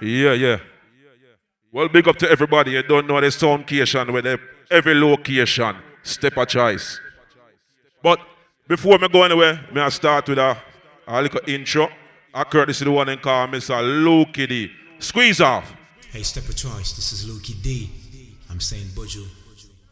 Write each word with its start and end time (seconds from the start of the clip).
Yeah, 0.00 0.32
yeah. 0.32 0.58
Well, 1.70 1.88
big 1.88 2.08
up 2.08 2.16
to 2.16 2.30
everybody. 2.30 2.72
You 2.72 2.82
don't 2.82 3.06
know 3.06 3.20
the 3.20 3.30
sound 3.30 3.60
location 3.62 4.12
with 4.12 4.26
every 4.70 4.94
location. 4.94 5.76
Step 6.02 6.36
a 6.36 6.46
choice. 6.46 7.00
But 8.02 8.20
before 8.66 8.98
me 8.98 9.08
go 9.08 9.22
anywhere, 9.22 9.60
may 9.72 9.82
I 9.82 9.88
start 9.90 10.28
with 10.28 10.38
a, 10.38 10.56
a 11.06 11.22
little 11.22 11.40
intro. 11.46 11.88
I 12.32 12.44
courtesy 12.44 12.84
the 12.84 12.92
one 12.92 13.08
in 13.08 13.18
call 13.18 13.48
Mr. 13.48 13.76
Lukey 13.82 14.48
D. 14.48 14.70
Squeeze 14.98 15.40
off. 15.40 15.74
Hey, 16.10 16.22
step 16.22 16.48
a 16.48 16.52
choice. 16.52 16.92
This 16.92 17.12
is 17.12 17.26
Lukey 17.26 17.60
D. 17.62 17.90
I'm 18.50 18.60
saying 18.60 18.86
Buju, 18.94 19.26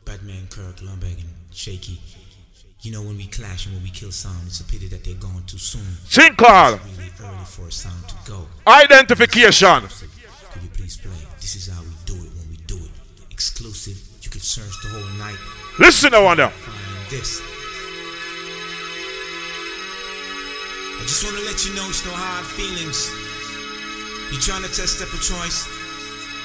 Batman, 0.04 0.46
Kirk, 0.48 0.80
Lumber 0.82 1.06
G, 1.06 1.12
and 1.12 1.28
Shaky. 1.52 2.00
You 2.86 2.92
know 2.92 3.02
when 3.02 3.16
we 3.16 3.26
clash 3.26 3.66
and 3.66 3.74
when 3.74 3.82
we 3.82 3.90
kill 3.90 4.12
sound, 4.12 4.46
it's 4.46 4.60
a 4.60 4.64
pity 4.64 4.86
that 4.86 5.02
they're 5.02 5.14
gone 5.14 5.42
too 5.48 5.58
soon. 5.58 5.82
It's 6.04 6.16
really 6.16 6.30
early 6.38 7.44
for 7.44 7.66
a 7.66 7.72
sound 7.72 8.06
to 8.06 8.14
go. 8.24 8.46
Identification. 8.64 9.80
Could 10.52 10.62
you 10.62 10.68
please 10.68 10.96
play? 10.96 11.10
This 11.40 11.56
is 11.56 11.66
how 11.66 11.82
we 11.82 11.90
do 12.04 12.14
it 12.14 12.30
when 12.38 12.48
we 12.48 12.58
do 12.68 12.76
it. 12.76 12.90
Exclusive. 13.32 13.98
You 14.22 14.30
can 14.30 14.38
search 14.38 14.70
the 14.84 14.90
whole 14.90 15.18
night. 15.18 15.34
Listen, 15.80 16.14
I 16.14 16.22
wonder. 16.22 16.46
Find 16.46 17.10
this. 17.10 17.40
I 20.94 21.02
just 21.02 21.24
want 21.24 21.38
to 21.38 21.42
let 21.42 21.66
you 21.66 21.74
know 21.74 21.88
it's 21.88 22.06
no 22.06 22.12
hard 22.14 22.46
feelings. 22.46 23.10
You 24.30 24.38
trying 24.38 24.62
to 24.62 24.68
test 24.68 24.98
step 25.02 25.08
a 25.08 25.18
choice? 25.18 25.66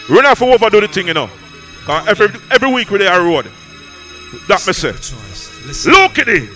We're 0.10 0.24
not 0.24 0.40
for 0.40 0.52
overdo 0.52 0.82
the 0.82 0.88
thing, 0.88 1.06
you 1.06 1.14
know. 1.14 1.30
'Cause 1.86 2.08
every, 2.08 2.30
every 2.50 2.74
week 2.74 2.90
we're 2.90 2.98
there 2.98 3.22
road. 3.22 3.46
That 4.48 4.66
me 4.66 4.74
say. 4.74 4.92
Choice. 4.94 5.51
Look 5.72 6.20
at 6.20 6.28
it. 6.28 6.50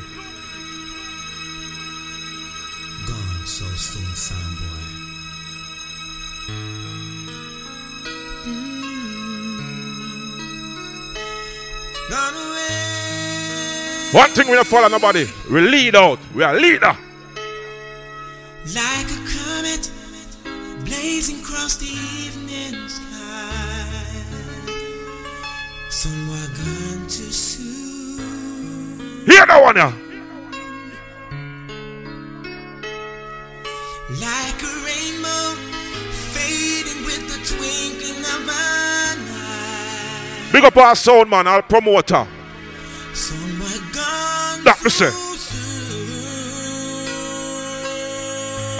Gone 3.07 3.45
so 3.45 3.65
soon, 3.65 4.13
sound 4.13 4.57
boy. 4.59 4.81
Gone 12.09 12.33
away. 12.33 14.09
One 14.11 14.29
thing 14.31 14.47
we 14.47 14.55
don't 14.55 14.67
follow 14.67 14.89
nobody. 14.89 15.27
We 15.49 15.61
lead 15.61 15.95
out. 15.95 16.19
We 16.35 16.43
are 16.43 16.53
leader. 16.53 16.97
Like 18.75 19.07
a 19.07 19.21
comet 19.31 19.89
blazing 20.83 21.39
across 21.39 21.77
the 21.77 21.85
Hear 29.25 29.45
that 29.45 29.61
one, 29.61 29.75
yeah. 29.75 29.91
Like 34.21 34.61
a 34.61 34.73
rainbow 34.85 35.55
fading 36.33 37.01
with 37.05 37.23
the 37.27 37.39
twinkling 37.55 38.21
of 38.21 38.47
an 38.47 39.17
eye. 39.33 40.49
Big 40.51 40.63
up 40.63 40.77
our 40.77 40.95
sound 40.95 41.29
man, 41.29 41.47
our 41.47 41.61
promoter. 41.63 42.27
Somewhere 43.13 43.79
gone 43.93 44.63
That 44.63 44.79
me 44.83 44.89
say. 44.89 45.09
too 45.09 45.35
soon. 45.37 45.65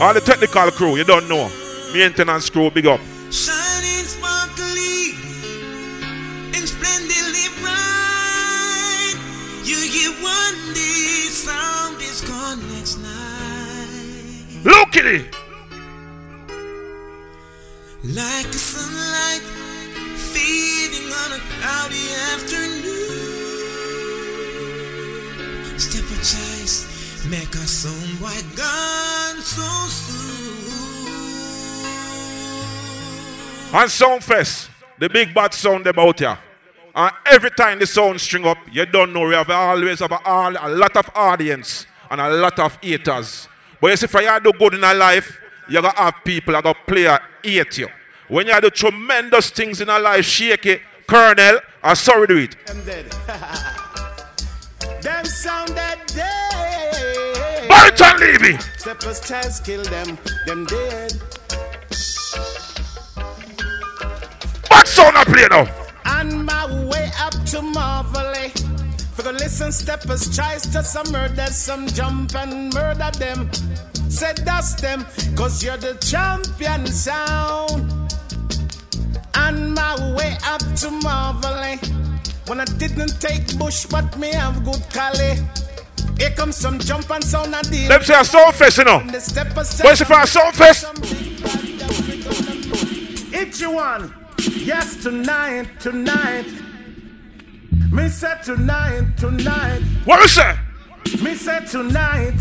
All 0.02 0.14
the 0.14 0.22
technical 0.22 0.70
crew, 0.72 0.96
you 0.96 1.04
don't 1.04 1.28
know. 1.28 1.50
Maintenance 1.94 2.50
crew, 2.50 2.70
big 2.70 2.86
up. 2.86 3.00
Look 14.66 14.98
at 14.98 15.06
it. 15.06 15.36
Like 18.04 18.48
a 18.48 18.54
sunlight 18.54 19.44
fading 20.34 21.12
on 21.14 21.34
a 21.34 21.40
cloudy 21.54 22.10
afternoon. 22.34 23.06
Step 25.78 26.06
a 26.06 26.18
choice, 26.18 27.28
make 27.30 27.54
a 27.54 27.68
song 27.68 28.10
white 28.20 28.44
gone 28.56 29.40
so 29.40 29.70
soon. 29.88 30.26
And 33.72 33.88
Soundfest, 33.88 34.70
the 34.98 35.10
big 35.10 35.32
bad 35.36 35.54
sound 35.54 35.86
about 35.86 36.18
here. 36.18 36.40
And 36.96 37.12
every 37.28 37.52
time 37.52 37.78
the 37.78 37.86
sound 37.86 38.20
string 38.20 38.48
up, 38.48 38.58
you 38.72 38.88
don't 38.88 39.14
know, 39.14 39.28
we 39.28 39.36
have 39.36 39.52
always 39.52 40.00
have 40.00 40.12
a, 40.12 40.20
a 40.26 40.70
lot 40.70 40.98
of 40.98 41.08
audience 41.14 41.86
and 42.10 42.20
a 42.20 42.30
lot 42.32 42.58
of 42.58 42.80
haters. 42.82 43.48
But 43.86 43.92
you 43.92 43.98
see, 43.98 44.08
for 44.08 44.20
you 44.20 44.40
do 44.40 44.52
good 44.52 44.74
in 44.74 44.80
your 44.80 44.96
life, 44.96 45.40
you 45.70 45.80
gotta 45.80 45.96
have 45.96 46.16
people 46.24 46.54
that 46.54 46.64
gonna 46.64 46.76
play 46.88 47.06
a 47.06 47.22
hate 47.44 47.78
you. 47.78 47.88
When 48.28 48.48
you 48.48 48.60
do 48.60 48.72
tremendous 48.72 49.52
things 49.52 49.80
in 49.80 49.90
your 49.90 50.00
life, 50.00 50.26
shake 50.26 50.66
it, 50.66 50.82
Colonel, 51.06 51.60
I'm 51.84 51.96
sorry 51.96 52.28
to 52.30 52.36
it. 52.36 52.66
Them 52.66 52.84
dead. 52.84 53.06
them 55.04 55.26
sound 55.26 55.76
dead. 55.76 56.00
Barton 57.70 58.22
Levy! 58.22 58.58
Steppers 58.80 59.20
chance 59.20 59.60
kill 59.60 59.84
them. 59.84 60.18
Them 60.48 60.66
dead. 60.66 61.14
What 64.68 64.88
sound 64.88 65.16
I 65.16 65.24
play 65.26 65.48
now? 65.48 65.68
On 66.08 66.44
my 66.44 66.88
way 66.90 67.12
up 67.20 67.36
to 67.52 67.62
Marvelly. 67.62 68.52
For 69.16 69.22
the 69.22 69.32
listen, 69.32 69.72
steppers 69.72 70.36
tries 70.36 70.64
to 70.68 70.84
some 70.84 71.10
murder, 71.10 71.46
some 71.48 71.88
jump 71.88 72.36
and 72.36 72.74
murder 72.74 73.10
them. 73.18 73.50
Said 74.10 74.44
dust 74.44 74.80
them, 74.82 75.06
cause 75.38 75.64
you're 75.64 75.78
the 75.78 75.94
champion 76.06 76.86
sound. 76.86 77.92
On 79.36 79.74
my 79.74 80.14
way 80.18 80.36
up 80.44 80.62
to 80.82 80.92
Marvelly. 80.92 81.80
Eh? 81.82 81.88
When 82.48 82.60
I 82.60 82.66
didn't 82.66 83.22
take 83.22 83.58
bush, 83.58 83.86
but 83.86 84.18
me 84.18 84.34
have 84.34 84.66
good 84.66 84.84
cali. 84.92 85.40
Here 86.18 86.32
comes 86.32 86.58
some 86.58 86.78
jump 86.80 87.10
and 87.10 87.24
sound 87.24 87.56
and 87.56 87.72
deal. 87.72 87.88
Them 87.88 88.04
say 88.04 88.16
a 88.16 88.18
Soundfest, 88.18 88.78
you 88.80 88.84
know. 88.84 89.00
The 89.12 89.22
steppers 89.22 89.82
Where's 89.82 90.02
it 90.02 90.08
for 90.08 90.14
a 90.14 90.26
Soundfest? 90.26 90.92
It's 93.34 93.62
you 93.62 93.72
one. 93.72 94.14
Yes, 94.38 95.02
tonight, 95.02 95.68
tonight. 95.80 96.65
Me 97.96 98.10
said 98.10 98.44
tonight, 98.44 99.06
tonight. 99.16 99.82
What 100.04 100.20
you 100.20 100.28
say? 100.28 100.54
Me 101.24 101.34
said 101.34 101.66
tonight. 101.66 102.38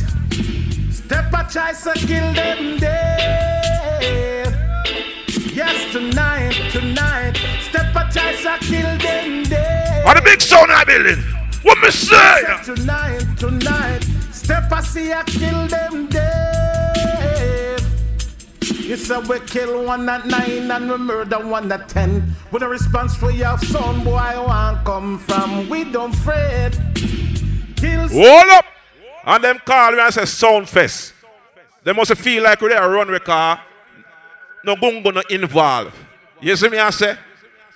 Step 0.91 1.33
a 1.33 1.47
choice 1.49 1.87
and 1.87 2.01
kill 2.01 2.33
them 2.35 2.77
dead. 2.79 4.53
Yes, 5.55 5.93
tonight, 5.93 6.55
tonight. 6.73 7.37
Step 7.61 7.95
a 7.95 8.03
choice 8.13 8.45
and 8.45 8.63
kill 8.63 8.99
them 8.99 9.45
dead. 9.45 10.05
On 10.05 10.17
the 10.17 10.23
big 10.23 10.43
sound 10.43 10.71
the 10.71 10.85
building. 10.87 11.23
What 11.63 11.79
me 11.81 11.91
say? 11.91 12.17
Me 12.17 12.65
Said 12.65 12.75
tonight, 12.75 13.25
tonight. 13.39 14.03
Step 14.33 14.73
a 14.73 14.83
see 14.83 15.13
a 15.13 15.23
kill 15.23 15.69
them 15.69 16.09
dead. 16.09 16.54
You 18.85 18.99
said 18.99 19.27
we 19.29 19.41
kill 19.41 19.83
one 19.87 20.07
at 20.11 20.27
nine 20.27 20.71
and 20.71 20.91
we 20.91 20.99
murder 20.99 21.39
one 21.39 21.73
at 21.73 21.89
ten. 21.89 22.35
With 22.53 22.63
a 22.63 22.69
response 22.69 23.17
for 23.17 23.31
your 23.31 23.57
son, 23.57 24.05
boy, 24.05 24.15
I 24.15 24.39
want 24.39 24.85
come 24.85 25.19
from. 25.21 25.71
We 25.71 25.85
don't 25.85 26.13
fret. 26.13 26.79
Kill 27.77 28.09
Hold 28.09 28.53
up. 28.53 28.67
And 29.25 29.43
them 29.43 29.59
call 29.65 29.93
me 29.93 30.01
and 30.01 30.13
say 30.13 30.23
Soundfest. 30.23 31.15
They 31.83 31.95
must 31.95 32.15
feel 32.17 32.43
like 32.43 32.61
we're 32.61 32.69
there 32.69 32.83
a 32.83 32.89
run 32.89 33.19
car. 33.21 33.59
No 34.65 34.77
gungo 34.77 35.15
no 35.15 35.23
involve. 35.31 35.95
You 36.43 36.55
see 36.55 36.69
me 36.69 36.77
I 36.79 36.91
say? 36.91 37.17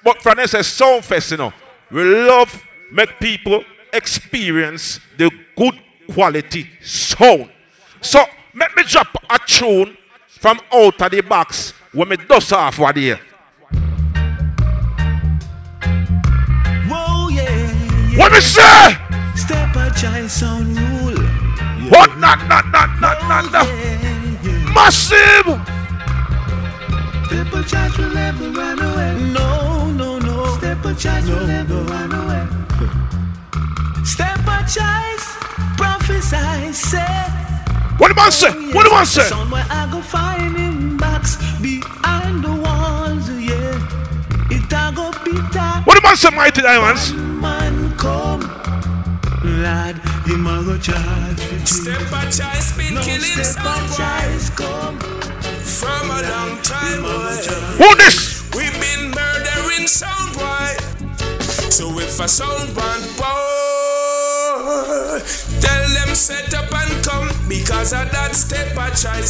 But 0.05 0.23
this 0.37 0.51
say 0.51 0.59
Soundfest, 0.59 1.31
you 1.31 1.37
know. 1.39 1.55
We 1.91 2.05
love 2.05 2.63
make 2.93 3.19
people 3.19 3.65
experience 3.95 5.01
the 5.17 5.31
good 5.57 5.81
quality 6.13 6.69
sound. 6.83 7.51
So 8.03 8.23
let 8.55 8.77
me 8.77 8.83
drop 8.83 9.09
a 9.31 9.39
tune 9.47 9.97
from 10.39 10.61
out 10.73 11.01
of 11.03 11.11
the 11.11 11.21
box 11.21 11.73
when 11.93 12.09
me 12.09 12.17
dust 12.17 12.53
off 12.53 12.79
what 12.79 12.97
here. 12.97 13.19
Whoa, 16.89 17.29
yeah, 17.29 17.43
yeah. 17.43 18.19
What 18.19 18.33
me 18.33 18.41
say? 18.41 18.97
Step 19.35 19.75
a 19.77 19.91
choice 19.99 20.43
on 20.43 20.75
rule. 20.75 21.19
What 21.91 22.17
not 22.19 22.47
not 22.49 22.67
not 22.71 23.01
not 23.01 23.19
not 23.29 23.53
not 23.53 23.67
Yeah, 23.67 24.41
yeah. 24.43 24.73
massive. 24.75 25.49
Step 27.27 27.53
a 27.53 27.63
choice 27.65 27.99
will 27.99 28.15
never 28.15 28.51
run 28.51 28.79
away. 28.79 29.33
No, 29.33 29.91
no, 29.91 30.19
no. 30.19 30.57
Step 30.59 30.85
a 30.85 30.95
choice 30.95 31.27
will 31.29 31.47
never 31.47 31.83
run 31.83 32.13
away. 32.13 32.47
Step 34.05 34.41
a 34.47 34.59
choice, 34.63 35.27
prophesy, 35.77 36.73
say. 36.73 37.38
What 37.99 38.09
the 38.09 38.15
I 38.21 38.31
say? 38.31 38.51
What 38.73 38.85
the 38.85 38.91
man 38.91 39.07
say? 39.07 39.23
Somewhere 39.23 39.67
I 39.69 39.89
go 39.91 40.01
find 40.01 40.57
him 40.57 40.97
box 40.97 41.37
behind 41.61 42.45
the 42.45 42.53
walls, 42.53 43.29
yeah. 43.31 43.75
It 44.51 44.73
a 44.73 44.93
go 44.95 45.11
be 45.25 45.33
What 45.85 45.95
the 45.97 46.01
man 46.03 46.17
say, 46.17 46.31
mighty 46.31 46.63
diamonds? 46.63 47.13
man 47.13 47.97
come. 47.97 48.41
Lad, 49.63 49.97
him 50.27 50.47
a 50.47 50.63
go 50.65 50.77
charge 50.79 51.39
Step 51.67 52.01
a 52.13 52.23
choice 52.27 52.77
been 52.77 52.95
No 52.95 53.03
killing 53.03 53.43
step 53.45 53.63
someone 53.63 53.89
come. 54.57 54.99
from 55.63 56.11
a 56.11 56.21
long 56.23 56.59
time. 56.63 57.03
Who 57.79 57.97
this? 57.97 58.49
We've 58.55 58.73
been 58.81 59.11
murdering 59.11 59.87
sound 59.87 60.35
boy. 60.35 60.75
So 61.71 61.99
if 61.99 62.19
a 62.21 62.29
sound 62.29 62.75
one 62.77 63.03
boy, 63.17 63.78
tell 64.69 65.89
them 65.95 66.15
set 66.15 66.53
up 66.53 66.71
and 66.73 67.05
come 67.05 67.29
because 67.49 67.93
of 67.95 68.11
that 68.13 68.35
step 68.35 68.77
I 68.77 68.91
try 68.91 69.21
to 69.21 69.27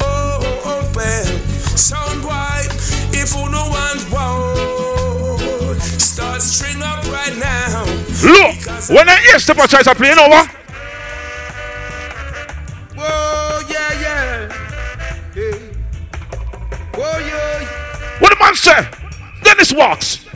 Oh, 0.00 0.40
oh, 0.40 0.62
oh, 0.64 0.92
well, 0.94 1.24
sound 1.76 2.22
boy, 2.22 2.64
if 3.12 3.34
you 3.36 3.50
no 3.50 3.68
want 3.68 4.10
wow, 4.10 5.76
start 5.98 6.40
string 6.40 6.82
up 6.82 7.04
right 7.12 7.36
now. 7.36 7.84
Look, 8.24 8.88
when 8.88 9.08
I 9.08 9.20
hear 9.26 9.38
Step 9.38 9.58
Choice 9.68 9.86
are 9.86 9.94
playing 9.94 10.18
over. 10.18 10.50
Whoa, 12.96 13.60
yeah, 13.68 14.00
yeah. 14.00 14.48
Whoa, 16.94 17.18
yeah. 17.18 18.18
What 18.20 18.30
the 18.30 18.36
man 18.40 18.54
say? 18.54 18.88
Dennis 19.44 19.72
Walks. 19.72 20.27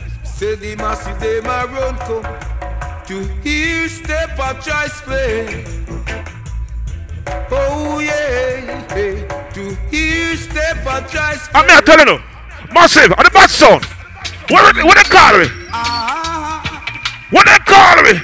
Say 0.43 0.55
the 0.55 0.75
massive 0.75 1.17
they 1.21 1.39
my 1.39 1.63
run 1.63 1.95
come 1.99 2.23
to 3.05 3.23
hear 3.43 3.87
step 3.87 4.37
up 4.37 4.59
choice 4.61 4.99
play. 4.99 5.63
Oh 7.49 7.99
yeah, 7.99 8.83
hey. 8.91 9.25
to 9.53 9.73
hear 9.89 10.35
step 10.35 10.85
up 10.85 11.07
choice 11.07 11.47
play. 11.47 11.61
I'm 11.61 11.69
here 11.69 11.81
telling 11.83 12.07
you, 12.09 12.19
massive, 12.73 13.13
and 13.17 13.25
the 13.25 13.31
bad 13.31 13.49
sound. 13.49 13.85
What 14.49 14.75
what 14.83 14.97
they 14.97 15.07
call 15.15 15.39
me? 15.39 15.47
What 17.31 17.45
they 17.47 17.59
call 17.63 18.03
me? 18.03 18.19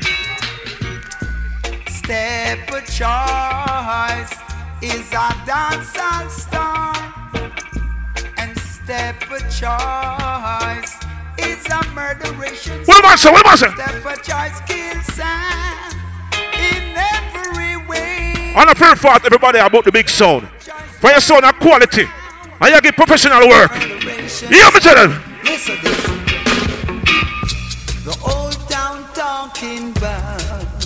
Step 1.88 2.68
a 2.68 2.82
choice 2.82 4.34
is 4.82 5.08
a 5.14 5.30
dancehall 5.48 6.30
star, 6.30 6.96
and 8.36 8.60
step 8.60 9.24
a 9.32 9.40
choice 9.50 10.99
is 11.50 11.66
a 11.66 11.82
murderation. 11.94 12.84
What 12.86 13.04
man 13.04 13.18
say? 13.18 13.32
What 13.32 13.44
the 13.44 13.50
man 13.50 13.58
say? 13.58 13.72
Step 13.74 14.06
a 14.06 14.16
choice 14.22 14.60
kills 14.70 15.20
in 16.54 16.84
every 16.96 17.76
way. 17.88 18.54
On 18.56 18.70
a 18.70 18.76
fair 18.76 18.96
fault, 18.96 19.26
everybody 19.26 19.60
about 19.60 19.84
the 19.86 19.92
big 19.92 20.10
sound. 20.10 20.48
For 21.02 21.10
your 21.10 21.20
sound 21.20 21.46
of 21.46 21.56
quality. 21.60 22.06
And 22.62 22.74
you 22.74 22.82
get 22.82 22.96
professional 22.96 23.48
work. 23.48 23.72
You 23.74 24.58
hear 24.60 24.72
me 24.72 24.80
tell 24.80 24.96
them? 24.96 25.24
Listen 25.44 25.78
this. 25.82 26.04
The 28.04 28.18
old 28.26 28.60
town 28.70 29.06
talking 29.14 29.92
about 29.98 30.84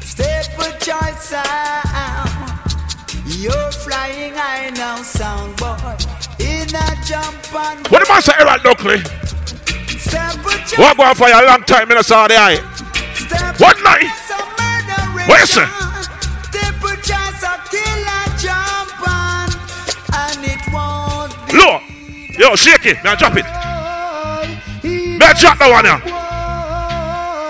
step 0.00 0.46
a 0.58 1.12
sound. 1.20 2.46
You're 3.26 3.72
flying 3.72 4.34
high 4.34 4.70
now, 4.70 4.96
sound 5.02 5.56
boy. 5.56 5.96
In 6.38 6.68
a 6.74 6.96
jump 7.04 7.54
and 7.54 7.86
What 7.88 8.06
say, 8.22 8.32
Errol 8.38 8.58
Dunkley? 8.58 9.25
Step 10.76 10.92
a 10.92 10.96
choice. 10.96 10.96
What 10.96 10.96
going 10.96 11.14
for 11.14 11.28
a 11.28 11.46
long 11.46 11.62
time, 11.64 11.90
in 11.90 11.96
the 11.96 12.02
saw 12.02 12.28
the 12.28 12.36
eye. 12.36 12.60
What 13.58 13.76
night? 13.82 14.04
It's 14.04 14.30
a 14.30 14.38
murderation. 14.56 15.28
What 15.28 15.40
you 15.40 15.46
say? 15.46 15.66
Step 16.46 16.76
a 16.76 16.96
choice, 17.00 17.42
a 17.42 17.54
killer 17.72 18.24
jump 18.36 19.00
on, 19.08 19.48
and 20.12 20.44
it. 20.44 20.62
Look. 21.52 21.82
Yo, 22.38 22.54
shake 22.54 22.84
it. 22.86 22.98
I 23.10 23.14
drop 23.14 23.36
it? 23.36 23.46
I 25.24 25.32
drop 25.40 25.58
that 25.58 25.70
one? 25.72 25.84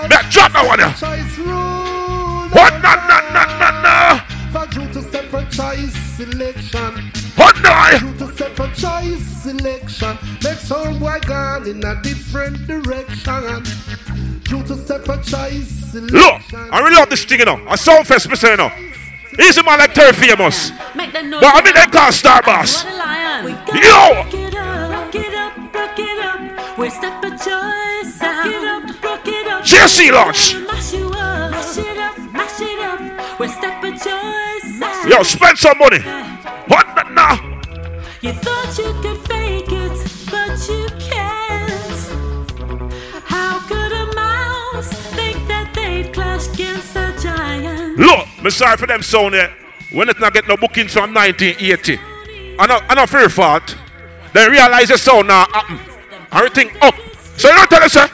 May 0.08 0.14
I 0.14 0.22
drop 0.30 0.52
that 0.52 0.64
one 0.64 0.80
rule. 1.38 2.48
What? 2.54 2.72
No, 2.82 2.94
no, 3.10 3.18
no, 3.34 3.42
no, 3.58 3.68
no. 3.82 3.96
For 4.52 4.66
you 4.78 4.86
to 4.94 5.00
separate 5.02 5.50
choice 5.50 5.94
selection. 6.16 7.25
What 7.36 7.60
no? 7.62 8.08
You 8.08 8.14
to 8.18 8.36
separate 8.36 8.74
choice 8.74 9.26
selection. 9.42 10.18
Make 10.42 10.58
some 10.58 10.98
boy 10.98 11.20
gone 11.26 11.68
in 11.68 11.84
a 11.84 12.00
different 12.02 12.66
direction. 12.66 13.64
You 14.48 14.62
to 14.64 14.76
separate 14.76 15.22
choice 15.24 15.68
selection. 15.90 16.18
Look, 16.18 16.54
I 16.72 16.80
really 16.80 16.96
love 16.96 17.10
this 17.10 17.24
thing, 17.24 17.40
you 17.40 17.44
know. 17.44 17.60
A 17.68 17.76
sound 17.76 18.06
fest, 18.06 18.28
me 18.28 18.36
say, 18.36 18.52
you 18.52 18.56
know. 18.56 18.70
He's 19.36 19.58
a 19.58 19.62
man 19.62 19.78
like 19.78 19.92
Terry 19.92 20.14
Famous. 20.14 20.70
Make 20.94 21.12
that 21.12 21.26
noise. 21.26 21.40
But 21.42 21.54
I 21.54 21.60
mean, 21.62 21.74
they 21.74 21.86
call 21.86 22.10
Star 22.10 22.40
Boss. 22.42 22.84
What 22.84 22.94
a 22.94 22.96
lion. 22.96 23.26
Yo! 23.76 24.16
Rock 24.16 24.34
it 24.34 24.54
up, 24.54 24.90
rock 24.90 25.14
it 25.14 25.34
up, 25.34 25.74
rock 25.74 25.98
it 25.98 26.18
up. 26.24 26.78
We 26.78 26.88
step 26.88 27.22
a 27.22 27.30
choice 27.30 28.22
out. 28.22 28.44
Rock 28.44 28.46
it 28.46 28.64
up, 28.64 29.04
rock 29.04 29.28
it 29.28 29.46
up. 29.46 29.62
JC 29.62 30.10
launch. 30.10 30.56
Mash 30.66 30.94
you 30.94 31.08
up, 31.08 31.50
mash 31.50 31.76
it 31.76 31.98
up, 31.98 32.18
mash 32.32 32.60
it 32.60 32.78
up. 32.80 33.38
We 33.38 33.48
step 33.48 33.84
a 33.84 33.90
choice 33.92 34.82
out. 34.82 35.08
Yo, 35.08 35.22
spend 35.22 35.58
some 35.58 35.76
money. 35.78 36.00
What 36.66 36.86
the 36.96 37.04
no? 37.10 37.28
You 38.20 38.32
thought 38.32 38.78
you 38.78 38.92
could 39.02 39.20
fake 39.28 39.70
it, 39.70 39.98
but 40.30 40.68
you 40.68 40.88
can't. 40.98 42.00
How 43.24 43.60
could 43.68 43.92
a 43.92 44.06
mouse 44.14 44.90
think 45.14 45.46
that 45.48 45.72
they'd 45.74 46.12
clash 46.12 46.48
against 46.52 46.96
a 46.96 47.14
giant? 47.22 47.98
Look, 47.98 48.26
me 48.42 48.50
sorry 48.50 48.76
for 48.76 48.86
them 48.86 49.02
sound 49.02 49.34
there. 49.34 49.54
When 49.92 50.08
it 50.08 50.18
not 50.18 50.34
get 50.34 50.48
no 50.48 50.56
bookings 50.56 50.92
from 50.92 51.14
1980. 51.14 51.98
I 52.58 52.66
know, 52.66 52.80
I 52.88 52.94
know 52.94 53.06
for 53.06 53.20
your 53.20 53.28
fault. 53.28 53.76
They 54.32 54.48
realize 54.48 54.88
the 54.88 54.98
sound 54.98 55.28
now 55.28 55.46
happen. 55.52 55.78
Everything 56.32 56.70
up. 56.82 56.94
Oh, 56.96 57.12
so 57.36 57.48
you 57.48 57.54
don't 57.54 57.70
tell 57.70 57.82
us, 57.82 57.92
sir. 57.92 58.08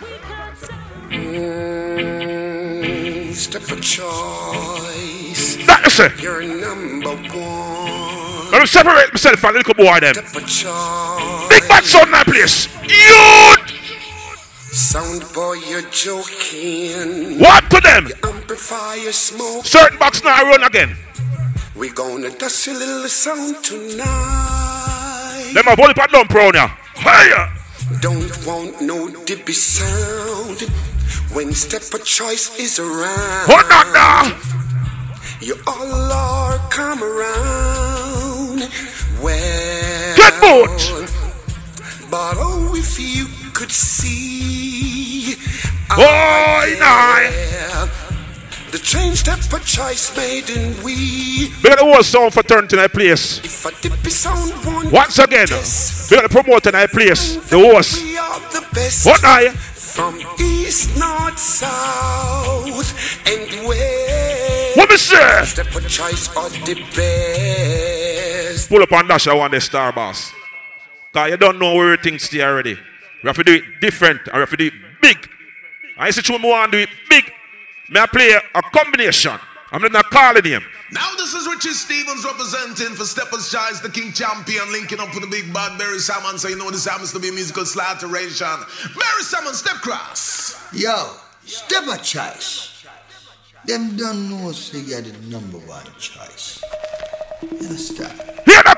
Step 3.32 3.62
a 3.62 3.80
choice. 3.80 5.56
That 5.66 5.82
is 5.86 6.00
it. 6.00 6.20
You're 6.22 6.42
number 6.42 7.16
one. 7.36 7.61
Let 8.52 8.60
me 8.60 8.66
separate 8.66 9.10
myself 9.14 9.40
from 9.40 9.54
little 9.54 9.72
boy 9.72 9.98
them. 10.00 10.14
Big 10.14 11.64
bad 11.68 11.84
sound 11.84 12.06
in 12.06 12.12
that 12.12 12.26
place. 12.26 12.68
You 12.84 13.56
Sound 14.70 15.24
boy, 15.32 15.54
you're 15.68 15.88
joking. 15.90 17.38
what 17.38 17.70
to 17.70 17.80
them? 17.80 18.08
Amplifier 18.22 19.10
smoke. 19.12 19.64
Certain 19.64 19.98
box 19.98 20.22
now 20.22 20.42
run 20.44 20.62
again. 20.64 20.96
We 21.74 21.88
gonna 21.90 22.28
dust 22.28 22.68
a 22.68 22.72
little 22.72 23.08
sound 23.08 23.64
tonight. 23.64 25.52
Them 25.54 25.64
have 25.64 25.80
only 25.80 25.94
put 25.94 26.12
down 26.12 26.28
pro 26.28 26.50
now. 26.50 26.68
Higher. 26.96 27.48
Don't 28.00 28.46
want 28.46 28.82
no 28.82 29.08
dippy 29.24 29.54
sound 29.54 30.60
when 31.32 31.54
step 31.54 31.82
a 31.98 32.04
choice 32.04 32.58
is 32.58 32.78
around. 32.78 33.48
What 33.48 33.66
that 33.68 33.88
now? 33.96 34.36
You 35.40 35.56
all 35.66 36.12
are 36.12 36.58
come 36.70 37.02
around. 37.02 38.31
Well, 39.20 40.16
Get 40.16 40.40
boot. 40.40 41.12
But 42.10 42.36
oh, 42.38 42.74
if 42.76 42.98
you 42.98 43.26
could 43.52 43.72
see. 43.72 45.36
Boy, 45.88 46.76
nah. 46.78 47.88
The 48.72 48.78
change 48.78 49.22
a 49.28 49.60
choice 49.60 50.16
made 50.16 50.48
in 50.48 50.82
we. 50.82 51.52
We 51.62 51.68
got 51.68 51.78
the 51.78 51.84
whole 51.84 52.02
sound 52.02 52.32
for 52.32 52.42
turn 52.42 52.68
tonight, 52.68 52.92
place. 52.92 53.38
If 53.44 53.66
a 53.66 53.70
dippy 53.82 54.10
sound. 54.10 54.90
Once 54.90 55.18
again, 55.18 55.46
we 55.50 56.16
got 56.16 56.22
the 56.22 56.28
promoter 56.30 56.70
in 56.70 56.74
that 56.74 56.90
place. 56.90 57.36
The 57.50 57.58
host. 57.58 58.02
We 58.02 58.16
are 58.16 58.40
the 58.50 58.66
best. 58.72 59.04
What 59.04 59.22
now? 59.22 59.50
From 59.50 60.18
east, 60.40 60.96
north, 60.96 61.38
south, 61.38 63.28
and 63.28 63.66
west. 63.66 64.76
What 64.78 64.90
say? 64.98 65.44
Step 65.44 65.74
a 65.74 65.80
choice 65.82 66.34
are 66.34 66.48
the 66.48 66.82
best. 66.96 68.01
Pull 68.68 68.82
up 68.82 68.92
and 68.92 69.08
dash 69.08 69.26
I 69.26 69.34
want 69.34 69.52
the 69.52 69.60
star 69.60 69.92
boss. 69.92 70.32
Cause 71.12 71.30
you 71.30 71.36
don't 71.36 71.58
know 71.58 71.74
where 71.74 71.96
things 71.96 72.22
stay 72.22 72.42
already. 72.42 72.74
We 73.22 73.26
have 73.26 73.36
to 73.36 73.44
do 73.44 73.54
it 73.54 73.80
different 73.80 74.20
and 74.26 74.34
we 74.34 74.40
have 74.40 74.50
to 74.50 74.56
do 74.56 74.66
it 74.66 74.74
big. 75.00 75.28
I 75.98 76.10
see 76.10 76.22
you 76.32 76.40
want 76.42 76.72
to 76.72 76.78
do 76.78 76.82
it 76.82 76.88
big. 77.08 77.32
May 77.90 78.00
I 78.00 78.06
play 78.06 78.30
a 78.54 78.62
combination. 78.62 79.38
I'm 79.70 79.80
not 79.90 80.10
calling 80.10 80.44
him. 80.44 80.62
Now 80.90 81.14
this 81.16 81.32
is 81.32 81.46
Richie 81.46 81.70
Stephens 81.70 82.24
representing 82.24 82.94
for 82.94 83.04
Steppers 83.04 83.50
Choice, 83.50 83.80
the 83.80 83.88
King 83.88 84.12
Champion, 84.12 84.70
linking 84.70 85.00
up 85.00 85.14
with 85.14 85.22
the 85.22 85.30
big 85.30 85.52
bad 85.52 85.78
Barry 85.78 85.98
Salmon. 85.98 86.38
So 86.38 86.48
you 86.48 86.58
know 86.58 86.70
this 86.70 86.86
happens 86.86 87.12
to 87.12 87.18
be 87.18 87.30
a 87.30 87.32
musical 87.32 87.64
slaughteration. 87.64 88.46
Barry 88.46 89.22
Salmon, 89.22 89.54
step 89.54 89.76
cross. 89.76 90.72
Yo, 90.74 91.16
step 91.44 91.84
a 91.88 91.96
choice. 92.02 92.84
Them 93.64 93.96
don't 93.96 94.28
know 94.28 94.52
say 94.52 94.80
you're 94.80 95.00
the 95.00 95.12
number 95.28 95.58
one 95.58 95.86
choice. 95.98 96.62
You 97.42 97.48
understand? 97.58 98.20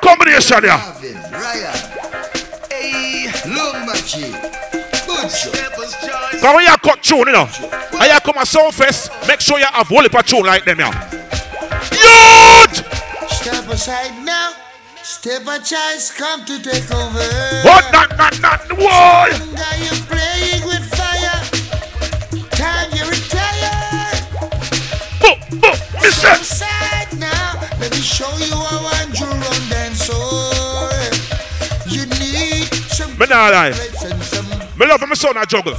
Combination 0.05 0.63
here. 0.63 0.77
Marvin, 0.77 1.17
Ryan, 1.33 1.75
hey, 2.71 3.27
Lumbachi, 3.49 4.33
Bucho. 5.07 5.49
Steppers 5.49 5.95
Choice. 5.97 6.41
So 6.43 6.55
when 6.55 6.65
you 6.65 6.77
cut 6.83 7.03
tune, 7.03 7.27
you 7.27 7.33
know, 7.33 7.49
and 7.95 8.13
you 8.13 8.21
come 8.21 8.37
a 8.37 8.45
sound 8.45 8.75
fest, 8.75 9.11
make 9.27 9.41
sure 9.41 9.59
you 9.59 9.65
have 9.65 9.89
whole 9.89 10.03
tune 10.03 10.45
like 10.45 10.67
them, 10.67 10.79
yeah. 10.81 10.93
Youth! 11.91 12.85
Step 13.33 13.67
aside 13.71 14.23
now. 14.25 14.53
Step 15.03 15.43
a 15.47 15.59
choice 15.59 16.13
come 16.15 16.45
to 16.45 16.61
take 16.63 16.91
over. 16.91 17.25
What? 17.65 17.91
Not, 17.91 18.17
not, 18.19 18.41
not, 18.41 18.61
whoa! 18.73 19.29
Now 19.55 19.75
you 19.81 19.93
playing 20.05 20.67
with 20.67 20.85
fire. 20.95 21.41
Time 22.51 22.91
you 22.93 23.09
retire. 23.09 24.13
Boom, 25.21 25.61
boom, 25.61 25.77
listen. 26.03 26.33
Aside 26.33 27.19
now. 27.19 27.61
Let 27.81 27.91
me 27.91 27.99
show 27.99 28.31
you 28.37 28.55
how 28.55 28.89
Andrew 29.03 29.44
Me 33.19 33.27
not 33.27 33.53
lie. 33.53 33.71
Me 34.77 34.87
love 34.87 35.01
my 35.07 35.15
son 35.15 35.37
a 35.37 35.47
juggle. 35.47 35.75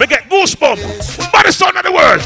Me 0.00 0.06
get 0.06 0.28
goosebumps. 0.28 1.30
But 1.30 1.46
the 1.46 1.52
son 1.52 1.76
of 1.76 1.84
the 1.84 1.92
world. 1.92 2.20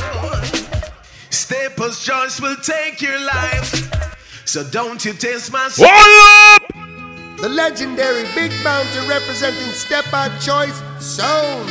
Staples 1.28 2.02
Joyce 2.02 2.40
will 2.40 2.56
take 2.56 3.02
your 3.02 3.18
life. 3.20 4.16
So 4.46 4.64
don't 4.70 5.04
you 5.04 5.12
taste 5.12 5.52
my 5.52 5.68
Hold 5.76 6.62
up! 6.62 7.40
The 7.42 7.50
legendary 7.50 8.24
Big 8.34 8.50
Bounty 8.64 9.06
representing 9.06 9.72
Step 9.74 10.06
Out 10.14 10.40
Choice 10.40 10.80
Sound. 11.04 11.68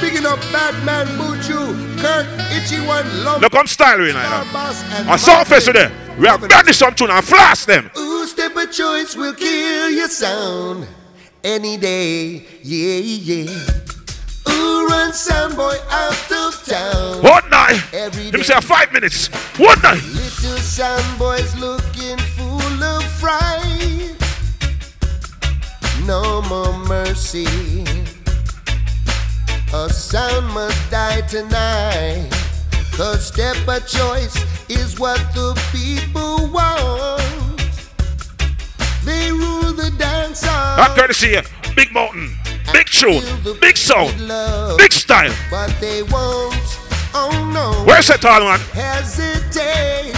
Bigging 0.00 0.26
up 0.26 0.38
Batman 0.52 1.06
Buju, 1.18 1.98
Kirk, 1.98 2.26
Itchy 2.52 2.78
One, 2.86 3.24
Love, 3.24 3.40
Look, 3.40 3.54
I'm 3.56 3.66
styling 3.66 4.14
right 4.14 4.22
now. 4.30 4.44
Starboss, 4.44 5.08
I 5.08 5.16
saw 5.16 5.32
Martin. 5.32 5.52
fest 5.52 5.72
there. 5.72 5.92
We 6.18 6.28
have 6.28 6.48
got 6.48 6.66
this 6.66 6.78
some 6.78 6.94
tune 6.94 7.10
and 7.10 7.24
flash 7.24 7.64
them. 7.64 7.90
Ooh, 7.98 8.26
Step 8.26 8.56
Out 8.56 8.70
Choice 8.70 9.16
will 9.16 9.34
kill 9.34 9.90
your 9.90 10.08
sound 10.08 10.86
any 11.46 11.76
day. 11.76 12.42
Yeah, 12.62 12.98
yeah. 12.98 14.50
Ooh, 14.50 14.86
run 14.88 15.12
sound 15.12 15.54
boy 15.54 15.76
out 15.90 16.32
of 16.32 16.64
town. 16.66 17.22
One 17.22 17.48
night. 17.48 17.80
Every 17.92 18.24
Let 18.24 18.32
me 18.34 18.38
day. 18.38 18.42
say 18.42 18.60
five 18.60 18.92
minutes. 18.92 19.28
One 19.56 19.80
night. 19.80 20.02
Little 20.02 20.58
sound 20.58 21.18
boys 21.18 21.54
looking 21.60 22.18
full 22.34 22.82
of 22.82 23.04
fright. 23.22 24.16
No 26.04 26.42
more 26.42 26.76
mercy. 26.88 27.46
A 29.72 29.88
sound 29.88 30.46
must 30.52 30.90
die 30.90 31.20
tonight. 31.28 32.28
Cause 32.92 33.26
step 33.28 33.56
a 33.68 33.78
choice 33.80 34.36
is 34.68 34.98
what 34.98 35.18
the 35.34 35.54
people 35.70 36.50
want. 36.50 37.45
They 39.06 39.30
rule 39.30 39.72
the 39.72 39.94
dance 39.96 40.44
hall. 40.44 40.80
I'm 40.82 40.94
courtesy 40.98 41.36
of 41.36 41.48
Big 41.76 41.92
Mountain. 41.92 42.36
Big 42.72 42.86
tune. 42.86 43.22
Big 43.60 43.76
sound. 43.76 44.10
Big 44.76 44.92
style. 44.92 45.32
But 45.48 45.72
they 45.80 46.02
won't. 46.02 46.58
Oh 47.14 47.30
no. 47.54 47.84
Where's 47.86 48.08
that 48.08 48.20
tall 48.20 48.40
man? 48.40 48.58
Hesitate. 48.74 50.12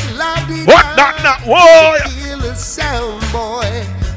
What? 0.66 0.97
Not, 0.97 1.23
not. 1.23 1.40
Whoa. 1.45 1.99
Sound 2.54 3.21
boy. 3.30 3.68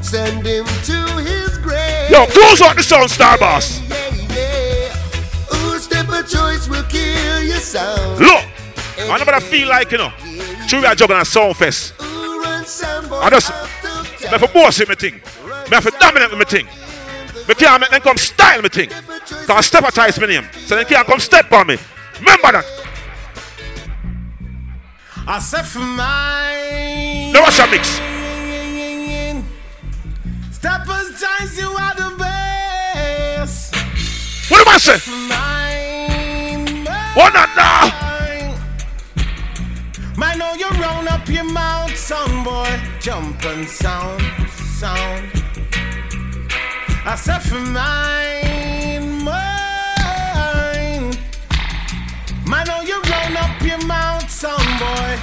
Send 0.01 0.47
him 0.47 0.65
to 0.65 0.99
his 1.21 1.57
grave. 1.57 2.09
Yo, 2.09 2.25
close 2.27 2.61
out 2.61 2.77
the 2.77 2.83
sound, 2.83 3.11
star 3.11 3.37
boss. 3.37 3.81
Yeah, 3.81 4.09
yeah. 4.33 5.53
Ooh, 5.53 5.77
step 5.79 6.07
a 6.07 6.23
choice 6.23 6.69
will 6.69 6.83
kill 6.83 7.43
your 7.43 7.59
sound. 7.59 8.19
Look. 8.19 8.45
I 8.97 9.17
never 9.17 9.39
feel 9.41 9.67
like, 9.67 9.91
you 9.91 9.97
know, 9.97 10.11
true 10.67 10.79
we 10.79 10.85
are 10.85 10.95
juggling 10.95 11.21
a 11.21 11.25
sound 11.25 11.57
fest. 11.57 11.93
Ooh, 12.01 12.41
run 12.41 12.65
sound 12.65 13.07
I 13.11 13.29
just, 13.29 13.51
me 14.23 14.29
town. 14.29 14.39
for 14.39 14.53
boss 14.53 14.79
in 14.79 14.87
my 14.87 14.95
thing. 14.95 15.15
Me 15.15 15.81
for 15.81 15.91
dominate 15.99 16.29
with 16.29 16.39
my 16.39 16.45
thing. 16.45 16.67
Me 17.47 17.55
can't 17.55 17.81
make 17.81 17.89
them 17.89 18.01
come 18.01 18.17
style 18.17 18.61
me 18.61 18.69
thing. 18.69 18.89
Cause 18.89 19.49
I 19.49 19.61
step 19.61 19.83
advertise 19.83 20.19
my 20.19 20.27
name. 20.27 20.47
So 20.65 20.75
they 20.75 20.85
can't 20.85 21.07
come 21.07 21.19
step 21.19 21.51
on 21.51 21.67
me. 21.67 21.77
Remember 22.19 22.51
that. 22.51 22.65
I 25.27 25.39
said 25.39 25.63
for 25.63 25.79
mine. 25.79 27.31
Now 27.31 27.43
watch 27.43 27.57
that 27.57 27.69
mix. 27.71 27.87
Steppers 30.55 31.57
you 31.57 31.69
are 31.69 31.95
the 31.95 32.15
best. 32.17 33.75
What 34.49 34.61
am 34.61 34.67
I 34.67 34.77
say? 34.77 34.99
Mine. 35.27 36.85
What 37.15 37.33
not 37.33 37.49
now? 37.55 38.10
Man, 40.17 40.37
know 40.37 40.53
you 40.55 40.69
round 40.69 41.07
up 41.07 41.27
your 41.27 41.43
mouth, 41.45 41.95
son 41.95 42.43
boy. 42.43 42.79
Jump 42.99 43.43
and 43.45 43.67
sound, 43.67 44.21
sound. 44.77 45.31
I 47.05 47.15
said 47.15 47.39
for 47.39 47.59
mine, 47.59 49.23
mine. 49.23 51.15
Man, 52.47 52.67
know 52.67 52.81
you 52.81 53.01
round 53.01 53.37
up 53.37 53.61
your 53.61 53.83
mouth, 53.85 54.29
son 54.29 54.59
boy. 54.77 55.17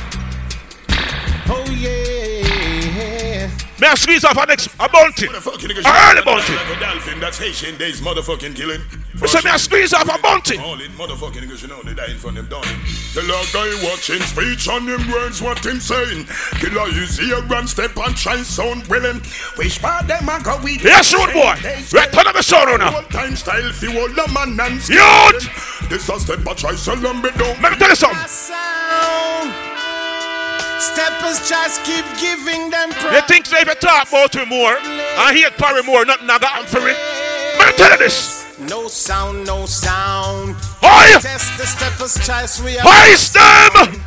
Oh 1.50 1.64
yeah. 1.70 3.48
May 3.80 3.86
I 3.86 3.94
squeeze 3.94 4.24
off 4.24 4.36
our 4.36 4.46
next 4.46 4.66
a 4.80 4.88
bounty? 4.88 5.26
Motherfucking 5.28 5.68
nigga, 5.70 5.84
A 5.84 5.88
early 6.10 6.16
shit, 6.16 6.24
bounty. 6.24 6.54
Like 6.54 6.76
a 6.76 6.80
dolphin, 6.80 7.20
that's 7.20 7.38
Haitian 7.38 7.76
days, 7.78 8.00
motherfucking 8.00 8.56
killing. 8.56 8.80
So 9.26 9.40
may 9.42 9.50
I 9.50 9.56
squeeze 9.56 9.92
off 9.92 10.08
a 10.08 10.22
bounty? 10.22 10.56
All 10.58 10.80
in 10.80 10.92
motherfucking 10.92 11.42
niggas, 11.42 11.62
you 11.62 11.68
know, 11.68 11.82
they 11.82 11.92
dying 11.92 12.16
from 12.18 12.36
them 12.36 12.46
dawning. 12.46 12.78
The 13.14 13.22
log 13.26 13.44
guy 13.52 13.68
watching 13.82 14.20
speech 14.22 14.68
on 14.68 14.86
him 14.86 15.10
words, 15.10 15.42
what 15.42 15.58
him 15.64 15.80
saying. 15.80 16.24
Killer, 16.62 16.86
you 16.88 17.04
see 17.04 17.30
a 17.32 17.42
grand 17.42 17.68
step 17.68 17.96
and 17.96 18.16
try 18.16 18.36
sound 18.42 18.86
willing. 18.86 19.20
Which 19.56 19.82
part 19.82 20.06
them 20.06 20.28
a 20.28 20.40
go 20.42 20.56
with? 20.62 20.84
Yes, 20.84 21.12
road 21.12 21.32
boy. 21.32 21.58
Right, 21.92 22.12
turn 22.12 22.26
up 22.26 22.34
the 22.36 22.42
sound 22.42 22.78
now. 22.78 22.94
Old 22.96 23.10
time 23.10 23.34
style, 23.34 23.72
fi 23.72 23.88
all 23.98 24.08
the 24.08 24.26
man 24.32 24.58
and 24.60 24.80
Youth! 24.88 25.88
This 25.90 26.08
a 26.08 26.20
step 26.20 26.46
a 26.46 26.54
try 26.54 26.74
so 26.74 26.94
long 26.94 27.20
be 27.20 27.30
down. 27.32 27.60
Let 27.60 27.72
me 27.72 27.78
tell 27.78 27.88
you 27.90 27.96
something. 27.96 28.22
Steppers 30.78 31.48
just 31.48 31.82
keep 31.84 32.04
giving 32.20 32.70
them 32.70 32.90
You 32.90 32.94
praise. 32.94 33.24
think 33.24 33.48
they 33.48 33.58
if 33.58 33.68
you 33.68 33.74
talk 33.74 34.08
about 34.08 34.34
him 34.34 34.48
more 34.48 34.76
and 34.78 35.36
hear 35.36 35.50
Parry 35.50 35.82
more, 35.82 36.04
nothing 36.04 36.30
I 36.30 36.38
got 36.38 36.68
for 36.68 36.78
it. 36.86 36.96
Let 37.58 37.66
me 37.66 37.76
tell 37.76 37.90
you 37.90 37.98
this. 37.98 38.47
No 38.60 38.88
sound, 38.88 39.46
no 39.46 39.66
sound. 39.66 40.56
Oi! 40.82 41.20
Test 41.20 41.56
the 41.58 41.64
steppers 41.64 42.14
choice 42.26 42.60
we 42.60 42.76
are. 42.76 42.82
Hoist 42.82 43.34
them! 43.34 44.02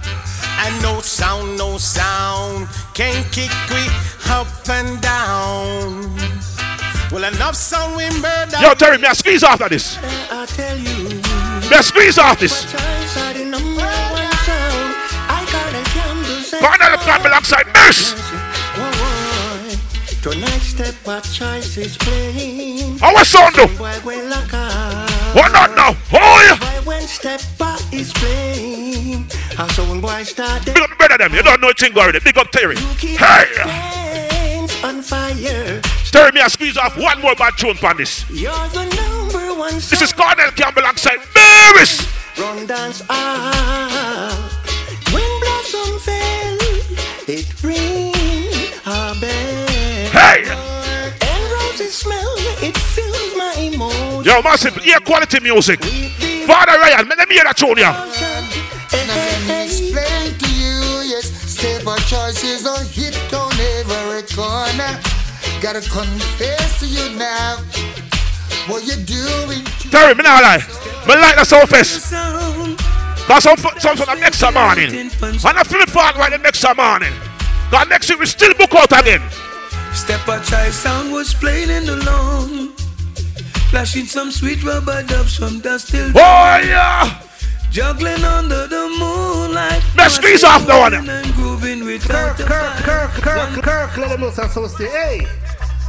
And 0.60 0.82
no 0.82 1.00
sound, 1.00 1.58
no 1.58 1.78
sound. 1.78 2.68
Can't 2.94 3.26
kick 3.32 3.52
we 3.70 3.88
up 4.30 4.48
and 4.70 5.02
down. 5.02 6.14
Well, 7.12 7.24
enough 7.24 7.56
sound 7.56 7.96
we 7.96 8.10
murder. 8.20 8.58
Yo, 8.62 8.74
Terry, 8.74 8.98
may 8.98 9.08
I 9.08 9.14
squeeze 9.14 9.44
after 9.44 9.70
this? 9.70 9.98
I 10.02 10.46
tell 10.46 10.78
you, 10.78 11.22
May 11.70 11.78
I 11.78 11.82
squeeze 11.82 12.18
off 12.18 12.40
this? 12.40 12.64
choice 12.70 13.18
are 13.18 13.34
the 13.34 13.46
number 13.46 13.72
Tonight 20.22 20.62
step 20.62 20.94
what 21.04 21.24
choice 21.24 21.78
is 21.78 21.98
playing. 21.98 23.00
Was 23.02 23.28
sound 23.30 23.56
do? 23.56 23.66
Boy, 23.76 23.92
we 24.06 24.22
lock 24.22 24.54
up. 24.54 25.10
What 25.36 25.52
not 25.52 25.76
now? 25.76 25.96
Oh, 26.14 26.58
Why 26.60 26.80
when 26.86 27.02
step 27.02 27.42
back 27.58 27.82
is 27.92 28.14
playing, 28.14 29.26
a 29.58 29.68
sound 29.74 30.02
boy 30.02 30.22
start 30.22 30.64
Big 30.66 30.78
up 30.78 30.92
better 31.00 31.18
them. 31.18 31.34
You 31.34 31.42
don't 31.42 31.60
know 31.60 31.70
a 31.70 31.74
thing 31.74 31.98
already. 31.98 32.20
Big 32.20 32.38
up 32.38 32.52
Terry. 32.52 32.76
Hey! 32.78 33.72
on 34.84 35.02
fire. 35.02 35.82
Terry, 36.12 36.32
may 36.34 36.42
I 36.42 36.48
squeeze 36.50 36.78
off 36.78 36.96
one 36.98 37.20
more 37.22 37.34
bad 37.36 37.58
tune 37.58 37.78
on 37.84 37.98
this? 37.98 38.30
You're 38.30 38.52
the 38.70 38.86
number 38.96 39.60
one 39.60 39.74
This 39.74 40.02
is. 40.02 40.14
Cornell 40.14 40.52
Campbell 40.52 40.84
alongside 40.84 41.18
Maris. 41.34 42.08
Run 42.38 42.68
dance 42.68 43.02
out. 43.10 44.52
When 45.12 45.40
blossom 45.42 46.00
fell, 46.00 46.58
it 47.28 47.64
rained 47.64 48.21
Yo, 54.32 54.42
massive 54.42 54.80
ear 54.88 55.00
quality 55.02 55.42
music. 55.42 55.84
Father 56.48 56.80
Ryan, 56.80 57.10
let 57.10 57.28
me 57.28 57.36
hear 57.36 57.44
that 57.44 57.58
tune, 57.58 57.76
yeah. 57.76 57.92
Nothing 59.04 59.60
explain 59.60 60.32
to 60.40 60.48
you, 60.56 61.04
yes. 61.04 61.28
Step 61.52 61.84
a 61.84 62.00
choice 62.08 62.40
is 62.40 62.64
a 62.64 62.80
hit 62.96 63.12
on 63.36 63.52
every 63.76 64.24
corner. 64.32 64.96
Gotta 65.60 65.84
confess 65.84 66.80
to 66.80 66.88
you 66.88 67.20
now. 67.20 67.60
What 68.72 68.88
you 68.88 68.96
doing? 69.04 69.68
Terry, 69.92 70.16
me 70.16 70.24
not 70.24 70.40
lie. 70.48 70.64
Me 71.12 71.16
like 71.20 71.36
the 71.36 71.68
fest. 71.68 72.16
Cause 73.28 73.44
some, 73.44 73.58
some 73.58 73.98
from 73.98 74.16
the 74.16 74.22
next 74.22 74.42
morning. 74.48 75.12
And 75.20 75.58
I 75.60 75.64
feel 75.68 75.82
it 75.82 75.90
for 75.90 76.08
right 76.16 76.32
the 76.32 76.38
next 76.38 76.64
morning. 76.64 77.12
Cause 77.70 77.88
next 77.90 78.10
week 78.10 78.20
we 78.20 78.26
still 78.28 78.54
book 78.54 78.74
out 78.76 78.98
again. 78.98 79.22
Step 79.92 80.26
a 80.30 80.40
chai 80.40 80.70
sound 80.70 81.12
was 81.12 81.34
playing 81.34 81.70
in 81.70 81.86
the 81.86 81.98
lawn. 82.06 82.81
Flashing 83.72 84.06
some 84.06 84.32
sweet 84.32 84.62
rubber 84.66 85.02
dubs 85.04 85.38
from 85.38 85.62
dust 85.62 85.92
till 85.92 86.12
Oh 86.14 86.62
yeah! 86.62 87.22
Juggling 87.72 88.22
under 88.22 88.68
the 88.68 88.90
moonlight. 89.00 89.82
Let's 89.96 90.16
squeeze 90.16 90.44
off 90.44 90.68
the 90.68 90.78
one. 90.78 90.94
And 90.94 91.34
grooving 91.36 91.86
without 91.86 92.36
Kirk, 92.36 92.50
a 92.50 92.84
Kirk, 92.84 93.12
Kirk, 93.12 93.24
Kirk, 93.24 93.64
Kirk, 93.64 93.98
let 93.98 94.10
them 94.10 94.20
know 94.20 94.30
so 94.32 94.68
say, 94.68 94.90
hey, 94.90 95.28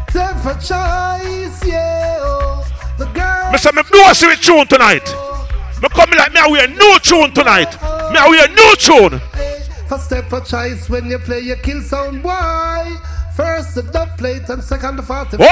step 0.08 0.36
for 0.42 0.54
choice, 0.54 1.66
yeah, 1.66 2.18
oh, 2.20 2.64
the 2.98 3.06
girl. 3.06 3.50
Me 3.50 3.58
say 3.58 3.70
me 3.74 3.82
know 3.92 4.12
see 4.12 4.28
with 4.28 4.40
tune 4.40 4.64
tonight. 4.68 5.12
Me 5.82 5.88
come 5.88 6.10
like 6.10 6.32
me 6.32 6.38
I 6.38 6.46
wear 6.48 6.68
new 6.68 6.98
tune 7.00 7.34
tonight. 7.34 7.72
Me 8.12 8.16
I 8.16 8.28
wear 8.28 8.46
new 8.46 8.76
tune. 8.76 9.20
For 9.88 9.98
step 9.98 10.30
for 10.30 10.40
choice 10.40 10.88
when 10.88 11.10
you 11.10 11.18
play 11.18 11.40
your 11.40 11.56
kill 11.56 11.82
sound 11.82 12.22
boy. 12.22 12.96
First 13.36 13.74
the 13.74 13.82
dub 13.82 14.16
plate 14.18 14.48
and 14.50 14.62
second 14.62 14.96
the 14.96 15.02
40. 15.02 15.38
Oh, 15.40 15.42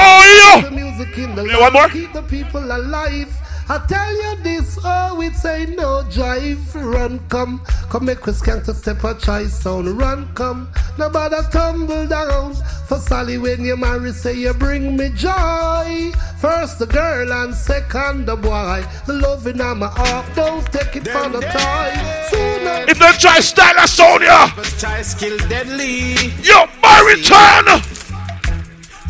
yeah. 0.55 0.69
The 0.69 0.71
music 0.75 1.17
in 1.17 1.35
the 1.35 1.43
Play 1.43 1.59
one 1.59 1.73
more. 1.73 1.89
keep 1.89 2.13
the 2.13 2.21
people 2.23 2.63
alive. 2.63 3.35
I 3.69 3.77
tell 3.87 4.13
you 4.13 4.43
this, 4.43 4.77
oh, 4.83 5.21
it's 5.21 5.45
a 5.45 5.65
no 5.65 6.03
drive. 6.11 6.75
Run, 6.75 7.19
come, 7.29 7.61
come 7.89 8.05
make 8.05 8.27
us 8.27 8.41
skank 8.41 8.65
to 8.65 8.73
step 8.73 9.03
a 9.03 9.13
choice 9.15 9.53
sound. 9.53 9.87
Run, 9.97 10.27
come, 10.35 10.69
nobody 10.97 11.37
tumble 11.51 12.05
down. 12.05 12.53
For 12.87 12.97
Sally, 12.99 13.37
when 13.37 13.63
you 13.63 13.77
marry, 13.77 14.11
say 14.11 14.33
you 14.33 14.53
bring 14.53 14.97
me 14.97 15.09
joy. 15.09 16.11
First 16.39 16.79
the 16.79 16.87
girl 16.87 17.31
and 17.31 17.55
second 17.55 18.25
the 18.25 18.35
boy. 18.35 18.83
The 19.07 19.13
loving 19.13 19.61
on 19.61 19.79
my 19.79 19.87
heart, 19.87 20.25
don't 20.35 20.65
take 20.73 20.97
it 20.97 21.07
for 21.07 21.29
the 21.29 21.39
toy. 21.39 21.91
Sooner. 22.29 22.91
If 22.91 22.99
they 22.99 23.11
try 23.13 23.39
style 23.39 23.75
a 23.77 23.87
Sonia, 23.87 24.47
Try 24.79 25.01
skill 25.01 25.37
deadly. 25.47 26.33
yo, 26.43 26.65
my 27.01 27.13
return. 27.13 27.81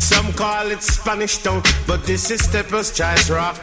Some 0.00 0.32
call 0.32 0.70
it 0.70 0.82
Spanish 0.82 1.38
town, 1.38 1.62
but 1.86 2.04
this 2.04 2.30
is 2.30 2.44
Steppers 2.44 2.96
Choice 2.96 3.30
Rock. 3.30 3.56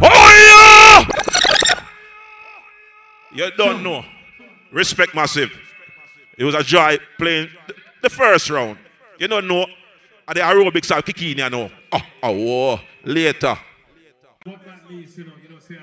Oh 0.00 0.30
yeah! 0.48 1.80
You 3.32 3.50
don't 3.56 3.78
hmm. 3.78 3.84
know. 3.84 4.04
Respect 4.72 5.14
massive. 5.14 5.50
It 6.36 6.44
was 6.44 6.54
a 6.54 6.62
joy 6.62 6.98
playing 7.18 7.48
the 8.02 8.10
first 8.10 8.50
round. 8.50 8.78
You 9.18 9.28
don't 9.28 9.48
know. 9.48 9.66
And 10.28 10.36
the 10.36 10.40
aerobics 10.40 10.94
are 10.94 11.02
kicking 11.02 11.38
you 11.38 11.50
know. 11.50 11.70
Oh, 11.90 12.00
oh, 12.22 12.32
whoa. 12.32 12.80
later. 13.04 13.56
But 14.44 14.64
that 14.64 14.88
means, 14.90 15.16
you 15.16 15.24
know, 15.24 15.32
you 15.42 15.48
know, 15.48 15.58
say, 15.58 15.78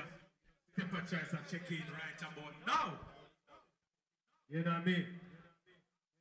temper 0.78 1.00
choice 1.00 1.32
and 1.32 1.40
check 1.50 1.68
in 1.70 1.82
right 1.92 2.20
about 2.20 2.54
now. 2.66 2.92
You 4.48 4.62
know 4.62 4.70
what 4.70 4.80
I 4.80 4.84
mean? 4.84 5.04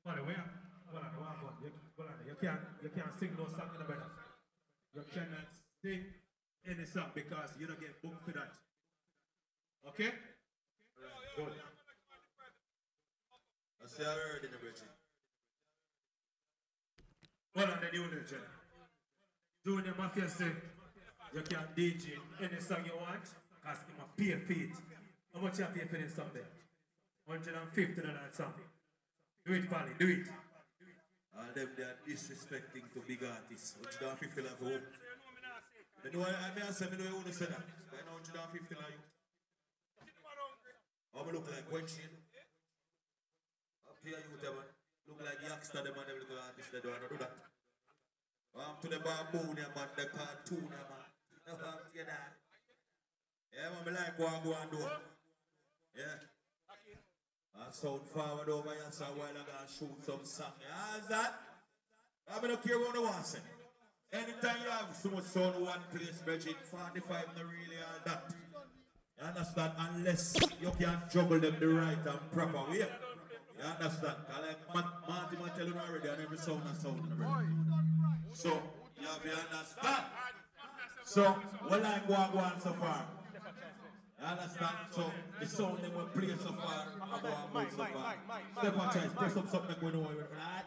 By 0.04 0.16
the 0.16 0.24
way, 0.24 0.34
hold 0.90 1.04
on, 1.04 1.12
hold 1.14 1.28
on, 1.28 1.36
hold 1.38 1.52
on. 1.52 1.64
You, 1.64 1.72
hold 1.98 2.10
on. 2.10 2.25
You 2.36 2.50
can't, 2.50 2.60
you 2.84 2.90
can't 2.90 3.14
sing 3.20 3.32
no 3.38 3.46
song 3.48 3.70
in 3.74 3.80
the 3.80 3.86
better. 3.88 4.12
You 4.94 5.04
cannot 5.14 5.48
sing 5.82 6.04
any 6.68 6.86
song 6.86 7.12
because 7.16 7.52
you 7.60 7.68
don't 7.68 7.80
get 7.80 8.02
booked 8.02 8.26
for 8.26 8.32
that. 8.32 8.52
Okay? 9.88 10.12
Right, 11.00 11.36
good. 11.38 11.54
I 13.84 13.88
say 13.88 14.04
I 14.04 14.14
heard 14.14 14.44
in 14.44 14.52
the 14.52 14.58
bridge. 14.58 14.82
Hold 17.56 17.70
on, 17.70 17.80
the 17.80 17.98
new 17.98 18.04
legend. 18.04 18.44
Doing 19.64 19.86
the 19.86 19.96
mafia 19.96 20.28
say, 20.28 20.52
you 21.34 21.42
can 21.42 21.64
DJ 21.78 22.20
any 22.42 22.60
song 22.60 22.84
you 22.86 22.98
want, 23.00 23.24
because 23.24 23.80
I'm 23.88 24.04
a 24.04 24.08
pay 24.18 24.36
for 24.44 24.54
it. 24.54 24.76
How 25.34 25.40
much 25.40 25.60
you 25.60 25.66
pay 25.66 25.86
for 25.88 25.98
this 25.98 26.16
song 26.16 26.32
there? 26.34 26.44
150 27.26 28.02
on 28.02 28.14
that 28.14 28.36
song. 28.36 28.54
Do 29.46 29.54
it, 29.54 29.70
Polly, 29.70 29.92
do 29.98 30.08
it. 30.08 30.28
All 31.36 31.52
them 31.52 31.70
they 31.76 31.84
are 31.84 32.00
disrespecting 32.08 32.88
to 32.96 33.04
big 33.04 33.20
artists. 33.28 33.76
What 33.76 33.92
you 33.92 34.08
don't 34.08 34.20
feel 34.20 34.48
like 34.48 34.60
home. 34.60 34.88
You 36.04 36.12
know 36.16 36.24
I? 36.24 36.48
I 36.56 36.72
say, 36.72 36.88
me 36.88 36.96
know 36.96 37.04
you 37.04 37.16
want 37.20 37.28
to 37.28 37.36
say 37.36 37.52
that. 37.52 37.60
I 37.60 38.00
know 38.08 38.16
what 38.16 38.24
you 38.24 38.34
don't 38.36 38.52
feel 38.56 38.80
like 38.80 38.96
you. 38.96 39.04
How 41.12 41.24
me 41.24 41.32
look 41.32 41.48
like 41.48 41.68
Shane? 41.92 42.12
Up 43.88 44.00
here 44.04 44.20
you 44.20 44.36
man. 44.40 44.68
Look 45.08 45.20
like 45.24 45.40
little 45.44 46.40
they 46.72 46.80
don't 46.80 47.04
do 47.08 47.18
that. 47.20 47.36
Um, 48.56 48.80
to 48.80 48.88
the 48.88 49.00
baboon 49.00 49.56
man, 49.76 49.92
the 49.96 50.06
cartoon 50.12 50.68
man. 50.72 50.88
I'm 51.48 51.84
saying 51.92 52.08
that. 52.08 52.36
Yeah, 53.52 53.72
man, 53.76 53.84
me 53.84 53.92
like 53.92 54.20
what 54.20 54.60
I 54.60 54.66
do. 54.72 54.80
Yeah. 55.96 56.35
I 57.58 57.72
sound 57.72 58.02
forward 58.14 58.50
over 58.50 58.70
here, 58.70 58.92
so 58.92 59.06
while 59.16 59.30
I 59.30 59.44
gotta 59.48 59.68
shoot 59.68 60.06
some 60.06 60.24
song. 60.24 60.54
How's 60.70 61.08
that? 61.08 61.34
I 62.30 62.40
don't 62.42 62.64
care 62.64 62.80
what 62.80 62.96
I 62.96 63.00
want 63.00 63.24
to 63.24 63.30
say. 63.32 63.40
Anytime 64.12 64.58
you 64.64 64.70
have 64.70 64.96
so 64.96 65.10
much 65.10 65.24
sound 65.26 65.62
one 65.62 65.80
place, 65.92 66.22
Bridget, 66.24 66.56
45 66.64 67.10
not 67.10 67.46
really 67.46 67.80
all 67.82 68.00
that. 68.06 68.34
You 69.20 69.28
understand? 69.28 69.72
Unless 69.78 70.36
you 70.62 70.72
can 70.80 71.02
juggle 71.12 71.40
them 71.40 71.56
the 71.60 71.68
right 71.68 72.06
and 72.06 72.32
proper 72.32 72.70
way. 72.70 72.78
You 73.58 73.64
understand? 73.64 74.16
I 74.34 74.48
like 74.48 74.76
Matt, 74.76 74.86
Marty 75.08 75.38
man 75.38 75.52
tell 75.56 75.68
you 75.68 75.76
already, 75.76 76.10
and 76.10 76.22
every 76.22 76.38
sound 76.38 76.62
and 76.68 76.78
sound. 76.78 77.02
So, 78.34 78.62
you 79.00 79.08
have 79.08 79.24
to 79.24 79.30
understand. 79.30 80.04
So, 81.06 81.24
what 81.68 81.86
I 81.86 82.02
go 82.08 82.14
on, 82.16 82.32
go 82.32 82.40
on 82.40 82.60
so 82.62 82.74
far? 82.74 83.06
Ah, 84.28 84.34
you 84.34 84.42
understand? 84.42 84.76
So, 84.92 85.12
the 85.40 85.46
sound 85.46 85.78
they 85.84 85.90
will 85.90 86.06
play 86.08 86.28
so 86.30 86.52
far, 86.54 86.86
I 87.00 87.22
go 87.22 87.28
on 87.28 87.54
move 87.54 87.72
so 87.72 87.86
far. 87.86 88.16
Step 88.60 88.78
on 88.80 88.94
choice, 88.94 89.14
press 89.16 89.38
up 89.38 89.50
something 89.50 89.76
going 89.80 89.96
on 89.96 90.16
with 90.16 90.30
that. 90.32 90.66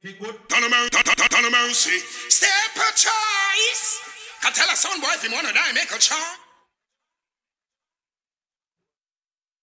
He 0.00 0.12
good. 0.14 0.36
Turn 0.48 0.64
a 0.64 0.68
mer- 0.68 0.88
turn- 0.88 1.04
turn- 1.04 1.28
turn 1.28 1.44
a 1.44 1.50
mercy. 1.50 1.98
Step 2.28 2.76
a 2.76 2.88
choice. 2.92 3.84
Can 4.42 4.52
tell 4.52 4.68
a 4.72 4.76
son 4.76 5.00
boy 5.00 5.08
if 5.12 5.22
he 5.24 5.32
wanna 5.34 5.52
die, 5.52 5.72
make 5.72 5.90
a 5.90 5.98
choice. 5.98 6.38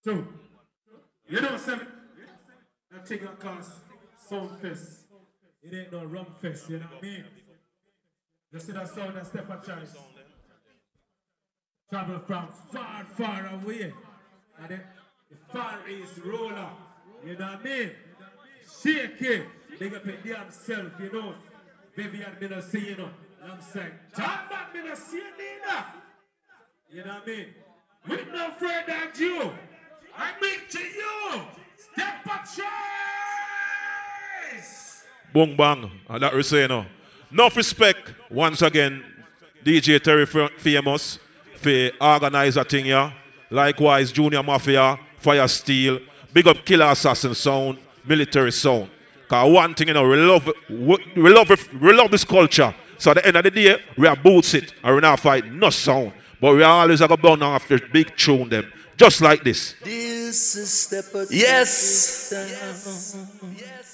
So, 0.04 0.26
you 1.28 1.40
know 1.40 1.56
something? 1.56 1.88
That 2.90 3.06
thing 3.06 3.20
that 3.20 3.38
costs 3.40 3.80
sound 4.28 4.60
fest. 4.60 5.04
It 5.62 5.74
ain't 5.74 5.92
no 5.92 6.04
rum 6.04 6.26
fest, 6.40 6.68
you 6.70 6.78
know 6.78 6.86
what 6.86 6.98
I 7.04 7.06
mean? 7.06 7.24
You 8.52 8.58
see 8.60 8.72
that 8.72 8.88
sound 8.88 9.16
that 9.16 9.26
step 9.26 9.50
of 9.50 9.64
choice? 9.66 9.94
Travel 11.90 12.20
from 12.26 12.48
far, 12.70 13.04
far 13.16 13.46
away. 13.54 13.92
And 14.60 14.68
then 14.68 14.82
the 15.30 15.36
far 15.52 15.78
east 15.88 16.18
roller. 16.22 16.68
You 17.24 17.36
know 17.36 17.46
what 17.46 17.60
I 17.60 17.64
mean? 17.64 17.90
Shake 18.82 19.22
it. 19.22 19.46
Big 19.78 19.94
up 19.94 20.06
it 20.06 20.22
damn 20.24 20.92
you 21.00 21.12
know. 21.12 21.34
Baby, 21.96 22.24
I'm 22.24 22.36
gonna 22.40 22.60
see 22.62 22.90
you 22.90 22.96
know. 22.96 23.08
I'm 23.42 23.60
saying, 23.60 23.92
talk 24.14 24.50
back, 24.50 24.74
me 24.74 24.80
no 24.84 24.94
see 24.94 25.16
you. 25.16 25.24
You 26.90 27.04
know 27.04 27.14
what 27.14 27.22
I 27.22 27.26
mean? 27.26 27.46
With 28.08 28.28
no 28.32 28.50
further 28.58 29.10
you. 29.18 29.52
I 30.16 30.32
bring 30.38 30.60
to 30.70 30.78
you 30.78 31.42
Step 31.76 32.26
of 32.26 32.44
Choice! 34.56 35.04
Boom 35.32 35.56
bang. 35.56 35.90
That 36.18 36.34
we 36.34 36.42
say 36.42 36.66
no. 36.66 36.84
Enough 37.30 37.56
respect 37.56 38.14
once 38.30 38.62
again, 38.62 39.04
DJ 39.64 40.02
Terry 40.02 40.26
Famous 40.26 41.18
for 41.58 41.90
organize 42.00 42.56
a 42.56 42.64
thing 42.64 42.86
here. 42.86 43.12
Likewise, 43.50 44.12
Junior 44.12 44.42
Mafia, 44.42 44.98
Fire 45.18 45.48
Steel, 45.48 45.98
big 46.32 46.46
up 46.46 46.64
Killer 46.64 46.86
Assassin 46.86 47.34
Sound, 47.34 47.78
Military 48.04 48.52
Sound. 48.52 48.90
Cause 49.28 49.52
one 49.52 49.74
thing 49.74 49.88
you 49.88 49.94
know, 49.94 50.08
we 50.08 50.16
love 50.16 50.50
we 50.70 50.96
we 51.16 51.30
love 51.30 51.50
we 51.80 51.92
love 51.92 52.10
this 52.10 52.24
culture. 52.24 52.74
So 52.96 53.10
at 53.10 53.14
the 53.18 53.26
end 53.26 53.36
of 53.36 53.44
the 53.44 53.50
day, 53.50 53.80
we 53.96 54.06
are 54.06 54.16
boots 54.16 54.54
it 54.54 54.72
and 54.82 54.94
we 54.94 55.00
not 55.00 55.20
fight 55.20 55.44
no 55.46 55.70
sound. 55.70 56.12
But 56.40 56.54
we 56.54 56.62
are 56.62 56.82
always 56.82 57.00
gonna 57.00 57.16
burn 57.16 57.42
after 57.42 57.78
big 57.92 58.16
tune 58.16 58.48
them. 58.48 58.72
Just 58.96 59.20
like 59.20 59.44
this. 59.44 59.74
This 59.84 60.56
is 60.56 60.72
step 60.72 61.14
of 61.14 61.30
Yes. 61.30 62.32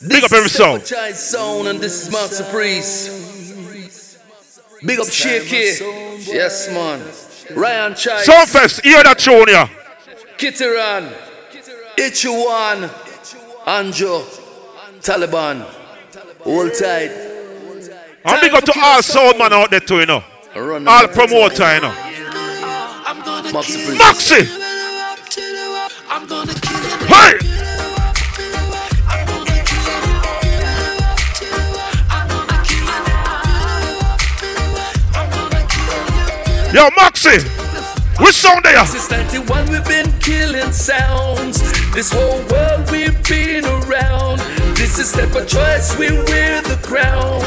Big 0.08 0.24
up 0.24 0.32
every 0.32 0.48
Step 0.48 0.78
of 1.10 1.16
sound. 1.16 1.68
And 1.68 1.80
this 1.80 2.06
is 2.06 2.12
Mark 2.12 2.30
Surprise. 2.30 4.18
Big 4.84 4.98
up 5.00 5.08
Shaky. 5.08 5.84
Yes, 6.32 6.68
man. 6.70 7.00
Ryan 7.54 7.94
Chai. 7.94 8.22
Soundfest, 8.22 8.82
hear 8.82 9.02
that 9.02 9.18
tune 9.18 9.48
here. 9.48 9.68
Kitteran. 10.38 11.12
Ichuan. 11.96 12.88
Anjo. 13.66 14.24
Taliban. 15.00 15.62
Hold 16.40 16.72
tight. 16.74 17.10
And 18.26 18.40
big 18.40 18.54
up 18.54 18.64
to 18.64 18.72
go 18.72 18.72
to 18.72 18.80
all 18.80 19.02
sound 19.02 19.38
man 19.38 19.52
out 19.52 19.70
there 19.70 19.80
too, 19.80 20.00
you 20.00 20.06
know. 20.06 20.24
Run 20.56 20.88
All 20.88 21.08
promoter, 21.08 21.74
you 21.74 21.80
know. 21.82 21.92
Surprise. 23.62 23.98
Maxi! 23.98 24.64
Yo, 36.74 36.90
Maxi! 36.98 37.38
Which 38.18 38.34
sound 38.34 38.64
there? 38.64 38.84
Since 38.84 39.08
91 39.08 39.70
we've 39.70 39.84
been 39.84 40.10
killing 40.18 40.72
sounds. 40.72 41.62
This 41.92 42.12
whole 42.12 42.42
world 42.50 42.90
we've 42.90 43.14
been 43.22 43.64
around. 43.64 44.40
This 44.74 44.98
is 44.98 45.10
step 45.10 45.32
of 45.36 45.46
choice, 45.46 45.96
we 45.96 46.10
wear 46.10 46.62
the 46.62 46.76
crown. 46.82 47.42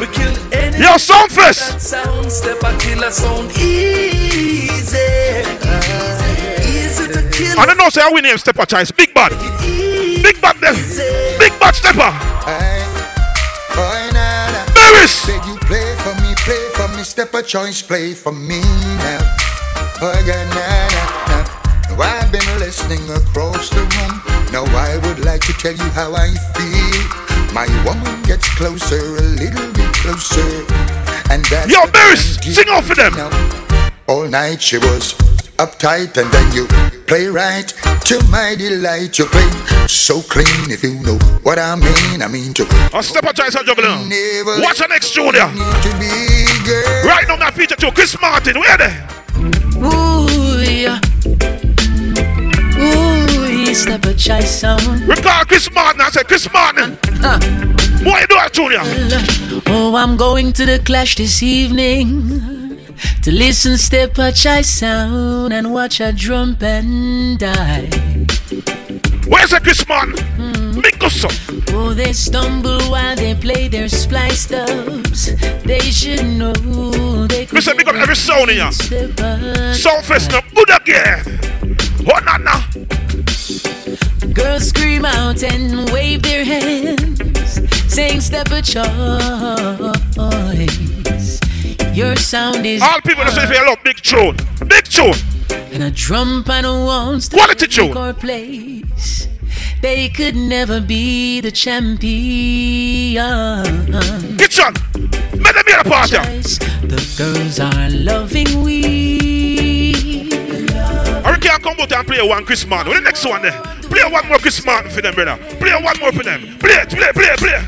We 0.00 0.08
kill 0.08 0.34
any 0.52 0.76
Yo, 0.78 0.98
Soundfest! 0.98 1.70
that 1.70 1.80
sound. 1.80 2.32
Step 2.32 2.58
a 2.64 2.76
killer 2.78 3.12
sound 3.12 3.52
easy. 3.52 4.98
Easy 6.66 7.06
to 7.14 7.22
kill. 7.30 7.54
I 7.60 7.66
don't 7.66 7.78
know, 7.78 7.88
say 7.90 8.02
I 8.02 8.10
win 8.10 8.24
name 8.24 8.38
Stepper 8.38 8.66
Choice. 8.66 8.90
Big 8.90 9.14
bad. 9.14 9.30
Big 9.62 10.40
bad 10.40 10.56
them. 10.58 10.74
Big 11.38 11.52
bad 11.60 11.74
Stepper. 11.76 12.10
Boy, 13.70 14.10
nah, 14.12 14.50
nah. 14.50 14.66
Barris. 14.74 15.26
Beg 15.26 15.46
you 15.46 15.56
play 15.62 15.94
for 16.02 16.14
me, 16.22 16.33
play 16.44 16.68
for 16.74 16.88
me. 16.96 17.02
Step 17.02 17.34
a 17.34 17.42
choice, 17.42 17.82
play 17.82 18.14
for 18.14 18.32
me 18.32 18.60
now. 19.02 19.20
Boy, 20.00 20.14
yeah, 20.24 20.44
nah, 20.52 20.88
nah, 20.94 21.28
nah. 21.30 21.96
Now 21.96 22.02
I've 22.02 22.32
been 22.32 22.58
listening 22.60 23.02
across 23.10 23.70
the 23.70 23.80
room. 23.80 24.14
Now 24.52 24.64
I 24.76 24.98
would 25.04 25.24
like 25.24 25.40
to 25.42 25.52
tell 25.54 25.74
you 25.74 25.90
how 25.90 26.12
I 26.14 26.30
feel. 26.54 27.02
My 27.54 27.66
woman 27.84 28.22
gets 28.22 28.48
closer, 28.56 28.98
a 29.16 29.26
little 29.40 29.72
bit 29.72 29.92
closer. 29.94 30.64
And 31.30 31.44
that's 31.46 31.70
Yo, 31.72 31.80
I'm 31.94 32.16
sing 32.16 32.68
out 32.68 32.84
for 32.84 32.94
them. 32.94 33.12
now. 33.14 33.30
All 34.06 34.28
night 34.28 34.60
she 34.60 34.78
was 34.78 35.14
uptight 35.58 36.16
and 36.16 36.30
then 36.32 36.52
you 36.52 36.66
play 37.06 37.26
right 37.26 37.66
to 38.06 38.22
my 38.30 38.54
delight. 38.56 39.18
You 39.18 39.26
play 39.26 39.48
so 39.86 40.20
clean 40.22 40.70
if 40.70 40.82
you 40.82 40.94
know 41.00 41.18
what 41.42 41.58
I 41.58 41.74
mean. 41.76 42.22
I 42.22 42.28
mean 42.28 42.52
to 42.54 42.64
A 42.92 43.02
Stepper 43.02 43.32
Choice 43.32 43.54
and 43.54 43.66
juggling. 43.66 44.08
Never 44.08 44.60
Watch 44.60 44.78
the 44.78 44.86
next 44.88 45.14
tune 45.14 45.32
there. 45.32 45.48
to 45.48 45.90
be 45.98 46.46
girl. 46.64 47.04
Right 47.06 47.26
now, 47.28 47.34
know 47.36 47.40
that 47.44 47.54
feature 47.54 47.76
to 47.76 47.90
Chris 47.92 48.16
Martin, 48.20 48.58
where 48.58 48.76
they? 48.78 48.94
Ooh, 49.78 50.62
yeah. 50.62 51.00
Ooh, 52.76 53.46
yeah, 53.46 53.72
step 53.72 54.04
a 54.04 54.14
choice 54.14 54.50
sound. 54.60 54.82
Recall 55.08 55.44
Chris 55.44 55.70
Martin. 55.72 56.00
I 56.00 56.10
said 56.10 56.26
Chris 56.26 56.50
Martin. 56.52 56.98
Uh, 57.22 57.38
What 58.04 58.20
you 58.20 58.26
doing, 58.26 58.50
Junior? 58.52 59.62
Oh, 59.66 59.94
I'm 59.96 60.16
going 60.16 60.52
to 60.54 60.66
the 60.66 60.78
clash 60.84 61.16
this 61.16 61.42
evening 61.42 62.63
to 63.22 63.32
listen 63.32 63.76
step 63.78 64.18
a 64.18 64.32
choice 64.32 64.68
sound 64.68 65.52
and 65.52 65.72
watch 65.72 66.00
a 66.00 66.12
drum 66.12 66.56
and 66.60 67.38
die. 67.38 67.88
Where's 69.26 69.50
the 69.50 69.60
Chris 69.62 69.86
Martin? 69.88 70.16
Hmm. 70.36 70.80
Make 70.80 71.02
us. 71.02 71.24
Oh, 71.72 71.94
they 71.94 72.12
stumble 72.12 72.80
while 72.90 73.16
they 73.16 73.34
play 73.34 73.68
their 73.68 73.88
splice 73.88 74.46
dubs. 74.46 75.34
They 75.64 75.80
should 75.80 76.24
know 76.26 76.52
they 77.26 77.46
could 77.46 77.54
Listen, 77.54 77.76
big 77.76 77.88
up 77.88 77.94
every 77.94 78.16
sound 78.16 78.50
in 78.50 78.56
here. 78.56 78.72
step 78.72 79.18
a 79.20 79.72
Soundfest 79.74 80.30
no 80.30 80.40
good 80.54 80.70
again. 80.76 81.40
Oh, 82.06 82.20
na 82.24 82.36
na. 82.36 82.60
Girls 84.34 84.68
scream 84.68 85.04
out 85.04 85.42
and 85.42 85.88
wave 85.90 86.22
their 86.22 86.44
hands, 86.44 87.60
saying 87.92 88.20
step 88.20 88.50
a 88.50 88.60
choice. 88.60 88.84
Your 91.94 92.16
sound 92.16 92.66
is 92.66 92.82
All 92.82 93.00
people 93.02 93.24
that 93.24 93.32
say 93.34 93.46
they 93.46 93.64
love 93.64 93.78
big 93.84 93.96
tune. 94.02 94.36
Big 94.66 94.84
tune. 94.84 95.14
and 95.72 95.82
a 95.84 95.90
drum 95.90 96.42
panel 96.44 96.84
wants 96.86 97.28
to 97.28 97.36
Quality 97.36 97.66
tune. 97.68 97.96
our 97.96 98.12
place. 98.12 99.28
They 99.80 100.08
could 100.08 100.34
never 100.34 100.80
be 100.80 101.40
the 101.40 101.50
champion. 101.52 103.14
Get 104.36 104.58
on. 104.60 104.74
Let 105.40 105.54
them 105.54 105.64
hear 105.66 105.82
the 105.82 105.88
party. 105.88 106.16
The 106.86 107.14
girls 107.16 107.60
are 107.60 107.90
loving 107.90 108.62
we. 108.64 110.24
Or 111.24 111.32
we 111.32 111.38
can 111.38 111.60
come 111.60 111.78
out 111.80 111.92
and 111.92 112.06
play 112.06 112.26
one 112.26 112.44
Chris 112.44 112.66
Martin. 112.66 112.88
What 112.92 112.96
the 112.96 113.02
next 113.04 113.24
one 113.24 113.42
there? 113.42 113.60
Play 113.82 114.10
one 114.10 114.26
more 114.28 114.38
Chris 114.38 114.64
Martin 114.64 114.90
for 114.90 115.00
them, 115.02 115.14
brother. 115.14 115.36
Play 115.58 115.72
one 115.80 115.98
more 116.00 116.12
for 116.12 116.22
them. 116.24 116.40
Play 116.58 116.74
it, 116.74 116.88
play, 116.90 117.12
play, 117.12 117.36
play. 117.36 117.64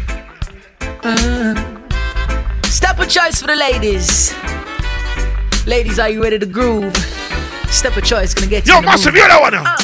Uh, 1.02 1.65
Step 2.96 3.08
a 3.08 3.10
choice 3.10 3.40
for 3.42 3.48
the 3.48 3.56
ladies. 3.56 4.34
Ladies, 5.66 5.98
are 5.98 6.08
you 6.08 6.22
ready 6.22 6.38
to 6.38 6.46
groove? 6.46 6.96
Step 7.68 7.94
a 7.94 8.00
choice 8.00 8.32
gonna 8.32 8.46
get 8.46 8.66
you. 8.66 8.72
Yo, 8.72 8.80
massive, 8.80 9.12
hear 9.12 9.28
that 9.28 9.38
one 9.38 9.52
now. 9.52 9.64
Uh. 9.64 9.76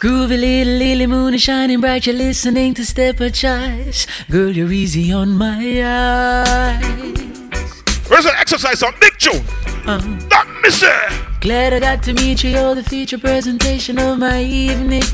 Groovy 0.00 0.40
little 0.40 0.74
lily 0.74 1.06
moon 1.06 1.34
is 1.34 1.42
shining 1.42 1.80
bright. 1.80 2.06
You're 2.06 2.16
listening 2.16 2.74
to 2.74 2.84
Step 2.84 3.20
a 3.20 3.30
Choice. 3.30 4.04
Girl, 4.28 4.50
you're 4.50 4.72
easy 4.72 5.12
on 5.12 5.38
my 5.38 5.60
eyes. 5.84 6.82
Where's 8.08 8.24
the 8.24 8.34
exercise 8.36 8.82
on 8.82 8.94
big 9.00 9.16
tune? 9.18 9.44
That 9.86 10.44
uh. 10.48 10.60
miss 10.62 10.82
it. 10.82 11.40
Glad 11.40 11.72
I 11.72 11.78
got 11.78 12.02
to 12.02 12.12
meet 12.14 12.42
you. 12.42 12.50
You're 12.50 12.74
the 12.74 12.82
feature 12.82 13.18
presentation 13.18 13.96
of 14.00 14.18
my 14.18 14.42
evening. 14.42 15.04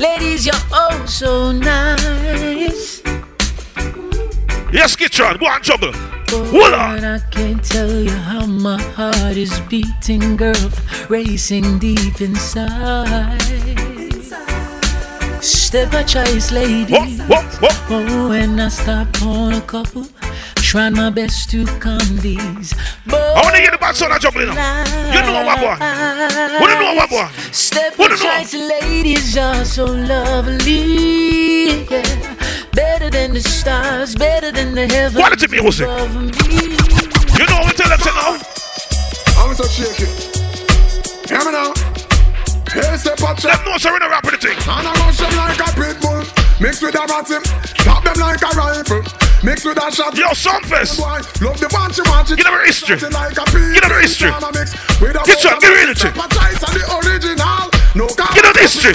Ladies, 0.00 0.44
you're 0.44 0.56
oh 0.72 1.04
so 1.06 1.52
nice. 1.52 3.00
Yes, 4.72 4.96
Kitchen, 4.96 5.36
go 5.38 5.46
and 5.46 5.62
juggle. 5.62 6.17
On. 6.30 7.04
I 7.04 7.18
can't 7.30 7.62
tell 7.64 7.90
you 7.90 8.10
how 8.10 8.44
my 8.44 8.80
heart 8.80 9.36
is 9.36 9.58
beating, 9.60 10.36
girl, 10.36 10.70
racing 11.08 11.78
deep 11.78 12.20
inside. 12.20 13.40
Step 15.40 15.92
a 15.94 16.04
choice, 16.04 16.52
lady. 16.52 16.94
Oh, 16.96 18.26
when 18.28 18.60
I 18.60 18.68
stop 18.68 19.22
on 19.22 19.54
a 19.54 19.60
couple, 19.62 20.06
trying 20.56 20.94
my 20.94 21.08
best 21.10 21.50
to 21.52 21.64
calm 21.80 22.16
these. 22.18 22.74
I 23.08 23.40
want 23.42 23.54
to 23.56 23.60
hear 23.62 23.70
the 23.70 23.78
back 23.78 23.94
sound 23.94 24.12
of 24.12 24.20
juggling 24.20 24.48
now. 24.48 24.84
You 25.14 25.20
know 25.22 25.44
what 25.46 25.62
one? 25.62 25.78
What 26.60 26.70
you 26.70 26.78
know 26.80 26.94
what 26.94 27.10
one? 27.10 27.32
Step 27.52 27.98
What 27.98 28.12
a 28.12 28.16
you 28.16 28.24
know? 28.24 28.38
choice, 28.38 28.54
ladies 28.54 29.36
are 29.38 29.64
so 29.64 29.86
lovely. 29.86 31.84
Yeah. 31.84 32.34
Better 32.78 33.10
than 33.10 33.34
the 33.34 33.40
stars, 33.40 34.14
better 34.14 34.52
than 34.52 34.72
the 34.72 34.86
heavens. 34.86 35.18
Quality 35.18 35.48
music. 35.50 35.90
You 35.90 37.44
know 37.50 37.58
what 37.58 37.66
we 37.66 37.74
tell 37.74 37.90
them 37.90 37.98
say 37.98 38.14
now? 38.14 38.38
I'm 39.34 39.50
so 39.58 39.66
shaky. 39.66 40.06
Hear 41.26 41.42
me 41.42 41.50
now. 41.58 41.74
Hey, 42.70 42.94
step 42.94 43.18
up, 43.26 43.34
Them 43.42 43.58
know 43.66 43.78
so 43.82 43.90
we 43.92 43.98
don't 43.98 44.14
rap 44.14 44.22
with 44.22 44.38
the 44.38 44.46
thing. 44.46 44.58
And 44.62 44.86
I 44.86 44.94
rush 44.94 45.18
them 45.18 45.34
like 45.34 45.58
a 45.58 45.74
pit 45.74 45.98
bull. 45.98 46.22
Mix 46.62 46.78
with 46.80 46.94
a 46.94 47.02
ratim. 47.02 47.42
Drop 47.82 48.04
them 48.06 48.14
like 48.22 48.46
a 48.46 48.50
rifle. 48.54 49.02
Mix 49.42 49.64
with 49.64 49.82
a 49.82 49.90
shot. 49.90 50.16
Yo, 50.16 50.30
Sunfest. 50.30 51.02
Love 51.42 51.58
the 51.58 51.66
bunch 51.74 51.98
you 51.98 52.04
want. 52.06 52.28
Give 52.28 52.38
them 52.38 52.54
a 52.54 52.62
history. 52.62 52.94
Like 53.10 53.38
a 53.38 53.44
pea. 53.50 53.74
Give 53.74 53.90
history. 53.98 54.30
With 55.02 55.18
a 55.18 55.22
Get 55.26 55.42
your, 55.42 55.58
give 55.58 55.74
me 55.74 55.82
energy. 55.82 55.98
Step 55.98 56.14
a 56.14 56.28
choice 56.30 56.62
and 56.62 56.74
the 56.78 56.84
original. 56.94 57.77
No 57.94 58.06
Give 58.08 58.44
them 58.44 58.52
the 58.52 58.60
history. 58.60 58.94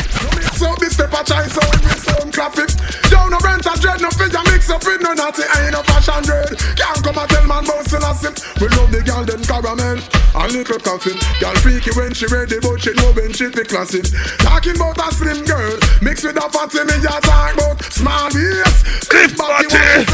So 0.53 0.75
this 0.77 0.93
step 0.93 1.13
a 1.13 1.21
choice 1.25 1.53
so 1.53 1.63
we 1.81 1.93
sound 1.97 2.29
clappy. 2.29 2.69
Yo, 3.09 3.25
no 3.29 3.37
rent 3.41 3.65
a 3.65 3.73
dread, 3.81 4.01
no 4.01 4.09
figure 4.13 4.43
mix 4.45 4.69
up 4.69 4.85
with 4.85 5.01
no 5.01 5.13
natty. 5.13 5.43
Ain't 5.57 5.73
no 5.73 5.81
fashion 5.81 6.21
dread. 6.21 6.53
Can't 6.77 7.01
come 7.01 7.17
and 7.17 7.29
tell 7.29 7.45
man 7.47 7.65
bout 7.65 7.85
Selassie. 7.89 8.33
We 8.61 8.69
love 8.77 8.91
the 8.93 9.01
girl 9.01 9.25
them 9.25 9.41
caramel. 9.41 9.97
A 10.35 10.47
little 10.49 10.79
coffin. 10.79 11.17
Girl 11.41 11.57
freaky 11.61 11.91
when 11.97 12.13
she 12.13 12.25
ready, 12.29 12.61
but 12.61 12.81
she 12.81 12.93
know 12.93 13.11
when 13.13 13.33
she 13.33 13.49
fi 13.49 13.63
classy. 13.65 14.01
Talking 14.45 14.77
about 14.77 15.01
a 15.01 15.09
slim 15.13 15.41
girl. 15.45 15.77
Mix 16.01 16.23
with 16.23 16.37
a 16.37 16.45
fatty, 16.53 16.85
me 16.85 16.95
ya 17.01 17.17
talk 17.21 17.53
about 17.57 17.81
small 17.89 18.29
waist. 18.29 19.09
Cliff 19.09 19.33
body, 19.37 19.69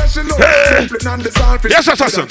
she 0.07 0.23
love 0.23 0.39
dumpling 0.39 1.07
and 1.07 1.21
the 1.23 1.31
saltfish. 1.31 1.71
Yes, 1.71 1.87
assassin. 1.87 2.27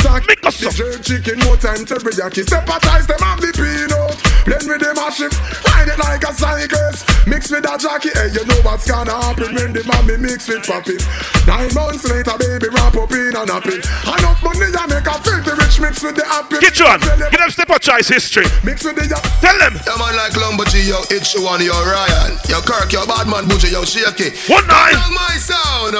Talk 0.00 0.24
Make 0.26 0.46
us 0.46 0.60
the 0.60 0.70
jerk 0.70 1.02
chicken, 1.02 1.38
more 1.44 1.56
time 1.56 1.84
teriyaki. 1.84 2.44
Step 2.44 2.68
a 2.68 2.78
ties 2.80 3.06
them 3.06 3.18
have 3.20 3.40
the 3.40 3.52
peanut. 3.52 4.29
Blend 4.50 4.66
with 4.66 4.82
the 4.82 4.90
mashing. 4.98 5.30
Ride 5.62 5.94
it 5.94 5.98
like 6.02 6.26
a 6.26 6.34
cyclist. 6.34 7.06
Mix 7.30 7.54
with 7.54 7.62
a 7.70 7.78
jockey. 7.78 8.10
Hey, 8.18 8.34
you 8.34 8.42
know 8.50 8.58
what's 8.66 8.82
gonna 8.82 9.14
happen 9.14 9.54
when 9.54 9.70
the 9.70 9.86
mommy 9.86 10.18
mix 10.18 10.50
with 10.50 10.66
poppy. 10.66 10.98
Nine 11.46 11.70
months 11.70 12.02
later, 12.10 12.34
baby, 12.34 12.66
wrap 12.74 12.98
up 12.98 13.14
in 13.14 13.30
a 13.30 13.46
nappy. 13.46 13.78
Enough 13.78 14.42
money, 14.42 14.74
I 14.74 14.90
make 14.90 15.06
a 15.06 15.14
filthy 15.22 15.54
rich 15.54 15.78
mix 15.78 16.02
with 16.02 16.18
the 16.18 16.26
happy. 16.26 16.58
Get 16.58 16.74
on. 16.82 16.98
Give 17.30 17.38
them 17.38 17.50
step 17.54 17.70
a 17.70 17.78
choice 17.78 18.10
history. 18.10 18.42
Mix 18.66 18.82
with 18.82 18.98
the 18.98 19.06
Tell 19.38 19.54
them. 19.62 19.78
Yeah, 19.86 19.94
man, 20.02 20.18
like 20.18 20.34
Lumber 20.34 20.66
G, 20.66 20.82
yo, 20.82 20.98
itch 21.14 21.30
you 21.38 21.46
on 21.46 21.62
your 21.62 21.78
Ryan. 21.86 22.34
Yo, 22.50 22.58
Kirk, 22.66 22.90
yo, 22.90 23.06
bad 23.06 23.30
man, 23.30 23.46
Butcher, 23.46 23.70
yo, 23.70 23.86
shaky. 23.86 24.34
One 24.50 24.66
nine. 24.66 24.98
Knock 24.98 25.14
my 25.14 25.38
sound. 25.38 25.94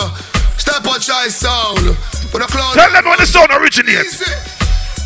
Step 0.58 0.82
on 0.90 0.98
choice 0.98 1.38
sound. 1.38 1.86
With 2.34 2.42
a 2.42 2.50
clown. 2.50 2.74
Tell 2.74 2.90
them 2.90 3.06
when 3.06 3.22
the 3.22 3.30
sound 3.30 3.54
originates. 3.54 4.26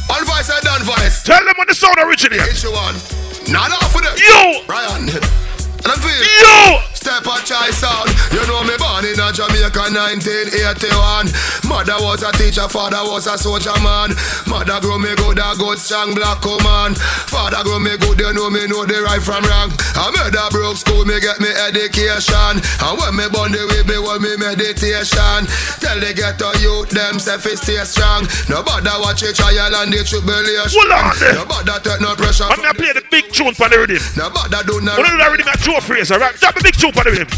One 0.09 0.25
voice, 0.25 0.49
I 0.49 0.65
done 0.65 0.81
voice. 0.89 1.21
Tell 1.29 1.45
them 1.45 1.53
when 1.61 1.69
the 1.69 1.77
sound 1.77 2.01
originates. 2.01 2.49
Itch 2.49 2.65
you 2.65 2.73
on. 2.73 3.24
Not 3.49 3.71
off 3.73 3.95
with 3.95 4.05
it. 4.07 4.21
Yo. 4.21 4.65
Ryan. 4.67 5.09
And 5.09 5.87
I'm. 5.87 6.01
Yo. 6.01 6.94
Step 7.05 7.29
on 7.29 7.37
choice 7.45 7.85
sound. 7.85 8.09
You 8.33 8.41
know 8.49 8.65
me 8.65 8.73
born 8.81 9.05
in 9.05 9.21
a 9.21 9.29
Jamaica 9.29 9.93
1981. 9.93 11.29
Mother 11.69 12.01
was 12.01 12.25
a 12.25 12.33
teacher, 12.33 12.65
father 12.65 13.05
was 13.05 13.29
a 13.29 13.37
soldier 13.37 13.77
man. 13.85 14.17
Mother 14.49 14.81
grow 14.81 14.97
me 14.97 15.13
good, 15.21 15.37
a 15.37 15.53
good 15.61 15.77
strong 15.77 16.17
black 16.17 16.41
woman. 16.41 16.97
Father 17.29 17.61
grow 17.61 17.77
me 17.77 17.93
good, 18.01 18.17
you 18.17 18.33
know 18.33 18.49
me 18.49 18.65
know 18.73 18.89
the 18.89 19.05
right 19.05 19.21
from 19.21 19.45
wrong. 19.45 19.69
I 20.01 20.09
made 20.17 20.33
a 20.33 20.49
broke 20.49 20.81
school, 20.81 21.05
me 21.05 21.21
get 21.21 21.45
me 21.45 21.53
education. 21.69 22.65
And 22.81 22.97
when 22.97 23.21
me 23.21 23.29
born 23.29 23.53
the 23.53 23.69
way, 23.69 23.85
me 23.85 24.01
want 24.01 24.25
me 24.25 24.41
meditation. 24.41 25.45
Tell 25.85 26.01
the 26.01 26.09
ghetto 26.17 26.57
youth 26.65 26.89
them 26.89 27.21
fi 27.21 27.37
stay 27.37 27.85
strong. 27.85 28.25
Nobody 28.49 28.89
watch 29.05 29.21
a 29.29 29.37
trial 29.37 29.77
and 29.77 29.93
the 29.93 30.01
tribulation. 30.09 30.73
Hold 30.73 30.97
on 30.97 31.13
there. 31.21 31.37
Nobody 31.37 31.77
take 31.85 32.01
no 32.01 32.17
pressure. 32.17 32.49
I'm 32.49 32.65
gonna 32.65 32.73
play 32.73 32.97
the 32.97 33.05
big 33.13 33.29
tune 33.29 33.53
for 33.53 33.69
the 33.69 33.77
rhythm. 33.77 34.01
Nobody 34.17 34.57
do 34.65 34.81
no. 34.81 34.97
What 34.97 35.05
do 35.05 35.21
that 35.21 35.29
rhythm 35.29 35.53
at 35.53 35.61
Joe 35.61 35.85
Fraser, 35.85 36.17
right? 36.17 36.33
Drop 36.41 36.57
the 36.57 36.65
big 36.65 36.81
tune 36.81 36.94
for 36.95 37.05
the 37.05 37.11
rhythm. 37.11 37.29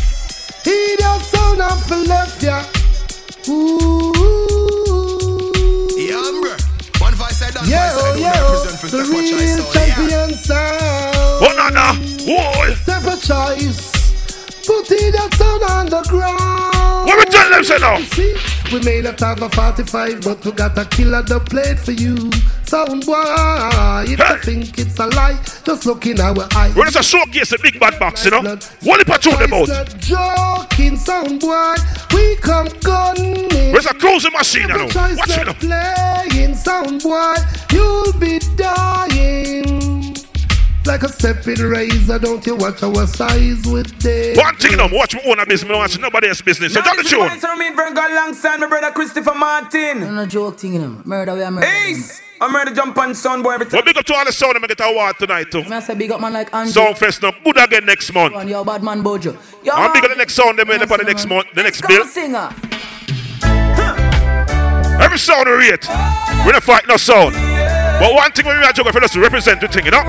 He 0.65 0.97
don't 0.99 1.23
sound 1.23 1.61
up 1.61 1.79
for 1.89 1.97
left 1.97 2.43
ya. 2.43 2.63
Ooh. 3.49 4.13
Yeah, 5.97 6.29
bruh. 6.43 6.61
One 7.01 7.15
voice 7.15 7.43
I 7.43 7.51
done 7.51 7.69
Yeah, 7.69 7.93
voice 7.95 8.03
oh, 8.05 8.17
yeah, 8.19 8.33
oh. 8.37 8.65
the 8.65 8.89
Step 8.89 9.01
on 9.01 9.09
Choice 9.09 9.33
real 9.33 9.65
sound. 9.65 9.75
Yeah. 9.75 9.95
champion 9.95 10.31
sound. 10.35 11.41
Oh, 11.41 11.53
no, 11.57 11.67
no. 11.73 11.87
Whoa. 12.29 12.75
Step 12.75 13.05
a 13.09 13.17
choice. 13.17 13.97
Put 14.67 14.91
in 14.91 15.13
that 15.13 15.33
sound 15.35 15.63
on 15.63 15.87
the 15.87 16.03
ground. 16.09 17.07
What 17.07 17.19
we 17.19 17.25
tell 17.27 17.49
them 17.51 17.65
say 17.65 17.79
now? 17.79 17.99
See, 18.01 18.35
we 18.73 18.81
may 18.81 19.01
not 19.01 19.19
have 19.21 19.41
a 19.41 19.49
45, 19.49 20.23
but 20.23 20.45
we 20.45 20.53
got 20.53 20.77
a 20.77 20.85
killer 20.85 21.23
that 21.23 21.47
played 21.49 21.79
for 21.79 21.93
you. 21.93 22.31
Sound 22.67 23.07
boy, 23.07 23.23
if 24.09 24.19
you 24.19 24.39
think 24.43 24.77
it's 24.79 24.99
a 24.99 25.07
lie, 25.07 25.39
just 25.65 25.87
look 25.87 26.05
in 26.07 26.21
our 26.21 26.49
eyes. 26.57 26.75
When 26.75 26.89
it's 26.89 26.97
a 26.97 27.03
showcase, 27.03 27.51
the 27.51 27.59
big 27.63 27.79
bad 27.79 27.97
box, 28.01 28.25
you 28.25 28.33
know? 28.33 28.43
What 28.83 29.01
if 29.01 29.09
I 29.09 29.17
tune 29.19 29.39
them 29.39 29.53
out? 29.55 29.69
Not 29.69 29.97
joking, 30.01 30.97
sound 30.97 31.41
boy. 31.41 31.75
We 32.13 32.35
come 32.37 32.69
gunning. 32.83 33.73
Where's 33.73 33.87
a 33.87 33.95
cruising 33.95 34.33
machine, 34.33 34.63
you 34.69 34.79
know? 34.79 34.89
Choice 34.89 35.17
Watch 35.17 35.29
me 35.39 35.45
not 35.45 35.63
now. 35.63 36.25
playing, 36.29 36.55
sound 36.57 37.03
boy. 37.05 37.35
You'll 37.71 38.13
be 38.15 38.41
dying. 38.57 40.17
Like 40.85 41.05
a 41.05 41.09
stepping 41.09 41.61
razor, 41.61 42.19
don't 42.19 42.45
you 42.47 42.57
watch 42.57 42.83
our 42.83 43.07
size 43.07 43.65
with 43.67 43.97
this? 44.01 44.37
One 44.37 44.57
thing, 44.57 44.73
you 44.73 44.77
know, 44.77 44.89
watch 44.91 45.15
my 45.15 45.23
own 45.25 45.39
business, 45.49 45.71
I 45.71 45.77
watch 45.77 45.99
nobody 46.01 46.29
else's 46.29 46.43
business. 46.43 46.75
So 46.75 46.83
drop 46.83 46.97
the 46.97 47.05
tune. 47.05 47.39
So 47.39 47.55
me 47.55 47.73
friend 47.75 47.95
got 47.95 48.11
alongside 48.11 48.59
my 48.59 48.67
brother 48.67 48.91
Christopher 48.91 49.35
Martin. 49.35 50.01
No, 50.01 50.11
no 50.13 50.27
joke 50.27 50.59
thing, 50.59 50.75
you 50.75 50.81
know. 50.81 51.01
Murder, 51.05 51.35
we 51.35 51.43
are 51.43 51.51
murder. 51.53 51.67
Ace. 51.67 52.23
I'm 52.39 52.55
ready 52.55 52.71
to 52.71 52.77
jump 52.77 52.99
on 52.99 53.15
son 53.15 53.43
boy 53.43 53.53
every 53.53 53.67
time. 53.67 53.79
Well, 53.79 53.85
big 53.85 53.97
up 53.97 54.05
to 54.05 54.15
all 54.15 54.25
the 54.25 54.33
sound 54.33 54.57
and 54.57 54.69
get 54.69 54.79
a 54.81 54.85
award 54.85 55.17
tonight 55.19 55.51
too. 55.51 55.63
I 55.63 55.81
say 55.81 55.95
big 55.95 56.11
up 56.11 56.21
man 56.21 56.35
like 56.35 56.53
Andrew. 56.55 56.83
Soundfest 56.83 57.23
now. 57.23 57.33
Good 57.43 57.59
again 57.59 57.87
next 57.87 58.13
month. 58.13 58.35
And 58.35 58.49
your 58.49 58.65
bad 58.65 58.83
man 58.83 59.03
Bojo. 59.03 59.33
Yo, 59.65 59.73
I'm 59.73 59.85
man. 59.85 59.93
big 59.95 60.05
up 60.05 60.11
the 60.11 60.17
next 60.17 60.35
sound 60.35 60.59
them 60.59 60.69
yes, 60.69 60.87
for 60.87 60.99
the 60.99 61.05
next 61.05 61.27
month, 61.27 61.47
the 61.55 61.63
next 61.63 61.87
bill. 61.87 62.01
Come 62.01 62.09
singer. 62.09 62.51
Every 65.01 65.19
sound 65.19 65.47
we 65.47 65.53
rate. 65.55 65.89
We 66.45 66.53
don't 66.53 66.63
fight 66.63 66.87
no 66.87 66.97
sound. 66.97 67.35
But 67.35 68.13
one 68.13 68.33
thing 68.33 68.45
when 68.45 68.59
we 68.59 68.65
are 68.65 68.73
joking 68.73 68.93
for 68.93 69.03
us 69.03 69.13
to 69.13 69.21
represent 69.21 69.61
the 69.61 69.69
thing, 69.69 69.87
you 69.87 69.91
know? 69.91 70.05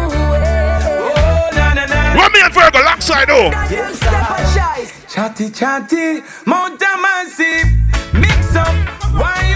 What 2.15 2.33
me 2.33 2.41
and 2.41 2.53
Virgo 2.53 2.81
alongside 2.81 3.29
though? 3.29 3.51
Oh? 3.53 4.93
Chatty 5.07 5.49
chatty, 5.49 6.21
Mount 6.45 6.79
Massive, 6.79 7.65
mix 8.13 8.55
up. 8.55 8.67
Why 9.13 9.46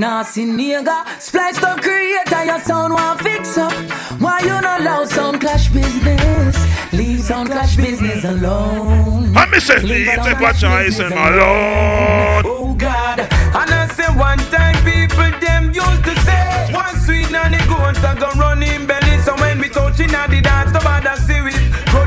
Nasty 0.00 0.46
nigga, 0.46 1.04
splice 1.20 1.58
the 1.60 1.78
creator, 1.82 2.42
your 2.46 2.58
sound 2.60 2.94
want 2.94 3.20
fix 3.20 3.58
up. 3.58 3.70
Why 4.18 4.40
you 4.40 4.48
not 4.48 4.80
allow 4.80 5.04
sound 5.04 5.42
clash 5.42 5.68
business? 5.68 6.56
Leave 6.94 7.20
sound 7.20 7.50
clash 7.50 7.76
business 7.76 8.24
alone. 8.24 9.36
I 9.36 9.44
miss 9.50 9.68
it, 9.68 9.82
leave 9.82 10.06
sound 10.06 10.38
clash 10.38 10.62
business 10.62 11.12
alone. 11.12 12.42
Oh 12.46 12.74
God, 12.78 13.20
and 13.20 13.70
I 13.70 13.88
say 13.92 14.08
one 14.16 14.38
time 14.48 14.76
people 14.88 15.38
them 15.38 15.66
used 15.66 16.04
to 16.04 16.16
say 16.24 16.72
one 16.72 16.96
sweet 17.04 17.30
nanny 17.30 17.58
goat 17.68 18.00
a 18.00 18.16
go 18.18 18.30
run 18.40 18.62
in 18.62 18.86
belly. 18.86 19.18
So 19.18 19.36
when 19.36 19.58
we 19.58 19.68
touching 19.68 20.14
at 20.14 20.30
the 20.30 20.40
dance, 20.40 20.72
bad 20.72 21.14
see 21.18 21.34
it. 21.34 21.60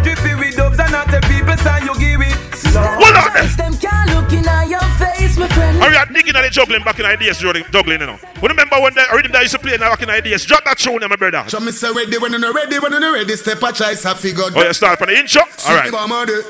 If 0.06 0.22
we 0.24 0.36
with 0.36 0.56
dubs 0.58 0.80
and 0.80 0.92
not 0.92 1.12
the 1.12 1.22
people 1.30 1.56
say 1.58 1.86
you 1.86 1.94
give 2.00 2.22
it. 2.22 2.53
Hold 2.74 3.16
on 3.16 3.34
there. 3.34 3.48
Them 3.58 3.78
can't 3.78 4.10
look 4.14 4.32
in 4.34 4.44
your 4.70 4.82
face, 4.98 5.38
my 5.38 5.48
friend. 5.48 5.82
Are 5.82 5.90
we 5.90 5.96
are 5.96 6.06
digging 6.06 6.36
at 6.36 6.42
the 6.42 6.50
juggling 6.50 6.84
back 6.84 7.00
in 7.00 7.06
ideas, 7.06 7.38
juggling, 7.38 8.00
you 8.00 8.08
know? 8.08 8.18
We 8.42 8.48
remember 8.50 8.80
when 8.82 8.94
the 8.94 9.06
rhythm 9.14 9.32
that 9.34 9.42
used 9.44 9.54
to 9.54 9.60
play 9.60 9.78
now 9.78 9.90
back 9.92 10.02
in 10.02 10.10
ideas. 10.10 10.46
Drop 10.46 10.64
that 10.66 10.78
tune, 10.78 11.00
my 11.00 11.16
brother. 11.16 11.44
So 11.48 11.60
me 11.60 11.72
say 11.72 11.92
ready 11.92 12.18
when 12.18 12.32
you're 12.34 12.54
ready 12.54 12.80
when 12.80 12.92
you're 12.92 13.14
ready 13.14 13.36
step 13.36 13.62
a 13.62 13.72
choice 13.72 14.06
I 14.06 14.14
figure. 14.16 14.44
Oh, 14.56 14.64
you 14.64 14.74
start 14.74 15.00
from 15.00 15.10
the 15.10 15.18
intro? 15.18 15.42
All 15.42 15.76
right. 15.76 15.92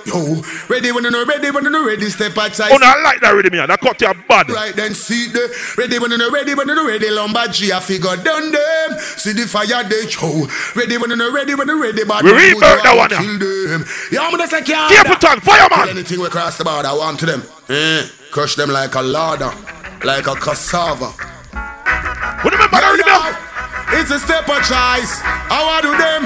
Yo, 0.06 0.42
ready 0.70 0.92
when 0.92 1.04
you're 1.04 1.26
ready 1.26 1.52
when 1.52 1.64
you're 1.66 1.86
ready 1.86 2.10
step 2.10 2.38
a 2.38 2.50
choice. 2.50 2.72
Oh, 2.72 2.78
no, 2.78 2.88
I 2.88 3.02
like 3.04 3.22
that 3.22 3.32
rhythm 3.36 3.54
here. 3.54 3.68
That 3.68 3.80
cut 3.82 4.00
your 4.02 4.14
bad. 4.14 4.50
Right 4.50 4.76
then, 4.76 4.94
see 4.94 5.28
the 5.28 5.50
ready 5.78 6.00
when 6.00 6.12
you're 6.12 6.32
ready 6.32 6.56
when 6.56 6.68
you're 6.68 6.88
ready 6.88 7.10
lumber 7.10 7.48
G 7.50 7.72
I 7.72 7.80
figure 7.80 8.16
done 8.18 8.52
them. 8.52 9.00
See 9.18 9.34
the 9.34 9.46
fire 9.46 9.84
they 9.84 10.08
show. 10.10 10.48
Ready 10.76 10.98
when 10.98 11.12
you're 11.12 11.32
ready 11.34 11.56
when 11.56 11.68
you're 11.68 11.82
ready 11.82 12.04
but 12.06 12.24
We 12.24 12.32
rebirth 12.32 12.84
that 12.84 12.96
one, 12.96 13.10
yeah. 13.12 13.22
Kill 13.22 13.38
them. 13.38 13.86
Yeah, 14.12 14.22
I'm 14.22 14.32
gonna 14.32 14.48
say 14.48 14.62
can't. 14.62 14.92
Careful 14.92 15.16
tongue, 15.18 15.42
fireman. 15.42 16.06
Anything 16.14 16.26
we 16.26 16.30
cross 16.30 16.60
the 16.60 16.64
border, 16.64 16.90
I 16.90 16.94
want 16.94 17.20
to 17.22 17.26
them. 17.26 17.42
Eh, 17.70 18.06
crush 18.30 18.54
them 18.54 18.70
like 18.70 18.94
a 18.94 19.02
larder, 19.02 19.52
like 20.04 20.28
a 20.28 20.36
cassava. 20.36 21.08
What 22.44 22.54
remember 22.54 22.78
here? 22.78 23.53
It's 23.94 24.12
a 24.12 24.20
step 24.20 24.50
of 24.50 24.60
choice. 24.66 25.22
How 25.22 25.70
I 25.70 25.80
do 25.82 25.94
them? 25.94 26.26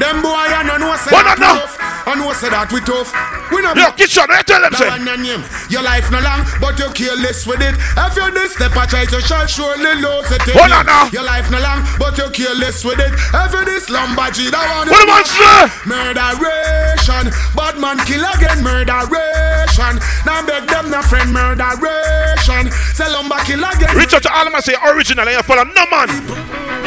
Them 0.00 0.22
boy 0.24 0.32
I 0.32 0.64
no 0.64 0.80
know 0.80 0.96
say 0.96 1.12
What 1.12 1.28
that 1.28 1.36
we 1.38 1.44
now? 1.44 1.60
tough. 1.60 1.76
I 2.08 2.16
know 2.18 2.32
say 2.32 2.48
that 2.50 2.72
we 2.72 2.80
tough. 2.82 3.12
We 3.52 3.60
no 3.62 3.76
Yo, 3.76 3.92
kitchen, 3.94 4.24
I 4.32 4.40
tell 4.42 4.58
them, 4.64 4.72
say. 4.74 4.88
Now 4.88 4.96
and 4.96 5.06
then, 5.06 5.20
yeah, 5.22 5.38
Your 5.68 5.84
life 5.84 6.08
no 6.10 6.18
long, 6.24 6.42
but 6.58 6.74
you 6.80 6.88
careless 6.96 7.44
with 7.46 7.60
it. 7.60 7.76
If 7.76 8.12
you 8.16 8.26
this 8.32 8.56
step 8.56 8.72
a 8.74 8.82
try 8.88 9.04
to 9.04 9.20
shall 9.20 9.44
surely 9.46 10.00
lose 10.00 10.32
it. 10.32 10.40
On 10.56 10.72
now. 10.88 11.12
Your 11.12 11.22
life 11.22 11.46
no 11.52 11.60
long, 11.60 11.84
but 12.00 12.16
you 12.16 12.26
careless 12.32 12.82
with 12.82 12.98
it. 12.98 13.12
If 13.12 13.50
you 13.52 13.62
this 13.68 13.86
Lumber 13.92 14.32
G, 14.32 14.48
that 14.50 14.64
one. 14.72 14.88
What 14.88 15.04
am 15.04 15.12
I 15.12 15.22
say? 15.22 15.68
Murderation, 15.84 17.24
bad 17.54 17.76
man 17.78 18.00
kill 18.08 18.24
again. 18.24 18.64
Murderation. 18.64 20.00
Now 20.24 20.42
beg 20.48 20.64
them 20.66 20.90
no 20.90 21.04
friend. 21.04 21.30
Murderation. 21.32 22.72
Say 22.96 23.06
lumber 23.12 23.38
kill 23.44 23.62
again. 23.62 23.94
Reach 23.96 24.14
out 24.16 24.22
to 24.24 24.32
all 24.32 24.46
of 24.46 24.52
them 24.52 24.60
say 24.64 24.74
original 24.90 25.28
and 25.28 25.36
you 25.36 25.42
follow 25.44 25.64
no 25.64 25.84
man. 25.92 26.08
Well. 26.26 26.81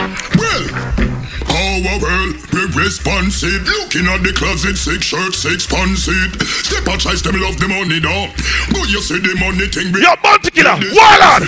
Our 1.86 2.02
world, 2.02 2.34
we 2.50 2.66
responsive. 2.82 3.62
Looking 3.62 4.10
at 4.10 4.26
the 4.26 4.34
closet, 4.34 4.74
six 4.74 5.06
shirts, 5.06 5.46
six 5.46 5.70
pants 5.70 6.10
it. 6.10 6.34
Step 6.42 6.82
out, 6.90 6.98
try 6.98 7.14
them 7.14 7.38
love 7.38 7.62
the 7.62 7.70
money 7.70 8.02
now. 8.02 8.34
But 8.74 8.90
you 8.90 8.98
see 9.06 9.22
the 9.22 9.38
money 9.38 9.70
thing. 9.70 9.94
Yo, 9.94 10.18
bounty 10.18 10.50
killer, 10.50 10.74
wild 10.98 11.46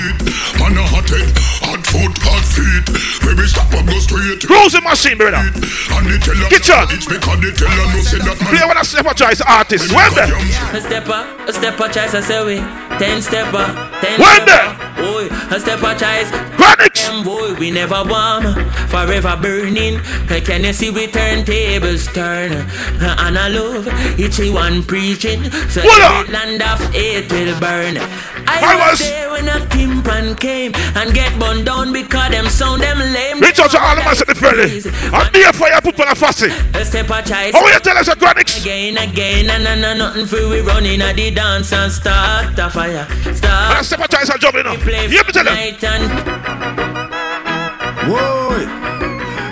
Man 0.62 0.78
a 0.78 0.86
hot 0.86 1.10
head, 1.10 1.26
hot 1.66 1.82
foot, 1.90 2.14
hot 2.22 2.46
feet. 2.46 2.86
Where 3.26 3.34
we 3.34 3.50
stop 3.50 3.66
up, 3.74 3.90
go 3.90 3.98
straight. 3.98 4.46
Cruising 4.46 4.86
machine, 4.86 5.18
brother. 5.18 5.42
And 5.42 6.06
they 6.06 6.22
tell 6.22 6.38
her, 6.38 6.50
Kitchen. 6.54 6.86
it's 6.94 7.10
because 7.10 7.40
they 7.42 7.54
tell 7.58 7.74
her 7.74 7.88
no 7.90 8.00
say 8.06 8.22
that 8.22 8.38
man. 8.38 8.50
Play 8.54 8.66
with 8.70 8.78
a 8.78 8.86
step 8.86 9.10
choice 9.18 9.42
artist. 9.42 9.90
When 9.90 10.14
there? 10.14 10.30
A 10.30 10.82
stepper, 10.86 11.22
a 11.50 11.52
stepper 11.54 11.90
choice, 11.90 12.14
I 12.14 12.22
say 12.22 12.46
we. 12.46 12.62
Ten 13.02 13.26
stepper, 13.26 13.66
ten 14.06 14.22
When 14.22 14.46
stepper. 14.46 14.87
Boy, 14.98 15.28
a 15.56 15.60
stepper 15.60 15.94
choice. 15.94 16.30
Chronics. 16.58 17.24
Boy, 17.24 17.54
we 17.56 17.72
never 17.72 18.04
warm, 18.04 18.54
forever 18.90 19.38
burning. 19.42 20.00
Can 20.44 20.64
you 20.64 20.74
see 20.74 20.90
we 20.90 21.08
turntables 21.08 22.14
turn? 22.14 22.52
And 23.02 23.38
I 23.38 23.48
love 23.48 23.88
each 24.20 24.40
one 24.52 24.84
preaching. 24.84 25.50
So 25.70 25.82
every 25.82 26.34
land 26.34 26.62
of 26.62 26.80
hate 26.94 27.32
will 27.32 27.60
burn. 27.60 27.98
I, 28.50 28.74
I 28.74 28.90
was 28.90 29.00
there 29.00 29.30
when 29.32 29.48
a 29.48 29.60
timpan 29.68 30.40
came 30.40 30.72
and 30.96 31.14
get 31.14 31.38
burned 31.40 31.66
down 31.66 31.92
because 31.92 32.32
them 32.32 32.48
sound 32.48 32.82
them 32.82 32.98
lame. 33.00 33.40
Reach 33.40 33.60
out 33.60 33.72
to 33.72 33.80
all 33.80 33.98
of 33.98 34.06
us 34.08 34.20
say 34.20 34.26
the 34.26 34.36
friendly. 34.36 34.82
I'm 35.14 35.32
here 35.34 35.54
for 35.54 35.68
you, 35.68 35.82
put 35.82 36.00
on 36.00 36.08
a 36.10 36.16
fussy. 36.16 36.48
A 36.74 36.86
stepper 36.86 37.22
choice. 37.22 37.54
How 37.54 37.62
will 37.62 37.72
you 37.72 37.80
tell 37.80 37.98
us 37.98 38.08
a 38.08 38.16
chronics? 38.16 38.62
Again, 38.62 38.98
again, 38.98 39.50
and, 39.50 39.68
and, 39.68 39.84
and 39.84 40.00
nothing 40.00 40.26
for 40.26 40.48
we 40.50 40.62
running 40.62 41.02
at 41.02 41.16
the 41.16 41.32
dance 41.32 41.74
and 41.74 41.92
start 41.92 42.58
a 42.58 42.70
fire. 42.70 43.06
Start. 43.36 43.82
A 43.82 43.84
step 43.84 44.00
of 44.00 44.10
choice 44.10 44.30
are 44.30 44.38
juggling 44.38 44.64
now. 44.66 44.76
Play 44.88 45.08
You 45.08 45.24
me 45.24 45.34
tell 45.34 45.44
night 45.44 45.84
and 45.84 46.08
Whoa. 48.08 48.48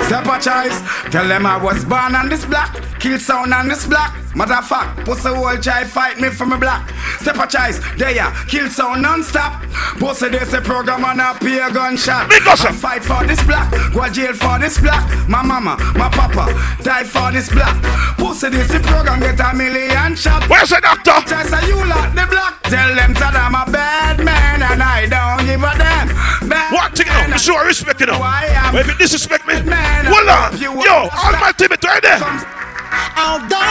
Step 0.06 0.26
a 0.28 0.40
choice. 0.40 0.78
Tell 1.12 1.28
them 1.28 1.46
I 1.46 1.58
was 1.62 1.84
born 1.84 2.16
on 2.16 2.30
this 2.30 2.46
block. 2.46 2.72
Kill 3.00 3.20
sound 3.20 3.54
on 3.54 3.68
this 3.68 3.86
block. 3.86 4.25
Matter 4.36 4.56
of 4.56 4.68
fact, 4.68 5.06
pussy 5.06 5.30
whole 5.30 5.58
try 5.58 5.86
fight 5.86 6.20
me 6.20 6.30
from 6.30 6.52
a 6.52 6.58
block. 6.58 6.90
Step 7.20 7.38
a 7.38 7.48
choice. 7.48 7.80
There 7.98 8.12
ya. 8.12 8.32
Kill 8.48 8.70
sound 8.70 9.02
non-stop. 9.02 9.64
Pussy 9.98 10.28
this 10.28 10.52
a 10.52 10.60
program 10.60 11.06
and 11.06 11.22
a 11.22 11.34
pay 11.40 11.60
a 11.60 11.72
gunshot. 11.72 12.28
I 12.30 12.72
fight 12.72 13.04
for 13.04 13.26
this 13.26 13.42
block. 13.44 13.72
Go 13.94 14.08
jail 14.10 14.34
for 14.34 14.60
this 14.60 14.78
block. 14.80 15.08
My 15.30 15.42
mama, 15.42 15.78
my 15.96 16.10
papa 16.10 16.52
die 16.84 17.06
for 17.06 17.32
this 17.32 17.48
block. 17.50 17.80
Pussy 18.20 18.50
this 18.50 18.74
a 18.74 18.80
program 18.82 19.22
get 19.22 19.40
a 19.40 19.56
million 19.56 20.16
shot. 20.16 20.44
Where's 20.50 20.70
the 20.70 20.82
doctor? 20.82 21.16
Just 21.30 21.50
say 21.50 21.68
you 21.68 21.78
lot 21.88 22.12
the 22.14 22.28
block. 22.28 22.62
Tell 22.64 22.94
them 22.94 23.14
that 23.14 23.36
I'm 23.40 23.56
a 23.56 23.72
bad 23.72 24.20
man 24.20 24.62
and 24.62 24.84
I 24.84 25.08
don't 25.08 25.48
give 25.48 25.64
a 25.64 25.72
damn. 25.80 26.12
Bad 26.50 26.74
What 26.74 26.92
thing 26.98 27.08
now? 27.08 27.38
Show 27.38 27.64
respect, 27.64 28.02
you 28.02 28.08
know. 28.08 28.20
I 28.20 28.52
am 28.52 28.74
But 28.74 28.82
if 28.82 28.88
you 28.88 28.98
disrespect 28.98 29.48
me, 29.48 29.62
man. 29.64 30.06
hold 30.06 30.28
on. 30.28 30.60
Yo, 30.60 31.08
all 31.08 31.32
my 31.40 31.54
team 31.56 31.72
is 31.72 31.80
right 31.84 32.04
there. 32.04 32.75
Oh, 33.18 33.38
don't, 33.50 33.66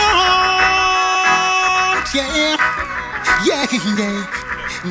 yeah, 2.14 2.56
yeah, 3.44 3.66
yeah. 3.98 4.44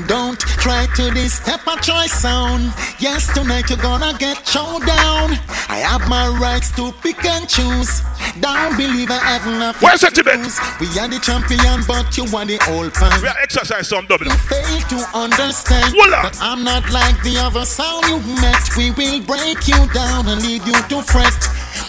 Don't 0.08 0.40
try 0.40 0.88
to 0.96 1.12
this 1.12 1.34
step 1.34 1.62
a 1.68 1.80
choice 1.80 2.12
sound. 2.12 2.74
Yes, 3.00 3.32
tonight 3.32 3.70
you're 3.70 3.78
gonna 3.78 4.18
get 4.18 4.38
chowed 4.38 4.86
down. 4.86 5.38
I 5.70 5.78
have 5.86 6.10
my 6.10 6.28
rights 6.28 6.72
to 6.78 6.92
pick 7.04 7.24
and 7.24 7.48
choose. 7.48 8.02
Don't 8.40 8.76
believe 8.76 9.12
I 9.12 9.22
have 9.22 9.46
enough. 9.46 9.80
Where's 9.82 10.02
the 10.02 10.10
Tibet? 10.10 10.40
We 10.82 10.88
are 10.98 11.08
the 11.08 11.20
champion, 11.22 11.84
but 11.88 12.18
you 12.18 12.26
are 12.36 12.46
the 12.46 12.58
old 12.74 12.94
fan. 12.94 13.22
We 13.22 13.28
are 13.28 13.38
exercise 13.38 13.88
some 13.88 14.08
double. 14.08 14.26
You 14.26 14.34
fail 14.50 14.80
to 14.90 14.98
understand 15.14 15.94
Voila. 15.94 16.24
that 16.24 16.38
I'm 16.42 16.64
not 16.64 16.90
like 16.90 17.22
the 17.22 17.38
other 17.38 17.66
sound 17.66 18.06
you 18.10 18.18
met. 18.42 18.66
We 18.76 18.90
will 18.98 19.22
break 19.22 19.68
you 19.68 19.78
down 19.94 20.26
and 20.26 20.42
lead 20.42 20.66
you 20.66 20.74
to 20.74 21.02
fret. 21.06 21.38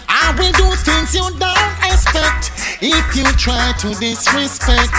I 0.09 0.35
will 0.38 0.53
do 0.53 0.69
things 0.83 1.14
you 1.14 1.27
don't 1.38 1.75
expect 1.85 2.53
if 2.81 3.05
you 3.17 3.25
try 3.38 3.73
to 3.81 3.88
disrespect. 4.01 4.93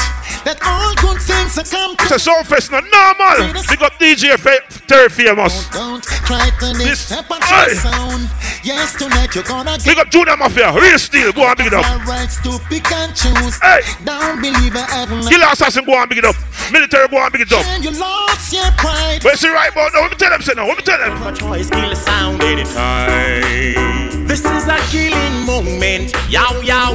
That 0.45 0.61
all 0.61 0.93
good 1.01 1.17
things 1.21 1.57
are 1.57 1.65
come 1.65 1.95
It's 2.01 2.11
a 2.11 2.19
sound 2.19 2.45
fest, 2.47 2.71
no 2.71 2.79
normal. 2.79 3.53
Big 3.65 3.81
up 3.81 3.93
DJ 3.97 4.37
Fa- 4.37 4.61
Terry 4.85 5.09
Famous. 5.09 5.67
Don't 5.69 6.03
try 6.03 6.49
to 6.49 6.73
This- 6.77 6.99
step 7.09 7.29
on 7.31 7.41
Aye. 7.41 7.65
your 7.71 7.75
sound. 7.81 8.29
Yes, 8.63 8.93
tonight 8.93 9.33
you're 9.33 9.43
gonna 9.43 9.73
Big 9.77 9.85
get 9.95 9.97
up 9.99 10.09
Junior 10.11 10.37
Mafia, 10.37 10.71
real 10.73 10.97
steel, 10.99 11.31
go 11.33 11.45
and 11.47 11.57
big 11.57 11.67
it 11.67 11.73
up. 11.73 11.81
my 11.85 12.03
rights 12.05 12.37
to 12.41 12.59
pick 12.69 12.91
and 12.91 13.15
choose. 13.15 13.57
Hey. 13.61 13.81
Don't 14.03 14.41
believe 14.41 14.75
I 14.75 14.85
haven't. 14.89 15.27
Killer 15.27 15.47
Assassin, 15.51 15.85
go 15.85 15.93
and 15.99 16.09
big 16.09 16.19
it 16.19 16.25
up. 16.25 16.35
Military, 16.71 17.07
go 17.07 17.17
and 17.23 17.31
big 17.31 17.41
it 17.41 17.53
up. 17.53 17.65
And 17.65 17.83
you 17.83 17.91
lost 17.91 18.53
your 18.53 18.69
pride. 18.77 19.23
Where's 19.23 19.41
the 19.41 19.49
right 19.49 19.73
boy? 19.73 19.87
now? 19.93 20.01
Let 20.01 20.11
me 20.11 20.17
tell 20.17 20.29
them, 20.31 20.41
say 20.41 20.53
now. 20.55 20.65
Let 20.67 20.77
me 20.77 20.83
tell 20.83 20.97
them. 20.97 21.35
choice 21.35 21.69
kill 21.69 21.95
sound 21.95 22.41
anytime. 22.43 24.14
This 24.35 24.43
is 24.43 24.67
a 24.67 24.77
killing 24.91 25.45
moment, 25.45 26.11
yow 26.29 26.59
yow. 26.59 26.91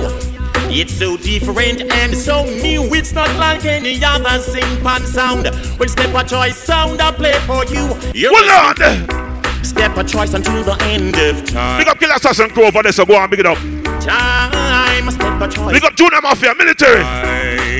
It's 0.69 0.93
so 0.93 1.17
different 1.17 1.81
and 1.91 2.15
so 2.15 2.45
new. 2.45 2.93
It's 2.93 3.15
not 3.15 3.35
like 3.37 3.65
any 3.65 3.99
other 4.05 4.39
sing 4.41 4.77
pan 4.83 5.01
sound. 5.07 5.49
When 5.79 5.89
step 5.89 6.15
a 6.15 6.23
choice 6.23 6.59
sound 6.59 7.01
I 7.01 7.11
play 7.13 7.33
for 7.47 7.65
you. 7.65 7.97
You're 8.13 8.31
Hold 8.37 8.77
on. 8.77 9.65
Step 9.65 9.97
a 9.97 10.05
choice 10.05 10.35
until 10.35 10.63
the 10.65 10.77
end 10.83 11.17
of 11.17 11.47
time. 11.47 11.79
Big 11.79 11.89
up 11.89 11.99
Killer 11.99 12.17
Assassin 12.17 12.51
Crow 12.51 12.71
for 12.71 12.83
this, 12.83 12.97
so 12.97 13.07
go 13.07 13.17
and 13.17 13.31
big 13.31 13.41
it 13.41 13.47
up. 13.47 13.57
Time, 14.03 15.11
step 15.11 15.41
a 15.41 15.49
choice. 15.49 15.73
Big 15.73 15.85
up 15.85 15.97
Junior 15.97 16.21
Mafia, 16.21 16.55
military. 16.59 17.01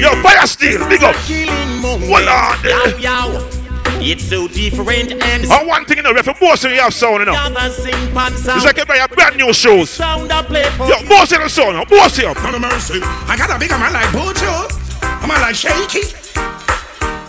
Yo, 0.01 0.09
Fire 0.23 0.47
Steel, 0.47 0.89
big 0.89 1.03
up. 1.03 1.15
Killing 1.27 1.83
moment. 1.83 2.11
Well, 2.11 2.27
on, 2.27 2.65
Yow, 2.65 2.97
yow. 2.97 3.60
It's 4.03 4.25
so 4.25 4.49
different 4.49 5.13
and 5.13 5.45
And 5.45 5.69
one 5.69 5.85
thing 5.85 5.99
you 5.99 6.03
know, 6.03 6.11
we 6.11 6.17
have 6.17 6.25
to 6.25 6.35
boast 6.41 6.65
in 6.65 6.73
your 6.73 6.91
sound, 6.91 7.21
you 7.21 7.27
know. 7.27 7.35
Other 7.37 7.69
sing 7.71 7.93
pan 8.15 8.33
sound. 8.33 8.57
It's 8.57 8.65
like 8.65 8.79
you 8.79 8.87
buy 8.87 8.97
a 8.97 9.09
brand 9.09 9.37
new 9.37 9.53
shoes. 9.53 9.91
Sound 9.91 10.33
I 10.33 10.43
play 10.43 10.65
for. 10.77 10.89
Yo, 10.89 10.97
boast 11.07 11.33
in 11.33 11.41
the 11.41 11.49
sound, 11.49 11.77
now, 11.77 11.85
boast 11.85 12.19
it 12.19 12.25
up. 12.25 12.37
No 12.43 12.59
mercy. 12.59 13.01
I 13.03 13.37
got 13.37 13.51
a 13.55 13.59
big 13.59 13.71
man 13.71 13.93
like 13.93 14.11
Bojo. 14.13 14.69
I'm 15.03 15.31
a 15.31 15.35
like 15.41 15.55
Shaky. 15.55 16.17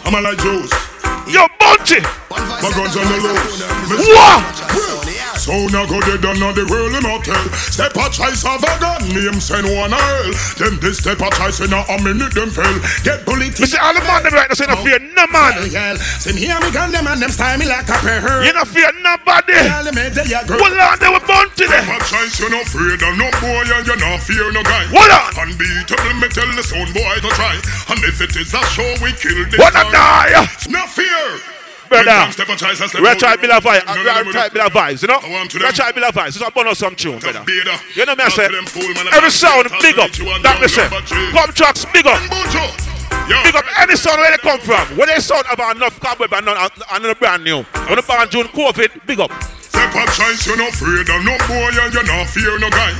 I'm 0.05 0.15
a 0.15 0.21
like 0.21 0.39
Juice. 0.39 0.71
Yo, 1.27 1.47
Bunchy. 1.59 1.99
My 2.31 2.71
guns 2.71 2.95
on 2.95 3.03
the 3.03 3.17
loose. 3.19 4.07
What? 4.07 5.10
So 5.41 5.57
now 5.73 5.89
go 5.89 5.97
dead 6.05 6.21
and 6.21 6.37
now 6.37 6.53
the 6.53 6.69
world 6.69 6.93
in 6.93 7.01
hotel. 7.01 7.41
Step 7.73 7.97
a 7.97 8.05
choice 8.13 8.45
of 8.45 8.61
a 8.61 8.73
gun, 8.77 9.09
name 9.09 9.41
send 9.41 9.65
one 9.73 9.89
hell. 9.89 10.29
Them 10.61 10.77
this 10.77 11.01
step 11.01 11.17
a 11.17 11.33
choice 11.33 11.65
in 11.65 11.73
a 11.73 11.81
minute 11.97 12.29
them 12.37 12.53
fell. 12.53 12.77
Get 13.01 13.25
bullet. 13.25 13.57
Say 13.57 13.81
all 13.81 13.89
the 13.89 14.05
man 14.05 14.21
them 14.21 14.37
right 14.37 14.45
now 14.45 14.53
say 14.53 14.69
no 14.69 14.77
fear 14.85 15.01
no 15.01 15.25
man. 15.33 15.65
Same 16.21 16.37
here 16.37 16.53
me 16.61 16.69
gun 16.69 16.93
them 16.93 17.09
and 17.09 17.17
them 17.17 17.33
style 17.33 17.57
me 17.57 17.65
like 17.65 17.89
a 17.89 17.97
pair. 18.05 18.21
You 18.45 18.53
no 18.53 18.69
fear 18.69 18.93
nobody. 19.01 19.57
Well, 19.57 20.77
on, 20.77 21.01
they 21.01 21.09
were 21.09 21.25
Bunchy 21.25 21.65
there. 21.65 21.89
Step 21.89 21.89
a 21.89 22.05
choice, 22.05 22.37
you're 22.37 22.53
not 22.53 22.61
afraid 22.61 23.01
of 23.01 23.17
no 23.17 23.25
boy 23.41 23.65
and 23.65 23.81
you're 23.81 23.97
not 23.97 24.21
fear 24.21 24.45
no 24.53 24.61
guy. 24.61 24.85
Hold 24.93 25.09
on. 25.09 25.49
Unbeatable, 25.49 26.21
me 26.21 26.29
tell 26.29 26.53
the 26.53 26.61
sound 26.61 26.93
boy 26.93 27.17
to 27.17 27.29
try. 27.33 27.57
And 27.89 27.97
if 28.05 28.21
it 28.21 28.37
is 28.37 28.53
a 28.53 28.61
show, 28.69 28.85
we 29.01 29.09
kill 29.17 29.41
this. 29.49 29.57
What 29.57 29.73
a 29.73 29.89
die. 29.89 30.45
No 30.69 30.85
fear. 30.85 31.60
Brother, 31.91 32.31
Step 32.31 32.47
a 32.47 32.55
choice, 32.55 32.79
I 32.79 32.87
step 32.87 33.01
Red 33.03 33.11
out. 33.11 33.19
Tribe 33.19 33.41
Bill 33.41 33.51
of 33.51 33.63
Vibes, 33.63 33.85
No, 33.85 33.95
no, 33.95 34.03
Red 34.03 34.25
no, 34.25 34.31
Tribe 34.31 34.51
no. 34.51 34.55
Bill 34.55 34.67
of 34.67 34.73
Vibes, 34.73 35.01
you 35.01 35.07
know? 35.11 35.19
I 35.19 35.29
want 35.29 35.51
to 35.51 35.59
them. 35.59 35.65
Red 35.67 35.75
Tribe 35.75 35.95
Bill 35.95 36.05
of 36.05 36.15
Vibes, 36.15 36.27
it's 36.27 36.41
a 36.41 36.51
bonus 36.51 36.79
some 36.79 36.95
tune, 36.95 37.19
brother. 37.19 37.43
You 37.51 38.05
know 38.07 38.15
me, 38.15 38.23
I 38.23 38.29
say, 38.29 38.47
to 38.47 38.55
them 38.55 38.65
fool, 38.65 38.87
man, 38.95 39.11
every 39.11 39.29
sound, 39.29 39.67
big 39.83 39.99
up. 39.99 40.07
touch 40.07 40.19
you 40.19 40.31
and 40.31 40.43
That 40.43 40.61
me 40.61 40.67
say, 40.71 40.87
come 40.87 41.51
tracks, 41.51 41.83
big 41.91 42.07
up. 42.07 42.15
Big 43.27 43.55
up 43.55 43.65
any 43.79 43.95
sound 43.95 44.19
where 44.19 44.31
they 44.31 44.37
come 44.37 44.59
from. 44.59 44.97
Where 44.97 45.07
they 45.07 45.19
sound 45.19 45.45
have 45.47 45.59
enough 45.75 45.99
cobweb 45.99 46.33
and 46.33 46.45
none, 46.45 46.57
and 46.57 47.03
none 47.03 47.15
brand 47.19 47.43
new. 47.43 47.63
When 47.87 47.95
the 47.95 48.03
band 48.07 48.31
June 48.31 48.47
COVID, 48.47 49.05
big 49.05 49.19
up. 49.19 49.31
Step 49.91 50.07
a 50.07 50.11
choice, 50.15 50.47
you're 50.47 50.57
not 50.57 50.71
afraid 50.73 51.03
of 51.09 51.19
no 51.25 51.35
boy 51.51 51.67
and 51.83 51.93
you're 51.93 52.03
not 52.07 52.27
fear 52.27 52.57
no 52.59 52.69
guy. 52.69 52.91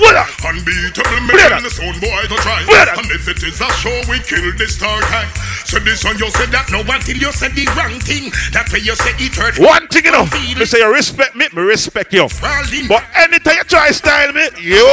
Unbeatable, 0.43 1.21
me 1.23 1.31
What 1.31 1.39
tell 1.39 1.53
up? 1.53 1.63
the 1.63 1.69
sound 1.71 2.01
boy 2.01 2.21
to 2.27 2.35
try. 2.43 2.59
And 2.97 3.07
if 3.11 3.27
it 3.27 3.41
is 3.43 3.61
a 3.61 3.69
show, 3.79 3.95
we 4.11 4.19
kill 4.19 4.51
this 4.57 4.75
star 4.75 4.99
guy. 5.01 5.25
So 5.63 5.79
this 5.79 6.03
one 6.03 6.17
you 6.19 6.29
said 6.31 6.49
that 6.51 6.67
no 6.69 6.79
until 6.83 7.15
you 7.15 7.31
said 7.31 7.55
the 7.55 7.63
wrong 7.79 7.95
thing. 8.01 8.31
That 8.51 8.67
way 8.73 8.79
you 8.79 8.95
say 8.95 9.11
it 9.23 9.35
hurt. 9.35 9.57
One 9.57 9.87
thing 9.87 10.03
you 10.05 10.11
know, 10.11 10.25
me 10.25 10.65
say 10.65 10.79
you 10.79 10.91
respect 10.93 11.35
me, 11.35 11.47
me 11.55 11.61
respect 11.61 12.11
you. 12.13 12.27
But 12.41 13.03
anytime 13.15 13.55
you 13.55 13.63
try 13.63 13.91
style 13.91 14.33
me, 14.33 14.49
you 14.59 14.83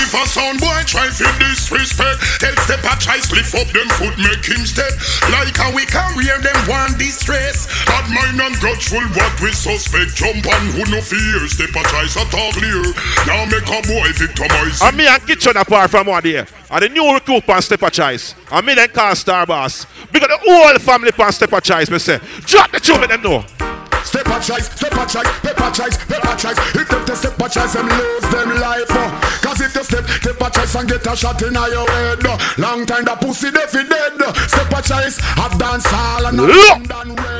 if 0.00 0.14
a 0.16 0.24
sound 0.26 0.60
boy 0.60 0.80
try 0.88 1.08
to 1.08 1.28
disrespect, 1.38 2.18
tell 2.40 2.56
step 2.64 2.80
a 2.84 2.94
choice, 2.96 3.28
lift 3.32 3.54
up 3.54 3.68
them 3.70 3.88
foot, 4.00 4.16
make 4.16 4.44
him 4.44 4.64
step. 4.64 4.90
Like 5.28 5.56
how 5.56 5.70
we 5.74 5.84
career 5.84 6.40
them 6.40 6.58
one 6.66 6.96
distress. 6.96 7.68
Bad 7.86 8.08
mind 8.08 8.40
and 8.40 8.56
grudgeful, 8.58 9.04
what 9.14 9.32
we 9.40 9.52
suspect. 9.52 10.16
Jump 10.16 10.46
on 10.48 10.62
who 10.72 10.82
no 10.88 11.00
fear, 11.00 11.46
step 11.48 11.70
a 11.76 11.82
choice, 11.84 12.16
a 12.16 12.24
talk 12.32 12.56
clear. 12.56 12.82
Now 13.28 13.44
make 13.46 13.68
a 13.68 13.80
boy 13.84 14.08
victimize. 14.16 14.80
And 14.82 14.96
me 14.96 15.06
and 15.06 15.22
Kitchen 15.26 15.56
apart 15.56 15.90
from 15.90 16.06
one 16.08 16.22
day. 16.22 16.44
And 16.70 16.82
the 16.82 16.88
new 16.88 17.12
recruit 17.12 17.46
pan 17.46 17.62
step 17.62 17.82
a 17.82 17.90
choice. 17.90 18.34
And 18.50 18.66
me 18.66 18.74
then 18.74 18.88
call 18.88 19.14
Star 19.14 19.46
Boss. 19.46 19.86
Because 20.12 20.28
the 20.28 20.38
whole 20.38 20.78
family 20.78 21.12
pan 21.12 21.32
step 21.32 21.52
a 21.52 21.60
choice, 21.60 21.90
me 21.90 21.98
say. 21.98 22.18
Drop 22.46 22.70
the 22.70 22.98
make 23.00 23.08
them 23.08 23.22
know. 23.22 23.79
Step 24.04 24.26
a 24.26 24.40
choice, 24.40 24.66
step 24.72 24.92
a 24.92 25.04
choice, 25.06 25.28
pepper 25.40 25.70
choice, 25.70 25.96
pepper 26.06 26.34
choice. 26.36 26.58
If 26.74 26.88
them 26.88 27.04
to 27.06 27.16
step 27.16 27.38
a 27.38 27.48
choice, 27.48 27.72
them 27.72 27.88
lose 27.88 28.28
them 28.30 28.48
life. 28.60 28.86
Oh. 28.90 29.38
Cause 29.42 29.60
if 29.60 29.74
you 29.74 29.84
step, 29.84 30.04
step 30.08 30.40
a 30.40 30.50
choice 30.50 30.74
and 30.74 30.88
get 30.88 31.06
a 31.06 31.16
shot 31.16 31.42
in 31.42 31.54
your 31.54 31.88
head. 31.90 32.18
oh. 32.24 32.54
Long 32.58 32.86
time 32.86 33.04
the 33.04 33.16
pussy 33.16 33.50
they 33.50 33.66
fi 33.66 33.82
dead. 33.86 34.12
oh. 34.20 34.32
Step 34.48 34.72
a 34.72 34.82
choice, 34.82 35.18
have 35.18 35.58
dance 35.58 35.86
all 35.92 36.26
and 36.26 36.36
Look! 36.36 36.78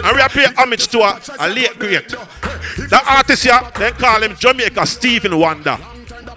And 0.05 0.17
we 0.17 0.23
pay 0.29 0.47
homage 0.57 0.89
to 0.89 0.99
a, 1.01 1.21
a 1.39 1.49
late 1.49 1.79
great. 1.79 2.15
Oh. 2.17 2.29
The 2.77 3.01
artist 3.09 3.43
here, 3.45 3.61
they 3.79 3.91
call 3.93 4.23
him 4.23 4.35
Jamaica 4.37 4.87
Stevie 4.87 5.35
Wonder. 5.35 5.79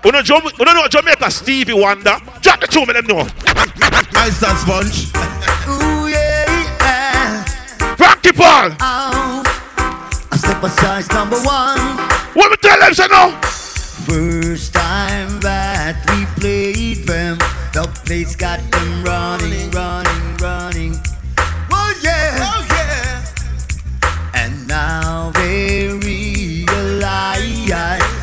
You 0.03 0.11
know, 0.11 0.21
Jam- 0.21 0.41
you 0.57 0.65
know 0.65 0.87
Jamaica 0.87 1.31
Stevie 1.31 1.73
Wonder? 1.73 2.17
Drop 2.41 2.59
the 2.59 2.67
tune, 2.67 2.87
make 2.87 2.95
them 2.97 3.07
know. 3.07 3.27
Ice 4.15 4.43
and 4.43 4.57
sponge. 4.59 5.11
Ooh, 5.67 6.07
yeah. 6.07 7.43
Frankie 7.95 8.31
Paul. 8.33 8.75
Oh. 8.81 9.52
I 10.43 10.45
step 10.45 10.63
aside, 10.63 11.07
number 11.13 11.37
one. 11.37 11.79
What 12.33 12.51
me 12.51 12.57
tell 12.57 12.77
them, 12.79 12.93
say 12.93 13.07
no? 13.07 13.39
First 14.05 14.73
time 14.73 15.39
that 15.39 15.95
we 16.09 16.25
played 16.41 17.07
them, 17.07 17.37
the 17.71 17.87
place 18.03 18.35
got 18.35 18.59
them 18.71 19.03
running, 19.05 19.71
running, 19.71 20.37
running. 20.37 20.99
Oh 21.71 21.93
yeah, 22.03 22.35
oh 22.41 22.67
yeah. 22.71 23.23
And 24.33 24.67
now 24.67 25.31
they 25.31 25.87
realize 25.93 27.39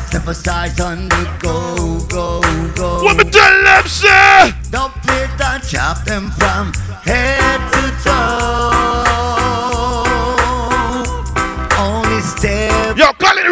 step 0.07 0.27
aside 0.27 0.79
on 0.79 1.09
the 1.09 1.27
go, 1.39 2.05
go, 2.07 2.41
go. 2.75 3.03
What 3.03 3.17
me 3.17 3.23
tell 3.31 3.63
them, 3.63 3.87
say? 3.87 4.53
Don't 4.69 4.93
play 5.01 5.25
that 5.39 5.63
chop 5.67 6.05
them 6.05 6.29
from 6.37 6.71
head 7.03 7.59
to 7.73 7.91
toe. 8.03 9.20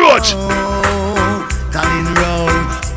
Yo, 0.09 0.15
Colin 1.71 2.09
Roach. 2.17 2.89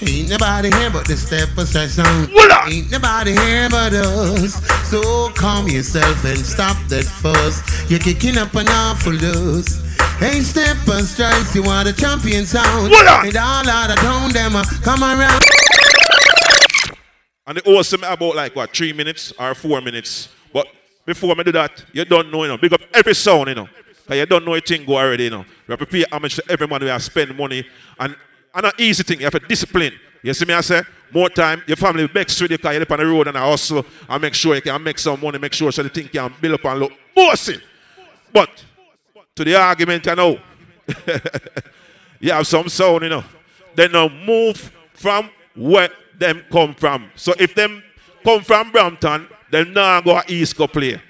Ain't 0.00 0.30
nobody 0.30 0.70
here 0.72 0.88
but 0.90 1.06
the 1.06 1.14
step 1.14 1.50
aside 1.58 1.90
sound. 1.90 2.32
What 2.32 2.50
up? 2.50 2.68
Ain't 2.68 2.90
nobody 2.90 3.32
here 3.32 3.68
but 3.68 3.92
us. 3.92 4.54
So 4.88 5.28
calm 5.34 5.68
yourself 5.68 6.24
and 6.24 6.38
stop 6.38 6.78
that 6.88 7.04
fuss. 7.04 7.60
You're 7.90 8.00
kicking 8.00 8.38
up 8.38 8.54
an 8.54 8.66
awful 8.68 9.14
dose. 9.18 9.84
Ain't 10.22 10.46
step 10.46 10.78
and 10.88 11.04
strikes, 11.04 11.54
you 11.54 11.64
want 11.64 11.86
a 11.86 11.92
champion 11.92 12.46
sound. 12.46 12.90
And 12.90 13.36
all 13.36 13.68
out 13.68 13.90
of 13.90 13.96
town, 13.96 14.32
them 14.32 14.56
uh, 14.56 14.64
come 14.82 15.02
around. 15.02 15.42
And 17.46 17.58
the 17.58 17.62
awesome 17.66 18.04
about 18.04 18.36
like 18.36 18.56
what, 18.56 18.74
three 18.74 18.94
minutes 18.94 19.34
or 19.38 19.54
four 19.54 19.82
minutes. 19.82 20.30
But 20.50 20.66
before 21.04 21.38
I 21.38 21.42
do 21.42 21.52
that, 21.52 21.84
you 21.92 22.06
don't 22.06 22.32
know, 22.32 22.44
you 22.44 22.48
know. 22.48 22.56
Big 22.56 22.72
up 22.72 22.80
every 22.94 23.14
sound, 23.14 23.48
you 23.48 23.54
know. 23.54 23.68
Because 24.10 24.22
you 24.22 24.26
don't 24.26 24.44
know 24.44 24.54
a 24.56 24.60
thing 24.60 24.84
go 24.84 24.96
already, 24.96 25.24
you 25.24 25.30
know. 25.30 25.44
You 25.68 25.70
have 25.70 25.78
to 25.78 25.86
pay 25.86 26.04
homage 26.10 26.34
to 26.34 26.42
every 26.50 26.66
man 26.66 26.80
who 26.80 26.88
has 26.88 27.04
spend 27.04 27.36
money. 27.36 27.64
And 27.96 28.16
an 28.52 28.72
easy 28.76 29.04
thing, 29.04 29.20
you 29.20 29.24
have 29.26 29.34
to 29.34 29.38
discipline. 29.38 29.92
You 30.20 30.34
see 30.34 30.46
me, 30.46 30.54
I 30.54 30.62
say, 30.62 30.82
more 31.12 31.30
time, 31.30 31.62
your 31.64 31.76
family 31.76 32.08
begs 32.08 32.40
with 32.40 32.50
you 32.50 32.56
because 32.56 32.72
you 32.72 32.80
live 32.80 32.90
on 32.90 32.98
the 32.98 33.06
road 33.06 33.28
and 33.28 33.38
I 33.38 33.48
hustle 33.48 33.86
and 34.08 34.20
make 34.20 34.34
sure 34.34 34.56
you 34.56 34.62
can 34.62 34.82
make 34.82 34.98
some 34.98 35.20
money, 35.20 35.38
make 35.38 35.52
sure 35.52 35.70
so 35.70 35.84
the 35.84 35.90
thing 35.90 36.08
can 36.08 36.34
build 36.40 36.54
up 36.54 36.64
and 36.64 36.80
look 36.80 36.92
bossy. 37.14 37.60
But 38.32 38.50
to 39.36 39.44
the 39.44 39.54
argument, 39.54 40.08
I 40.08 40.14
know, 40.14 40.40
you 42.18 42.32
have 42.32 42.48
some 42.48 42.68
sound, 42.68 43.04
you 43.04 43.10
know. 43.10 43.22
Then 43.76 43.92
now 43.92 44.08
move 44.08 44.76
from 44.92 45.30
where 45.54 45.88
them 46.18 46.42
come 46.50 46.74
from. 46.74 47.12
So 47.14 47.32
if 47.38 47.54
them 47.54 47.80
come 48.24 48.42
from 48.42 48.72
Brampton, 48.72 49.28
then 49.52 49.72
now 49.72 50.00
go 50.00 50.20
east 50.26 50.56
go 50.56 50.66
play. 50.66 51.00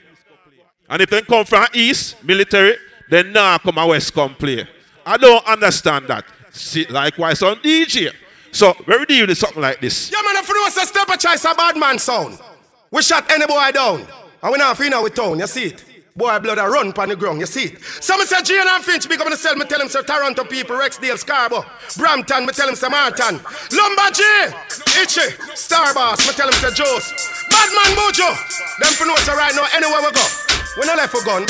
And 0.86 1.00
if 1.00 1.08
they 1.08 1.22
come 1.22 1.46
from 1.46 1.66
east, 1.72 2.22
military, 2.22 2.76
then 3.10 3.32
now 3.32 3.58
come 3.58 3.78
a 3.78 3.86
west 3.86 4.14
come 4.14 4.34
play. 4.34 4.66
I 5.04 5.16
don't 5.16 5.44
understand 5.46 6.06
that. 6.08 6.24
See, 6.52 6.86
likewise 6.86 7.42
on 7.42 7.56
DJ. 7.56 8.12
So 8.52 8.72
when 8.84 9.00
we 9.00 9.06
deal 9.06 9.34
something 9.34 9.62
like 9.62 9.80
this, 9.80 10.10
Yeah, 10.10 10.22
man, 10.24 10.42
if 10.42 10.48
you 10.48 10.54
know 10.54 10.68
say 10.70 10.84
step 10.84 11.08
a 11.08 11.16
choice 11.16 11.44
a 11.44 11.54
bad 11.54 11.76
man 11.76 11.98
sound. 11.98 12.38
We 12.90 13.02
shot 13.02 13.30
any 13.30 13.46
boy 13.46 13.70
down. 13.72 14.06
And 14.42 14.52
we 14.52 14.58
not 14.58 14.76
feel 14.76 14.90
now 14.90 15.02
with 15.02 15.14
town, 15.14 15.38
you 15.38 15.46
see 15.46 15.64
it. 15.66 15.84
Boy 16.16 16.38
blood 16.40 16.58
a 16.58 16.66
run 16.66 16.92
pon 16.92 17.08
the 17.08 17.16
ground, 17.16 17.38
you 17.40 17.46
see 17.46 17.66
it. 17.66 17.82
Some 18.00 18.20
say 18.26 18.42
Jane 18.42 18.66
and 18.66 18.82
Finch, 18.84 19.08
big 19.08 19.20
up 19.20 19.26
on 19.26 19.30
the 19.30 19.36
cell, 19.36 19.54
me 19.54 19.64
tell 19.64 19.80
him 19.80 19.88
say 19.88 20.02
Toronto 20.02 20.44
people, 20.44 20.76
Rexdale, 20.76 21.16
Scarborough, 21.16 21.64
Brampton, 21.96 22.46
me 22.46 22.52
tell 22.52 22.68
him 22.68 22.74
say 22.74 22.88
Malton. 22.88 23.38
Lumber 23.70 24.10
G, 24.12 24.22
Itchy, 25.00 25.30
Starboss, 25.54 26.26
me 26.26 26.32
tell 26.34 26.48
him 26.48 26.54
say 26.54 26.74
Joes. 26.74 27.14
Bad 27.48 27.70
man 27.70 27.96
Mojo, 27.96 28.28
them 28.80 28.92
for 28.94 29.06
know 29.06 29.16
say 29.16 29.34
right 29.36 29.54
now 29.54 29.66
anywhere 29.74 30.02
we 30.02 30.10
go. 30.10 30.26
We 30.80 30.86
not 30.86 30.96
left 30.96 31.12
for 31.12 31.24
gun. 31.24 31.46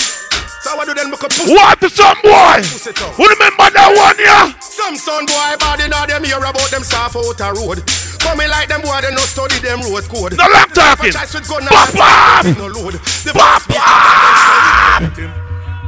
So 0.61 0.77
what 0.77 0.87
do 0.87 0.95
them 0.95 1.11
make 1.11 1.23
a 1.23 1.29
pussy? 1.29 1.55
What 1.55 1.81
to 1.81 1.89
some 1.89 2.21
boy? 2.21 2.61
Pussy. 2.61 2.93
Who 3.17 3.25
remember 3.25 3.73
that 3.73 3.91
one, 3.97 4.19
yeah? 4.21 4.53
Some 4.61 4.97
son 4.97 5.25
boy 5.25 5.57
body 5.57 5.89
now 5.89 6.05
them 6.05 6.25
hear 6.25 6.37
about 6.37 6.69
them 6.69 6.85
soft 6.85 7.17
out 7.17 7.41
a 7.41 7.49
road. 7.57 7.81
Coming 8.21 8.49
like 8.53 8.69
them 8.69 8.85
boy 8.85 9.01
they 9.01 9.09
no 9.11 9.25
study 9.25 9.57
them 9.65 9.81
road 9.81 10.05
code. 10.13 10.37
No 10.37 10.45
long 10.53 10.69
talking. 10.77 11.17
Bop, 11.65 11.89
bop. 11.97 12.45
No 12.61 12.69
load. 12.69 13.01
The 13.25 13.33
Bop, 13.33 13.65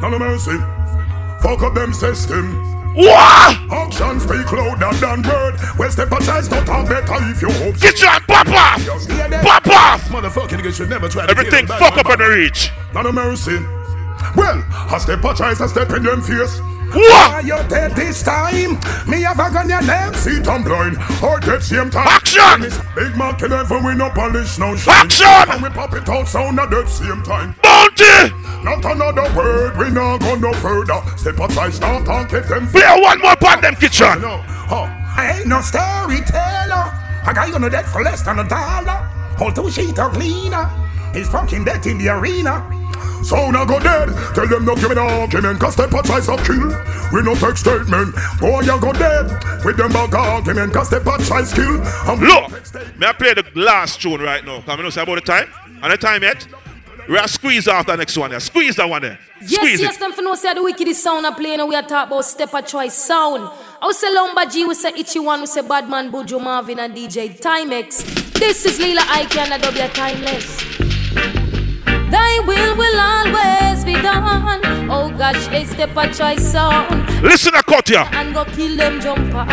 No 0.00 0.08
no 0.08 0.18
mercy. 0.18 0.56
Fuck 1.44 1.62
up 1.62 1.74
them 1.74 1.92
system. 1.92 2.72
What? 2.94 3.56
Actions 3.72 4.22
speak 4.24 4.52
louder 4.52 4.92
than 5.00 5.22
word. 5.22 5.56
Well, 5.78 5.90
step 5.90 6.12
a 6.12 6.20
chance 6.24 6.48
to 6.48 6.64
talk 6.64 6.88
better 6.88 7.16
if 7.28 7.40
you 7.40 7.50
hope. 7.50 7.80
Get 7.80 8.00
your 8.00 8.20
pop 8.28 8.48
off! 8.48 8.84
Pop 9.42 9.66
off! 9.68 10.02
Motherfucking 10.08 10.60
nigga 10.60 10.72
should 10.74 10.90
never 10.90 11.08
try 11.08 11.26
Everything 11.28 11.66
fuck 11.66 11.96
up 11.96 12.06
on 12.06 12.18
the 12.18 12.28
reach. 12.28 12.70
Not 12.92 13.06
a 13.06 13.12
mercy. 13.12 13.58
Well, 14.36 14.64
a 14.94 15.00
step 15.00 15.24
a 15.24 15.34
choice, 15.34 15.60
a 15.60 15.68
step 15.68 15.90
in 15.90 16.02
them 16.02 16.22
face. 16.22 16.60
What? 16.92 17.44
you 17.44 17.56
dead 17.68 17.96
this 17.96 18.22
time? 18.22 18.76
Me 19.08 19.22
have 19.22 19.40
a 19.40 19.50
gun 19.50 19.68
your 19.68 19.80
name. 19.80 20.12
See 20.12 20.36
it 20.36 20.48
I'm 20.48 20.62
blind. 20.62 20.98
Or 21.22 21.40
dead 21.40 21.62
same 21.62 21.88
time. 21.88 22.06
Action! 22.06 22.68
Big 22.94 23.16
man 23.16 23.32
Mac 23.32 23.42
11 23.42 23.84
we 23.84 23.94
no 23.94 24.10
polish 24.10 24.58
no 24.58 24.76
shine. 24.76 25.06
Action! 25.06 25.26
And 25.48 25.62
we 25.62 25.70
pop 25.70 25.94
it 25.94 26.06
out 26.08 26.28
sound 26.28 26.60
at 26.60 26.70
dead 26.70 26.88
same 26.88 27.22
time. 27.22 27.54
Bounty! 27.62 28.28
Not 28.62 28.84
another 28.84 29.24
word. 29.34 29.78
We 29.78 29.90
not 29.90 30.20
go 30.20 30.34
no 30.34 30.52
further. 30.54 31.00
Step 31.16 31.40
aside, 31.40 31.72
start 31.72 32.06
and 32.06 32.28
keep 32.28 32.44
them. 32.44 32.68
Play 32.68 33.00
one 33.00 33.20
more 33.20 33.36
pan 33.36 33.62
them 33.62 33.74
kitchen. 33.76 34.20
No. 34.20 34.44
Oh, 34.70 34.84
I 35.16 35.38
ain't 35.38 35.48
no 35.48 35.62
storyteller. 35.62 36.92
I 37.24 37.32
got 37.34 37.48
you 37.48 37.54
on 37.54 37.62
the 37.62 37.70
deck 37.70 37.86
for 37.86 38.02
less 38.02 38.22
than 38.22 38.38
a 38.38 38.46
dollar. 38.46 39.08
Hold 39.38 39.56
two 39.56 39.70
sheet 39.70 39.98
of 39.98 40.12
cleaner. 40.12 40.68
He's 41.14 41.28
fucking 41.28 41.64
dead 41.64 41.86
in 41.86 41.96
the 41.96 42.08
arena. 42.10 42.60
So 43.24 43.50
now 43.50 43.64
go 43.64 43.78
dead. 43.78 44.08
Tell 44.34 44.46
them 44.46 44.64
no 44.64 44.74
give 44.74 44.88
me 44.88 44.94
no 44.96 45.06
argument. 45.06 45.60
Cause 45.60 45.76
they 45.76 45.86
put 45.86 46.04
tries 46.04 46.26
to 46.26 46.36
kill. 46.38 46.68
We 47.12 47.22
no 47.22 47.34
take 47.34 47.56
statement. 47.56 48.14
Boy, 48.40 48.60
you 48.62 48.80
go 48.80 48.92
dead. 48.92 49.64
With 49.64 49.76
them 49.76 49.92
bug 49.92 50.14
argument. 50.14 50.72
Cause 50.72 50.90
they 50.90 50.98
put 51.00 51.20
tries 51.20 51.52
kill. 51.52 51.80
And 52.08 52.20
we 52.20 52.26
Look, 52.26 52.98
may 52.98 53.06
I 53.06 53.12
play 53.12 53.34
the 53.34 53.44
last 53.54 54.00
tune 54.02 54.20
right 54.20 54.44
now? 54.44 54.60
Come 54.62 54.80
on, 54.80 54.90
say 54.90 55.02
about 55.02 55.14
the 55.16 55.20
time. 55.20 55.48
And 55.82 55.92
the 55.92 55.96
time 55.96 56.22
yet? 56.22 56.46
We 57.08 57.18
are 57.18 57.26
squeeze 57.26 57.66
off 57.66 57.86
the 57.86 57.96
next 57.96 58.16
one 58.16 58.30
there. 58.30 58.38
Squeeze 58.40 58.76
that 58.76 58.88
one 58.88 59.02
there. 59.02 59.18
Yes, 59.40 59.54
Squeeze 59.54 59.80
yes, 59.80 59.96
it. 59.96 60.00
them 60.00 60.12
for 60.12 60.22
no 60.22 60.34
say 60.36 60.54
the 60.54 60.62
wickedest 60.62 61.02
sound 61.02 61.26
a 61.26 61.32
playing 61.32 61.58
and 61.58 61.68
we 61.68 61.74
are 61.74 61.82
talk 61.82 62.06
about 62.06 62.24
step 62.24 62.54
of 62.54 62.64
choice 62.64 62.94
sound. 62.94 63.40
I 63.80 63.86
will 63.86 63.92
say 63.92 64.12
Lumber 64.14 64.46
G, 64.46 64.64
we 64.64 64.74
say 64.74 64.90
Itchy 64.96 65.18
One, 65.18 65.40
we 65.40 65.46
say 65.46 65.62
Badman, 65.62 66.12
Bujo 66.12 66.40
Marvin 66.40 66.78
and 66.78 66.94
DJ 66.94 67.40
Timex. 67.40 68.32
This 68.34 68.64
is 68.64 68.78
Lila 68.78 69.02
Ike 69.08 69.36
and 69.36 69.52
a 69.54 69.58
W 69.58 69.88
Timeless. 69.88 71.51
Thy 72.12 72.40
will 72.46 72.76
will 72.76 73.00
always 73.00 73.84
be 73.84 73.94
done. 73.94 74.60
Oh 74.90 75.08
gosh, 75.16 75.48
a 75.48 75.64
step 75.64 75.96
of 75.96 76.12
choice 76.14 76.52
sound. 76.52 77.08
Listen 77.22 77.52
to 77.54 77.62
cut 77.62 77.88
here. 77.88 78.04
And 78.12 78.34
go 78.34 78.44
kill 78.44 78.76
them 78.76 79.00
jumper. 79.00 79.46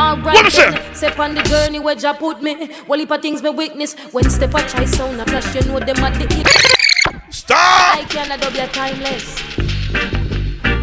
Alright, 0.00 0.34
What 0.34 0.50
say? 0.50 0.70
then, 0.70 0.94
step 0.94 1.18
on 1.18 1.34
the 1.34 1.42
journey 1.42 1.78
where 1.78 1.94
Jah 1.94 2.14
put 2.14 2.42
me. 2.42 2.70
Well, 2.88 3.00
if 3.00 3.10
a 3.10 3.18
things 3.18 3.42
me 3.42 3.50
weakness, 3.50 3.94
when 4.12 4.28
step 4.30 4.54
a 4.54 4.60
choice 4.66 4.96
sound 4.96 5.20
a 5.20 5.24
flash, 5.26 5.54
you 5.54 5.60
know 5.70 5.78
them 5.78 5.98
at 5.98 6.14
the 6.14 6.34
hit. 6.34 6.48
Stop! 7.32 7.98
I 7.98 8.04
cannot 8.08 8.40
your 8.56 8.66
timeless. 8.68 9.36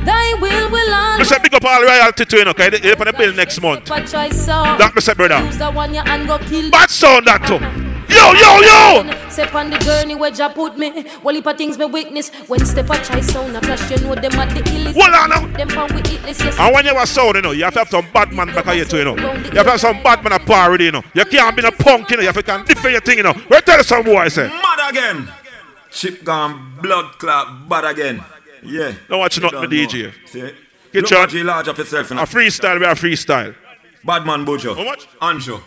Thy 0.06 0.34
will 0.40 0.72
will 0.72 0.94
I 0.94 1.18
always 1.20 1.28
say 1.28 1.40
big 1.44 1.54
up 1.54 1.66
all 1.66 1.84
royalty 1.84 2.26
to 2.26 2.38
you, 2.38 2.44
okay? 2.44 2.70
They're 2.70 2.96
on 2.98 3.08
the 3.08 3.14
bill 3.14 3.34
next 3.34 3.60
month. 3.62 3.88
step 3.88 3.98
a 3.98 4.08
choice 4.08 4.46
sound. 4.46 4.80
That 4.80 4.94
say, 5.02 5.14
brother. 5.14 5.44
Use 5.44 5.58
the 5.58 5.70
one 5.72 5.94
you 5.94 6.02
and 6.06 6.28
go 6.28 6.38
kill. 6.38 6.70
Bad 6.72 6.90
sound 6.90 7.26
that 7.26 7.44
too. 7.46 7.87
Yo, 8.18 8.34
yo, 8.34 8.62
yo! 8.62 9.30
Step 9.30 9.54
on 9.54 9.70
the 9.70 9.78
journey 9.78 10.16
where 10.16 10.32
Jah 10.32 10.50
put 10.50 10.76
me. 10.78 11.06
Well, 11.22 11.36
if 11.36 11.46
a 11.46 11.54
things 11.54 11.78
me 11.78 11.86
weakness, 11.86 12.30
when 12.48 12.66
step 12.66 12.90
a 12.90 12.96
choice 13.04 13.32
sound 13.32 13.56
a 13.56 13.62
flash, 13.62 13.92
you 13.92 13.98
know 13.98 14.16
them 14.16 14.34
at 14.40 14.50
the 14.56 14.62
illest. 14.64 15.00
Hold 15.00 15.14
on 15.14 15.30
now. 15.30 15.58
Them 15.58 15.68
pan 15.68 15.96
we 15.96 16.02
illest, 16.02 16.44
yes. 16.44 16.58
And 16.60 16.74
when 16.74 16.86
you 16.86 16.96
have 16.96 17.08
sound, 17.08 17.36
you 17.36 17.42
know, 17.44 17.52
you 17.52 17.64
have 17.64 17.74
to 17.74 17.80
have 17.80 17.90
some 17.90 18.08
bad 18.12 18.34
man 18.34 18.48
back 18.48 18.66
here 18.66 18.86
too, 18.86 18.98
you 18.98 19.06
know. 19.06 19.16
You 19.16 19.26
have 19.28 19.66
to 19.66 19.72
have 19.72 19.80
some 19.80 20.02
bad 20.02 20.24
man 20.24 20.34
a 20.34 20.40
parody, 20.40 20.86
you 20.86 20.92
know. 20.92 21.04
You 21.14 21.26
can't 21.26 21.56
be 21.56 21.64
a 21.64 21.72
punk, 21.72 22.10
you 22.10 22.18
know. 22.18 22.22
You 22.22 22.28
have 22.30 22.36
to 22.36 22.44
can 22.44 22.66
defend 22.66 22.94
your 22.94 23.02
thing, 23.02 23.18
you 23.18 23.24
know. 23.24 23.34
Where 23.34 23.62
tell 23.62 23.80
us 23.80 23.88
some 23.88 24.04
boy, 24.04 24.18
I 24.18 24.28
say. 24.30 24.48
Mad 24.48 24.90
again. 24.90 25.30
Chip 25.92 26.24
gone, 26.24 26.74
blood 26.82 27.20
clot, 27.20 27.70
bad 27.70 27.86
again. 27.86 28.24
Yeah. 28.64 28.94
No 29.10 29.20
watch 29.20 29.40
not 29.40 29.54
You 29.54 29.68
me 29.68 29.78
don't 29.86 29.90
DJ. 29.92 30.04
know. 30.06 30.12
See? 30.26 30.40
Kitchen. 30.92 31.02
Look 31.02 31.12
at 31.12 31.34
you 31.34 31.44
large 31.44 31.68
up 31.68 31.78
yourself. 31.78 32.10
A 32.12 32.16
freestyle, 32.16 32.80
we 32.80 32.86
are 32.86 32.96
freestyle. 32.96 33.54
Badman 34.04 34.46
Bojo. 34.46 34.74
How 34.74 34.84
much? 34.84 35.08
Anjo. 35.20 35.62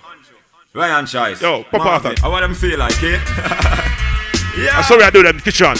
Ryan 0.73 1.05
Chice. 1.05 1.43
Yo, 1.43 1.64
pop 1.64 1.81
off 1.81 2.05
Marvin. 2.05 2.14
that. 2.14 2.18
How 2.21 2.39
them 2.39 2.55
feel 2.55 2.79
like, 2.79 2.95
it. 3.03 3.18
yeah. 4.55 4.79
That's 4.79 4.87
how 4.87 4.97
we 4.97 5.03
are 5.03 5.11
do 5.11 5.23
them, 5.23 5.41
kitchen. 5.41 5.75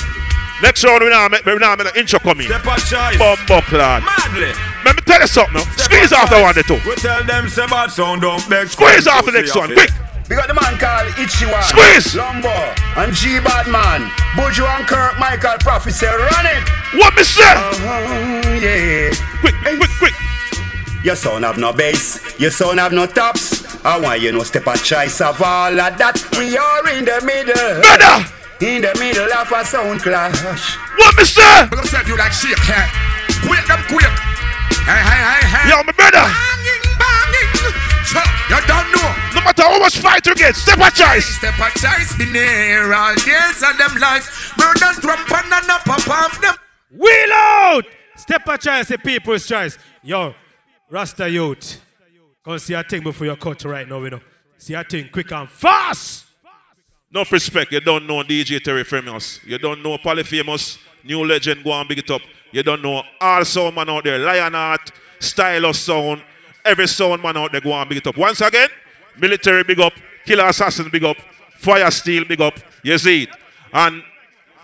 Next 0.63 0.83
round, 0.83 1.05
we 1.05 1.11
now 1.11 1.29
make, 1.29 1.47
we 1.47 1.55
now 1.57 1.77
make 1.77 1.93
the 1.95 2.01
intro 2.01 2.19
coming. 2.19 2.47
Step 2.47 2.67
a 2.67 2.75
choice. 2.83 3.17
Bumbo 3.17 3.63
clad. 3.71 4.03
Madly. 4.03 4.51
Let 4.85 4.97
me 4.97 5.03
tell 5.07 5.21
you 5.21 5.29
something 5.31 5.55
now. 5.55 5.65
Squeeze 5.79 6.13
off 6.13 6.29
the 6.29 6.43
one, 6.43 6.55
the 6.55 6.65
two. 6.67 6.75
We 6.83 6.97
tell 6.97 7.23
them 7.23 7.49
say 7.49 7.67
bad 7.71 7.91
sound 7.91 8.23
don't 8.23 8.43
beg. 8.51 8.67
Squeeze 8.69 9.07
off 9.07 9.25
the 9.25 9.33
next 9.33 9.55
one, 9.55 9.73
quick. 9.73 9.91
We 10.29 10.35
got 10.35 10.49
the 10.49 10.55
man 10.55 10.75
called 10.79 11.07
Ichiwa. 11.15 11.63
Squeeze. 11.63 12.15
Lumbo. 12.15 12.51
And 12.99 13.15
G 13.15 13.39
Badman. 13.41 14.11
Buju 14.35 14.67
and 14.67 14.87
Kirk 14.87 15.19
Michael 15.19 15.59
Prophet 15.59 15.95
say 15.95 16.07
run 16.07 16.47
it. 16.47 16.67
What 16.99 17.15
me 17.15 17.23
say? 17.23 17.43
Uh-huh, 17.47 18.59
yeah. 18.59 19.11
Quick, 19.41 19.55
quick, 19.63 19.91
quick. 19.99 20.30
Your 21.03 21.17
son 21.17 21.43
have 21.45 21.57
no 21.57 21.73
bass. 21.73 22.39
Your 22.39 22.51
son 22.51 22.77
have 22.77 22.93
no 22.93 23.07
tops. 23.07 23.65
I 23.85 23.99
want 23.99 24.21
you 24.21 24.33
no 24.33 24.43
step 24.43 24.67
a 24.67 24.77
choice 24.77 25.21
of 25.23 25.41
all 25.41 25.73
of 25.73 25.97
that. 25.97 26.21
We 26.37 26.53
are 26.61 26.89
in 26.93 27.09
the 27.09 27.25
middle. 27.25 27.81
Better. 27.81 28.29
In 28.61 28.85
the 28.85 28.93
middle 29.01 29.33
of 29.33 29.49
a 29.49 29.65
sound 29.65 30.05
clash. 30.05 30.37
What 31.01 31.17
me 31.17 31.25
say? 31.25 31.41
I'm 31.41 31.73
gonna 31.73 31.89
set 31.89 32.07
you 32.07 32.19
like 32.21 32.33
shit, 32.37 32.61
cat. 32.69 32.93
Quick 33.49 33.65
them 33.65 33.81
quick. 33.89 34.13
Hey, 34.85 35.01
hey, 35.01 35.21
hey, 35.25 35.43
hey. 35.49 35.65
Yo, 35.73 35.81
my 35.81 35.93
brother. 35.97 36.21
Banging, 36.21 36.85
banging. 37.01 37.73
So, 38.05 38.21
you 38.53 38.61
don't 38.69 38.89
know. 38.93 39.09
No 39.33 39.41
matter 39.41 39.65
how 39.65 39.81
much 39.81 39.97
fight 40.05 40.27
you 40.27 40.35
get, 40.35 40.53
step 40.53 40.77
a 40.85 40.91
choice. 40.93 41.25
Step 41.41 41.57
a 41.57 41.73
choice 41.81 42.13
be 42.21 42.29
near 42.29 42.93
all 42.93 43.17
days 43.17 43.65
of 43.65 43.73
them 43.81 43.97
life. 43.97 44.53
Murder, 44.61 44.93
trump, 45.01 45.33
and 45.33 45.65
a 45.65 45.81
pop 45.81 46.05
off 46.13 46.37
them. 46.45 46.55
Wheel 46.93 47.33
out! 47.33 47.85
Step 48.17 48.43
a 48.49 48.59
choice, 48.59 48.89
the 48.89 48.99
people's 48.99 49.47
choice. 49.47 49.79
Yo, 50.03 50.35
Rasta 50.91 51.31
youth. 51.31 51.81
Come 52.45 52.59
see 52.59 52.75
a 52.75 52.83
thing 52.83 53.03
before 53.03 53.27
your 53.27 53.37
cut 53.37 53.65
right 53.65 53.89
now, 53.89 54.03
you 54.03 54.11
know. 54.11 54.21
See 54.59 54.75
a 54.75 54.83
thing 54.83 55.09
quick 55.13 55.31
and 55.31 55.49
fast. 55.49 56.27
No 57.13 57.25
respect. 57.31 57.71
You 57.73 57.81
don't 57.81 58.07
know 58.07 58.23
DJ 58.23 58.63
Terry 58.63 58.83
Famous. 58.85 59.41
You 59.45 59.59
don't 59.59 59.83
know 59.83 59.99
Polyphamous. 59.99 60.79
New 61.05 61.25
legend, 61.25 61.63
go 61.65 61.73
and 61.73 61.89
big 61.89 61.99
it 61.99 62.11
up. 62.11 62.21
You 62.53 62.63
don't 62.63 62.83
know 62.83 63.03
all 63.21 63.45
sound 63.45 63.77
man 63.77 63.89
out 63.89 64.05
there. 64.05 64.19
Lionheart, 64.19 64.91
Stylus 65.19 65.79
sound. 65.79 66.23
Every 66.65 66.89
sound 66.89 67.23
man 67.23 67.37
out 67.37 67.53
there, 67.53 67.61
go 67.61 67.73
and 67.73 67.89
big 67.89 67.99
it 67.99 68.07
up. 68.07 68.17
Once 68.17 68.41
again, 68.41 68.69
military 69.19 69.63
big 69.63 69.81
up. 69.81 69.93
Killer 70.25 70.47
Assassin 70.47 70.89
big 70.91 71.05
up. 71.05 71.17
Fire 71.57 71.91
Steel 71.91 72.25
big 72.25 72.41
up. 72.41 72.55
You 72.83 72.99
see 72.99 73.25
it. 73.25 73.31
And 73.73 74.03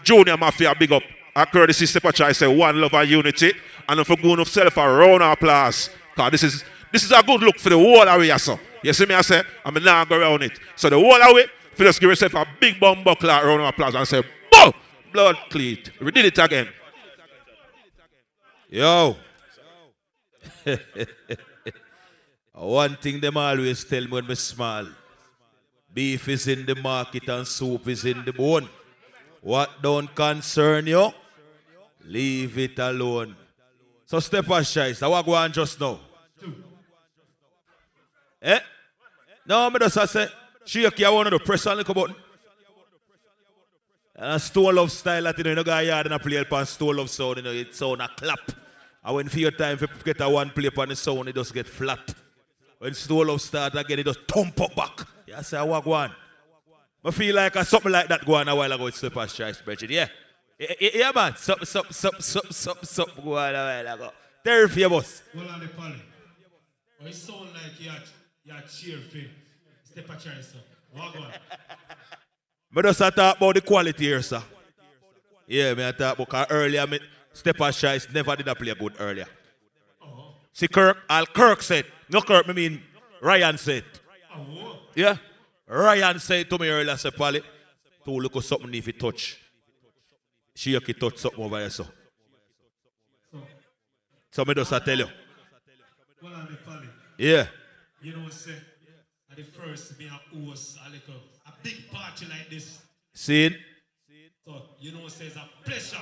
Junior 0.02 0.36
Mafia 0.36 0.74
big 0.78 0.92
up. 0.92 1.02
I 1.34 1.44
courtesy 1.44 1.86
step 1.86 2.04
a 2.04 2.24
I 2.24 2.32
say 2.32 2.46
one 2.46 2.80
love 2.80 2.94
and 2.94 3.08
unity. 3.08 3.52
And 3.88 4.00
if 4.00 4.08
we're 4.08 4.16
going 4.16 4.38
to 4.38 4.44
self 4.44 4.76
a 4.76 4.88
round 4.88 5.22
of 5.22 5.32
applause. 5.32 5.90
Cause 6.16 6.30
this 6.30 6.42
is 6.42 6.64
this 6.92 7.04
is 7.04 7.12
a 7.12 7.22
good 7.22 7.42
look 7.42 7.58
for 7.58 7.68
the 7.68 7.76
whole 7.76 8.08
area, 8.08 8.38
so. 8.38 8.58
You 8.82 8.92
see 8.92 9.04
me, 9.06 9.14
I 9.14 9.20
say, 9.20 9.42
I'm 9.64 9.74
not 9.82 10.08
go 10.08 10.18
around 10.18 10.42
it. 10.42 10.58
So 10.76 10.88
the 10.88 10.96
whole 10.96 11.38
if 11.76 11.80
you 11.80 11.84
just 11.84 12.00
give 12.00 12.08
yourself 12.08 12.34
a 12.34 12.46
big 12.58 12.80
bomb 12.80 13.04
buckler 13.04 13.44
round 13.44 13.60
of 13.60 13.68
applause 13.68 13.94
and 13.94 14.08
say, 14.08 14.22
Boom! 14.50 14.72
Blood 15.12 15.36
cleat. 15.50 15.90
We 16.00 16.10
did 16.10 16.24
it 16.24 16.38
again. 16.38 16.68
Yo. 18.70 19.16
One 22.52 22.96
thing 22.96 23.20
them 23.20 23.36
always 23.36 23.84
tell 23.84 24.02
me 24.02 24.08
when 24.08 24.26
me 24.26 24.34
smile. 24.36 24.88
Beef 25.92 26.28
is 26.28 26.48
in 26.48 26.64
the 26.64 26.74
market 26.76 27.28
and 27.28 27.46
soup 27.46 27.86
is 27.88 28.04
in 28.06 28.24
the 28.24 28.32
bone. 28.32 28.68
What 29.42 29.82
don't 29.82 30.14
concern 30.14 30.86
you, 30.86 31.12
leave 32.04 32.56
it 32.58 32.78
alone. 32.78 33.36
So 34.06 34.18
step 34.20 34.48
aside. 34.48 34.96
So 34.96 35.10
what 35.10 35.26
go 35.26 35.34
on 35.34 35.52
just 35.52 35.78
now? 35.78 36.00
Eh? 38.46 38.60
No, 39.44 39.68
me 39.70 39.78
just 39.80 40.12
say, 40.12 40.28
shake 40.64 40.98
you 41.00 41.12
one 41.12 41.26
of 41.26 41.32
the 41.32 41.40
press 41.40 41.66
on 41.66 41.78
the 41.78 41.84
button. 41.84 42.14
And 44.14 44.34
a 44.34 44.38
stone 44.38 44.76
love 44.76 44.92
style 44.92 45.24
that 45.24 45.36
you 45.36 45.44
know, 45.44 45.50
you 45.50 45.56
know, 45.56 45.64
go 45.64 45.78
yard 45.80 46.06
and 46.06 46.14
a 46.14 46.18
play 46.18 46.36
upon 46.36 46.64
stone 46.64 46.96
love 46.96 47.10
sound, 47.10 47.38
you 47.38 47.42
know, 47.42 47.50
it 47.50 47.74
sound 47.74 48.00
a 48.00 48.08
clap. 48.08 48.52
And 49.04 49.16
when 49.16 49.28
for 49.28 49.40
your 49.40 49.50
time, 49.50 49.78
you 49.80 49.88
get 50.04 50.20
a 50.20 50.28
one 50.28 50.50
play 50.50 50.66
upon 50.66 50.88
the 50.88 50.96
sound, 50.96 51.28
it 51.28 51.34
just 51.34 51.52
get 51.52 51.66
flat. 51.66 52.14
When 52.78 52.94
stone 52.94 53.26
love 53.26 53.40
start 53.40 53.74
again, 53.74 53.98
it 53.98 54.06
just 54.06 54.20
thump 54.28 54.60
up 54.60 54.74
back. 54.76 55.00
Yeah, 55.26 55.42
say, 55.42 55.60
what 55.62 55.84
go 55.84 55.92
on? 55.92 56.12
I 57.04 57.10
feel 57.10 57.34
like 57.34 57.56
a, 57.56 57.64
something 57.64 57.90
like 57.90 58.08
that 58.08 58.24
go 58.24 58.34
on 58.34 58.48
a 58.48 58.54
while 58.54 58.70
ago 58.70 58.84
with 58.84 58.94
Slippers 58.94 59.32
Choice, 59.34 59.60
Bridget. 59.60 59.90
Yeah. 59.90 60.08
Yeah, 60.58 60.88
yeah, 60.94 61.12
man. 61.14 61.36
Something, 61.36 61.66
something, 61.66 61.92
something, 61.92 62.22
something, 62.22 62.52
something, 62.52 62.86
something 62.86 63.24
go 63.24 63.36
on 63.36 63.54
a 63.54 63.84
while 63.84 63.94
ago. 63.94 64.10
Terry 64.44 64.68
for 64.68 64.88
boss. 64.88 65.22
Hold 65.34 65.50
on 65.50 65.60
the 65.60 65.68
poly. 65.68 66.02
Oh, 67.02 67.06
it 67.06 67.14
sound 67.14 67.50
like 67.52 67.78
you're, 67.78 67.92
you're 68.46 68.60
cheerful. 68.62 69.20
Step 69.82 70.08
a 70.08 70.12
choice, 70.12 70.52
sir. 70.52 70.58
What 70.92 71.12
go 71.12 71.20
on? 71.20 71.32
Me 72.72 72.82
just 72.82 73.00
a 73.00 73.10
talk 73.10 73.36
about 73.36 73.54
the 73.54 73.60
quality 73.60 74.04
here, 74.04 74.22
sir. 74.22 74.42
Yeah, 75.46 75.74
me 75.74 75.82
a 75.82 75.92
talk 75.92 76.18
about 76.18 76.46
earlier, 76.50 76.86
me, 76.86 77.00
Stepper 77.32 77.64
Shice 77.64 78.12
never 78.14 78.36
did 78.36 78.48
a 78.48 78.54
play 78.54 78.74
good 78.74 78.94
earlier. 78.98 79.26
Oh. 80.02 80.34
See, 80.52 80.68
Kirk, 80.68 80.98
all 81.10 81.26
Kirk 81.26 81.62
said, 81.62 81.84
no 82.08 82.20
Kirk, 82.20 82.46
me 82.48 82.54
mean 82.54 82.82
Ryan 83.20 83.58
said. 83.58 83.84
Oh, 84.34 84.78
yeah? 84.94 85.16
Ryan 85.66 86.18
said 86.18 86.48
to 86.48 86.58
me 86.58 86.68
earlier, 86.68 86.96
say, 86.96 87.10
Polly, 87.10 87.42
to 88.04 88.10
look 88.10 88.36
at 88.36 88.44
something 88.44 88.72
if 88.74 88.86
you 88.86 88.92
touch. 88.92 89.38
She 90.54 90.70
you 90.70 90.80
touch 90.80 91.18
something 91.18 91.44
over 91.44 91.58
there, 91.58 91.70
so. 91.70 91.86
So 94.30 94.44
me 94.44 94.54
just 94.54 94.72
a 94.72 94.80
tell 94.80 94.98
you. 94.98 95.08
The 96.22 96.56
poly. 96.64 96.88
Yeah. 97.18 97.46
You 98.06 98.12
know, 98.12 98.20
what 98.20 98.34
I 98.34 98.36
say, 98.36 98.54
at 99.32 99.36
the 99.36 99.42
first, 99.42 99.98
me 99.98 100.06
a 100.06 100.10
host 100.10 100.78
a 100.86 100.90
little, 100.90 101.20
a 101.44 101.52
big 101.60 101.90
party 101.90 102.24
like 102.26 102.48
this. 102.48 102.78
See 103.12 103.46
it? 103.46 103.54
So, 104.46 104.62
you 104.78 104.92
know, 104.92 105.08
say 105.08 105.26
it's 105.26 105.34
a 105.34 105.42
pleasure 105.64 105.96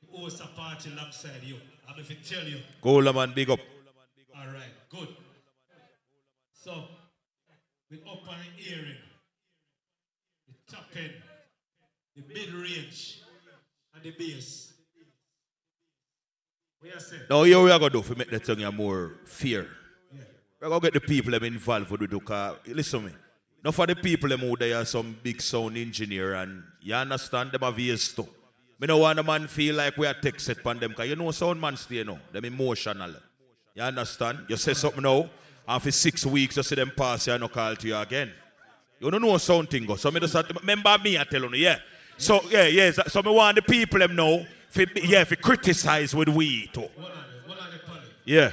to 0.00 0.18
host 0.18 0.40
a 0.40 0.46
party 0.46 0.90
alongside 0.90 1.42
you. 1.42 1.56
I'm 1.86 2.00
if 2.00 2.10
it 2.10 2.24
tell 2.24 2.44
you. 2.44 2.56
Cool, 2.80 3.12
man, 3.12 3.34
big 3.34 3.50
up. 3.50 3.60
All 4.34 4.46
right, 4.46 4.72
good. 4.88 5.08
So, 6.54 6.72
we 7.90 7.98
up 8.10 8.24
the 8.24 8.32
hearing, 8.56 8.96
the 10.48 10.74
top 10.74 10.86
end, 10.96 11.12
the 12.16 12.22
mid 12.32 12.50
range, 12.50 13.20
and 13.94 14.02
the 14.02 14.10
bass. 14.12 14.72
What 16.80 16.94
you 16.94 16.98
say? 16.98 17.16
Now, 17.28 17.42
here 17.42 17.62
we 17.62 17.70
are 17.70 17.78
going 17.78 17.92
to 17.92 17.98
do 17.98 18.02
for 18.02 18.14
make 18.14 18.30
the 18.30 18.40
tongue 18.40 18.74
more 18.74 19.16
fear. 19.26 19.68
We're 20.62 20.68
going 20.68 20.80
to 20.80 20.90
get 20.92 20.94
the 20.94 21.00
people 21.00 21.32
them 21.32 21.42
involved 21.42 21.88
for 21.88 21.96
the. 21.96 22.06
Cause, 22.20 22.56
listen 22.68 23.00
to 23.00 23.06
me. 23.06 23.12
Not 23.64 23.74
for 23.74 23.86
the 23.86 23.96
people 23.96 24.28
them 24.28 24.40
who 24.40 24.56
they 24.56 24.72
are 24.72 24.84
some 24.84 25.16
big 25.22 25.42
sound 25.42 25.76
engineer 25.76 26.34
and 26.34 26.62
you 26.80 26.94
understand 26.94 27.50
them 27.50 27.62
have 27.62 27.78
ears 27.78 28.12
too. 28.12 28.28
Me 28.78 28.86
no 28.86 28.98
want 28.98 29.16
the 29.16 29.22
man 29.24 29.48
feel 29.48 29.74
like 29.74 29.96
we 29.96 30.06
are 30.06 30.14
set 30.36 30.58
upon 30.58 30.78
them 30.78 30.90
because 30.90 31.08
you 31.08 31.16
know 31.16 31.30
sound 31.32 31.60
man 31.60 31.76
stay 31.76 32.02
now. 32.04 32.18
Them 32.32 32.44
emotional. 32.44 33.12
You 33.74 33.82
understand? 33.82 34.46
You 34.48 34.56
say 34.56 34.74
something 34.74 35.02
now 35.02 35.28
and 35.66 35.82
for 35.82 35.90
six 35.90 36.26
weeks 36.26 36.56
you 36.56 36.62
see 36.62 36.74
them 36.76 36.92
pass 36.96 37.26
you 37.26 37.32
and 37.32 37.40
no 37.40 37.48
call 37.48 37.74
to 37.74 37.86
you 37.88 37.96
again. 37.96 38.32
You 39.00 39.10
don't 39.10 39.22
know 39.22 39.36
sound 39.38 39.68
thing 39.68 39.84
go. 39.84 39.96
So 39.96 40.10
me 40.10 40.20
just 40.20 40.34
remember 40.60 40.96
me 41.02 41.18
I 41.18 41.24
tell 41.24 41.42
you, 41.42 41.54
yeah. 41.54 41.78
So 42.16 42.40
yeah, 42.50 42.66
yeah. 42.66 42.90
So, 42.92 43.22
me 43.22 43.32
want 43.32 43.56
the 43.56 43.62
people 43.62 43.98
them 43.98 44.14
know 44.14 44.46
for, 44.70 44.82
yeah, 44.94 45.22
if 45.22 45.40
criticize 45.40 46.14
with 46.14 46.28
we 46.28 46.68
too. 46.68 46.88
Yeah. 48.24 48.52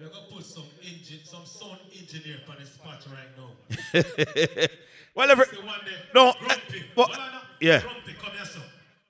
We're 0.00 0.08
going 0.08 0.26
to 0.28 0.34
put 0.34 0.44
some, 0.44 0.64
engine, 0.82 1.20
some 1.24 1.44
sound 1.44 1.78
engineer 1.96 2.38
on 2.48 2.56
the 2.58 2.66
spot 2.66 3.04
right 3.10 3.28
now. 3.36 3.76
well, 5.14 5.30
every, 5.30 5.44
See 5.46 5.56
one 5.56 5.80
day, 5.84 5.92
no, 6.14 6.28
uh, 6.28 6.32
on 6.32 7.10
now. 7.10 7.42
yeah. 7.60 7.80
Grumpy, 7.80 8.14
come 8.14 8.32
here, 8.32 8.44
son. 8.44 8.62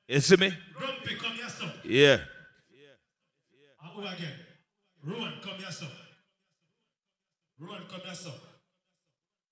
You 0.09 0.21
see 0.21 0.37
me? 0.37 0.53
Grumpy, 0.75 1.15
come 1.15 1.33
here, 1.33 1.49
son. 1.49 1.73
Yeah. 1.85 2.19
And 3.83 3.91
who 3.95 4.01
again? 4.03 4.33
Rowan, 5.05 5.35
come 5.43 5.59
here, 5.59 5.71
son. 5.71 5.89
Rowan, 7.61 7.83
come 7.89 8.01
here, 8.01 8.15
son. 8.15 8.33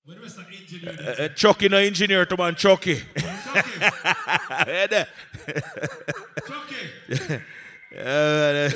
Where 0.03 0.17
the 0.17 0.57
engineer? 0.59 0.97
Uh, 0.99 1.23
uh, 1.23 1.27
Chucky 1.29 1.69
no 1.69 1.77
engineer 1.77 2.25
to 2.25 2.35
man 2.35 2.55
Chucky. 2.55 3.01
yeah, 3.15 4.87
there. 4.87 5.07
Chucky. 6.47 7.41
Uh, 7.93 8.69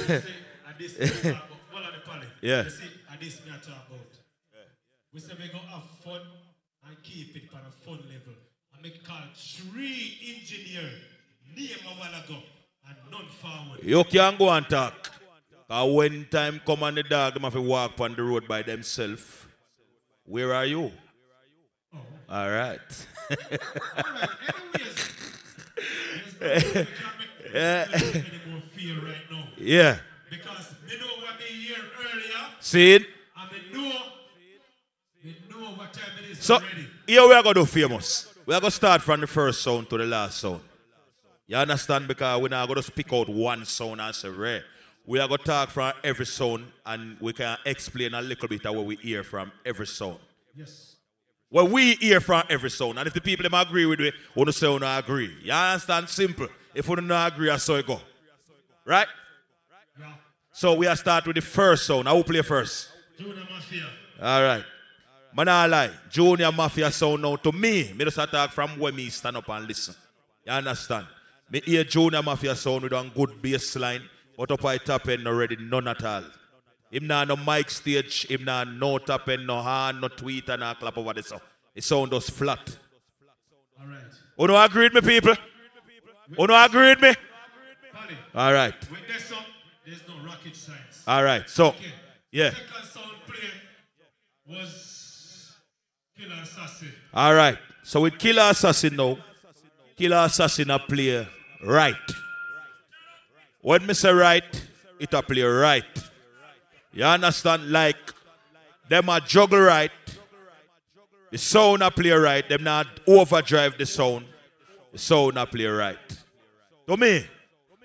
this 0.78 1.00
me 1.00 1.08
talk 1.08 1.24
about, 1.24 1.48
hold 1.72 1.86
on. 2.08 2.24
Yeah. 2.42 2.64
You 2.64 2.70
see, 2.70 2.84
and 3.10 3.20
this 3.20 3.44
me 3.44 3.52
I 3.52 3.58
talk 3.58 3.88
about. 3.88 4.00
We 5.14 5.20
say 5.20 5.34
we 5.40 5.48
gonna 5.48 5.68
have 5.68 5.84
fun 6.04 6.22
and 6.88 7.04
keep 7.04 7.36
it 7.36 7.44
on 7.54 7.62
a 7.68 7.72
fun 7.86 8.00
level. 8.10 8.34
I 8.78 8.82
make 8.82 9.04
call 9.04 9.18
three 9.36 10.18
engineer 10.36 10.90
name 11.56 11.78
a 11.86 11.90
while 12.00 12.24
ago 12.24 12.38
and 12.88 12.98
none 13.12 13.28
forward. 13.42 13.84
you 13.84 14.04
can 14.04 14.38
go 14.38 14.50
and 14.50 14.68
talk. 14.68 15.12
Cause 15.68 15.96
when 15.96 16.26
time 16.30 16.62
come 16.66 16.84
on 16.84 16.96
the 16.96 17.04
dog, 17.04 17.34
them 17.34 17.44
have 17.44 17.54
to 17.54 17.62
walk 17.62 18.00
on 18.00 18.16
the 18.16 18.24
road 18.24 18.48
by 18.48 18.62
themselves. 18.62 19.24
Where 20.26 20.54
are 20.54 20.66
you? 20.66 20.92
Oh. 21.94 21.98
All 22.30 22.50
right. 22.50 22.80
yeah. 27.54 27.86
Feel 28.76 28.96
right 29.02 29.16
yeah. 29.58 29.98
Because 30.30 30.74
me 30.88 30.98
know 31.00 31.06
what 31.24 31.40
me 31.40 31.46
hear 31.46 31.78
earlier. 31.78 32.46
See 32.60 32.94
it? 32.96 33.04
And 33.38 33.52
me 33.52 33.58
know, 33.74 33.92
me 35.24 35.36
know 35.50 35.68
what 35.76 35.94
time 35.94 36.12
it 36.24 36.30
is 36.32 36.35
So 36.46 36.60
here 37.08 37.28
we 37.28 37.34
are 37.34 37.42
going 37.42 37.56
to 37.56 37.62
do 37.62 37.66
famous. 37.66 38.32
We 38.46 38.54
are 38.54 38.60
going 38.62 38.70
to 38.70 38.76
start 38.76 39.02
from 39.02 39.20
the 39.20 39.26
first 39.26 39.64
sound 39.64 39.90
to 39.90 39.98
the 39.98 40.06
last 40.06 40.40
sound. 40.40 40.62
You 41.48 41.58
understand? 41.58 42.08
Because 42.08 42.40
we're 42.40 42.50
not 42.50 42.68
going 42.68 42.76
to 42.76 42.84
speak 42.84 43.12
out 43.12 43.28
one 43.28 43.66
sound 43.66 44.00
and 44.00 44.14
say 44.14 44.30
rare. 44.30 44.64
We 45.08 45.20
are 45.20 45.28
going 45.28 45.40
to 45.40 45.44
talk 45.44 45.72
from 45.72 45.94
every 46.04 46.28
sound 46.28 46.68
and 46.86 47.18
we 47.20 47.34
can 47.34 47.58
explain 47.66 48.14
a 48.14 48.22
little 48.22 48.48
bit 48.48 48.64
of 48.64 48.76
what 48.76 48.86
we 48.86 48.96
hear 48.98 49.24
from 49.24 49.52
every 49.66 49.88
sound. 49.88 50.20
Yes. 50.56 50.98
What 51.50 51.72
we 51.72 51.96
hear 51.96 52.22
from 52.22 52.44
every 52.48 52.70
sound. 52.70 53.00
And 53.00 53.08
if 53.08 53.16
the 53.16 53.22
people 53.22 53.42
them 53.42 53.56
agree 53.56 53.88
with 53.88 54.00
me, 54.00 54.12
we 54.36 54.44
don't 54.44 54.54
say 54.54 54.72
we 54.72 54.78
don't 54.78 55.00
agree. 55.00 55.34
You 55.42 55.52
understand? 55.52 56.08
Simple. 56.10 56.48
If 56.76 56.88
we 56.88 56.96
don't 56.96 57.10
agree, 57.10 57.50
I 57.50 57.58
saw 57.58 57.74
it 57.74 57.88
go. 57.88 58.00
Right? 58.86 59.08
So 60.52 60.76
we 60.76 60.86
are 60.86 60.96
start 60.96 61.26
with 61.26 61.38
the 61.38 61.42
first 61.42 61.88
sound. 61.88 62.08
I 62.08 62.14
will 62.14 62.24
play 62.24 62.44
first. 62.44 62.90
All 64.22 64.44
right. 64.44 64.64
Man, 65.36 65.50
I 65.50 65.66
lie. 65.68 65.92
Junior 66.10 66.52
Mafia 66.52 66.90
sound 66.92 67.22
now 67.22 67.36
to 67.36 67.52
me. 67.52 67.92
Me 67.94 68.06
just 68.06 68.16
talk 68.32 68.52
from 68.52 68.80
where 68.80 68.94
me 68.94 69.10
stand 69.10 69.36
up 69.36 69.50
and 69.50 69.68
listen. 69.68 69.94
You 70.46 70.54
understand? 70.54 71.08
Me 71.50 71.62
hear 71.66 71.84
Junior 71.84 72.24
Mafia 72.24 72.56
sound 72.56 72.84
with 72.84 72.94
a 72.94 73.12
good 73.14 73.42
bass 73.42 73.76
line, 73.76 74.02
but 74.38 74.50
up 74.52 74.64
I 74.64 74.78
top 74.78 75.08
end 75.10 75.28
already 75.28 75.58
none 75.58 75.88
at 75.90 76.04
all. 76.04 76.24
Him 76.90 77.08
nah 77.08 77.26
no 77.26 77.36
mic 77.36 77.70
stage, 77.70 78.26
him 78.28 78.46
nah 78.46 78.64
no 78.64 78.98
top 78.98 79.28
end, 79.28 79.46
no 79.46 79.62
hand, 79.62 80.00
no 80.00 80.08
tweet, 80.08 80.48
and 80.48 80.62
no 80.62 80.74
clap 80.76 80.98
over 80.98 81.22
sound. 81.22 81.42
It 81.76 81.84
sound 81.84 82.12
just 82.12 82.32
flat. 82.32 82.78
All 83.80 83.88
right. 83.88 84.00
You 84.40 84.48
know 84.48 84.64
agree 84.64 84.90
with 84.90 85.04
me, 85.04 85.20
people? 85.20 85.36
You 86.38 86.48
know 86.48 86.64
agree 86.64 86.90
with 86.92 87.02
me? 87.02 87.14
All 88.34 88.54
right. 88.54 88.74
With 88.90 89.06
this 89.08 89.26
song, 89.26 89.44
there's 89.86 90.02
no 90.08 90.26
rocket 90.26 90.56
science. 90.56 91.04
All 91.06 91.24
right. 91.24 91.50
So, 91.50 91.68
Okay. 91.68 91.92
yeah. 92.32 92.52
Second 92.52 92.86
sound 92.86 93.12
play 93.28 93.50
was. 94.48 94.85
All 97.14 97.34
right. 97.34 97.58
So 97.84 98.02
with 98.02 98.18
Killer 98.18 98.50
Assassin 98.50 98.96
now, 98.96 99.18
Killer 99.96 100.26
Assassin 100.26 100.70
a 100.72 100.80
play 100.80 101.28
right. 101.64 101.96
When 103.62 103.86
me 103.86 103.94
say 103.94 104.12
right, 104.12 104.44
it 105.00 105.14
a 105.14 105.22
play 105.22 105.44
right. 105.44 105.84
You 106.94 107.04
understand? 107.04 107.72
Like 107.72 107.98
them 108.90 109.10
a 109.10 109.20
juggle 109.22 109.60
right. 109.60 109.92
The 111.32 111.38
sound 111.38 111.84
a 111.84 111.92
play 111.92 112.12
right. 112.12 112.48
Them 112.48 112.64
not 112.64 112.88
overdrive 113.08 113.78
the 113.78 113.86
sound. 113.86 114.26
The 114.92 114.98
sound 114.98 115.38
a 115.38 115.46
play 115.46 115.66
right. 115.66 115.98
To 116.88 116.98
me, 116.98 117.26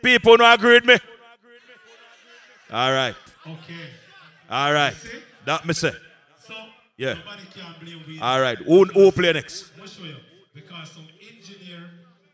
people 0.02 0.36
no 0.36 0.52
agree 0.52 0.74
with 0.74 0.84
me. 0.84 0.96
All 2.72 2.92
right. 2.92 3.14
Okay. 3.46 3.74
All 4.50 4.72
right. 4.72 4.94
That 5.44 5.66
me 5.66 5.74
say. 5.74 5.92
Yeah. 7.00 7.14
nobody 7.14 7.46
can 7.54 7.74
blame 7.80 8.02
we. 8.06 8.20
All 8.20 8.40
right. 8.42 8.58
Who, 8.58 8.84
who 8.84 9.10
play 9.10 9.32
next? 9.32 9.72
I'll 9.80 9.86
show 9.86 10.04
you. 10.04 10.16
Because 10.52 10.90
some 10.90 11.08
engineer 11.18 11.88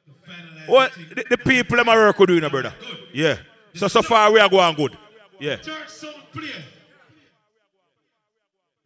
to 0.07 0.13
finalize 0.29 0.69
Well, 0.69 0.89
the 1.09 1.15
the, 1.15 1.25
the 1.31 1.39
people 1.39 1.77
them 1.77 1.89
a 1.89 1.93
work 1.93 2.19
with 2.19 2.31
you, 2.31 2.41
know, 2.41 2.51
brother. 2.51 2.75
Yeah. 3.13 3.37
So 3.75 3.87
so 3.87 4.03
far 4.03 4.33
we 4.33 4.41
are 4.41 4.49
going 4.49 4.75
good. 4.75 4.99
Yeah. 5.39 5.57
Third 5.57 5.89
sound 5.89 6.17
play. 6.33 6.51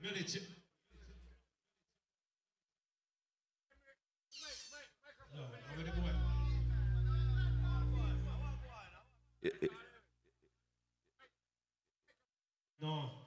Military. 0.02 0.44
No, 12.80 13.19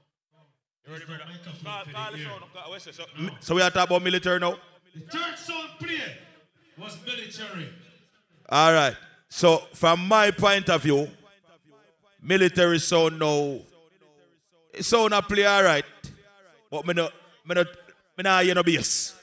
I'm 0.86 0.94
gonna 0.94 1.06
go 1.06 1.14
ahead. 1.14 1.28
No. 1.28 1.34
There's 1.34 1.64
no 1.64 1.72
microphone 1.72 1.86
for 1.86 2.18
the 2.18 3.24
ear. 3.24 3.32
So 3.40 3.56
we 3.56 3.62
are 3.62 3.70
talking 3.72 3.96
about 3.96 4.04
military 4.04 4.40
now. 4.40 4.58
The 4.94 5.00
third 5.02 5.38
sound 5.38 5.70
play 5.80 6.00
was 6.78 6.98
military. 7.06 7.70
All 8.50 8.74
right. 8.74 8.96
So 9.30 9.64
from 9.74 10.08
my 10.08 10.32
point 10.32 10.70
of 10.70 10.82
view, 10.84 11.08
military 12.22 12.80
sound 12.80 13.20
now, 13.20 13.60
it 14.74 14.84
sound 14.84 15.14
a 15.14 15.22
play 15.22 15.46
all 15.46 15.64
right. 15.64 15.86
But 16.70 16.86
me 16.86 16.94
no, 16.94 17.10
me 17.48 17.56
no, 17.56 17.64
me 18.18 18.22
nah 18.24 18.42
hear 18.42 18.56
no 18.56 18.64
bass. 18.64 19.16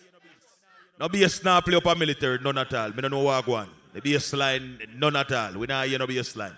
No 0.98 1.08
bass 1.08 1.42
nah 1.44 1.60
play 1.60 1.76
up 1.76 1.86
a 1.86 1.94
military, 1.94 2.38
none 2.38 2.58
at 2.58 2.72
all. 2.74 2.90
Me 2.90 3.02
no 3.02 3.08
know 3.08 3.20
what 3.20 3.44
go 3.44 3.54
on. 3.54 3.68
The 3.92 4.00
bass 4.00 4.32
line, 4.32 4.78
none 4.96 5.16
at 5.16 5.30
all. 5.32 5.52
We 5.54 5.66
nah 5.66 5.82
hear 5.82 5.98
no 5.98 6.06
bass 6.06 6.34
line. 6.36 6.56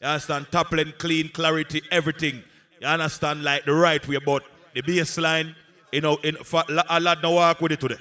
You 0.00 0.06
understand? 0.06 0.46
Toppling, 0.50 0.92
clean, 0.98 1.28
clarity, 1.30 1.82
everything. 1.90 2.42
You 2.84 2.90
understand? 2.90 3.42
Like 3.42 3.64
the 3.64 3.72
right 3.72 4.06
way, 4.06 4.18
but 4.18 4.44
the 4.74 4.82
bass 4.82 5.16
line, 5.16 5.56
you 5.90 6.02
know, 6.02 6.16
in, 6.16 6.36
for, 6.36 6.62
a 6.68 7.00
lad 7.00 7.22
no 7.22 7.36
work 7.36 7.58
with 7.62 7.72
it 7.72 7.80
today. 7.80 7.96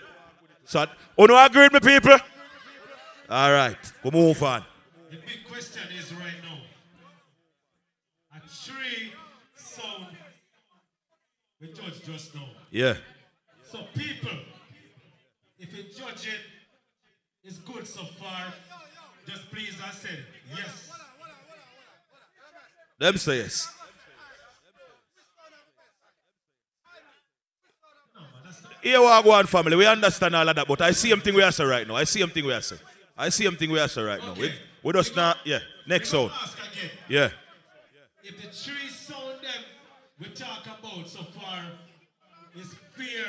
So, 0.66 0.86
you 1.18 1.28
know, 1.28 1.46
agree 1.46 1.70
with 1.72 1.82
me, 1.82 2.02
people? 2.02 2.18
All 3.30 3.54
right, 3.54 3.78
we 4.04 4.12
move 4.12 4.44
on. 4.44 4.66
The 5.10 5.16
big 5.16 5.48
question 5.50 5.84
is 5.98 6.14
right 6.16 6.34
now. 6.44 6.58
A 8.36 8.40
tree 8.42 9.14
sound 9.56 10.08
we 11.62 11.72
judge 11.72 12.04
just 12.04 12.36
now. 12.36 12.50
Yeah. 12.70 12.96
So 13.72 13.86
people, 13.96 14.38
if 15.60 15.78
you 15.78 15.84
judge 15.84 16.28
it, 16.28 16.42
it's 17.46 17.60
good 17.60 17.88
so 17.88 18.04
far. 18.04 18.54
Just 19.26 19.50
please, 19.50 19.78
I 19.82 19.92
said 19.92 20.26
yes. 20.50 20.92
Them 23.00 23.18
say 23.18 23.38
yes. 23.38 23.74
Here 28.84 29.00
we 29.00 29.06
are 29.08 29.24
going 29.24 29.48
family. 29.48 29.76
We 29.78 29.86
understand 29.88 30.36
all 30.36 30.48
of 30.48 30.56
that, 30.56 30.68
but 30.68 30.82
I 30.82 30.92
see 30.92 31.10
something 31.10 31.34
we 31.34 31.42
are 31.42 31.52
say 31.52 31.64
right 31.64 31.88
now. 31.88 31.96
I 31.96 32.04
see 32.04 32.20
something 32.20 32.46
we 32.46 32.54
are 32.54 32.62
say. 32.62 32.76
I 33.18 33.30
see 33.30 33.46
something 33.46 33.70
we 33.72 33.80
are 33.80 33.88
say 33.88 34.02
right 34.04 34.20
now. 34.20 34.34
We, 34.34 34.52
We 34.84 34.92
just 34.94 35.16
not, 35.16 35.38
yeah. 35.46 35.60
Next 35.88 36.12
We 36.12 36.18
sound. 36.18 36.30
gonna 36.30 36.42
ask 36.44 36.58
again. 36.58 36.92
Yeah. 37.08 37.30
If 38.24 38.42
the 38.42 38.48
three 38.50 38.90
sound 38.90 39.40
them 39.42 39.64
we 40.20 40.28
talk 40.28 40.66
about 40.66 41.08
so 41.08 41.24
far 41.24 41.64
is 42.60 42.74
fear 42.96 43.26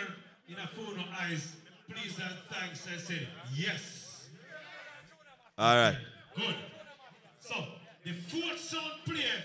in 0.49 0.57
a 0.57 0.67
phone 0.69 0.99
of 0.99 1.07
eyes, 1.21 1.55
please 1.89 2.19
and 2.19 2.35
thanks 2.51 2.87
I 2.93 2.99
said 2.99 3.29
yes. 3.55 4.27
All 5.57 5.77
right. 5.77 5.97
Good. 6.37 6.55
So 7.39 7.55
the 8.05 8.13
fourth 8.13 8.59
sound 8.59 8.93
player 9.05 9.45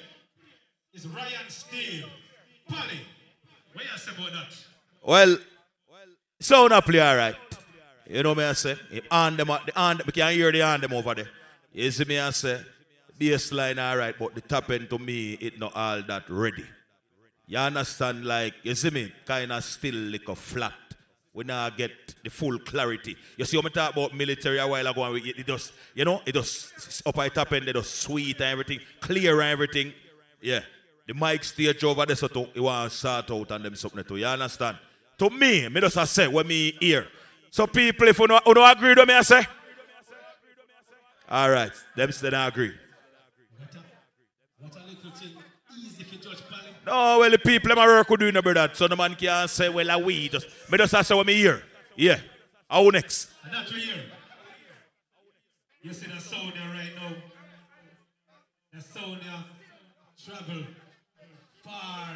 is 0.93 1.07
Ryan 1.07 1.49
Steele. 1.49 2.09
Polly, 2.67 2.99
what 3.73 3.85
you 3.85 3.97
say 3.97 4.11
about 4.17 4.31
that? 4.33 4.57
Well, 5.03 5.37
sound 6.39 6.73
a 6.73 6.81
play 6.81 6.99
all 6.99 7.15
right. 7.15 7.35
You 8.07 8.23
know 8.23 8.33
me 8.33 8.43
I 8.43 8.53
say? 8.53 8.75
On 9.11 9.37
them, 9.37 9.47
the 9.47 9.79
on, 9.79 10.01
we 10.05 10.11
can 10.11 10.33
hear 10.33 10.51
the 10.51 10.61
on 10.61 10.81
them 10.81 10.93
over 10.93 11.13
there. 11.13 11.29
You 11.71 11.91
see 11.91 12.05
me 12.05 12.19
I 12.19 12.31
say? 12.31 12.59
Bass 13.17 13.51
line 13.51 13.77
all 13.77 13.97
right, 13.97 14.15
but 14.17 14.33
the 14.33 14.41
top 14.41 14.69
end 14.71 14.89
to 14.89 14.97
me, 14.97 15.33
it 15.33 15.59
not 15.59 15.75
all 15.75 16.01
that 16.01 16.23
ready. 16.29 16.65
You 17.45 17.57
understand? 17.57 18.25
Like, 18.25 18.53
you 18.63 18.73
see 18.75 18.89
me? 18.89 19.11
Kind 19.25 19.51
of 19.51 19.63
still 19.63 19.95
like 19.95 20.27
a 20.27 20.35
flat. 20.35 20.73
We 21.33 21.43
now 21.43 21.69
get 21.69 21.91
the 22.23 22.29
full 22.29 22.57
clarity. 22.59 23.15
You 23.37 23.45
see, 23.45 23.57
when 23.57 23.65
we 23.65 23.69
talk 23.69 23.93
about 23.93 24.15
military 24.15 24.57
a 24.57 24.67
while 24.67 24.87
ago, 24.87 25.03
and 25.03 25.13
we, 25.13 25.21
it 25.21 25.45
just, 25.45 25.73
you 25.93 26.05
know, 26.05 26.21
it 26.25 26.33
just 26.33 27.05
up 27.05 27.17
at 27.19 27.33
top 27.35 27.51
end, 27.53 27.67
they 27.67 27.73
just 27.73 27.95
sweet 28.01 28.35
and 28.37 28.45
everything, 28.45 28.79
clear 28.99 29.41
and 29.41 29.51
everything. 29.51 29.93
Yeah. 30.41 30.61
The 31.05 31.13
mic 31.13 31.43
stage 31.43 31.83
over 31.83 32.05
there, 32.05 32.15
so 32.15 32.27
to, 32.27 32.47
you 32.53 32.63
want 32.63 32.91
to 32.91 32.97
sort 32.97 33.29
out 33.29 33.51
and 33.51 33.65
them 33.65 33.75
something 33.75 34.03
too. 34.03 34.17
You 34.17 34.25
understand? 34.25 34.77
To 35.19 35.29
me, 35.29 35.67
me 35.69 35.81
just 35.81 36.13
say 36.13 36.27
what 36.27 36.45
me 36.45 36.71
hear. 36.79 37.07
So 37.51 37.67
people, 37.67 38.07
if 38.07 38.17
you 38.19 38.27
don't, 38.27 38.45
you 38.45 38.53
don't 38.53 38.77
agree 38.77 38.95
with 38.95 39.07
me, 39.07 39.13
I 39.13 39.21
say. 39.21 39.45
All 41.29 41.49
right, 41.49 41.71
them 41.95 42.11
still 42.11 42.31
don't 42.31 42.47
agree. 42.47 42.73
What 44.59 44.75
a 44.75 44.79
little 44.79 45.11
thing 45.11 45.29
easy 45.77 46.03
for 46.03 46.15
Judge 46.15 46.41
Polly. 46.49 46.71
No, 46.85 47.19
well, 47.19 47.29
the 47.29 47.37
people 47.37 47.69
them 47.69 47.77
a 47.77 47.85
work 47.85 48.09
with 48.09 48.19
doing 48.19 48.35
about 48.35 48.53
that. 48.55 48.75
So 48.75 48.87
the 48.87 48.95
man 48.95 49.15
can't 49.15 49.49
say, 49.49 49.69
well, 49.69 49.89
a 49.89 49.99
we 49.99 50.29
just. 50.29 50.47
Me 50.71 50.77
just 50.77 51.07
say 51.07 51.15
what 51.15 51.27
me 51.27 51.33
hear. 51.33 51.63
Yeah. 51.95 52.19
How 52.69 52.87
next? 52.89 53.29
And 53.43 53.53
what 53.53 53.71
you 53.71 53.79
hear. 53.79 54.03
You 55.81 55.93
see 55.93 56.07
that 56.07 56.21
sound 56.21 56.53
there 56.53 56.69
right 56.73 56.91
now? 56.95 57.15
That 58.73 58.83
sound 58.83 59.21
there 59.21 59.43
travel 60.25 60.63
far, 61.63 62.09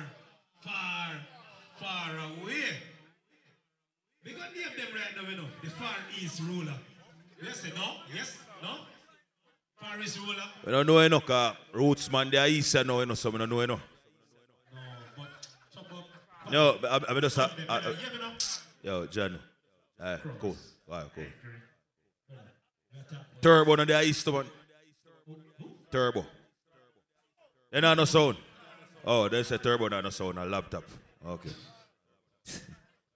far, 0.62 1.10
far 1.80 2.12
away. 2.18 2.93
We 4.26 4.32
gonna 4.32 4.46
name 4.56 4.64
them 4.78 4.88
right 4.96 5.24
now, 5.24 5.30
you 5.30 5.38
know. 5.38 5.48
The 5.64 5.70
Far 5.70 5.96
East 6.20 6.42
ruler. 6.42 6.74
Yes, 7.44 7.60
say 7.60 7.70
no? 7.76 7.98
Yes? 8.14 8.38
No? 8.62 8.78
Far 9.80 10.00
East 10.00 10.18
ruler? 10.20 10.44
We 10.66 10.72
don't 10.72 10.88
know 10.88 11.00
enough, 11.00 11.26
cause 11.26 11.56
roots 11.74 12.12
man, 12.12 12.30
they 12.30 12.38
are 12.38 12.48
east 12.48 12.74
you 12.74 12.84
know, 12.84 13.00
you 13.02 13.06
know, 13.06 13.16
so 13.16 13.30
we 13.30 13.38
don't 13.38 13.50
know 13.50 13.62
enough. 13.62 13.82
No, 16.52 16.78
but 16.82 16.92
I, 16.92 17.10
I 17.10 17.14
mean 17.14 17.22
just, 17.22 17.40
uh, 17.40 17.50
uh, 17.68 17.72
uh, 17.72 17.94
yo, 18.82 19.06
John. 19.08 19.40
Alright, 20.00 20.20
cool. 20.40 20.56
Alright, 20.90 21.10
cool. 21.16 21.24
Turbo, 23.42 23.76
no, 23.76 23.86
they 23.86 23.94
are 23.94 24.04
east 24.04 24.28
one. 24.28 24.46
Turbo. 25.92 26.26
They 27.72 27.82
not 27.82 27.98
no 27.98 28.06
sound. 28.06 28.38
Oh, 29.06 29.28
they 29.28 29.44
say 29.44 29.58
turbo, 29.58 29.88
not 29.90 30.04
no 30.04 30.10
sound, 30.12 30.38
a 30.38 30.46
laptop. 30.46 30.84
Okay. 31.26 31.50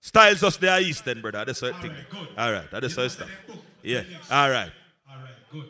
Styles 0.07 0.41
us, 0.41 0.55
they 0.55 0.69
are 0.69 0.79
east 0.79 1.03
then, 1.03 1.19
brother. 1.19 1.43
That's 1.43 1.59
the 1.59 1.73
thing. 1.73 1.91
Alright, 2.39 2.71
that's 2.71 2.95
how 2.95 3.01
the 3.01 3.09
stuff. 3.09 3.29
Yeah, 3.83 4.03
all 4.31 4.49
right. 4.49 4.71
All 5.09 5.17
right, 5.17 5.33
good. 5.51 5.65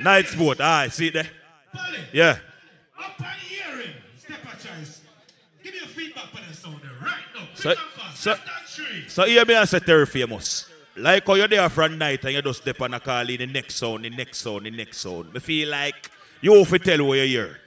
Night 0.00 0.26
sport, 0.26 0.60
alright, 0.60 0.92
see 0.92 1.06
it 1.06 1.14
there? 1.14 1.28
Yeah. 2.12 2.38
Up 2.98 3.20
on 3.20 3.26
hearing. 3.48 3.94
Step 4.16 4.38
a 4.42 4.56
choice. 4.56 5.02
Give 5.62 5.74
me 5.74 5.78
a 5.84 5.86
feedback 5.86 6.34
on 6.34 6.40
that 6.48 6.56
sound 6.56 6.80
there 6.82 6.90
right 7.00 7.22
now. 7.36 7.46
So, 7.54 7.70
and 7.70 7.78
so, 8.16 8.32
and 8.32 9.08
so 9.08 9.26
here 9.26 9.44
me 9.44 9.54
and 9.54 9.68
say 9.68 9.78
Terry 9.78 10.04
famous. 10.04 10.68
Like 10.96 11.24
how 11.24 11.34
you're 11.34 11.46
there 11.46 11.68
from 11.68 11.98
night 11.98 12.24
and 12.24 12.34
you 12.34 12.42
just 12.42 12.62
step 12.62 12.80
on 12.80 12.94
a 12.94 12.98
call 12.98 13.30
in 13.30 13.38
the 13.38 13.46
next 13.46 13.76
sound, 13.76 14.06
the 14.06 14.10
next 14.10 14.38
sound, 14.38 14.66
the 14.66 14.72
next 14.72 14.98
sound. 14.98 15.32
Me 15.32 15.38
feel 15.38 15.68
like 15.68 16.10
you 16.40 16.52
have 16.52 16.68
to 16.68 16.78
tell 16.80 17.04
what 17.06 17.18
you 17.18 17.26
hear. 17.26 17.60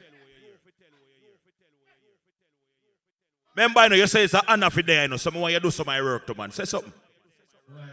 Remember, 3.55 3.79
I 3.81 3.87
know, 3.89 3.95
you 3.95 4.07
say 4.07 4.23
it's 4.23 4.33
an 4.33 4.41
honor 4.47 4.69
for 4.69 4.81
there, 4.81 5.03
you 5.03 5.09
know, 5.09 5.17
someone 5.17 5.41
want 5.41 5.53
you 5.53 5.59
do 5.59 5.71
some 5.71 5.83
of 5.83 5.87
my 5.87 6.01
work 6.01 6.25
to 6.27 6.35
man. 6.35 6.51
Say 6.51 6.65
something. 6.65 6.93
Right. 7.69 7.83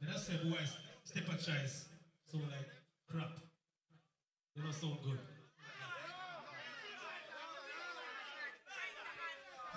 Then 0.00 0.10
I 0.14 0.18
said, 0.18 0.42
boys, 0.42 0.76
step 1.04 1.24
a 1.28 1.32
choice. 1.32 1.86
So 2.30 2.38
like 2.38 2.68
crap. 3.10 3.28
They 4.54 4.62
don't 4.62 4.72
sound 4.72 4.98
good. 5.04 5.18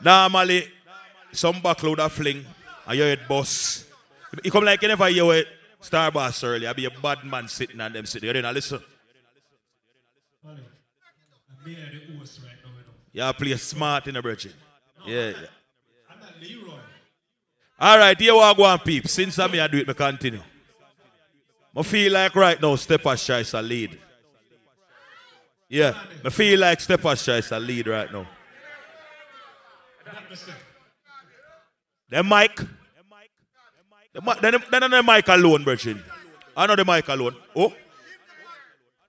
Normally, 0.02 0.72
some 1.34 1.56
backload 1.56 2.00
a 2.00 2.10
fling 2.10 2.46
and 2.88 2.98
you 2.98 3.04
head 3.04 3.28
boss. 3.28 3.86
You 4.44 4.52
come 4.52 4.64
like 4.64 4.82
you 4.82 4.88
never 4.88 5.08
hear 5.08 5.26
what 5.26 5.46
Star 5.82 6.12
Boss 6.12 6.44
earlier. 6.44 6.70
I 6.70 6.74
be 6.74 6.86
a 6.86 6.90
bad 6.90 7.24
man 7.26 7.48
sitting 7.48 7.82
and 7.82 7.94
them 7.94 8.06
sitting. 8.06 8.28
You 8.28 8.34
didn't 8.34 8.54
listen. 8.54 8.80
I'm 10.46 10.58
here 11.66 11.90
the 12.08 12.18
host 12.18 12.40
right 12.44 12.59
now, 13.14 13.20
you 13.20 13.22
know. 13.22 13.28
You 13.28 13.34
play 13.34 13.58
smart 13.58 14.08
in 14.08 14.14
the 14.16 14.22
bridge. 14.22 14.48
Yeah, 15.06 15.30
yeah. 15.30 15.34
I'm 16.10 16.20
not 16.20 16.34
Leroy. 16.42 16.74
All 17.80 17.98
right, 17.98 18.20
here 18.20 18.34
we 18.34 18.40
go 18.40 18.64
on, 18.64 18.80
peep. 18.80 19.08
Since 19.08 19.40
I'm 19.40 19.52
here, 19.52 19.68
do 19.68 19.78
it, 19.78 19.90
I 19.90 19.94
continue. 19.94 20.42
I 21.76 21.84
feel 21.84 22.12
like 22.12 22.36
right 22.36 22.62
now, 22.62 22.76
Stepper's 22.76 23.24
choice 23.26 23.54
a 23.54 23.62
lead. 23.62 23.98
Yeah, 25.70 25.94
I 26.26 26.30
feel 26.30 26.60
like 26.60 26.82
Stepper's 26.82 27.24
choice 27.24 27.52
a 27.52 27.60
lead 27.60 27.88
right 27.88 28.12
now. 28.12 28.28
The 32.10 32.24
mic. 32.24 32.56
The 34.12 34.22
mic 34.22 34.42
then, 34.42 34.56
then 34.72 34.92
the 34.92 35.04
mic 35.04 35.28
alone, 35.28 35.64
Brethren. 35.64 36.04
I 36.58 36.66
know 36.66 36.76
the 36.76 36.84
mic 36.84 37.08
alone. 37.08 37.36
Oh. 37.56 37.74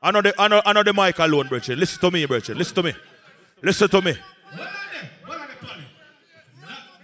I 0.02 0.10
know 0.10 0.22
the, 0.22 0.34
I 0.38 0.48
know, 0.48 0.62
I 0.64 0.72
know 0.72 0.82
the 0.82 0.92
mic 0.92 1.18
alone, 1.18 1.48
Brethren. 1.48 1.78
Listen 1.78 2.00
to 2.00 2.10
me, 2.10 2.26
Brethren. 2.26 2.58
Listen 2.58 2.74
to 2.76 2.82
me. 2.82 2.92
Listen 3.62 3.88
to 3.88 4.00
me. 4.00 4.16
Not 4.56 4.68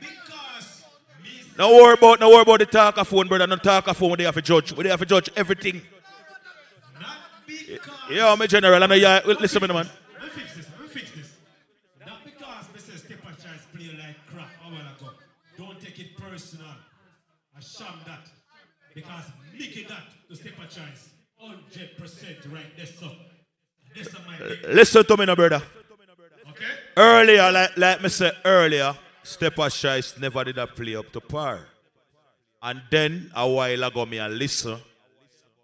because. 0.00 0.84
No 1.58 1.74
worry 1.74 1.94
about, 1.94 2.20
no 2.20 2.30
worry 2.30 2.42
about 2.42 2.58
the 2.60 2.66
talk 2.66 2.98
of 2.98 3.08
phone, 3.08 3.28
brother. 3.28 3.46
No 3.46 3.56
talk 3.56 3.88
of 3.88 3.96
phone. 3.96 4.16
They 4.16 4.24
have 4.24 4.34
to 4.34 4.42
judge. 4.42 4.72
We 4.72 4.88
have 4.88 5.00
to 5.00 5.06
judge 5.06 5.30
everything. 5.36 5.82
Yeah, 8.10 8.32
I'm 8.32 8.40
a 8.40 8.46
general. 8.46 8.82
I 8.82 8.86
know 8.86 8.94
you. 8.94 9.34
Listen 9.40 9.60
to 9.60 9.68
me, 9.68 9.74
man. 9.74 9.88
Let 10.14 10.22
me 10.22 10.28
fix 10.30 10.54
this. 10.56 10.66
Let 10.70 10.80
me 10.80 10.88
fix 10.88 11.10
this. 11.10 11.32
Not 12.06 12.24
because 12.24 12.66
Mr. 12.74 12.92
Tries 13.42 13.60
to 13.60 13.76
play 13.76 13.90
like 13.98 14.16
crap 14.32 14.48
a 14.64 14.70
while 14.70 14.80
ago. 14.80 15.10
Don't 15.58 15.80
take 15.80 15.98
it 15.98 16.16
personal. 16.16 16.66
I 17.56 17.60
sham 17.60 17.98
that. 18.06 18.28
Because 18.94 19.24
Mickey 19.52 19.84
that 19.88 20.04
to 20.28 20.36
Stepper 20.36 20.66
choice. 20.66 21.10
100% 21.42 22.52
right 22.52 22.76
there, 22.76 22.86
so. 22.86 23.10
This 23.94 24.06
is 24.08 24.14
my 24.26 24.72
Listen 24.72 25.04
to 25.04 25.16
me, 25.16 25.26
no 25.26 25.36
brother. 25.36 25.62
Earlier, 26.96 27.52
like, 27.52 27.76
like 27.76 28.02
me 28.02 28.08
said 28.08 28.36
earlier, 28.44 28.96
Stepper 29.22 29.68
Shice 29.68 30.18
never 30.18 30.44
did 30.44 30.56
a 30.56 30.66
play 30.66 30.96
up 30.96 31.12
to 31.12 31.20
par. 31.20 31.60
And 32.62 32.80
then 32.90 33.30
a 33.34 33.48
while 33.48 33.84
ago, 33.84 34.06
me 34.06 34.18
and 34.18 34.38
listen, 34.38 34.78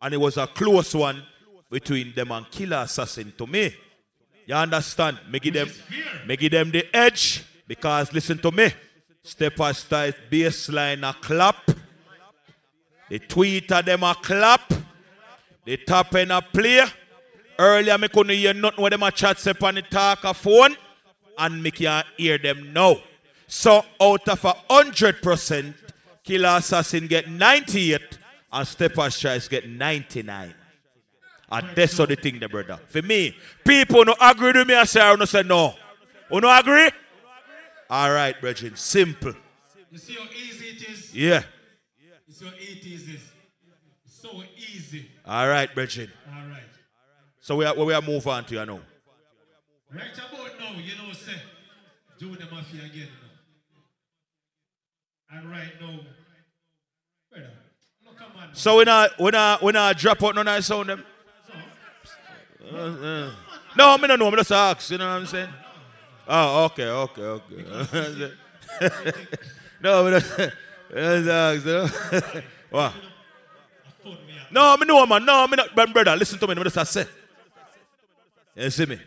and 0.00 0.14
it 0.14 0.18
was 0.18 0.36
a 0.36 0.46
close 0.46 0.94
one 0.94 1.22
between 1.70 2.12
them 2.14 2.32
and 2.32 2.50
Killer 2.50 2.78
Assassin 2.78 3.32
to 3.38 3.46
me. 3.46 3.74
You 4.46 4.54
understand? 4.56 5.20
Me 5.30 5.38
give 5.38 5.54
them, 5.54 5.70
me 6.26 6.36
give 6.36 6.52
them 6.52 6.70
the 6.70 6.84
edge 6.94 7.44
because 7.66 8.12
listen 8.12 8.36
to 8.38 8.50
me. 8.50 8.68
Stepper 9.22 9.72
Shice 9.72 10.14
baseline 10.30 11.08
a 11.08 11.14
clap. 11.14 11.64
The 13.08 13.18
tweeter 13.20 13.82
them 13.84 14.02
a 14.02 14.14
clap. 14.14 14.72
The 15.64 15.76
top 15.78 16.14
end 16.14 16.32
a 16.32 16.42
play. 16.42 16.84
Earlier, 17.58 17.96
me 17.96 18.08
couldn't 18.08 18.36
hear 18.36 18.52
nothing 18.52 18.82
when 18.82 18.90
them 18.90 19.02
a 19.02 19.10
chat 19.12 19.38
say 19.38 19.52
on 19.62 19.74
the 19.76 20.18
a 20.24 20.34
phone, 20.34 20.76
and 21.42 21.62
me 21.62 21.72
can 21.72 22.04
hear 22.16 22.38
them 22.38 22.72
now. 22.72 22.96
So 23.48 23.84
out 24.00 24.28
of 24.28 24.44
a 24.44 24.54
hundred 24.70 25.20
percent, 25.20 25.74
Killer 26.22 26.56
Assassin 26.56 27.08
get 27.08 27.28
98 27.28 28.00
and 28.52 28.68
Stepper's 28.68 29.18
Choice 29.18 29.48
get 29.48 29.68
99. 29.68 30.54
And 31.50 31.66
that's 31.74 31.98
all 31.98 32.06
the 32.06 32.14
thing, 32.16 32.38
the 32.38 32.48
brother. 32.48 32.78
For 32.86 33.02
me, 33.02 33.36
people 33.64 34.04
no 34.04 34.14
agree 34.20 34.52
with 34.52 34.66
me, 34.68 34.74
I 34.74 34.84
say, 34.84 35.00
I 35.00 35.14
no 35.16 35.24
say 35.24 35.42
no. 35.42 35.74
You 36.30 36.40
no 36.40 36.58
agree? 36.58 36.90
All 37.90 38.12
right, 38.12 38.40
brethren, 38.40 38.76
simple. 38.76 39.34
You 39.90 39.98
see 39.98 40.14
how 40.14 40.24
easy 40.30 40.64
it 40.66 40.88
is? 40.88 41.14
Yeah. 41.14 41.42
You 42.26 42.32
see 42.32 42.46
how 42.46 42.52
easy 42.54 42.70
it 42.70 43.14
is? 43.14 43.20
It's 44.06 44.22
so 44.22 44.42
easy. 44.56 45.10
All 45.26 45.48
right, 45.48 45.72
brethren. 45.74 46.10
All 46.28 46.48
right. 46.48 46.62
So 47.40 47.56
we 47.56 47.64
are, 47.66 47.74
we 47.74 47.92
are 47.92 48.00
move 48.00 48.26
on 48.28 48.44
to 48.46 48.54
you 48.54 48.64
now. 48.64 48.80
Right 49.94 50.16
about 50.16 50.58
now, 50.58 50.72
you 50.78 50.96
know, 50.96 51.08
what 51.08 51.16
say, 51.16 51.36
do 52.18 52.34
the 52.34 52.46
mafia 52.50 52.84
again. 52.84 53.08
Know. 55.30 55.36
And 55.36 55.50
right 55.50 55.72
now, 55.78 56.00
brother, 57.30 57.50
look, 58.06 58.16
come 58.16 58.32
on. 58.38 58.54
So 58.54 58.78
we 58.78 58.84
not 58.84 59.20
we 59.20 59.30
not 59.30 59.62
we 59.62 59.72
not 59.72 59.98
drop 59.98 60.22
out 60.22 60.38
of 60.38 60.44
the 60.46 60.60
sound 60.62 60.88
them. 60.88 61.04
Uh, 62.72 62.76
uh. 62.76 63.32
No, 63.76 63.98
me 63.98 64.08
no 64.08 64.16
know. 64.16 64.30
Me 64.30 64.38
just 64.38 64.52
ask. 64.52 64.90
You 64.90 64.96
know 64.96 65.08
what 65.08 65.20
I'm 65.20 65.26
saying? 65.26 65.48
Oh, 66.26 66.64
okay, 66.64 66.86
okay, 66.88 67.22
okay. 67.22 68.32
no, 69.82 70.04
me 70.04 70.10
just, 70.12 70.38
just 70.90 71.28
ask. 71.28 71.66
You 71.66 71.72
know? 71.72 71.88
what? 72.70 72.94
No, 74.50 74.76
me 74.78 74.86
know, 74.86 75.04
man. 75.04 75.26
No, 75.26 75.46
me 75.46 75.56
not, 75.56 75.74
brother. 75.92 76.16
Listen 76.16 76.38
to 76.38 76.46
me. 76.46 76.54
I'm 76.56 76.64
just 76.64 76.92
say. 76.92 77.06
You 78.56 78.70
see 78.70 78.86
me? 78.86 78.98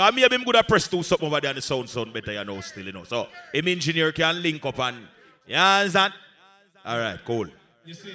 Cause 0.00 0.14
me 0.14 0.22
him 0.22 0.44
good 0.44 0.56
at 0.56 0.66
press 0.66 0.88
two 0.88 1.02
something 1.02 1.26
over 1.26 1.38
there 1.42 1.50
and 1.50 1.58
the 1.58 1.60
sound 1.60 1.86
sound 1.86 2.10
better, 2.10 2.32
you 2.32 2.42
know, 2.42 2.58
still, 2.62 2.86
you 2.86 2.92
know. 2.92 3.04
So 3.04 3.28
him 3.52 3.68
engineer 3.68 4.10
can 4.12 4.42
link 4.42 4.64
up 4.64 4.78
and 4.78 5.06
you 5.46 5.54
understand? 5.54 6.14
Alright, 6.86 7.22
cool. 7.22 7.48
You 7.84 7.92
see, 7.92 8.14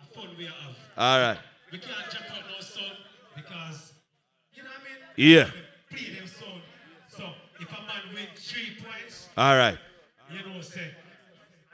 a 0.00 0.14
fun 0.14 0.28
we 0.38 0.44
have. 0.44 0.54
Alright. 0.96 1.38
We 1.72 1.78
can't 1.78 2.08
jump 2.08 2.24
out 2.30 2.42
no 2.48 2.60
sound 2.60 2.92
because, 3.34 3.94
you 4.54 4.62
know 4.62 4.68
what 4.68 4.78
I 4.78 5.24
mean? 5.24 5.32
Yeah. 5.32 5.50
Play 5.90 6.14
them 6.14 6.28
sound. 6.28 6.62
So 7.08 7.24
if 7.58 7.68
a 7.68 7.80
man 7.82 8.14
win 8.14 8.26
three 8.36 8.76
points, 8.80 9.28
Alright. 9.36 9.78
you 10.30 10.48
know, 10.48 10.60
say, 10.60 10.92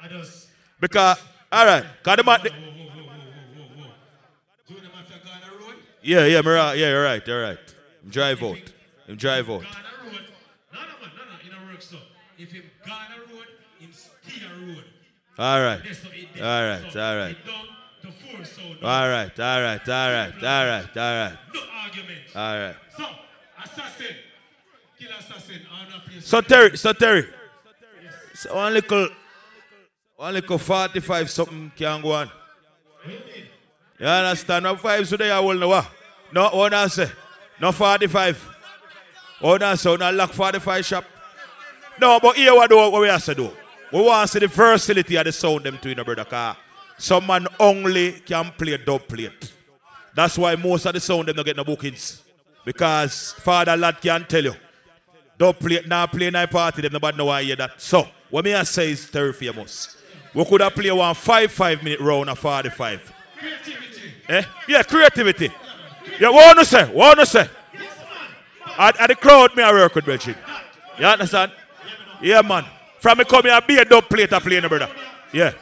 I 0.02 0.08
just. 0.08 0.48
Because 0.80 1.18
alright, 1.52 1.84
cause 2.02 2.16
the 2.16 2.24
man 2.24 2.40
the- 2.44 2.48
Do 2.48 2.56
them 2.56 2.64
if 4.66 5.10
you 5.10 5.16
go 5.22 5.30
on 5.30 5.40
the 5.42 5.66
road. 5.66 5.74
Yeah, 6.02 6.24
yeah, 6.24 6.40
yeah, 6.72 6.88
you're 6.88 7.04
right, 7.04 7.26
you're 7.26 7.42
right. 7.42 7.74
Drive 8.08 8.42
out. 8.42 8.73
Him 9.06 9.16
drive 9.16 9.50
out. 9.50 9.60
Go 9.62 9.66
on 9.68 10.12
road. 10.12 10.20
No, 10.72 10.80
no, 10.80 10.86
no, 10.86 11.60
no, 11.66 11.72
work 11.72 11.82
so. 11.82 11.96
If 12.38 12.50
him 12.52 12.62
go 12.86 12.92
on 12.92 13.06
the 13.10 13.34
road, 13.34 13.46
him 13.78 13.90
stay 13.92 14.44
on 14.46 14.68
road. 14.68 14.84
Alright. 15.38 15.80
Yes, 15.84 15.98
so 15.98 16.08
it- 16.12 16.40
Alright, 16.42 16.92
so 16.92 17.00
alright. 17.00 17.30
it 17.32 17.46
down 17.46 17.66
to 18.02 18.12
four 18.12 18.44
sound. 18.44 18.78
Alright, 18.82 19.38
alright, 19.40 19.88
alright, 19.88 20.42
alright, 20.42 20.96
alright. 20.96 21.38
No 21.54 21.60
argument. 21.82 22.20
Alright. 22.36 22.76
So, 22.96 23.04
assassin. 23.62 24.16
Kill 24.98 25.10
assassin. 25.18 25.60
I 25.72 25.90
don't 25.90 26.04
play 26.04 26.20
So 26.20 26.40
Terry, 26.40 26.76
so 26.76 26.92
Terry. 26.92 27.26
So 28.34 28.54
one 28.54 28.72
little 28.74 29.08
one 30.16 30.34
little 30.34 30.58
45 30.58 31.30
something 31.30 31.72
can 31.76 32.00
go 32.02 32.12
on. 32.12 32.30
You 33.98 34.06
understand? 34.06 34.64
No 34.64 34.76
five 34.76 35.08
today 35.08 35.30
I 35.30 35.40
will 35.40 35.54
know? 35.54 35.82
No 36.32 36.48
what 36.50 36.74
I 36.74 36.86
say. 36.88 37.10
No 37.60 37.70
45. 37.72 38.53
What 39.44 39.62
I 39.62 39.74
say, 39.74 39.94
no 39.94 40.10
lock 40.10 40.32
45 40.32 40.86
shop. 40.86 41.04
No, 42.00 42.18
but 42.18 42.34
here 42.34 42.54
what 42.54 42.70
do 42.70 42.76
what 42.78 42.98
we 42.98 43.08
have 43.08 43.22
to 43.26 43.34
do. 43.34 43.50
We 43.92 44.00
want 44.00 44.26
to 44.26 44.32
see 44.32 44.38
the 44.38 44.46
versatility 44.46 45.16
of 45.16 45.26
the 45.26 45.32
sound 45.32 45.64
them 45.64 45.76
to 45.82 45.90
in 45.90 45.98
a 45.98 46.04
brother 46.04 46.24
car. 46.24 46.56
Some 46.96 47.26
man 47.26 47.46
only 47.60 48.12
can 48.12 48.52
play 48.56 48.78
dub 48.78 49.06
plate. 49.06 49.52
That's 50.14 50.38
why 50.38 50.56
most 50.56 50.86
of 50.86 50.94
the 50.94 51.00
sound 51.00 51.28
them 51.28 51.36
not 51.36 51.44
get 51.44 51.58
no 51.58 51.64
bookings. 51.64 52.22
Because 52.64 53.32
Father 53.32 53.76
Lad 53.76 54.00
can 54.00 54.24
tell 54.24 54.44
you. 54.44 54.54
Don't 55.36 55.58
play 55.58 55.82
now 55.86 56.06
play 56.06 56.30
night 56.30 56.50
party, 56.50 56.80
them 56.80 56.94
nobody 56.94 57.18
know 57.18 57.26
why 57.26 57.42
hear 57.42 57.56
that. 57.56 57.78
So 57.78 58.08
what 58.30 58.46
me 58.46 58.54
I 58.54 58.62
say 58.62 58.92
is 58.92 59.04
very 59.04 59.34
famous. 59.34 59.94
We 60.32 60.42
could 60.46 60.62
have 60.62 60.74
played 60.74 60.90
one 60.92 61.14
five 61.14 61.52
five 61.52 61.82
minute 61.82 62.00
round 62.00 62.30
of 62.30 62.38
45. 62.38 63.12
Eh? 64.26 64.42
Yeah, 64.68 64.82
creativity. 64.84 65.52
Yeah, 66.18 66.30
what 66.30 66.46
wanna 66.46 66.64
say? 66.64 66.84
What 66.86 67.14
wanna 67.18 67.26
say? 67.26 67.46
At, 68.78 69.00
at 69.00 69.06
the 69.08 69.14
crowd 69.14 69.56
me 69.56 69.62
I 69.62 69.72
work 69.72 69.94
with 69.94 70.06
Belgium. 70.06 70.36
You 70.98 71.06
understand? 71.06 71.52
Yeah 72.20 72.42
man. 72.42 72.64
From 73.00 73.18
me 73.18 73.24
come 73.24 73.42
here 73.42 73.60
be 73.66 73.76
a 73.78 73.84
dub 73.84 74.08
plate 74.08 74.30
to 74.30 74.40
play 74.40 74.60
no 74.60 74.68
brother. 74.68 74.88
Yeah. 75.32 75.52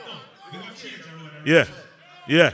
Yeah. 1.45 1.65
Yeah. 2.29 2.53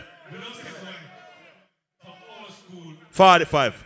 45. 3.11 3.85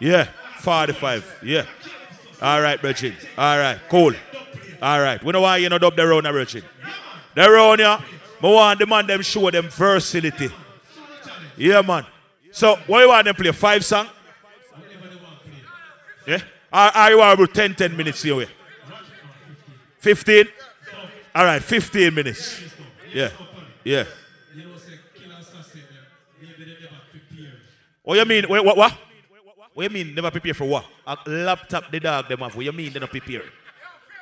Yeah. 0.00 0.28
45. 0.60 1.40
Yeah. 1.42 1.66
All 2.40 2.60
right, 2.60 2.80
Virgin. 2.80 3.14
All 3.36 3.58
right, 3.58 3.78
cool. 3.88 4.12
All 4.82 5.00
right. 5.00 5.22
We 5.22 5.32
know 5.32 5.42
why 5.42 5.58
you 5.58 5.68
not 5.68 5.80
dub 5.80 5.94
the 5.94 6.06
round, 6.06 6.26
eh, 6.26 6.32
Virgin. 6.32 6.62
The 7.34 7.50
round, 7.50 7.80
yeah. 7.80 8.00
I 8.42 8.46
want 8.46 8.78
the 8.78 8.86
man 8.86 9.06
them 9.06 9.22
show 9.22 9.50
them 9.50 9.68
versatility. 9.68 10.50
Yeah, 11.56 11.82
man. 11.82 12.06
So, 12.50 12.76
what 12.86 13.00
you 13.00 13.08
want 13.08 13.24
them 13.24 13.34
play? 13.34 13.52
Five 13.52 13.84
song? 13.84 14.08
Yeah? 16.26 17.08
You 17.08 17.18
want 17.18 17.40
about 17.40 17.54
10, 17.54 17.74
10 17.74 17.96
minutes 17.96 18.22
here? 18.22 18.46
15? 19.98 20.46
All 21.34 21.44
right, 21.44 21.62
15 21.62 22.14
minutes. 22.14 22.60
Yeah. 23.12 23.30
Yeah. 23.84 24.04
What 28.02 28.18
you 28.18 28.24
mean? 28.24 28.48
Wait, 28.48 28.64
what, 28.64 28.76
what? 28.76 28.92
What 29.74 29.82
you 29.82 29.90
mean 29.90 30.14
never 30.14 30.30
prepare 30.30 30.54
for 30.54 30.64
what? 30.64 30.86
A 31.06 31.18
laptop 31.26 31.90
the 31.90 32.00
dog 32.00 32.28
them 32.28 32.38
have. 32.38 32.54
What 32.54 32.64
you 32.64 32.72
mean 32.72 32.92
they 32.92 33.00
not 33.00 33.10
prepare? 33.10 33.42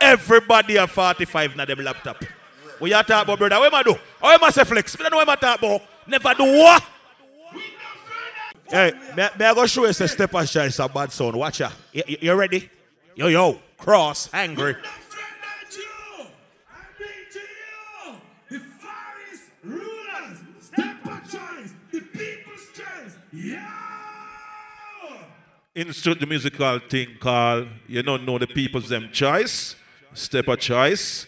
Everybody 0.01 0.77
have 0.77 0.91
45 0.91 1.55
na 1.55 1.65
them 1.65 1.79
laptop. 1.79 2.25
What 2.79 2.91
you 2.91 3.03
talk 3.03 3.23
about, 3.23 3.39
brother? 3.39 3.59
What 3.59 3.73
am 3.73 3.75
I 3.75 3.83
do? 3.83 3.95
How 4.21 4.31
am 4.31 4.43
I 4.43 4.51
say 4.51 4.65
flex? 4.65 4.97
I 4.99 5.03
don't 5.03 5.13
know 5.13 5.19
what 5.19 5.29
I 5.29 5.37
talk 5.37 5.59
about. 5.59 5.83
Never 6.07 6.35
do 6.35 6.45
what? 6.45 6.83
Hey, 8.75 8.93
may, 9.15 9.29
may 9.39 9.45
I 9.45 9.55
go 9.55 9.67
show 9.67 9.85
you 9.85 9.91
a 9.91 9.95
step 9.95 10.35
and 10.35 10.49
shine 10.49 10.69
a 10.77 10.89
bad 10.89 11.13
sound. 11.13 11.37
Watch 11.37 11.61
ya. 11.61 11.71
You, 11.93 12.03
you, 12.09 12.17
you 12.23 12.35
ready? 12.35 12.69
Yo, 13.15 13.29
yo. 13.29 13.61
Cross, 13.79 14.31
angry. 14.35 14.75
The 18.51 18.59
forest 18.59 19.45
rulers, 19.63 20.39
step 20.59 20.97
choice, 21.05 21.73
the 21.93 22.01
people's 22.01 22.67
choice. 22.75 23.17
Yeah! 23.33 23.71
Insert 25.77 26.19
the 26.19 26.27
musical 26.27 26.81
thing 26.81 27.17
called 27.21 27.69
You 27.87 28.03
Don't 28.03 28.27
Know 28.27 28.39
the 28.39 28.49
People's 28.49 28.89
Them 28.89 29.09
Choice. 29.13 29.77
Step 30.15 30.49
a 30.49 30.57
choice. 30.57 31.27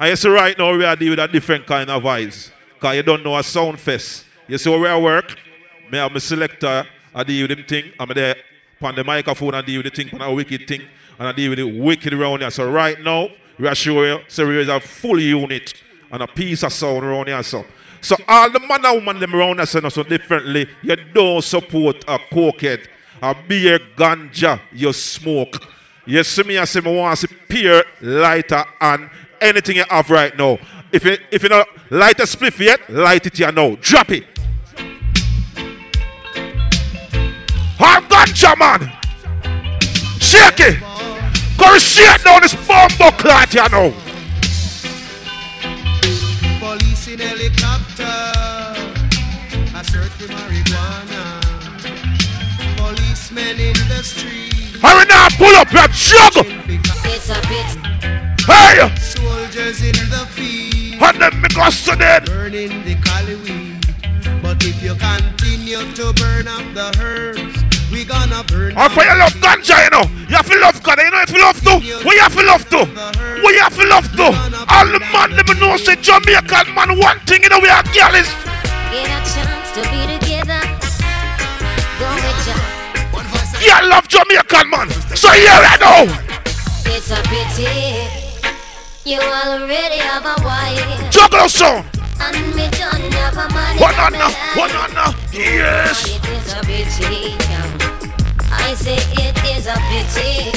I 0.00 0.08
you 0.08 0.16
see 0.16 0.30
right 0.30 0.58
now 0.58 0.74
we 0.74 0.82
are 0.86 0.96
dealing 0.96 1.18
with 1.18 1.18
a 1.18 1.28
different 1.28 1.66
kind 1.66 1.90
of 1.90 2.02
vibes. 2.02 2.50
Because 2.72 2.96
you 2.96 3.02
don't 3.02 3.22
know 3.22 3.36
a 3.36 3.42
sound 3.42 3.80
fest. 3.80 4.24
You 4.48 4.56
see 4.56 4.70
where 4.70 4.80
we 4.80 4.88
are 4.88 4.98
work? 5.00 5.36
Me 5.90 5.98
have 5.98 6.12
my 6.12 6.18
selector, 6.18 6.86
I 7.14 7.22
deal 7.24 7.48
with 7.48 7.56
them 7.56 7.66
thing. 7.66 7.92
I'm 7.98 8.08
there 8.08 8.36
on 8.82 8.94
the 8.94 9.04
microphone 9.04 9.54
and 9.54 9.66
deal 9.66 9.82
with 9.82 9.94
the 9.94 10.04
thing, 10.04 10.14
on 10.14 10.20
a 10.20 10.32
wicked 10.32 10.66
thing. 10.66 10.82
And 11.18 11.28
I 11.28 11.32
deal 11.32 11.50
with 11.50 11.58
the 11.58 11.80
wicked 11.80 12.12
around 12.12 12.40
here. 12.40 12.50
So 12.50 12.70
right 12.70 13.00
now, 13.00 13.28
we 13.58 13.66
are 13.66 13.74
you, 13.74 14.20
so 14.28 14.46
we 14.46 14.58
is 14.58 14.68
a 14.68 14.80
full 14.80 15.18
unit 15.18 15.72
and 16.10 16.22
a 16.22 16.26
piece 16.26 16.62
of 16.62 16.72
sound 16.72 17.04
around 17.04 17.28
here. 17.28 17.42
So, 17.42 17.64
so 18.00 18.16
all 18.28 18.50
the 18.50 18.60
man 18.60 18.84
and 18.84 18.96
woman 18.96 19.18
them 19.18 19.34
around 19.34 19.60
us 19.60 19.70
so 19.70 20.02
differently. 20.02 20.68
You 20.82 20.96
don't 20.96 21.42
support 21.42 22.04
a 22.06 22.18
cokehead, 22.18 22.86
a 23.22 23.34
beer 23.48 23.78
ganja, 23.96 24.60
you 24.72 24.92
smoke. 24.92 25.56
You 26.04 26.22
see 26.22 26.42
me, 26.42 26.58
I 26.58 26.64
say 26.66 26.80
me 26.80 26.94
want 26.94 27.18
to 27.18 27.26
see 27.26 27.34
peer, 27.48 27.82
lighter, 28.02 28.64
and 28.80 29.08
anything 29.40 29.76
you 29.76 29.84
have 29.88 30.10
right 30.10 30.36
now. 30.36 30.58
If 30.92 31.04
you 31.04 31.16
if 31.30 31.42
you 31.42 31.48
not 31.48 31.66
light 31.90 32.20
a 32.20 32.24
spliff 32.24 32.58
yet, 32.58 32.88
light 32.90 33.26
it 33.26 33.36
here 33.38 33.50
now. 33.50 33.76
Drop 33.80 34.10
it. 34.10 34.24
I'm 37.78 38.04
ganja 38.04 38.56
man. 38.58 38.92
Shake 40.20 40.60
it. 40.60 40.80
Go 41.58 41.78
shake 41.78 42.22
down 42.22 42.42
this 42.42 42.54
bomb 42.66 42.90
clot 43.18 43.52
you 43.54 43.68
know. 43.68 43.94
Police 46.60 47.08
in 47.08 47.18
helicopter, 47.18 48.04
I 49.74 49.82
search 49.82 50.12
for 50.12 50.28
marijuana. 50.32 51.40
Policemen 52.76 53.60
in 53.60 53.74
the 53.88 54.02
street. 54.02 54.76
Hurry 54.82 55.06
now, 55.06 55.28
pull 55.36 55.54
up 55.56 55.72
your 55.72 55.88
juggle. 55.88 56.46
It's 57.04 57.30
a 57.30 57.40
bit. 57.48 57.86
Hey! 58.46 58.94
Soldiers 58.96 59.82
in 59.82 60.10
the 60.10 60.26
field. 60.30 61.02
And 61.02 61.20
them 61.22 61.40
me 61.40 61.48
go 61.54 61.70
so 61.70 61.94
dead. 61.94 62.26
Burning 62.26 62.84
the 62.84 62.94
cali 62.96 63.36
weed. 63.36 63.75
But 64.46 64.62
if 64.62 64.80
you 64.80 64.94
continue 64.94 65.82
to 65.98 66.12
burn 66.14 66.46
up 66.46 66.62
the 66.70 66.94
herbs, 67.02 67.58
we 67.90 68.04
gonna 68.04 68.44
burn 68.46 68.78
Or 68.78 68.88
for 68.94 69.02
you 69.02 69.18
love 69.18 69.34
ganja, 69.42 69.74
you 69.82 69.90
know. 69.90 70.06
You 70.30 70.36
have 70.38 70.46
to 70.46 70.56
love 70.60 70.80
God, 70.84 71.02
you 71.02 71.10
know 71.10 71.18
if 71.18 71.30
you 71.34 71.42
love 71.42 71.58
to. 71.66 71.74
What 72.06 72.14
you 72.14 72.22
have 72.22 72.36
to 72.38 72.46
love 72.46 72.62
to? 72.70 72.86
What 73.42 73.50
you 73.50 73.58
have 73.58 73.74
to 73.74 73.86
love 73.90 74.06
to? 74.06 74.26
All 74.70 74.86
the 74.86 75.02
man 75.10 75.34
them 75.34 75.50
know 75.58 75.76
say 75.76 75.96
Jamaican 75.96 76.72
man 76.78 76.94
one 76.96 77.18
thing, 77.26 77.42
you 77.42 77.48
know 77.48 77.58
we 77.58 77.66
are 77.68 77.82
girls. 77.90 78.30
Get 78.94 79.10
a 79.10 79.18
chance 79.26 79.66
to 79.74 79.82
be 79.90 80.14
together. 80.14 80.62
Go 81.98 82.06
with 82.14 82.46
ya. 82.46 82.54
Yeah, 83.66 83.82
love 83.82 84.06
Jamaican 84.06 84.70
man. 84.70 84.90
So 85.18 85.26
here 85.34 85.58
I 85.58 85.74
know. 85.82 86.06
It's 86.86 87.10
a 87.10 87.18
pity. 87.26 87.66
You 89.02 89.18
already 89.18 89.98
have 89.98 90.22
a 90.22 90.38
wife. 90.46 91.10
Juggle 91.10 91.48
song. 91.48 91.95
One 92.18 93.94
on 94.00 94.12
now, 94.12 94.30
one 94.56 94.70
on 94.70 94.94
now, 94.94 95.14
yes. 95.32 96.16
It 96.16 96.24
is 96.28 96.52
a 96.54 96.60
pity. 96.62 97.36
I 98.50 98.74
say 98.74 98.96
it 98.96 99.36
is 99.44 99.66
a 99.66 99.76
pity. 99.92 100.50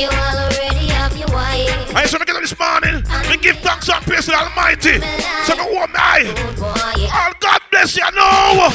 You 0.00 0.08
already 0.08 0.86
have 0.88 1.16
your 1.16 1.28
wife. 1.28 1.94
I 1.94 2.06
so 2.06 2.18
get 2.18 2.30
up 2.30 2.40
this 2.40 2.58
morning. 2.58 3.04
We 3.30 3.36
give 3.36 3.58
thanks 3.58 3.88
and 3.88 4.02
praise 4.04 4.24
to 4.26 4.30
the 4.32 4.38
Almighty. 4.38 5.00
So 5.44 5.56
go 5.56 5.72
warm 5.72 5.90
eye. 5.94 6.24
Oh 6.26 7.32
God 7.40 7.60
bless 7.70 7.96
you 7.96 8.04
I 8.04 8.10
know. 8.12 8.70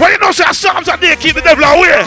When 0.00 0.12
you 0.12 0.18
know 0.18 0.32
say 0.32 0.44
Psalms 0.52 0.88
and 0.88 1.00
they 1.00 1.14
keep 1.16 1.34
the 1.36 1.42
devil 1.42 1.64
away. 1.64 2.04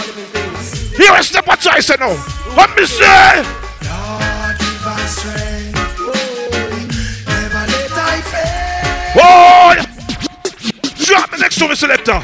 Here 0.97 1.15
is 1.19 1.31
the 1.31 1.41
what 1.45 1.65
I 1.67 1.79
say 1.79 1.95
now. 1.99 2.15
What 2.57 2.75
me 2.75 2.87
say? 2.87 3.43
Lord, 3.85 4.57
give 4.57 4.87
us 4.87 5.15
strength. 5.15 5.77
Never 7.27 7.63
let 7.69 7.91
I 7.93 8.17
fail. 8.31 9.13
Boy! 9.13 9.75
Drop 11.05 11.29
the 11.29 11.37
next 11.37 11.59
to 11.59 11.67
me, 11.67 11.75
selector. 11.75 12.19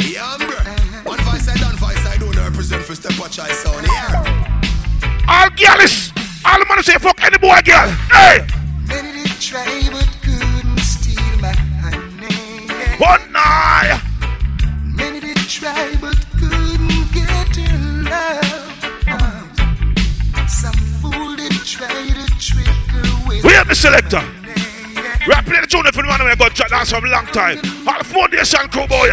Yeah, 0.00 0.38
bro. 0.38 0.56
One 1.04 1.20
voice 1.20 1.46
I 1.46 1.54
done, 1.58 1.76
voice 1.76 2.06
I 2.06 2.16
don't 2.16 2.34
represent 2.34 2.82
for 2.82 2.94
step 2.94 3.12
watch 3.20 3.38
I 3.38 3.52
sound 3.52 3.86
here. 3.86 4.22
All 5.28 5.50
girls, 5.50 6.12
all 6.46 6.58
the 6.60 6.64
man 6.66 6.82
say 6.82 6.96
fuck 6.96 7.22
any 7.22 7.36
boy 7.36 7.60
girl. 7.62 7.90
Hey! 8.10 8.46
Many 8.88 9.24
did 9.24 9.38
try 9.38 9.66
but 9.92 10.08
couldn't 10.22 10.78
steal 10.78 11.38
my 11.42 11.52
name. 12.18 12.98
One 12.98 13.32
night. 13.32 14.11
The 23.72 23.76
selector. 23.76 24.20
We 25.26 25.32
are 25.32 25.42
playing 25.42 25.62
the 25.62 25.66
tune 25.66 25.84
for 25.84 26.02
the 26.02 26.08
man 26.08 26.20
we 26.28 26.36
got 26.36 26.52
chat 26.52 26.68
dance 26.68 26.92
for 26.92 27.00
a 27.00 27.08
long 27.08 27.24
time. 27.32 27.56
All 27.88 27.96
the 27.96 28.04
foundation 28.04 28.68
crew 28.68 28.86
boy. 28.86 29.08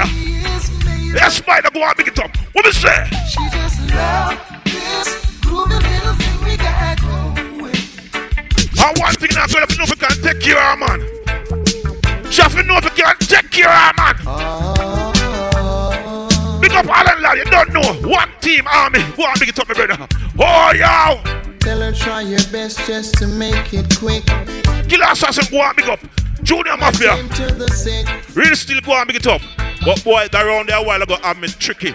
Yes, 1.15 1.37
spider 1.37 1.69
go 1.73 1.81
on, 1.81 1.93
big 1.95 2.09
it 2.09 2.19
up. 2.19 2.35
What 2.51 2.65
me 2.65 2.71
say? 2.73 3.07
She 3.31 3.39
just 3.55 3.79
love 3.95 4.35
this 4.65 5.07
groovy 5.39 5.79
little 5.79 6.11
thing 6.19 6.43
we 6.43 6.57
got 6.59 6.99
going. 6.99 7.71
And 8.83 8.99
one 8.99 9.15
thing 9.15 9.31
now, 9.31 9.47
girl, 9.47 9.63
if 9.63 9.71
you 9.71 9.77
know 9.79 9.87
if 9.87 9.95
you 9.95 9.95
can 9.95 10.11
take 10.27 10.41
care 10.43 10.59
of 10.59 10.79
man. 10.83 10.99
She 12.29 12.41
have 12.41 12.51
to 12.51 12.63
know 12.63 12.77
if 12.77 12.83
you 12.83 12.91
can 12.91 13.15
take 13.15 13.49
care 13.51 13.71
of 13.71 13.95
man. 13.95 14.15
Big 16.59 16.75
up 16.75 16.85
Alan 16.85 17.23
Lad, 17.23 17.37
you 17.37 17.45
don't 17.45 17.71
know. 17.71 17.95
One 18.09 18.29
team 18.41 18.67
army. 18.67 18.99
Go 19.15 19.23
on, 19.23 19.39
big 19.39 19.49
it 19.49 19.59
up, 19.59 19.69
my 19.69 19.73
brother. 19.73 20.07
Oh, 20.37 20.73
yo. 20.75 21.48
Tell 21.59 21.81
her 21.81 21.91
try 21.91 22.21
your 22.21 22.39
best 22.51 22.85
just 22.87 23.15
to 23.15 23.27
make 23.27 23.73
it 23.73 23.97
quick. 23.97 24.25
Killer 24.87 25.05
Assassin, 25.11 25.45
go 25.51 25.61
on, 25.61 25.75
big 25.75 25.89
up. 25.89 25.99
Junior 26.41 26.77
Mafia. 26.77 27.15
To 27.35 27.53
the 27.53 27.67
sick. 27.69 28.07
Real 28.35 28.55
still 28.55 28.81
go 28.81 28.93
on, 28.93 29.07
big 29.07 29.17
it 29.17 29.27
up. 29.27 29.41
But 29.85 30.03
boy, 30.03 30.27
that 30.31 30.45
around 30.45 30.69
there 30.69 30.77
a 30.77 30.83
while 30.83 31.01
ago, 31.01 31.17
I'm 31.23 31.41
been 31.41 31.49
tricky. 31.51 31.93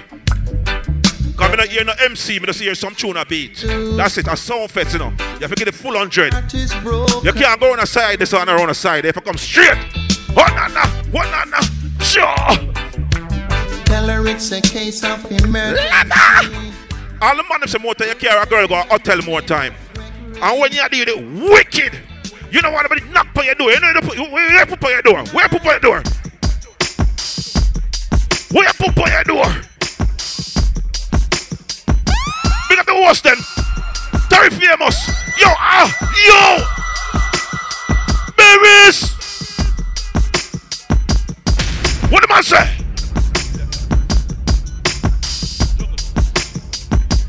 Cause 1.36 1.50
me 1.50 1.56
not 1.56 1.66
hear 1.66 1.84
no 1.84 1.92
MC, 2.00 2.38
me 2.38 2.46
just 2.46 2.60
hear 2.60 2.74
some 2.74 2.94
tune 2.94 3.16
a 3.16 3.24
beat. 3.24 3.64
That's 3.96 4.18
it, 4.18 4.28
a 4.28 4.36
sound 4.36 4.70
fest, 4.70 4.92
you 4.92 5.00
know. 5.00 5.10
You 5.10 5.40
have 5.40 5.50
to 5.50 5.56
get 5.56 5.64
the 5.64 5.72
full 5.72 5.96
hundred. 5.96 6.32
You 7.24 7.32
can't 7.32 7.60
go 7.60 7.72
on 7.72 7.78
the 7.78 7.86
side, 7.86 8.20
this 8.20 8.32
one 8.32 8.48
around 8.48 8.68
the 8.68 8.74
side. 8.74 9.04
If 9.04 9.18
I 9.18 9.20
come 9.20 9.36
straight, 9.36 9.76
one 10.34 10.54
na 10.54 10.68
na, 10.68 10.86
one 11.10 11.28
na, 11.50 11.60
sure. 12.00 12.24
Tell 13.84 14.06
her 14.08 14.26
it's 14.28 14.52
a 14.52 14.60
case 14.60 15.02
of 15.02 15.30
emergency. 15.32 16.73
All 17.24 17.34
the 17.34 17.42
man 17.44 17.60
them 17.60 17.68
say 17.68 17.78
more 17.78 17.94
time, 17.94 18.08
you 18.08 18.14
carry 18.16 18.38
a 18.38 18.44
girl 18.44 18.68
go 18.68 18.82
hotel 18.82 19.22
more 19.22 19.40
time. 19.40 19.72
And 20.42 20.60
when 20.60 20.70
you 20.72 20.86
do 20.90 21.04
it 21.08 21.16
wicked, 21.48 21.98
you 22.50 22.60
know 22.60 22.70
what 22.70 22.84
about 22.84 23.02
knock 23.12 23.28
on 23.38 23.46
your 23.46 23.54
door. 23.54 23.70
You 23.70 23.80
know 23.80 23.98
put, 24.02 24.18
where 24.30 24.66
put 24.66 24.84
on 24.84 24.90
your 24.90 25.00
door? 25.00 25.24
Where 25.32 25.48
put 25.48 25.60
on 25.62 25.72
your 25.72 25.80
door? 25.80 26.02
Where 28.52 28.70
put 28.74 28.98
on 28.98 29.10
your 29.10 29.24
door? 29.24 29.46
Big 32.68 32.78
up 32.78 32.84
the 32.84 32.92
host 32.92 33.24
then. 33.24 33.38
Terry 34.28 34.50
famous. 34.50 35.08
Yo, 35.40 35.48
ah, 35.48 35.88
yo. 36.28 36.58
Berries. 38.36 39.14
What 42.10 42.20
the 42.20 42.28
man 42.28 42.42
say? 42.42 42.83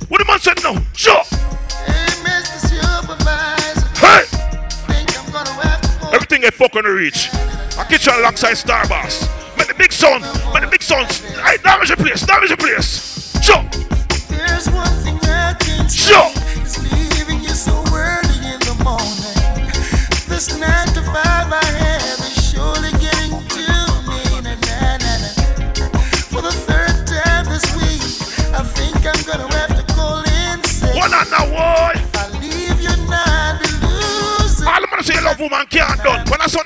What 0.08 0.20
the 0.20 0.26
man 0.26 0.40
said 0.40 0.62
no? 0.64 0.78
Sure. 0.94 1.24
Hey. 3.96 4.22
Hey. 4.22 4.26
Everything 6.14 6.42
they 6.42 6.52
fuck 6.52 6.76
on 6.76 6.84
the 6.84 6.92
reach. 6.92 7.30
I 7.78 7.86
kitchen 7.90 8.14
alongside 8.18 8.54
Star 8.54 8.88
Boss. 8.88 9.28
Make 9.58 9.68
the 9.68 9.74
big 9.74 9.92
sound. 9.92 10.22
Make 10.54 10.64
the 10.64 10.70
big 10.70 10.84
sound. 10.84 11.12
Hey, 11.12 11.58
damage 11.64 11.90
the 11.90 11.98
place. 11.98 12.26
Damage 12.26 12.50
the 12.50 12.58
place. 12.58 13.42
Sure. 13.42 13.85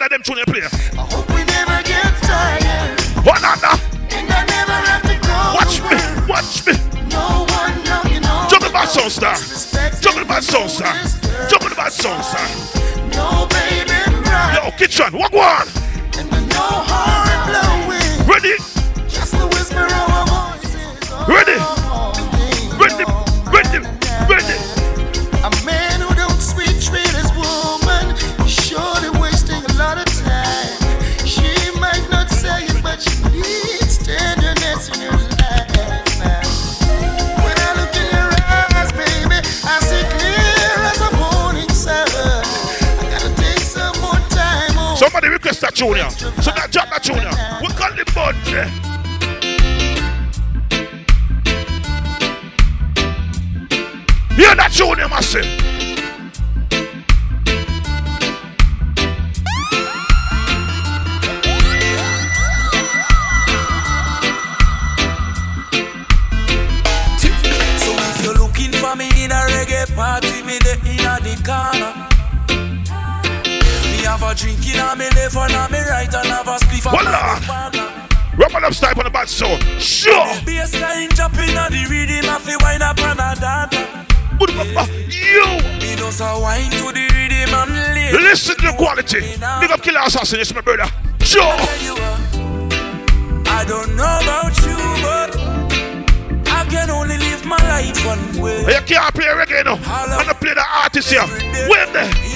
I 0.10 0.18
them 0.18 0.24
tune 0.24 0.44
play. 0.46 0.62
I 0.64 1.06
hope 1.06 1.30
we 1.30 1.44
never 1.44 1.84
get 1.84 2.02
tired. 2.26 3.00
One 3.24 3.46
on 3.46 3.62
now. 3.62 3.78
And 4.10 4.26
I 4.26 4.44
never 4.50 4.78
have 4.90 5.04
to 5.06 5.16
go. 5.22 5.38
Watch 5.54 5.86
me. 5.86 5.98
Watch 6.26 6.66
me. 6.66 6.74
No 7.14 7.46
one 7.46 7.78
knocking 7.86 8.26
on 8.26 8.50
Juggle 8.50 8.72
my 8.72 8.86
song 8.86 9.10
star. 9.12 9.36
Juggle 10.02 10.26
my 10.26 10.40
song 10.40 10.68
star. 10.68 10.96
Juggle 11.48 11.78
my 11.78 11.90
song 11.90 12.24
star. 12.24 12.42
No 13.14 13.46
baby 13.54 13.86
bride. 14.24 14.58
Yo, 14.64 14.72
kitchen. 14.78 15.14
What 15.14 15.32
one? 15.32 15.68
And 16.18 16.32
no 16.50 16.66
horn 16.90 17.46
blowing. 17.46 18.28
Ready? 18.28 18.58
Just 19.08 19.34
the 19.34 19.46
whisper 19.46 19.86
of 19.86 20.26
voices. 20.26 21.28
Ready? 21.28 21.54
Ready? 21.54 21.79
Here. 45.80 46.10
So 46.10 46.52
that 46.52 46.72
drop 46.74 46.90
that 46.90 47.02
here. 47.22 47.32
We 47.62 47.68
call 47.70 47.96
the 47.96 48.04
there. 48.44 48.68
Hear 54.36 54.56
that 54.56 54.74
tune 54.74 54.98
here, 54.98 55.08
massive. 55.08 55.46
So 67.80 67.92
if 67.96 68.24
you're 68.26 68.34
looking 68.34 68.74
for 68.74 68.98
me 68.98 69.08
in 69.24 69.32
a 69.32 69.48
reggae 69.48 69.96
party, 69.96 70.44
me 70.44 70.60
the 70.60 70.74
in 70.84 70.98
the 71.24 71.42
corner. 71.46 71.89
A 74.30 74.36
drink 74.36 74.62
in 74.70 74.80
a 74.80 74.96
me 74.96 75.10
left 75.16 75.36
and 75.36 75.54
a 75.54 75.68
me 75.74 75.80
right 75.90 76.14
and 76.14 76.28
have 76.28 76.48
a 76.48 76.58
spliff 76.62 76.86
on 76.86 76.92
Voila. 77.02 77.10
my 77.10 77.40
partner. 77.48 77.90
Rubber 78.38 78.64
up 78.64 78.74
style 78.76 78.94
on 79.00 79.06
the 79.06 79.10
bad 79.10 79.28
soul. 79.28 79.58
Sure. 79.80 80.24
Bassline 80.46 81.12
jumping 81.16 81.58
on 81.58 81.72
the 81.72 81.84
rhythm, 81.90 82.30
I 82.30 82.38
feel 82.38 82.60
wine 82.62 82.84
up 82.84 83.02
on 83.02 83.18
a 83.18 83.34
data. 83.34 84.06
You. 85.10 85.46
Me 85.82 85.96
just 85.96 86.22
a 86.22 86.38
wine 86.40 86.70
to 86.70 86.94
the 86.94 87.10
rhythm 87.10 87.56
and 87.56 87.74
lay. 87.96 88.12
Listen 88.22 88.56
to 88.58 88.68
the 88.68 88.74
quality. 88.78 89.22
Big 89.22 89.72
up 89.72 89.82
Killer 89.82 90.02
Assassin, 90.06 90.40
it's 90.40 90.54
my 90.54 90.62
brother. 90.62 90.86
Sure. 91.22 91.42
I 93.50 93.66
don't 93.68 93.96
know 93.96 94.20
about 94.22 94.54
you, 94.62 94.78
but 95.02 95.36
I 96.54 96.66
can 96.70 96.92
only 96.92 97.18
live 97.18 97.44
my 97.46 97.58
life 97.58 98.06
one 98.06 98.40
way. 98.40 98.62
You 98.62 98.82
can't 98.86 99.12
play 99.16 99.26
reggae 99.26 99.66
now. 99.66 99.80
I'm 99.86 100.10
gonna 100.20 100.36
play 100.36 100.54
the 100.54 100.66
artist 100.84 101.10
here. 101.10 101.26
Where 101.68 101.88
there? 101.92 102.29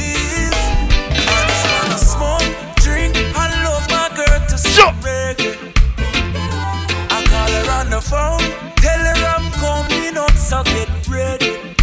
Girl 4.76 4.94
to 4.94 5.02
sing 5.02 5.02
reggae. 5.02 5.74
I 7.10 7.24
call 7.26 7.50
her 7.50 7.72
on 7.80 7.90
the 7.90 8.02
phone, 8.02 8.40
tell 8.78 9.00
her 9.00 9.26
I'm 9.26 9.52
coming 9.54 10.18
up, 10.18 10.32
so 10.32 10.64
get 10.64 10.90
ready. 11.08 11.76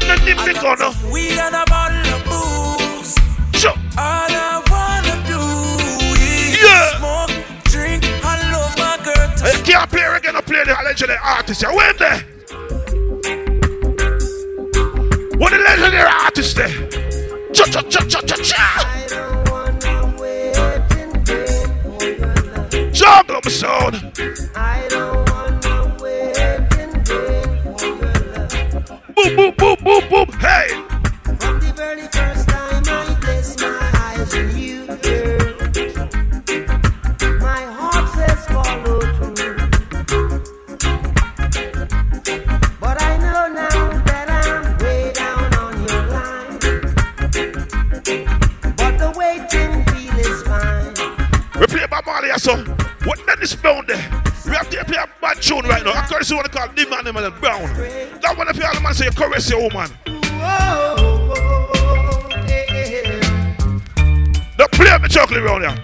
The 0.00 0.16
nip 0.24 0.38
I 0.38 0.52
got 0.52 0.78
some 0.78 1.10
weed 1.10 1.38
and 1.38 1.54
a 1.54 1.64
bottle 1.66 2.14
of 2.14 2.24
booze. 2.24 3.16
All 3.98 4.30
I 4.30 4.62
wanna 4.70 5.16
do 5.28 5.38
is 6.14 6.62
Yeah. 6.62 6.98
smoke, 6.98 7.30
drink, 7.64 8.04
and 8.04 8.52
love 8.52 8.76
my 8.78 8.96
girl 9.04 9.28
to 9.36 9.62
can't 9.64 9.90
play 9.90 10.02
reggae, 10.02 10.32
no 10.32 10.40
play 10.40 10.64
the 10.64 10.76
legendary 10.84 11.18
artist 11.22 11.60
here. 11.60 11.72
Where 11.72 11.92
there? 11.94 12.24
What 15.36 15.50
the 15.50 15.58
legendary 15.58 16.10
artist 16.24 16.56
there? 16.56 16.74
Cha 17.52 17.64
cha 17.66 17.82
cha 17.82 18.00
cha 18.06 18.20
cha 18.20 18.36
cha. 18.36 19.41
Jungle 23.32 23.38
up 23.38 23.44
the 23.44 23.50
sound. 23.50 23.94
I 24.54 24.86
don't 24.88 25.30
want 25.30 25.64
no 25.64 25.96
waiting 26.02 26.68
game 26.68 27.60
for 27.62 27.80
your 27.80 28.12
love. 28.34 28.52
Boop, 29.16 29.32
boop, 29.36 29.52
boop, 29.56 29.78
boop, 29.78 30.02
boop. 30.10 30.28
Hey. 30.34 30.68
From 31.38 31.56
the 31.60 31.72
very 31.74 32.06
first 32.08 32.31
bound 53.72 53.88
there? 53.88 54.22
We 54.44 54.52
have 54.52 54.68
to 54.70 54.84
play 54.84 54.98
a 54.98 55.08
bad 55.20 55.40
tune 55.40 55.64
right 55.64 55.84
now. 55.84 55.92
I 55.92 56.06
curse 56.06 56.30
you 56.30 56.36
want 56.36 56.50
to 56.50 56.58
call 56.58 56.68
the 56.68 56.86
man 56.88 57.04
name 57.04 57.16
and 57.16 57.40
brown. 57.40 57.62
That 58.20 58.36
one 58.36 58.48
if 58.48 58.56
you 58.56 58.64
all 58.64 58.74
the 58.74 58.80
man 58.80 58.94
say 58.94 59.06
you 59.06 59.12
caress 59.12 59.48
your 59.48 59.60
woman. 59.62 59.90
Don't 64.56 64.72
play 64.72 64.98
me 64.98 65.08
chocolate 65.08 65.42
round 65.42 65.64
here. 65.64 65.76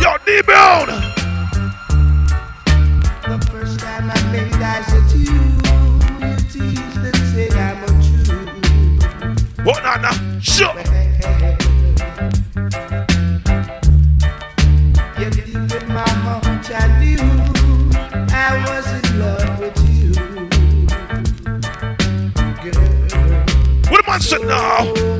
Yo, 0.00 0.16
D 0.24 0.42
Brown. 0.42 0.86
The 3.26 3.38
first 3.50 3.80
time 3.80 4.10
I 4.10 4.32
made 4.32 4.52
eyes 4.54 4.92
at 4.92 5.14
you, 5.16 5.32
you 6.20 6.36
teased 6.52 6.98
and 6.98 7.16
said 7.32 7.52
I'm 7.54 7.82
a 7.82 7.86
Jew. 8.02 9.64
What 9.64 9.82
now, 9.82 9.96
now? 9.96 10.40
Sure. 10.40 10.73
What 24.46 25.13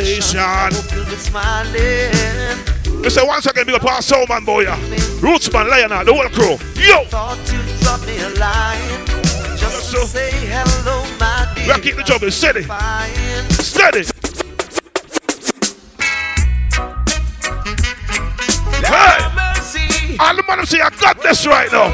destination. 0.00 0.96
you'll 0.96 1.04
be 1.06 1.16
smiling. 1.16 3.02
You 3.02 3.10
say 3.10 3.26
once 3.26 3.46
again, 3.46 3.66
big 3.66 3.74
up 3.74 3.84
our 3.84 4.02
soul 4.02 4.26
man, 4.28 4.44
boy. 4.44 4.62
yeah. 4.62 4.76
Rootsman, 5.20 5.68
Lionel, 5.68 6.04
the 6.04 6.12
whole 6.12 6.28
crew. 6.28 6.56
Yo. 6.82 7.04
Thought 7.04 7.38
you'd 7.52 7.80
drop 7.80 8.00
me 8.06 8.18
a 8.18 8.28
line. 8.38 9.06
Just 9.56 9.92
to 9.92 10.06
say 10.06 10.30
hello, 10.32 11.02
my 11.18 11.50
dear. 11.54 11.74
We 11.74 11.80
keep 11.80 11.96
the 11.96 12.02
job 12.02 12.22
steady. 12.30 12.62
Steady. 13.52 14.04
Hey. 18.84 20.16
All 20.18 20.34
the 20.34 20.44
man 20.46 20.66
say 20.66 20.80
I 20.80 20.90
got 20.90 21.22
this 21.22 21.46
right 21.46 21.70
now. 21.72 21.88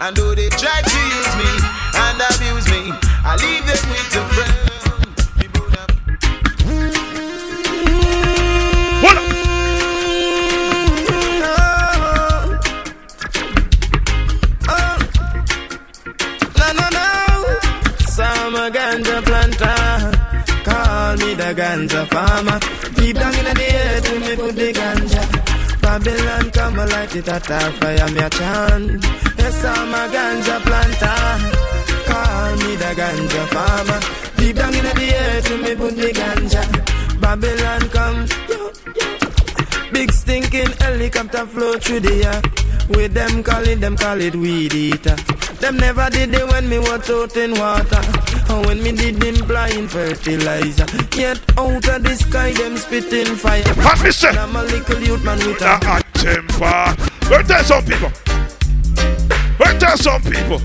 And 0.00 0.16
though 0.16 0.34
they 0.34 0.48
try 0.50 0.80
to 0.82 0.98
use 0.98 1.34
me 1.36 1.50
and 1.94 2.20
abuse 2.30 2.66
me, 2.70 2.92
I 3.24 3.36
leave 3.36 3.66
them 3.66 3.90
with 3.90 4.16
a 4.16 4.24
friend. 4.34 4.54
Hold 9.02 9.18
up. 9.18 9.30
No, 16.56 16.66
no, 16.72 16.86
no. 16.90 17.08
Summer 18.06 18.70
ganja 18.70 19.22
planter. 19.24 20.17
Call 21.08 21.16
me 21.16 21.32
the 21.32 21.54
ganja 21.54 22.06
farmer. 22.12 22.58
Deep 22.96 23.16
down 23.16 23.34
in 23.34 23.44
the 23.56 23.68
earth, 23.80 24.12
we 24.12 24.18
me 24.18 24.36
put 24.36 24.54
the 24.54 24.72
ganja. 24.78 25.22
Babylon 25.80 26.50
come 26.50 26.76
light 26.76 27.16
it 27.16 27.28
at 27.28 27.50
our 27.50 27.72
fire, 27.80 28.10
me 28.12 28.20
a 28.20 28.28
chant. 28.28 29.04
Yes, 29.38 29.64
I'm 29.64 29.94
a 29.94 30.02
ganja 30.12 30.56
planter. 30.66 31.20
Call 32.08 32.56
me 32.60 32.76
the 32.76 32.90
ganja 33.00 33.42
farmer. 33.54 34.00
Deep 34.36 34.56
down 34.56 34.74
in 34.74 34.84
the 34.84 35.08
earth, 35.24 35.48
we 35.50 35.56
me 35.62 35.74
put 35.76 35.96
the 35.96 36.10
ganja. 36.20 36.62
Babylon 37.22 37.82
come. 37.96 38.26
Big 39.90 40.12
stinking 40.12 40.72
helicopter 40.72 41.46
flow 41.46 41.78
through 41.78 42.00
the 42.00 42.24
air. 42.26 42.42
With 42.90 43.14
them 43.14 43.42
call 43.42 43.66
it, 43.66 43.80
them 43.80 43.96
call 43.96 44.20
it 44.20 44.36
weed 44.36 44.74
eater. 44.74 45.16
Them 45.60 45.76
never 45.76 46.08
did 46.08 46.32
it 46.34 46.46
when 46.52 46.68
me 46.68 46.78
was 46.78 47.10
out 47.10 47.36
in 47.36 47.58
water. 47.58 48.00
And 48.48 48.64
when 48.66 48.82
me 48.82 48.92
did 48.92 49.16
them 49.16 49.46
blind 49.46 49.90
fertilizer. 49.90 50.86
Yet 51.16 51.40
out 51.58 51.88
of 51.88 52.02
the 52.04 52.14
sky, 52.14 52.52
them 52.52 52.76
spitting 52.76 53.34
fire. 53.34 53.62
What 53.82 54.02
me 54.02 54.10
say? 54.12 54.30
I'm 54.30 54.54
a 54.54 54.62
little 54.62 55.00
youth 55.00 55.24
man 55.24 55.38
with 55.38 55.60
a 55.62 55.76
hot 55.84 56.06
temper. 56.14 56.96
Where 57.28 57.42
tell 57.42 57.64
some 57.64 57.84
people? 57.84 58.10
Where 59.58 59.78
tell 59.78 59.96
some 59.96 60.22
people? 60.22 60.60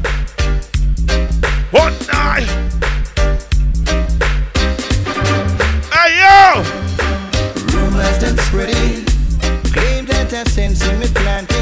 One 1.71 1.93
night. 2.13 2.47
Hey 5.91 6.19
yo! 6.21 6.63
Rumors 7.73 8.19
them 8.19 8.37
spreading, 8.37 9.05
claim 9.73 10.05
that 10.05 10.31
I 10.31 10.43
sense 10.43 10.87
in 10.87 10.99
me 10.99 11.07
planting. 11.07 11.52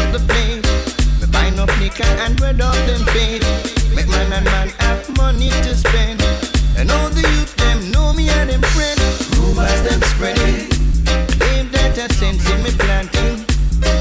of 0.00 0.12
the 0.12 0.20
place. 0.28 0.66
Me 1.20 1.26
buy 1.30 1.50
no 1.50 1.66
flicker 1.76 2.10
and 2.24 2.36
bread 2.36 2.60
of 2.60 2.74
them 2.86 3.02
face. 3.14 3.46
Make 3.94 4.08
man 4.08 4.32
and 4.32 4.44
man 4.44 4.68
have 4.82 5.02
money 5.16 5.50
to 5.50 5.74
spend. 5.74 6.20
And 6.76 6.90
all 6.90 7.08
the 7.10 7.22
youth 7.22 7.54
them 7.56 7.90
know 7.90 8.12
me 8.12 8.28
and 8.28 8.50
them 8.50 8.62
friend. 8.74 9.00
Rumors 9.38 9.82
them 9.86 10.00
spreading. 10.12 10.68
Claim 11.38 11.70
that 11.70 11.98
I 11.98 12.06
sense 12.08 12.44
in 12.50 12.62
me 12.62 12.70
planting. 12.82 13.46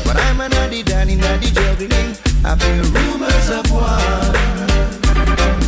But 0.05 0.17
I'm 0.17 0.41
a 0.41 0.49
naughty 0.49 0.83
danny, 0.83 1.15
naughty 1.15 1.49
juggling. 1.51 2.17
I 2.45 2.55
feel 2.57 2.83
rumors 2.97 3.49
of 3.49 3.65
one. 3.71 4.33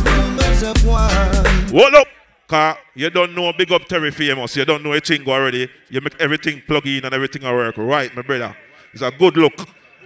Rumors 0.04 0.62
of 0.62 0.76
one. 0.86 1.46
What 1.72 1.94
up? 1.94 2.08
Car, 2.48 2.78
you 2.94 3.10
don't 3.10 3.34
know 3.34 3.52
big 3.52 3.72
up 3.72 3.86
Terry 3.86 4.12
famous. 4.12 4.56
You 4.56 4.64
don't 4.64 4.84
know 4.84 4.92
a 4.92 5.00
thing 5.00 5.28
already. 5.28 5.68
You 5.88 6.00
make 6.00 6.14
everything 6.20 6.62
plug 6.66 6.86
in 6.86 7.04
and 7.04 7.12
everything 7.12 7.42
work. 7.42 7.76
Right, 7.76 8.14
my 8.14 8.22
brother. 8.22 8.56
It's 8.92 9.02
a 9.02 9.10
good 9.10 9.36
look. 9.36 9.52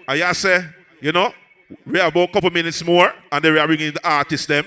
And 0.09 0.19
you 0.19 0.35
say, 0.35 0.65
you 1.01 1.13
know, 1.13 1.33
we 1.87 1.99
have 1.99 2.13
about 2.13 2.31
a 2.31 2.33
couple 2.33 2.51
minutes 2.51 2.85
more 2.85 3.13
and 3.31 3.45
then 3.45 3.53
we 3.53 3.59
are 3.59 3.67
bringing 3.67 3.93
the 3.93 4.09
artist 4.09 4.49
them. 4.49 4.65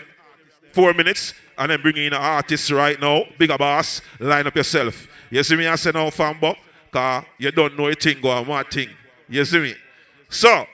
Four 0.72 0.94
minutes 0.94 1.34
and 1.58 1.72
then 1.72 1.82
bringing 1.82 2.06
in 2.06 2.12
the 2.12 2.20
artist 2.20 2.72
right 2.72 3.00
now. 3.00 3.24
Bigger 3.38 3.58
boss, 3.58 4.02
line 4.20 4.48
up 4.48 4.56
yourself. 4.56 5.08
You 5.30 5.44
see 5.44 5.56
me 5.56 5.68
I 5.68 5.76
say 5.76 5.92
now, 5.94 6.10
fambo? 6.10 6.56
Cause 6.92 7.26
you 7.38 7.52
don't 7.52 7.78
know 7.78 7.88
a 7.88 7.94
thing 7.94 8.22
go 8.22 8.30
on 8.30 8.46
one 8.48 8.66
thing. 8.66 8.90
You 9.28 9.44
see 9.46 9.60
me? 9.60 9.76
So, 10.30 10.66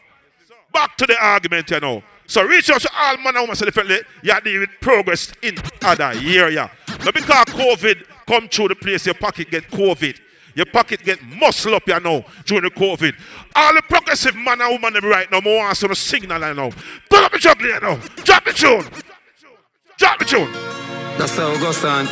back 0.72 0.96
to 0.98 1.06
the 1.06 1.18
argument, 1.22 1.70
you 1.72 1.80
know. 1.80 2.04
So 2.26 2.44
reach 2.44 2.70
out 2.70 2.82
to 2.82 2.90
all 2.96 3.18
man 3.18 3.36
and 3.36 3.40
woman 3.40 3.56
so 3.56 3.66
differently. 3.66 4.00
You 4.22 4.40
deal 4.42 4.60
with 4.62 4.70
progress 4.80 5.34
in 5.42 5.58
other 5.82 6.14
area. 6.16 6.70
Not 7.04 7.14
because 7.14 7.46
COVID 7.46 8.06
come 8.28 8.48
through 8.48 8.70
the 8.70 8.76
place, 8.76 9.06
your 9.08 9.16
pocket 9.16 9.50
get 9.50 9.64
COVID. 9.72 10.20
Your 10.56 10.66
pocket 10.66 11.04
get 11.04 11.22
muscle 11.24 11.76
up, 11.76 11.88
you 11.88 12.00
know, 12.00 12.26
during 12.46 12.64
the 12.64 12.72
COVID. 12.72 13.14
All 13.56 13.74
the 13.74 13.82
progressive 13.84 14.36
man 14.36 14.62
and 14.62 14.82
woman 14.82 15.04
right 15.04 15.32
now, 15.32 15.42
more 15.42 15.58
want 15.58 15.78
some 15.78 15.94
signal, 15.96 16.42
you 16.48 16.54
know. 16.54 16.72
Pull 17.10 17.24
up 17.24 17.32
the 17.32 17.40
juggler, 17.40 17.70
you 17.70 17.80
know. 17.80 18.00
Drop 18.24 18.46
the 18.46 18.54
tune. 18.54 18.86
Drop 19.98 20.20
the 20.20 20.26
tune. 20.26 20.52
That's 21.18 21.36
how 21.36 21.52
it 21.52 21.60
goes 21.60 21.84
on. 21.84 22.06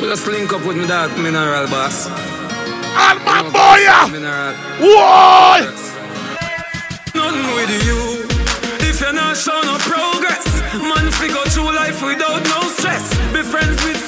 We 0.00 0.08
just 0.08 0.26
link 0.26 0.52
up 0.52 0.64
with 0.66 0.76
me 0.76 0.86
dog 0.86 1.16
mineral 1.18 1.66
boss. 1.68 2.06
All 2.06 3.18
my 3.26 3.42
boy, 3.42 3.82
yeah. 3.82 4.08
Mineral. 4.10 4.54
Whoa! 4.78 5.64
Nothing 7.14 7.54
with 7.54 7.70
you. 7.86 8.26
If 8.88 9.00
you're 9.00 9.12
not 9.12 9.36
showing 9.36 9.66
no 9.66 9.76
progress, 9.78 10.46
man, 10.78 11.10
figure 11.10 11.42
through 11.50 11.74
life 11.74 12.02
without 12.02 12.42
no 12.44 12.62
stress. 12.70 13.10
Be 13.32 13.42
friends 13.42 13.82
with 13.84 14.03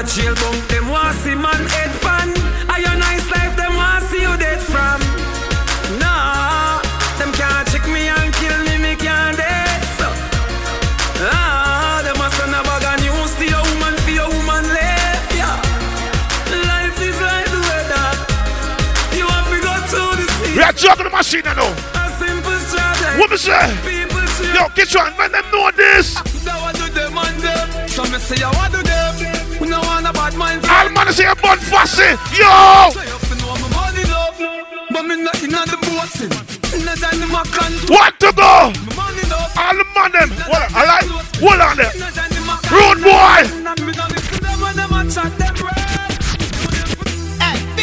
A 0.00 0.02
jail 0.02 0.34
bunk 0.36 0.66
them 0.68 0.88
want 0.88 1.14
see 1.18 1.34
man 1.34 1.60
head 1.76 1.92
pan. 2.00 2.32
A 2.72 2.80
your 2.80 2.96
nice 2.96 3.28
life 3.36 3.54
them 3.54 3.76
want 3.76 4.02
see 4.04 4.22
you 4.22 4.34
dead 4.38 4.58
from. 4.58 4.96
Nah, 6.00 6.80
them 7.20 7.30
can't 7.36 7.68
check 7.68 7.84
me 7.84 8.08
and 8.08 8.32
kill 8.40 8.56
me, 8.64 8.78
me 8.80 8.96
can't 8.96 9.36
dead 9.36 9.82
so. 10.00 10.08
Ah, 11.20 12.00
them 12.02 12.16
must 12.16 12.34
send 12.38 12.48
a 12.48 12.62
bag 12.64 12.80
of 12.80 12.96
news 13.04 13.34
to 13.36 13.44
your 13.44 13.60
woman 13.60 13.92
for 14.00 14.16
your 14.16 14.28
woman 14.32 14.64
left, 14.72 15.36
yeah. 15.36 15.60
Life 16.48 16.96
is 17.04 17.20
like 17.20 17.50
the 17.52 17.60
weather. 17.60 18.08
You 19.20 19.28
have 19.28 19.52
to 19.52 19.58
go 19.60 19.74
through 19.84 20.16
the 20.16 20.26
sea. 20.32 20.56
We 20.56 20.62
are 20.64 20.72
juggling 20.72 21.12
the 21.12 21.16
machine 21.18 21.44
know. 21.44 21.76
A 22.00 22.08
simple 22.16 22.56
struggle. 22.72 23.20
What 23.20 23.28
me 23.28 23.36
say? 23.36 23.68
People 23.84 24.24
Yo, 24.56 24.64
get 24.72 24.94
you 24.94 25.00
on, 25.00 25.12
man, 25.18 25.30
them 25.30 25.44
know 25.52 25.70
this. 25.76 26.14
That 26.48 26.56
what 26.56 26.72
do 26.80 26.88
them 26.88 27.18
and 27.20 27.38
them. 27.44 27.88
So 27.88 28.02
me 28.08 28.16
say, 28.16 28.40
I 28.40 28.48
what 28.56 28.72
do 28.72 28.89
bad 30.30 30.38
mind. 30.38 30.64
All 30.68 30.88
man 30.90 31.12
say 31.12 31.26
a 31.26 31.34
bun 31.34 31.58
fussy. 31.58 32.02
Yo! 32.36 32.90
So 32.92 33.02
you 33.02 33.18
fi 33.18 33.34
know 33.40 33.54
my 33.54 33.68
money 33.74 34.04
love. 34.04 34.36
But 34.90 35.02
me 35.02 35.22
not 35.22 35.42
inna 35.42 35.64
the 35.66 35.76
bossing. 35.82 36.30
Inna 36.74 36.94
than 36.96 37.20
the 37.20 37.26
macan. 37.26 37.72
What 37.88 38.18
to 38.20 38.32
go? 38.32 38.72
All 39.56 39.74
the 39.76 39.84
man 39.94 40.12
them. 40.12 40.30
What, 40.48 40.70
I 40.74 40.84
like. 40.86 41.06
Hold 41.40 41.60
on 41.60 41.76
there. 41.76 41.92
Rude 42.70 43.02
boy. 43.02 43.42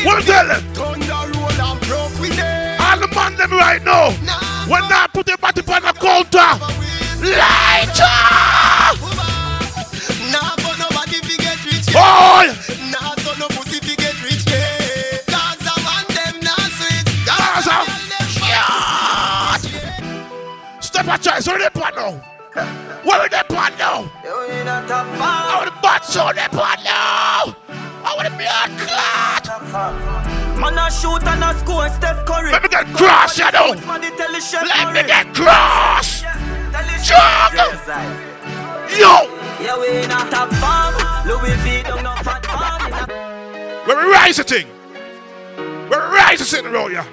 What 0.06 0.22
to 0.22 0.26
tell 0.26 0.48
them? 0.48 0.64
All 2.80 2.98
the 3.00 3.08
man 3.16 3.36
them 3.36 3.52
right 3.52 3.84
now. 3.84 4.12
When 4.68 4.84
I 4.84 5.08
put 5.14 5.26
the 5.26 5.38
body 5.40 5.62
on 5.62 5.82
the 5.82 5.94
counter. 5.94 6.88
Lighter! 7.18 7.98
Nah, 7.98 8.94
Boy! 12.08 12.48
Nah, 12.88 13.20
so 13.20 13.36
no 13.36 13.48
pussy 13.52 13.80
fi 13.84 13.94
get 14.00 14.16
rich. 14.24 14.48
Yeah. 14.48 15.20
Cause 15.28 15.60
a 15.60 15.76
man 15.84 16.06
them 16.16 16.36
nah 16.40 16.56
sweet. 16.80 17.04
Cause 17.28 17.68
a 17.68 17.84
Step 20.82 21.08
a 21.08 21.18
choice, 21.20 21.46
where 21.48 21.60
they 21.60 21.70
pan 21.70 21.94
now? 21.96 22.14
Where 23.04 23.20
are 23.20 23.30
they 23.30 23.44
pan 23.50 23.74
now? 23.78 24.08
How 25.20 25.66
the 25.66 25.72
bad 25.84 26.02
soul 26.06 26.32
they 26.34 26.48
pan 26.48 26.80
now? 26.86 27.56
How 28.04 28.24
the 28.24 28.30
blood 28.40 28.72
clot? 28.80 29.44
Man 30.58 30.78
a 30.78 30.90
shoot 30.90 31.28
and 31.28 31.44
a 31.44 31.54
score 31.60 31.90
Steph 31.90 32.26
Curry. 32.26 32.52
Let 32.54 32.64
me 32.64 32.70
get 32.70 32.88
cross, 32.96 33.38
you 33.38 33.52
know. 33.52 33.76
Let 33.86 34.94
me 34.94 35.04
get 35.04 35.34
cross. 35.36 36.24
Juggle. 37.04 37.74
Yo. 38.98 39.28
Yeah, 39.60 39.78
we 39.78 39.88
in 40.04 40.12
a 40.12 40.48
farm. 40.56 41.07
Louis 41.28 41.56
V 41.58 41.84
don't 41.84 42.04
know 42.04 42.16
fat 42.24 42.46
farm. 42.46 43.10
Where 43.86 43.98
We're 43.98 44.38
the 44.38 44.46
thing. 44.46 44.68
Where 45.90 46.00
we 46.10 46.16
rise 46.16 46.40
the 46.40 46.46
thing 46.46 46.66
around 46.66 46.94
ya. 46.94 47.04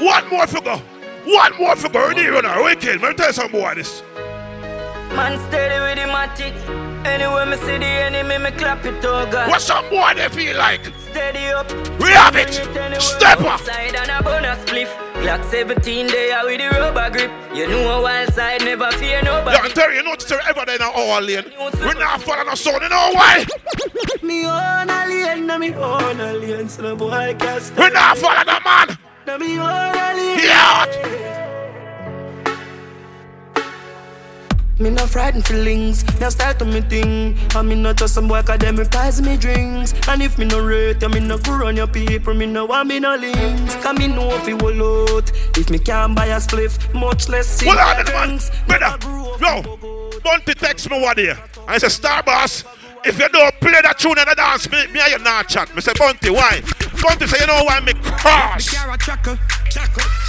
One 0.00 0.28
more 0.30 0.46
figure. 0.46 0.80
One 1.26 1.56
more 1.58 1.76
figure. 1.76 2.08
We 2.08 2.14
need 2.14 2.28
runner. 2.28 2.62
Wicked. 2.62 3.02
Let 3.02 3.10
me 3.10 3.14
tell 3.16 3.26
you 3.26 3.32
something 3.34 3.60
of 3.62 3.76
this. 3.76 4.02
Man 5.16 5.38
steady 5.48 5.78
with 5.80 5.98
the 5.98 6.10
matic. 6.10 6.54
Anywhere 7.04 7.46
me 7.46 7.56
see 7.56 7.78
the 7.78 7.84
enemy, 7.84 8.38
me 8.38 8.50
clap 8.52 8.84
it 8.84 9.04
oh 9.04 9.28
God. 9.30 9.50
What's 9.50 9.64
some 9.64 9.84
more 9.90 10.14
they 10.14 10.28
feel 10.28 10.56
like? 10.56 10.84
Steady 11.10 11.46
up. 11.48 11.70
We 12.00 12.10
have 12.10 12.36
it. 12.36 12.52
Step 13.00 13.40
up. 13.40 13.60
Side 13.60 13.94
and 13.94 14.10
a 14.10 14.22
bonus 14.22 14.58
spliff. 14.64 14.88
Glock 15.22 15.44
17 15.50 16.06
there 16.06 16.44
with 16.44 16.58
the 16.58 16.68
rubber 16.78 17.10
grip. 17.10 17.30
You 17.54 17.68
know 17.68 17.98
a 17.98 18.02
wild 18.02 18.32
side 18.32 18.64
never 18.64 18.90
fear 18.92 19.20
nobody. 19.22 19.56
Yeah, 19.56 19.62
I'm 19.62 19.70
telling 19.72 19.96
you, 19.96 20.02
you 20.02 20.08
notice 20.08 20.32
ever 20.32 20.64
there 20.64 20.76
in 20.76 20.82
our 20.82 21.20
lane. 21.20 21.44
We're 21.58 21.94
not 21.94 22.22
following 22.22 22.48
our 22.48 22.56
son, 22.56 22.80
you 22.82 22.88
know 22.88 23.10
why? 23.12 23.44
Me 24.22 24.46
own 24.46 24.88
a 24.88 25.06
lane, 25.06 25.46
na 25.46 25.58
me 25.58 25.74
own 25.74 26.20
a 26.20 26.32
lane, 26.32 26.68
so 26.68 26.82
no 26.82 26.96
boy 26.96 27.36
can 27.38 27.60
stop. 27.60 27.78
We're 27.78 27.90
not 27.90 28.16
following 28.16 28.46
the 28.46 28.60
man. 28.64 28.98
Na 29.26 29.38
me 29.38 29.58
own 29.58 29.66
a 29.66 30.14
lane. 30.16 30.38
Yeah. 30.38 31.61
Me 34.82 34.90
no 34.90 35.06
frightened 35.06 35.46
feelings, 35.46 36.02
now 36.18 36.28
start 36.28 36.58
to 36.58 36.64
me 36.64 36.80
thing. 36.80 37.38
And 37.54 37.68
me 37.68 37.76
not 37.76 37.98
just 37.98 38.14
some 38.14 38.26
boy 38.26 38.42
cause 38.42 38.58
them 38.58 38.74
prize 38.90 39.22
me 39.22 39.36
drinks. 39.36 39.94
And 40.08 40.20
if 40.20 40.38
me 40.38 40.44
no 40.44 40.58
rate 40.58 41.08
me 41.08 41.20
no 41.20 41.38
go 41.38 41.58
run 41.58 41.76
your 41.76 41.86
people, 41.86 42.34
me 42.34 42.46
no 42.46 42.64
want 42.64 42.88
me 42.88 42.98
no 42.98 43.14
links. 43.14 43.76
Cause 43.76 43.96
me 43.96 44.08
know 44.08 44.34
if 44.34 44.48
you 44.48 44.56
will 44.56 45.14
out. 45.16 45.30
If 45.56 45.70
me 45.70 45.78
can't 45.78 46.16
buy 46.16 46.26
a 46.26 46.38
spliff, 46.38 46.92
much 46.94 47.28
less 47.28 47.46
see 47.46 47.66
Hold 47.66 47.78
on, 47.78 48.04
man. 48.06 48.40
Brother, 48.66 48.98
yo, 49.40 50.18
Bunty 50.24 50.54
text 50.54 50.90
me 50.90 51.00
one 51.00 51.14
day. 51.14 51.32
I 51.68 51.78
say, 51.78 51.88
Star 51.88 52.24
Boss, 52.24 52.64
if 53.04 53.20
you 53.20 53.28
don't 53.28 53.54
play 53.60 53.80
that 53.82 54.00
tune 54.00 54.18
in 54.18 54.28
the 54.28 54.34
dance, 54.34 54.68
me, 54.68 54.88
me 54.88 54.98
and 54.98 55.12
you 55.12 55.18
not 55.20 55.48
chat. 55.48 55.72
Me 55.76 55.80
say, 55.80 55.92
Bunty, 55.96 56.30
why? 56.30 56.60
Bunty 57.02 57.26
say, 57.26 57.40
you 57.40 57.46
know 57.46 57.64
why 57.64 57.80
me 57.80 57.94
cross? 57.94 58.70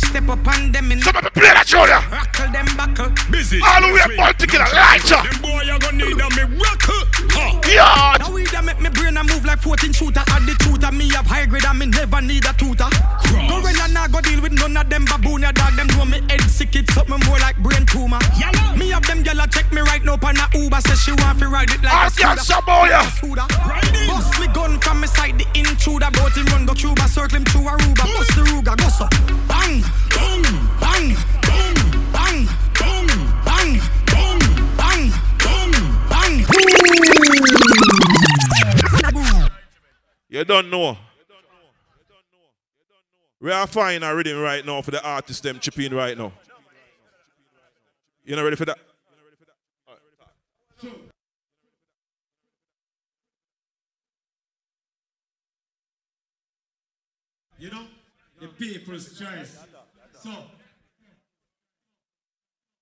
Step 0.09 0.29
up 0.29 0.47
on 0.47 0.71
them 0.71 0.91
in 0.91 1.01
Some 1.01 1.15
of 1.15 1.23
me 1.23 1.29
play 1.29 1.53
that 1.53 1.69
tune, 1.69 1.85
yeah. 1.85 2.01
Rockle 2.09 2.49
them 2.49 2.65
buckle. 2.73 3.13
Busy. 3.29 3.61
All 3.61 3.81
the 3.81 3.93
way 3.93 4.17
Bunty 4.17 4.45
get 4.49 4.61
a 4.61 4.69
lighter. 4.73 5.21
Them 5.21 5.37
boy 5.41 5.61
you 5.65 5.77
gonna 5.77 6.01
need 6.01 6.17
a 6.17 6.27
me 6.33 6.43
rocker. 6.57 7.01
Huh. 7.33 7.61
Yeah. 7.69 8.17
Now 8.17 8.33
we 8.33 8.45
that 8.49 8.65
make 8.65 8.81
me 8.81 8.89
brain 8.89 9.17
a 9.17 9.23
move 9.25 9.45
like 9.45 9.61
14 9.61 9.93
shooter. 9.93 10.25
Add 10.33 10.49
the 10.49 10.53
tutor, 10.65 10.89
me 10.93 11.09
have 11.13 11.25
high 11.25 11.45
grade 11.45 11.65
and 11.65 11.77
me 11.77 11.85
never 11.89 12.21
need 12.21 12.45
a 12.45 12.53
tutor. 12.57 12.89
Gorilla 13.29 13.89
nah 13.93 14.09
go 14.09 14.21
deal 14.21 14.41
with 14.41 14.53
none 14.53 14.77
of 14.77 14.89
them 14.89 15.05
baboon. 15.05 15.45
Ya 15.45 15.53
dog 15.53 15.77
them 15.77 15.89
know 15.93 16.05
me 16.05 16.21
head 16.29 16.45
sick, 16.49 16.73
it's 16.73 16.93
something 16.93 17.21
more 17.25 17.37
like 17.41 17.57
brain 17.61 17.85
tumor. 17.85 18.21
Me 18.77 18.89
have 18.93 19.05
them 19.05 19.21
gyal 19.21 19.41
a 19.41 19.45
check 19.49 19.69
me 19.73 19.81
right 19.81 20.05
now 20.05 20.17
on 20.17 20.37
a 20.37 20.45
Uber. 20.57 20.81
Say 20.89 20.97
she 20.97 21.11
want 21.21 21.37
to 21.37 21.49
ride 21.49 21.69
it 21.69 21.81
like 21.81 21.93
Ask 21.93 22.21
a 22.21 22.33
your 22.33 22.37
Samoya. 22.37 23.01
Suda. 23.17 23.45
Bust 23.49 24.41
me 24.41 24.45
gun 24.49 24.52
from 24.52 24.52
me 24.52 24.52
don't 40.53 40.69
know. 40.69 40.97
We 43.41 43.51
are 43.51 43.65
finding 43.65 44.07
a 44.07 44.15
rhythm 44.15 44.39
right 44.39 44.63
now 44.63 44.81
for 44.81 44.91
the 44.91 45.03
artists 45.03 45.41
them 45.41 45.59
chipping 45.59 45.93
right 45.93 46.17
now. 46.17 46.31
You 48.23 48.35
not 48.35 48.43
ready 48.43 48.55
for 48.55 48.65
that? 48.65 48.77
You 57.57 57.69
know, 57.71 57.85
the 58.39 58.47
people's 58.47 59.17
choice. 59.17 59.57
So, 60.21 60.29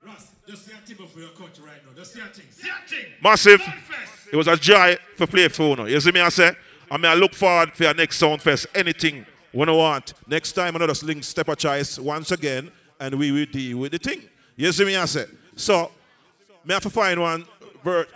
Ross, 0.04 0.32
just 0.48 0.66
say 0.66 0.74
a 0.74 0.86
thing 0.86 1.08
for 1.08 1.20
your 1.20 1.30
coach 1.30 1.60
right 1.60 1.78
now. 1.86 1.94
Just 1.96 2.14
say 2.14 2.22
a 2.22 2.26
thing. 2.26 2.46
Say 2.50 2.68
a 2.70 2.90
thing. 2.90 3.06
Massive. 3.24 3.62
It 4.32 4.36
was 4.36 4.48
a 4.48 4.58
joy 4.58 4.98
for 5.16 5.28
play 5.28 5.48
for 5.48 5.78
you. 5.78 5.88
You 5.88 6.00
see 6.00 6.12
me 6.12 6.20
I 6.20 6.30
say? 6.30 6.56
I 6.92 6.98
mean, 6.98 7.06
I 7.06 7.14
look 7.14 7.34
forward 7.34 7.74
for 7.74 7.84
your 7.84 7.94
next 7.94 8.18
sound 8.18 8.42
fest. 8.42 8.68
Anything 8.76 9.26
when 9.54 9.70
I 9.70 9.72
want. 9.72 10.14
Next 10.28 10.52
time, 10.52 10.76
another 10.76 10.94
link 11.06 11.24
step 11.24 11.48
a 11.48 11.56
choice 11.56 11.98
once 11.98 12.32
again, 12.32 12.70
and 13.00 13.16
we 13.16 13.32
will 13.32 13.46
deal 13.46 13.78
with 13.78 13.94
the 13.94 13.98
thing. 13.98 14.22
You 14.58 14.74
see 14.74 14.84
me, 14.84 14.98
I 14.98 15.06
say. 15.06 15.26
So, 15.56 15.90
may 16.66 16.74
I 16.74 16.76
have 16.76 16.84
to 16.84 16.90
find 16.90 17.22
one 17.22 17.46
bird. 17.82 18.08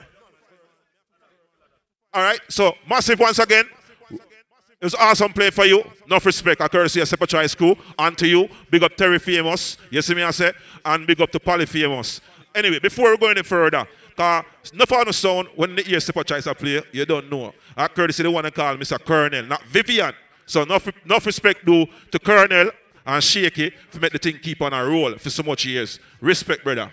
All 2.14 2.22
right, 2.22 2.40
so 2.50 2.74
massive 2.90 3.18
once 3.18 3.40
again. 3.40 3.66
It 4.12 4.84
was 4.84 4.96
awesome 4.96 5.32
play 5.32 5.52
for 5.52 5.66
you. 5.66 5.82
Enough 6.06 6.26
respect, 6.26 6.60
a 6.60 6.68
courtesy 6.68 7.00
of 7.00 7.08
Sepa 7.08 7.32
High 7.32 7.48
School. 7.48 7.78
And 7.98 8.18
to 8.18 8.28
you, 8.28 8.50
big 8.70 8.84
up 8.84 8.96
Terry 8.96 9.20
Famous. 9.20 9.78
You 9.90 10.02
see 10.02 10.14
me, 10.14 10.24
I 10.24 10.32
say. 10.32 10.52
And 10.84 11.08
big 11.08 11.20
up 11.22 11.32
to 11.32 11.40
Polly 11.40 11.66
Famous. 11.66 12.20
Anyway, 12.54 12.80
before 12.80 13.12
we 13.12 13.18
go 13.18 13.30
any 13.30 13.42
further, 13.42 13.88
because 14.16 14.46
enough 14.74 14.92
on 14.94 15.06
the 15.08 15.14
sound, 15.14 15.50
when 15.56 15.76
the 15.76 15.82
hear 15.82 16.00
Step 16.00 16.16
a 16.16 16.24
Choice 16.24 16.48
play, 16.54 16.82
you 16.92 17.06
don't 17.06 17.30
know. 17.30 17.54
A 17.76 17.90
courtesy 17.90 18.24
the 18.24 18.32
one 18.32 18.44
to 18.44 18.52
call 18.52 18.76
Mr. 18.78 19.04
Colonel, 19.04 19.46
not 19.46 19.64
Vivian. 19.64 20.14
So 20.46 20.62
enough, 20.62 20.88
enough 21.04 21.26
respect 21.26 21.66
due 21.66 21.86
to 22.12 22.20
Colonel 22.20 22.72
and 23.06 23.24
Shaky 23.24 23.72
to 23.92 24.00
make 24.00 24.14
the 24.14 24.20
thing 24.20 24.40
keep 24.42 24.62
on 24.62 24.74
a 24.74 24.86
roll 24.86 25.18
for 25.18 25.30
so 25.30 25.44
much 25.44 25.66
years. 25.66 26.00
Respect, 26.22 26.64
brother. 26.64 26.92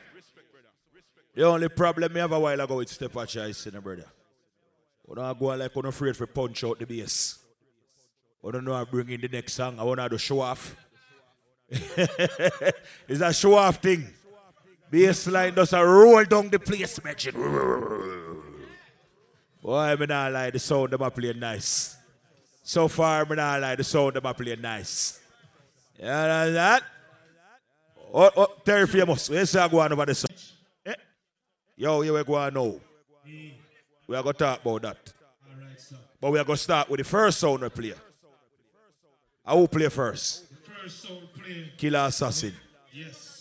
The 1.35 1.44
only 1.44 1.69
problem 1.69 2.12
me 2.12 2.20
have 2.20 2.32
a 2.32 2.40
while 2.40 2.61
ago 2.61 2.77
with 2.77 2.89
Step 2.89 3.12
Choice, 3.27 3.66
you 3.66 3.73
know, 3.73 3.81
brother. 3.81 4.07
When 5.05 5.19
I 5.19 5.32
go 5.35 5.47
like 5.47 5.74
I'm 5.74 5.86
afraid 5.86 6.16
for 6.16 6.27
punch 6.27 6.65
out 6.65 6.78
the 6.78 6.86
bass. 6.86 7.39
I 8.47 8.51
don't 8.51 8.65
know 8.65 8.74
I 8.74 8.85
bring 8.85 9.11
in 9.11 9.20
the 9.20 9.28
next 9.28 9.55
song. 9.55 9.78
I 9.78 9.85
want 9.85 10.01
to 10.01 10.19
show 10.19 10.40
off. 10.40 10.77
it's 11.69 13.20
a 13.20 13.32
show 13.32 13.55
off 13.55 13.77
thing. 13.77 14.12
Bass 14.93 15.27
line 15.27 15.55
does 15.55 15.73
a 15.73 15.82
roll 15.82 16.23
down 16.24 16.51
the 16.51 16.59
place, 16.59 17.02
mention. 17.02 17.32
Boy, 19.62 19.78
I 19.78 19.97
mean, 19.97 20.10
I 20.10 20.28
like 20.28 20.52
the 20.52 20.59
sound 20.59 20.90
them 20.90 21.02
I 21.02 21.09
play 21.09 21.32
nice. 21.32 21.97
So 22.62 22.89
far, 22.89 23.24
I 23.24 23.35
not 23.35 23.60
like 23.62 23.78
the 23.78 23.85
sound 23.85 24.16
them 24.16 24.27
I 24.27 24.35
play 24.35 24.55
nice. 24.55 25.19
You 25.98 26.05
know 26.05 26.52
that? 26.52 26.82
Oh, 28.12 28.31
oh, 28.36 28.55
Terry 28.66 28.86
Famous. 28.86 29.31
Where's 29.31 29.48
say 29.48 29.60
I 29.60 29.69
go 29.69 29.81
on 29.81 29.94
over 29.94 30.05
the 30.05 30.14
song? 30.14 30.36
Eh? 30.85 30.93
Yo, 31.74 32.02
here 32.02 32.12
we 32.12 32.23
go 32.23 32.35
on 32.35 32.52
now. 32.52 32.74
We 34.06 34.14
are 34.14 34.23
going 34.23 34.35
to 34.35 34.39
talk 34.39 34.60
about 34.60 34.82
that. 34.82 35.12
But 36.20 36.32
we 36.32 36.39
are 36.39 36.44
going 36.44 36.59
to 36.59 36.62
start 36.62 36.90
with 36.90 36.98
the 36.98 37.05
first 37.05 37.40
sound 37.40 37.62
we 37.62 37.69
play. 37.70 37.94
I 39.43 39.55
will 39.55 39.69
play 39.69 39.89
first. 39.89 40.44
First 40.82 41.02
sound 41.09 41.28
play. 41.32 41.73
Killer 41.78 42.01
Assassin. 42.01 42.52
Yes. 42.93 43.31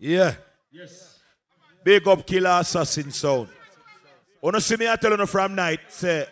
Yeah. 0.00 0.34
Yes. 0.72 1.18
Big 1.84 2.08
up 2.08 2.26
Killer 2.26 2.58
Assassin 2.60 3.10
sound. 3.10 3.48
Wanna 4.40 4.60
see 4.60 4.76
me 4.76 4.88
I 4.88 4.96
tell 4.96 5.16
you 5.16 5.26
from 5.26 5.54
night, 5.54 5.80
say 5.88 6.26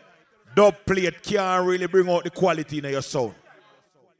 dub 0.54 0.74
plate 0.86 1.22
can't 1.22 1.66
really 1.66 1.86
bring 1.86 2.08
out 2.08 2.24
the 2.24 2.30
quality 2.30 2.78
in 2.78 2.84
your 2.84 3.02
sound. 3.02 3.34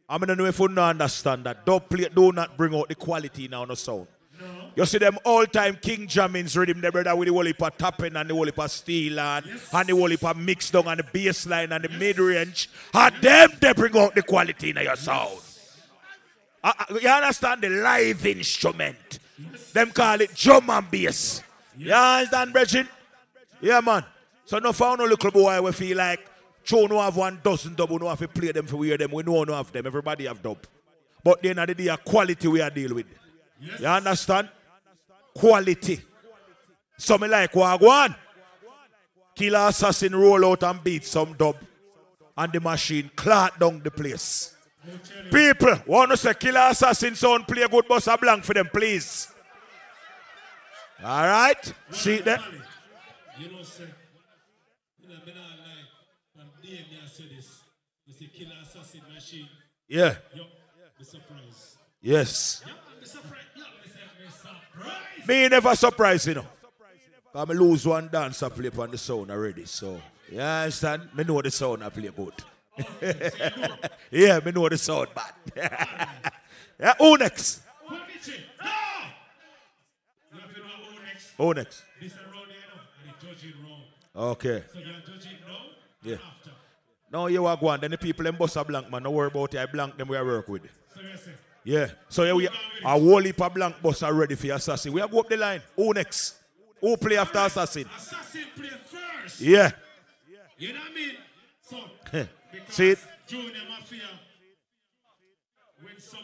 I 0.07 0.19
mean, 0.19 0.31
I 0.31 0.35
know 0.35 0.45
if 0.45 0.59
you 0.59 0.69
don't 0.69 0.79
understand 0.79 1.45
that. 1.45 1.65
Dub 1.65 1.89
plate 1.89 2.15
do 2.15 2.31
not 2.31 2.57
bring 2.59 2.75
out 2.75 2.89
the 2.89 2.95
quality 2.95 3.47
in 3.47 3.53
your 3.53 3.75
sound. 3.77 4.07
You 4.77 4.85
see 4.85 4.99
them 4.99 5.19
all 5.25 5.47
time 5.47 5.79
King 5.81 6.07
Jammy's 6.07 6.57
rhythm, 6.57 6.81
the 6.81 6.93
brother 6.93 7.17
with 7.17 7.29
the 7.29 7.35
whole 7.35 7.45
heap 7.45 7.59
tapping 7.79 8.15
and 8.15 8.29
the 8.29 8.35
whole 8.35 8.45
heap 8.45 8.59
of 8.59 8.71
steel 8.71 9.19
and, 9.19 9.47
and 9.73 9.89
the 9.89 9.97
whole 9.97 10.09
heap 10.09 10.25
of 10.25 10.37
mix 10.37 10.71
down 10.71 10.87
and 10.89 11.01
the 11.01 11.05
bass 11.05 11.47
line 11.47 11.73
and 11.73 11.85
the 11.85 11.89
mid 11.89 12.19
range. 12.19 12.69
And 12.93 13.15
them, 13.17 13.51
they 13.61 13.73
bring 13.73 13.97
out 13.97 14.15
the 14.15 14.23
quality 14.23 14.71
in 14.71 14.77
your 14.77 14.95
sound. 14.97 15.41
Uh, 16.63 16.73
uh, 16.79 16.99
you 17.01 17.09
understand 17.09 17.63
the 17.63 17.71
live 17.71 18.27
instrument? 18.27 19.19
Them 19.73 19.91
call 19.91 20.21
it 20.21 20.35
drum 20.35 20.71
and 20.71 20.91
bass. 20.91 21.43
You 21.77 21.93
understand, 21.93 22.53
Bridget? 22.53 22.87
Yeah, 23.61 23.81
man. 23.81 24.05
So 24.45 24.59
no 24.59 24.73
found 24.73 24.99
no 24.99 25.05
little 25.05 25.31
boy 25.31 25.61
we 25.63 25.73
feel 25.73 25.97
like 25.99 26.27
Joe 26.65 26.87
no 26.87 27.01
have 27.01 27.17
one 27.17 27.41
dozen 27.43 27.75
dub, 27.75 27.91
we 27.91 27.97
no 27.97 28.09
have 28.09 28.19
to 28.19 28.29
play 28.29 28.53
them 28.53 28.67
for 28.67 28.77
we 28.77 28.89
hear 28.89 28.99
them. 28.99 29.11
We 29.13 29.23
know 29.23 29.45
no 29.45 29.55
have 29.55 29.73
them. 29.73 29.87
Everybody 29.87 30.27
have 30.27 30.43
dub. 30.43 30.59
But 31.25 31.43
then 31.43 31.59
at 31.59 31.69
the 31.69 31.75
day, 31.75 31.97
quality 32.05 32.49
we 32.49 32.61
are 32.61 32.71
deal 32.71 32.95
with. 32.95 33.07
You 33.61 33.87
understand? 33.87 34.49
Quality. 35.35 36.01
So 36.97 37.17
me 37.19 37.29
like 37.29 37.53
Wagwan. 37.53 38.15
Killer 39.35 39.69
assassin 39.69 40.15
roll 40.15 40.45
out 40.45 40.63
and 40.63 40.83
beat 40.83 41.05
some 41.05 41.33
dub. 41.35 41.57
And 42.37 42.53
the 42.53 42.61
machine 42.61 43.11
clot 43.17 43.59
down 43.59 43.81
the 43.83 43.91
place. 43.91 44.55
People, 45.31 45.77
want 45.87 46.11
to 46.11 46.17
say 46.17 46.35
Killer 46.35 46.69
Assassin 46.71 47.15
sound 47.15 47.47
play 47.47 47.63
a 47.63 47.69
good 47.69 47.87
boss 47.87 48.07
a 48.07 48.17
blank 48.17 48.45
for 48.45 48.55
them, 48.55 48.69
please. 48.73 49.29
All 51.05 51.27
right? 51.27 51.73
See 51.91 52.19
that? 52.19 52.41
You 53.39 53.53
know, 53.53 53.63
sir. 53.63 53.87
You 54.99 55.09
know, 55.09 55.15
not 55.15 55.27
lie. 55.27 55.87
From 56.35 56.51
day 56.63 56.85
I 57.05 57.09
say 57.09 57.25
this. 57.35 57.61
You 58.05 58.15
see 58.15 58.27
killer 58.27 58.57
assassin 58.63 59.03
machine. 59.15 59.49
Yeah. 59.87 60.17
Yo, 60.35 60.45
be 60.99 61.05
surprised. 61.05 61.77
Yes. 62.03 62.63
Yeah. 62.67 62.73
Yeah, 64.85 64.95
me 65.27 65.49
never 65.49 65.75
surprise, 65.77 66.27
you 66.27 66.35
know. 66.35 66.47
Me 67.47 67.55
lose 67.55 67.87
one 67.87 68.09
dance 68.09 68.43
I 68.43 68.49
play 68.49 68.71
on 68.77 68.91
the 68.91 68.99
sound 68.99 69.31
already. 69.31 69.67
So, 69.67 70.01
you 70.33 70.41
understand? 70.41 71.11
Me 71.15 71.23
know 71.23 71.41
the 71.41 71.51
sound 71.51 71.85
I 71.85 71.91
play 71.91 72.11
good. 72.15 72.33
yeah, 74.11 74.41
me 74.45 74.53
know 74.53 74.69
the 74.69 74.79
sound 74.79 75.09
bad. 75.15 75.33
yeah, 76.81 76.95
who 76.99 77.17
next? 77.19 77.63
You 77.91 77.95
have 80.41 80.55
to 80.55 80.61
know 80.61 80.67
who 80.67 81.05
next. 81.05 81.33
Who 81.37 81.55
next? 81.55 81.83
This 82.01 82.13
around 82.15 82.47
here 82.49 82.57
now, 82.75 82.81
and 83.05 83.13
the 83.15 83.27
judging 83.27 83.55
wrong. 83.65 83.83
Okay. 84.33 84.63
So 84.73 84.79
you're 84.79 84.95
judging 85.07 85.39
now 85.47 85.59
Yeah. 86.03 86.17
after. 86.17 86.51
Now 87.11 87.27
you 87.27 87.47
are 87.47 87.57
going, 87.57 87.81
then 87.81 87.91
the 87.93 87.99
people 87.99 88.27
in 88.27 88.37
bus 88.37 88.57
a 88.57 88.65
blank, 88.65 88.91
man. 88.91 89.03
Don't 89.03 89.15
worry 89.15 89.29
about 89.29 89.55
it. 89.55 89.61
I 89.61 89.67
blank 89.67 89.97
them 89.97 90.09
we 90.09 90.17
are 90.17 90.25
work 90.25 90.49
with. 90.49 90.63
So 90.95 91.01
Yeah. 91.65 91.89
So 92.09 92.25
yeah, 92.25 92.33
we 92.35 92.47
a 92.47 92.51
whole 92.85 93.23
heap 93.23 93.41
of 93.41 93.55
blank 93.55 93.81
bus 93.83 94.03
are 94.03 94.13
ready 94.13 94.35
for 94.35 94.53
assassin. 94.53 94.93
We 94.93 95.01
are 95.01 95.09
go 95.09 95.21
up 95.21 95.29
the 95.29 95.37
line. 95.37 95.63
Who 95.77 95.93
next? 95.95 96.37
Who 96.81 96.97
play 96.97 97.17
after 97.17 97.39
assassin? 97.39 97.87
assassin 97.97 98.45
play 98.55 98.69
first. 98.69 99.41
Yeah. 99.41 99.71
You 100.59 100.73
know 100.73 100.81
what 100.81 100.91
I 100.91 100.95
mean? 100.95 101.15
So, 101.63 101.77
See 102.69 102.91
it? 102.91 102.99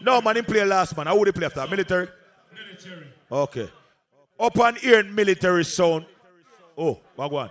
No 0.00 0.20
man, 0.20 0.36
him 0.36 0.44
play 0.44 0.64
last 0.64 0.96
man. 0.96 1.08
I 1.08 1.12
would 1.12 1.28
he 1.28 1.32
play 1.32 1.46
after? 1.46 1.66
Military? 1.66 2.08
military, 2.52 3.06
Okay. 3.30 3.70
Up 4.38 4.78
here 4.78 5.00
in 5.00 5.14
military 5.14 5.64
sound. 5.64 6.06
Oh, 6.76 7.00
Wagwan. 7.16 7.50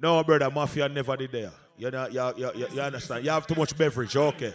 No, 0.00 0.22
brother, 0.24 0.50
Mafia 0.50 0.88
never 0.88 1.16
did 1.16 1.32
there. 1.32 1.50
You, 1.76 1.90
know, 1.90 2.06
you, 2.08 2.32
you, 2.36 2.50
you, 2.54 2.66
you 2.74 2.80
understand? 2.80 3.24
You 3.24 3.30
have 3.30 3.46
too 3.46 3.54
much 3.54 3.76
beverage. 3.76 4.16
Okay. 4.16 4.54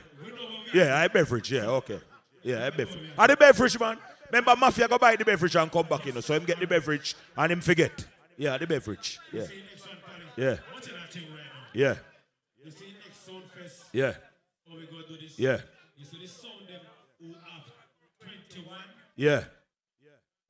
Yeah, 0.74 0.98
I 0.98 1.08
beverage. 1.08 1.52
Yeah, 1.52 1.68
okay. 1.68 2.00
Yeah, 2.44 2.66
I 2.66 2.70
beverage. 2.70 3.10
And 3.18 3.30
the 3.30 3.38
beverage, 3.38 3.80
man. 3.80 3.98
Remember, 4.32 4.56
Mafia 4.56 4.88
go 4.88 4.98
buy 4.98 5.16
the 5.16 5.26
beverage 5.26 5.56
and 5.56 5.72
come 5.72 5.86
back, 5.86 6.06
you 6.06 6.14
know. 6.14 6.22
So 6.22 6.34
him 6.34 6.46
get 6.46 6.60
the 6.60 6.68
beverage 6.68 7.16
and 7.38 7.52
him 7.52 7.62
forget. 7.62 8.06
Yeah, 8.38 8.58
the 8.58 8.68
beverage. 8.68 9.20
Yeah. 9.32 9.46
Yeah. 10.36 10.56
what's 10.74 10.88
that 10.88 11.12
thing 11.12 11.24
right 11.30 11.40
now? 11.40 11.65
Yeah. 11.76 11.96
You 12.64 12.72
see 12.72 12.86
next 13.04 13.26
sound 13.26 13.44
fest, 13.52 13.84
Yeah. 13.92 14.14
how 14.68 14.76
we 14.78 14.86
go 14.86 15.02
do 15.08 15.18
this? 15.18 15.38
Yeah. 15.38 15.60
You 15.98 16.06
see 16.06 16.20
this 16.22 16.32
sound 16.32 16.68
them 16.68 16.80
who 17.20 17.34
have 17.34 17.64
21, 18.22 18.80
Yeah. 19.18 19.44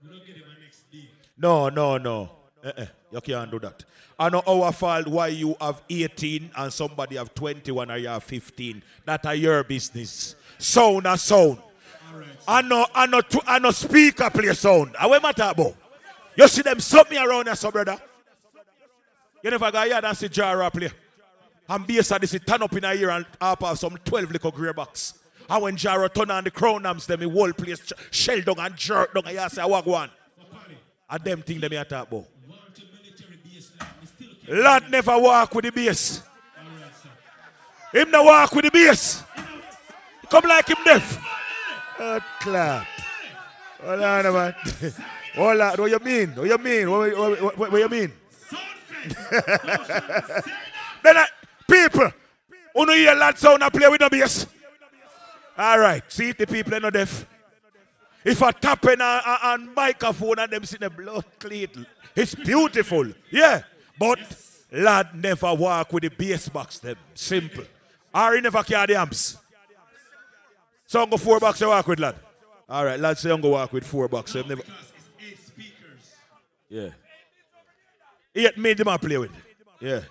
we 0.02 0.10
don't 0.10 0.26
get 0.26 0.36
them 0.36 0.56
next 0.64 0.92
day. 0.92 1.10
No, 1.38 1.70
no, 1.70 1.98
no. 1.98 2.30
Uh-uh. 2.64 2.86
You 3.12 3.22
can't 3.22 3.50
do 3.50 3.60
that. 3.60 3.84
I 4.20 4.30
know 4.30 4.44
our 4.46 4.72
fault 4.72 5.08
why 5.08 5.28
you 5.30 5.56
have 5.60 5.82
18 5.90 6.52
and 6.56 6.72
somebody 6.72 7.16
have 7.18 7.34
21 7.34 7.90
or 7.92 7.98
you 7.98 8.08
have 8.08 8.24
15. 8.24 8.84
That 9.06 9.26
are 9.26 9.36
your 9.36 9.64
business. 9.64 10.36
Sound 10.60 11.06
a 11.08 11.18
sound. 11.18 11.60
I 12.48 12.62
know, 12.62 12.86
I 12.94 13.08
know, 13.08 13.22
to, 13.22 13.42
I 13.48 13.58
know 13.60 13.72
speaker 13.72 14.30
play 14.30 14.54
sound. 14.54 14.96
I 15.00 15.08
matter 15.20 15.44
about. 15.44 15.76
You 16.36 16.48
see 16.48 16.62
them 16.62 16.80
me 17.10 17.18
around 17.18 17.48
here, 17.48 17.56
so 17.56 17.72
brother. 17.72 17.98
You 19.44 19.52
never 19.52 19.72
got 19.72 19.88
here 19.88 20.00
and 20.04 20.18
see 20.18 20.30
Jara 20.30 20.70
play. 20.72 20.92
And 21.68 21.88
bass 21.88 22.12
at 22.12 22.22
this, 22.22 22.38
turn 22.46 22.62
up 22.62 22.74
in 22.74 22.84
a 22.84 22.94
year 22.94 23.10
and 23.10 23.26
half 23.42 23.62
of 23.64 23.80
some 23.80 23.98
12 24.06 24.32
little 24.32 24.52
grey 24.52 24.72
box. 24.74 25.16
And 25.50 25.64
when 25.64 25.76
Jara 25.76 26.10
turn 26.10 26.32
on 26.32 26.44
the 26.44 26.52
crown 26.52 26.86
arms, 26.86 27.06
them, 27.08 27.20
the 27.20 27.30
whole 27.30 27.54
place 27.54 27.82
sh- 27.86 27.94
shell 28.12 28.42
down 28.42 28.60
and 28.60 28.76
jerk 28.76 29.14
down, 29.14 29.26
and 29.26 29.36
you 29.36 29.50
say, 29.50 29.64
what 29.64 29.86
go 29.86 29.96
on? 29.96 30.10
And 31.10 31.24
them 31.24 31.42
thing 31.42 31.60
them 31.60 31.74
you 31.74 31.84
talk 31.84 32.08
about. 32.08 32.26
Lord 34.48 34.92
never 34.92 35.20
walk 35.20 35.54
with 35.56 35.66
the 35.66 35.72
bass. 35.72 36.22
Him 37.92 38.12
no 38.12 38.24
walk 38.24 38.52
with 38.54 38.66
the 38.66 38.72
bass. 38.72 39.24
Come 40.30 40.50
like 40.50 40.68
him 40.68 40.78
deaf. 40.84 41.24
Oh, 42.00 42.20
clap. 42.42 42.88
Hold 43.82 44.02
on, 44.02 44.34
man. 44.34 44.56
Hold 45.36 45.62
on. 45.62 45.78
What 45.78 45.92
you 45.92 46.00
mean? 46.00 46.30
What 46.36 46.48
you 46.48 46.58
mean? 46.58 46.92
What, 46.92 47.18
what, 47.18 47.42
what, 47.42 47.58
what, 47.58 47.72
what 47.72 47.80
you 47.80 47.90
mean? 47.90 48.12
then 51.04 51.18
I, 51.18 51.28
people, 51.76 52.12
who 52.74 52.86
no 52.86 52.94
hear 52.94 53.16
lad 53.16 53.38
sound 53.38 53.64
and 53.64 53.74
play 53.74 53.88
with 53.88 54.02
the 54.02 54.10
bass? 54.10 54.48
All 55.58 55.80
right. 55.80 56.04
See 56.12 56.30
if 56.30 56.38
the 56.38 56.48
people 56.48 56.76
are 56.76 56.80
not 56.80 56.94
deaf. 56.94 57.26
If 58.24 58.42
I 58.42 58.52
tap 58.52 58.84
in 58.86 59.02
on, 59.02 59.22
on 59.44 59.74
microphone 59.74 60.40
and 60.40 60.52
them 60.52 60.66
see 60.66 60.78
the 60.78 60.90
blood 60.90 61.26
clean, 61.40 61.86
it's 62.16 62.36
beautiful. 62.36 63.12
Yeah. 63.32 63.62
But 63.98 64.20
Lad 64.72 65.16
never 65.16 65.54
walk 65.54 65.94
with 65.94 66.04
the 66.04 66.10
bass 66.10 66.50
box 66.50 66.80
them. 66.80 66.98
Simple. 67.14 67.64
Or 68.14 68.36
he 68.36 68.42
never 68.42 68.62
carry 68.64 68.88
the 68.88 69.00
amps. 69.00 69.38
So 70.86 71.06
go 71.06 71.18
four 71.18 71.40
box 71.40 71.62
you 71.62 71.68
walk 71.68 71.88
with 71.88 72.00
lad. 72.00 72.16
All 72.68 72.86
right, 72.86 73.00
lad 73.00 73.18
say 73.18 73.32
I'm 73.32 73.42
go 73.42 73.50
walk 73.50 73.72
with 73.72 73.86
four 73.86 74.08
box. 74.08 74.36
Him 74.36 74.48
never. 74.48 74.64
Yeah. 76.70 76.90
Eight 78.36 78.58
made 78.58 78.78
them 78.78 78.98
play 79.00 79.18
with. 79.18 79.32
Yeah. 79.80 80.02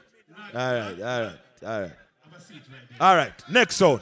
All 0.55 0.75
right, 0.75 1.01
all 1.01 1.23
right, 1.23 1.39
all 1.65 1.81
right. 1.83 1.93
All 3.01 3.17
right, 3.17 3.33
next 3.51 3.77
sound. 3.77 4.01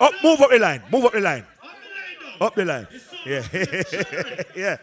Up, 0.00 0.12
oh, 0.12 0.12
move 0.22 0.40
up 0.40 0.50
the 0.50 0.58
line. 0.58 0.82
Move 0.90 1.04
up 1.06 1.12
the 1.12 1.20
line. 1.20 1.44
Up 2.40 2.54
the 2.54 2.64
line. 2.64 2.86
Yeah. 3.24 3.42
yeah. 4.56 4.76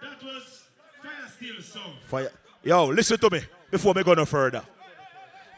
That 0.00 0.22
was 0.22 0.64
Fire 1.02 1.28
Steel 1.36 1.62
song. 1.62 1.94
Fire. 2.06 2.30
Yo, 2.62 2.86
listen 2.86 3.18
to 3.18 3.30
me 3.30 3.40
before 3.70 3.92
we 3.92 4.02
go 4.04 4.14
no 4.14 4.24
further. 4.24 4.62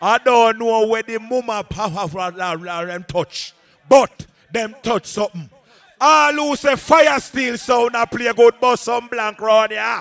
I 0.01 0.19
don't 0.19 0.59
know 0.59 0.87
where 0.87 1.03
the 1.03 1.19
mama 1.19 1.65
power 1.65 2.09
them 2.87 3.05
touch, 3.05 3.53
but 3.89 4.27
them 4.53 4.75
touch 4.83 5.07
something. 5.07 5.51
All 6.01 6.33
who 6.33 6.57
say 6.57 6.77
fire 6.77 7.19
steel 7.21 7.57
sound 7.57 7.97
I 7.97 8.05
play 8.05 8.31
good 8.33 8.61
boss 8.61 8.83
some 8.83 9.09
blank 9.09 9.41
round 9.41 9.71
yeah. 9.71 10.01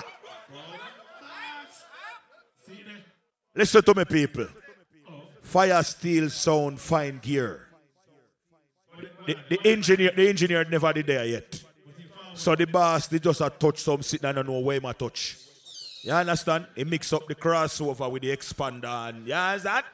Listen 3.54 3.82
to 3.82 3.94
me, 3.94 4.04
people. 4.04 4.48
Fire 5.44 5.82
steel 5.82 6.30
sound 6.30 6.80
fine 6.80 7.18
gear. 7.18 7.68
The, 9.26 9.36
the 9.50 9.60
engineer, 9.66 10.10
the 10.16 10.28
engineer 10.28 10.64
never 10.64 10.92
did 10.92 11.06
there 11.06 11.24
yet. 11.24 11.62
So 12.34 12.56
the 12.56 12.66
boss, 12.66 13.06
they 13.06 13.18
just 13.18 13.40
a 13.40 13.50
touch 13.50 13.78
some 13.78 14.02
sitting 14.02 14.22
down 14.22 14.38
and 14.38 14.46
don't 14.46 14.56
know 14.56 14.60
where 14.60 14.80
my 14.80 14.92
touch. 14.92 15.36
You 16.02 16.12
understand? 16.12 16.66
He 16.74 16.84
mix 16.84 17.12
up 17.12 17.28
the 17.28 17.34
crossover 17.34 18.10
with 18.10 18.22
the 18.22 18.36
expander 18.36 19.08
and 19.08 19.28
you 19.28 19.34
understand? 19.34 19.84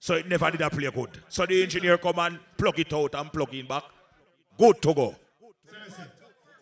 So 0.00 0.14
it 0.14 0.26
never 0.26 0.50
did 0.50 0.62
a 0.62 0.70
play 0.70 0.90
good. 0.90 1.22
So 1.28 1.46
the 1.46 1.62
engineer 1.62 1.98
come 1.98 2.18
and 2.18 2.38
plug 2.56 2.78
it 2.80 2.92
out 2.92 3.14
and 3.14 3.32
plug 3.32 3.54
it 3.54 3.68
back. 3.68 3.84
Good 4.58 4.82
to 4.82 4.94
go. 4.94 5.16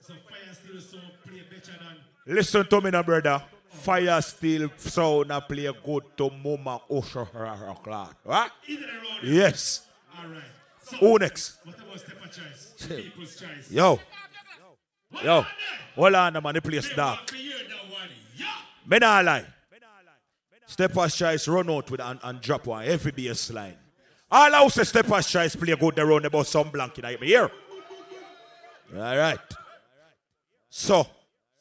So 0.00 0.14
Fire 0.14 0.52
Steel 0.52 0.80
song 0.80 1.00
play 1.24 1.42
better 1.48 1.72
than 2.26 2.34
Listen 2.34 2.66
to 2.66 2.80
me 2.80 2.90
now, 2.90 3.02
brother. 3.02 3.42
Fire 3.82 4.22
still 4.22 4.70
sound 4.76 5.32
a 5.32 5.40
play 5.40 5.70
good 5.84 6.04
to 6.16 6.30
Mama 6.30 6.80
Osha 6.88 7.26
Clark. 7.82 8.16
Right? 8.24 8.50
Yes. 9.24 9.86
All 10.16 10.28
right. 10.28 10.42
So, 10.84 10.96
Who 10.98 11.18
next? 11.18 11.58
What 11.64 11.76
about 11.78 11.98
Stepper 11.98 12.28
Choice? 12.28 12.86
People's 12.88 13.36
Choice. 13.36 13.70
Yo. 13.70 13.98
Yo. 15.24 15.44
Hold 15.96 16.14
on, 16.14 16.32
man. 16.42 16.54
The 16.54 16.62
place 16.62 16.94
dark. 16.94 17.32
Me 18.86 18.98
nah 18.98 19.20
lie. 19.20 19.46
Stepper's 20.66 21.14
choice 21.14 21.48
run 21.48 21.68
out 21.70 21.90
with 21.90 22.00
and, 22.00 22.18
and 22.22 22.40
drop 22.40 22.66
one 22.66 22.86
every 22.86 23.12
bass 23.12 23.50
line. 23.50 23.76
All 24.30 24.54
I 24.54 24.68
say 24.68 24.84
Stepper's 24.84 25.26
choice 25.26 25.56
play 25.56 25.76
good 25.76 25.98
run 25.98 26.24
about 26.24 26.46
some 26.46 26.70
blanket. 26.70 27.04
I 27.04 27.16
here. 27.16 27.50
All 28.94 29.16
right. 29.16 29.38
So 30.70 31.06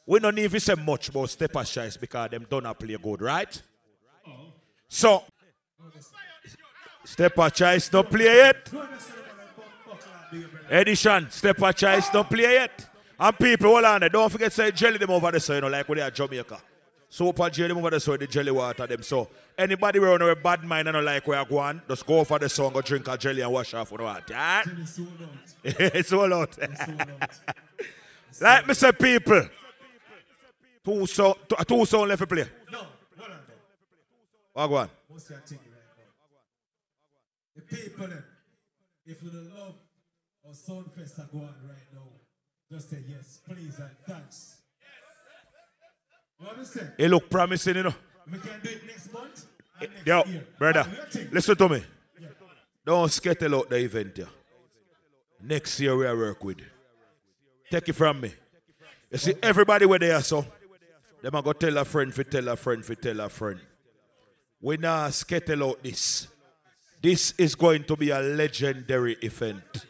we 0.06 0.18
don't 0.18 0.34
need 0.34 0.50
to 0.50 0.60
say 0.60 0.74
much 0.74 1.08
about 1.08 1.30
Stepper's 1.30 1.70
choice 1.70 1.96
because 1.96 2.30
them 2.30 2.46
don't 2.48 2.78
play 2.78 2.96
good, 2.96 3.22
right? 3.22 3.62
So 4.88 5.24
Stepper 7.04 7.50
choice 7.50 7.88
don't 7.88 8.08
play 8.08 8.24
yet. 8.24 8.70
Edition, 10.70 11.30
Stepper 11.30 11.72
choice 11.72 12.08
don't 12.10 12.28
play 12.28 12.42
yet. 12.42 12.88
And 13.18 13.38
people, 13.38 13.70
hold 13.70 13.84
on. 13.84 14.00
Don't 14.10 14.30
forget 14.30 14.50
to 14.50 14.56
say 14.56 14.70
jelly 14.70 14.98
them 14.98 15.10
over 15.10 15.30
there, 15.30 15.40
so 15.40 15.54
you 15.54 15.60
know, 15.60 15.68
like 15.68 15.88
when 15.88 15.98
they 15.98 16.04
are 16.04 16.10
Jamaica. 16.10 16.60
Super 17.08 17.50
jelly 17.50 17.68
them 17.68 17.78
over 17.78 17.90
there, 17.90 18.00
so 18.00 18.16
the 18.16 18.26
jelly 18.26 18.50
water 18.50 18.86
them. 18.86 19.02
So 19.02 19.28
anybody 19.56 19.98
where 19.98 20.12
on 20.12 20.22
a 20.22 20.34
bad 20.34 20.64
mind 20.64 20.88
and 20.88 21.04
like 21.04 21.26
where 21.26 21.38
I 21.38 21.44
go 21.44 21.58
on, 21.58 21.82
just 21.88 22.06
go 22.06 22.24
for 22.24 22.38
the 22.38 22.48
song, 22.48 22.72
go 22.72 22.80
drink 22.80 23.06
a 23.08 23.16
jelly 23.16 23.42
and 23.42 23.52
wash 23.52 23.74
off 23.74 23.92
with 23.92 24.00
water. 24.00 24.34
Alright? 24.34 24.66
it's 25.64 26.12
all 26.12 26.32
out. 26.32 26.56
like 28.40 28.66
me 28.66 28.74
say, 28.74 28.92
people. 28.92 29.48
Two 30.84 31.06
song, 31.06 31.34
two, 31.48 31.56
two 31.64 31.84
song 31.86 32.08
left 32.08 32.20
to 32.20 32.26
play. 32.26 32.44
No, 32.70 32.78
hold 32.78 33.30
on 33.30 33.38
there. 33.46 33.56
What 34.52 34.66
go 34.68 34.74
on? 34.76 34.80
right 34.80 34.90
now. 34.90 35.62
The 37.54 37.62
people, 37.62 38.06
them, 38.08 38.24
if 39.06 39.22
you 39.22 39.30
don't 39.30 39.54
love 39.56 39.74
our 40.46 40.54
sound 40.54 40.90
fest 40.92 41.18
are 41.20 41.28
going 41.30 41.44
right 41.44 41.88
now, 41.94 42.08
just 42.70 42.90
say 42.90 42.98
yes, 43.08 43.40
please, 43.48 43.78
and 43.78 43.90
thanks. 44.06 44.56
You 46.40 46.48
understand? 46.48 46.92
It 46.98 47.08
look 47.08 47.30
promising, 47.30 47.76
you 47.76 47.82
know. 47.84 47.94
We 48.30 48.38
can 48.38 48.60
do 48.62 48.70
it 48.70 48.86
next 48.86 49.12
month. 49.12 49.44
and 49.80 49.90
next 49.92 50.06
Yo, 50.06 50.24
year. 50.24 50.46
brother, 50.58 50.80
And 50.80 50.92
we 50.92 50.98
are 50.98 51.06
taking- 51.06 51.30
listen 51.30 51.56
to 51.56 51.68
me. 51.68 51.84
Don't 52.84 53.12
skettle 53.12 53.54
out 53.54 53.70
the 53.70 53.76
event 53.76 54.16
here. 54.16 54.26
Next 55.40 55.78
year 55.78 55.96
we 55.96 56.04
are 56.06 56.16
work 56.16 56.42
with. 56.42 56.58
Take 57.70 57.88
it 57.88 57.92
from 57.92 58.20
me. 58.20 58.34
You 59.12 59.18
see, 59.18 59.34
everybody 59.40 59.86
where 59.86 59.98
they 60.00 60.10
are 60.10 60.22
so, 60.22 60.44
them 61.22 61.34
are 61.34 61.42
go 61.42 61.52
tell 61.52 61.78
a 61.78 61.84
friend, 61.84 62.12
for 62.12 62.24
tell 62.24 62.48
a 62.48 62.56
friend, 62.56 62.84
for 62.84 62.94
tell 62.94 63.20
a 63.20 63.28
friend. 63.28 63.60
We 64.60 64.76
now 64.76 65.08
skettle 65.10 65.70
out 65.70 65.82
this. 65.82 66.28
This 67.00 67.34
is 67.38 67.54
going 67.54 67.84
to 67.84 67.96
be 67.96 68.10
a 68.10 68.20
legendary 68.20 69.14
event. 69.22 69.86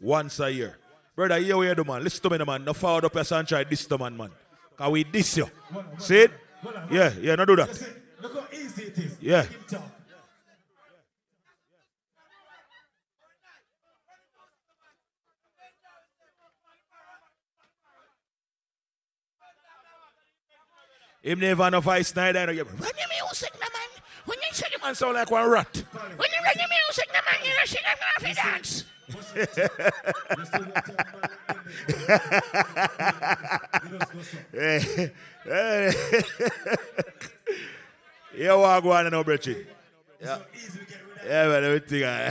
Once 0.00 0.40
a 0.40 0.50
year. 0.50 0.78
Brother, 1.14 1.38
here 1.38 1.56
we 1.56 1.68
are, 1.68 1.74
the 1.74 1.84
man. 1.84 2.04
Listen 2.04 2.22
to 2.22 2.30
me, 2.30 2.36
the 2.38 2.46
man. 2.46 2.64
No 2.64 2.74
forward 2.74 3.06
up 3.06 3.14
your 3.14 3.24
son, 3.24 3.46
try 3.46 3.64
this 3.64 3.86
the 3.86 3.96
man, 3.98 4.16
man. 4.16 4.30
Can 4.76 4.90
we 4.90 5.04
this 5.04 5.36
you? 5.38 5.50
See 5.98 6.18
it? 6.18 6.30
Yeah, 6.90 7.12
yeah, 7.20 7.34
no 7.34 7.44
do 7.46 7.56
that. 7.56 7.68
Look 8.20 8.34
how 8.34 8.46
easy 8.52 8.84
it 8.84 8.98
is. 8.98 9.16
Yeah. 9.20 9.46
Him 21.26 21.40
never 21.40 21.70
no 21.70 21.80
voice 21.80 22.14
neither. 22.14 22.46
Run 22.46 22.54
your 22.56 22.64
music, 22.66 23.52
no 23.54 23.60
man. 23.60 23.88
When 24.26 24.38
you 24.38 24.52
say 24.52 24.66
man 24.82 24.94
sound 24.94 25.14
like 25.14 25.30
one 25.30 25.48
rat. 25.50 25.82
When 25.92 26.30
you 26.30 26.40
run 26.44 26.54
your 26.56 26.68
music, 26.68 27.08
no 27.12 27.20
man, 27.26 27.40
you 27.44 27.52
don't 27.56 27.68
sing 27.68 27.82
a 27.84 27.88
half 27.98 28.22
dance. 28.36 28.84
Yeah, 38.36 38.54
what 38.54 38.82
go 38.82 38.92
on 38.92 39.10
now, 39.10 39.22
Brechin? 39.22 39.64
Yeah. 40.22 40.38
Yeah, 41.26 41.48
man, 41.48 41.64
everything. 41.64 42.02
uh, 42.04 42.30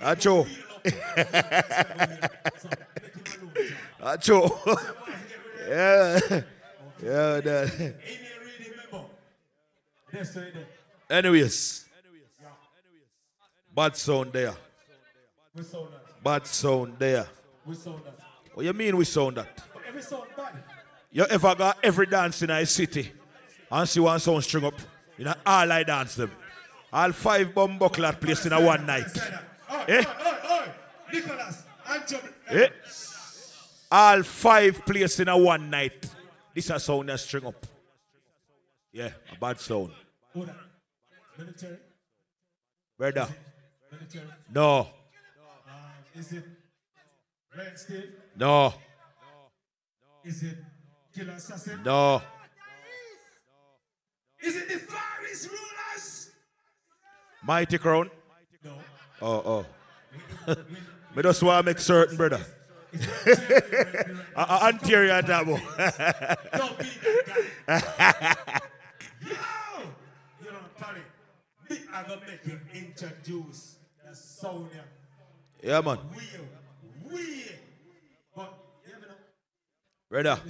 Acho. 0.00 0.46
Acho. 4.02 4.88
Yeah. 5.68 6.18
Yeah, 6.28 6.40
that. 7.44 7.94
That's 10.12 10.36
right. 10.36 10.52
Anyways. 11.10 11.88
Bad 13.74 13.96
sound 13.96 14.32
there. 14.32 14.54
We 15.54 15.62
sound 15.62 15.88
that. 15.92 16.22
Bad 16.22 16.46
sound 16.46 16.98
there. 16.98 17.26
We 17.64 17.74
sound 17.74 18.04
that. 18.04 18.18
What 18.54 18.66
you 18.66 18.72
mean 18.74 18.96
we 18.96 19.04
sound 19.04 19.36
that? 19.38 19.62
Every 19.88 20.02
sound 20.02 20.24
bad. 20.36 20.62
You 21.10 21.24
ever 21.24 21.54
got 21.54 21.78
every 21.82 22.06
dance 22.06 22.42
in 22.42 22.50
a 22.50 22.66
city 22.66 23.12
and 23.70 23.88
see 23.88 24.00
one 24.00 24.20
sound 24.20 24.44
string 24.44 24.64
up? 24.64 24.74
You 25.16 25.24
know, 25.24 25.34
all 25.46 25.72
I 25.72 25.82
dance 25.84 26.16
them. 26.16 26.30
All 26.92 27.12
five 27.12 27.54
bomb 27.54 27.78
buckler 27.78 28.12
placed 28.12 28.44
in 28.46 28.52
a 28.52 28.60
one 28.60 28.84
night. 28.84 29.16
Eh? 29.88 30.04
Nicholas, 31.12 31.64
and 31.88 32.06
Job. 32.06 32.20
Eh? 32.48 32.68
All 33.90 34.22
five 34.22 34.84
placed 34.84 35.20
in 35.20 35.28
a 35.28 35.36
one 35.36 35.70
night. 35.70 36.06
This 36.54 36.66
is 36.66 36.70
a 36.70 36.80
sound 36.80 37.08
that 37.08 37.18
string 37.18 37.46
up. 37.46 37.66
Yeah, 38.92 39.10
a 39.32 39.38
bad 39.38 39.58
sound. 39.58 39.92
Military. 41.38 41.78
Brother. 42.98 43.28
Military. 43.90 44.26
No. 44.52 44.80
Um, 44.80 44.86
is 46.14 46.32
it 46.32 46.44
Red 47.56 47.78
State? 47.78 48.10
No. 48.36 48.74
Is 50.24 50.42
it 50.42 50.58
Killer 51.14 51.32
Assassin? 51.32 51.80
No. 51.84 52.20
Is 54.42 54.56
it 54.56 54.68
the 54.68 54.78
Far 54.78 55.00
East 55.30 55.48
Rulers? 55.48 56.30
Mighty 57.42 57.78
Crown? 57.78 58.10
No. 58.62 58.74
Oh, 59.22 59.64
oh. 60.46 60.54
Me 61.16 61.22
just 61.22 61.42
want 61.42 61.64
to 61.64 61.70
make 61.70 61.78
certain, 61.78 62.16
brother. 62.16 62.40
Uh, 62.94 64.36
uh, 64.36 64.70
anterior 64.72 65.22
tabo. 65.22 65.56
Don't 66.56 66.78
be 66.78 66.84
that 67.02 67.24
guy. 67.66 68.60
Yo! 69.26 69.34
You 70.42 70.50
don't. 70.50 71.70
Me, 71.70 71.76
I'm 71.94 72.06
gonna 72.06 72.20
make 72.26 72.44
him 72.44 72.60
introduce 72.74 73.76
the 74.04 74.14
Sonia. 74.14 74.84
yeah, 75.62 75.80
man. 75.80 75.98
Weird. 76.14 76.48
Weird. 77.10 77.58
But, 78.36 78.52
you 78.86 78.92
know, 78.92 79.16
Brother, 80.10 80.40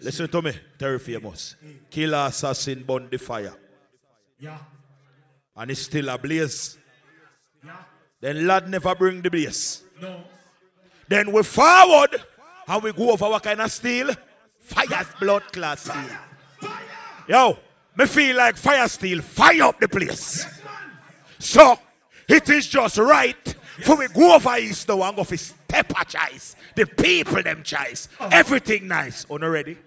listen 0.00 0.28
to 0.28 0.42
me. 0.42 0.52
Terry 0.78 0.98
Famous. 0.98 1.56
Killer 1.90 2.26
Assassin 2.28 2.84
Burn 2.86 3.08
the 3.10 3.18
Fire. 3.18 3.54
Yeah. 4.38 4.58
And 5.56 5.70
it's 5.70 5.82
still 5.82 6.08
a 6.10 6.18
blaze. 6.18 6.76
Then 8.20 8.46
lad 8.46 8.68
never 8.68 8.94
bring 8.94 9.22
the 9.22 9.30
blaze. 9.30 9.82
No. 10.02 10.22
Then 11.08 11.32
we 11.32 11.42
forward 11.42 12.22
and 12.66 12.82
we 12.82 12.92
go 12.92 13.10
over 13.12 13.28
what 13.28 13.42
kind 13.42 13.60
of 13.60 13.72
steel? 13.72 14.10
Fire's 14.60 15.06
blood 15.18 15.42
class 15.52 15.80
steel. 15.80 16.70
Yo, 17.26 17.58
me 17.96 18.06
feel 18.06 18.36
like 18.36 18.56
fire 18.56 18.86
steel 18.88 19.22
fire 19.22 19.62
up 19.64 19.80
the 19.80 19.88
place. 19.88 20.46
So 21.38 21.78
it 22.28 22.48
is 22.50 22.66
just 22.66 22.98
right 22.98 23.54
for 23.82 23.96
we 23.96 24.08
go 24.08 24.34
over 24.34 24.56
east 24.56 24.88
now 24.88 25.02
and 25.02 25.16
go 25.16 25.24
for 25.24 25.36
step 25.36 25.92
a 25.98 26.04
choice. 26.04 26.56
The 26.74 26.86
people 26.86 27.42
them 27.42 27.62
choice. 27.62 28.08
Everything 28.20 28.88
nice. 28.88 29.24
Oh, 29.30 29.34
On 29.36 29.44
already? 29.44 29.78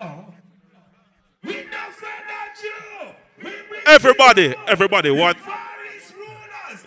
ready? 0.00 0.10
We 1.44 1.54
not 1.70 1.92
say 1.94 2.06
that 2.26 2.54
you. 2.62 3.08
We, 3.44 3.50
we 3.50 3.76
Everybody, 3.86 4.54
everybody, 4.66 5.10
what? 5.10 5.36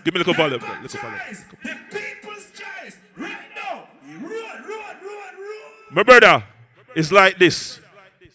Give 0.04 0.14
me 0.14 0.22
a 0.22 0.24
little 0.24 0.34
volume. 0.34 0.60
there, 0.62 0.82
Little 0.82 1.00
volume. 1.02 2.19
My 5.92 6.04
brother, 6.04 6.44
it's 6.96 7.12
like 7.12 7.40
this. 7.40 7.80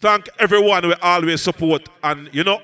Thank 0.01 0.29
everyone 0.37 0.87
we 0.87 0.93
always 1.01 1.41
support 1.41 1.87
and 2.03 2.29
you 2.33 2.43
know, 2.43 2.61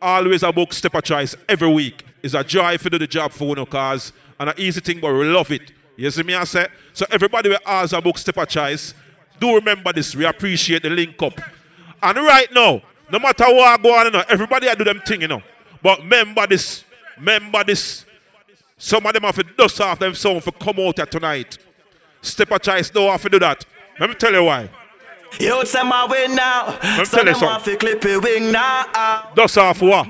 always 0.00 0.42
a 0.42 0.52
book 0.52 0.72
step 0.72 0.94
a 0.94 1.02
choice 1.02 1.34
every 1.48 1.72
week. 1.72 2.04
It's 2.22 2.34
a 2.34 2.44
joy 2.44 2.76
to 2.76 2.90
do 2.90 2.98
the 2.98 3.06
job 3.06 3.32
for 3.32 3.48
one 3.48 3.66
cause 3.66 4.12
and 4.38 4.50
an 4.50 4.54
easy 4.56 4.80
thing, 4.80 5.00
but 5.00 5.12
we 5.12 5.24
love 5.24 5.50
it. 5.50 5.72
You 5.96 6.10
see 6.10 6.22
me 6.22 6.34
I 6.34 6.44
say? 6.44 6.68
So 6.92 7.06
everybody 7.10 7.50
we 7.50 7.58
always 7.66 7.92
a 7.92 8.00
book 8.00 8.16
step 8.18 8.36
a 8.36 8.46
choice. 8.46 8.94
Do 9.38 9.56
remember 9.56 9.92
this. 9.92 10.14
We 10.14 10.24
appreciate 10.24 10.82
the 10.82 10.90
link 10.90 11.20
up. 11.22 11.38
And 12.02 12.16
right 12.18 12.50
now, 12.52 12.80
no 13.10 13.18
matter 13.18 13.44
what 13.46 13.80
I 13.80 13.82
go 13.82 13.94
on, 13.94 14.06
you 14.06 14.12
know, 14.12 14.22
everybody 14.28 14.68
I 14.68 14.74
do 14.74 14.84
them 14.84 15.00
thing, 15.00 15.22
you 15.22 15.28
know. 15.28 15.42
But 15.82 15.98
remember 16.00 16.46
this. 16.46 16.84
Remember 17.18 17.64
this. 17.64 18.06
Some 18.78 19.04
of 19.04 19.12
them 19.12 19.24
have 19.24 19.34
to 19.34 19.42
dust 19.42 19.80
off 19.80 19.98
them 19.98 20.14
sound 20.14 20.42
for 20.44 20.52
come 20.52 20.78
out 20.78 20.96
here 20.96 21.06
tonight. 21.06 21.58
Step 22.22 22.50
a 22.50 22.58
choice 22.58 22.90
don't 22.90 23.10
have 23.10 23.22
to 23.22 23.28
do 23.28 23.38
that. 23.38 23.64
Let 23.98 24.10
me 24.10 24.14
tell 24.16 24.32
you 24.32 24.44
why. 24.44 24.68
You 25.38 25.64
say 25.64 25.82
my 25.82 26.06
way 26.06 26.26
now. 26.28 26.78
me 26.98 27.04
So 27.04 27.16
tell 27.18 27.26
you 27.26 27.32
them 27.32 27.42
want 27.42 27.64
something. 27.64 27.78
clip 27.78 28.02
your 28.04 28.20
wing 28.20 28.50
now. 28.52 29.30
Dust 29.34 29.58
off 29.58 29.80
what? 29.80 30.06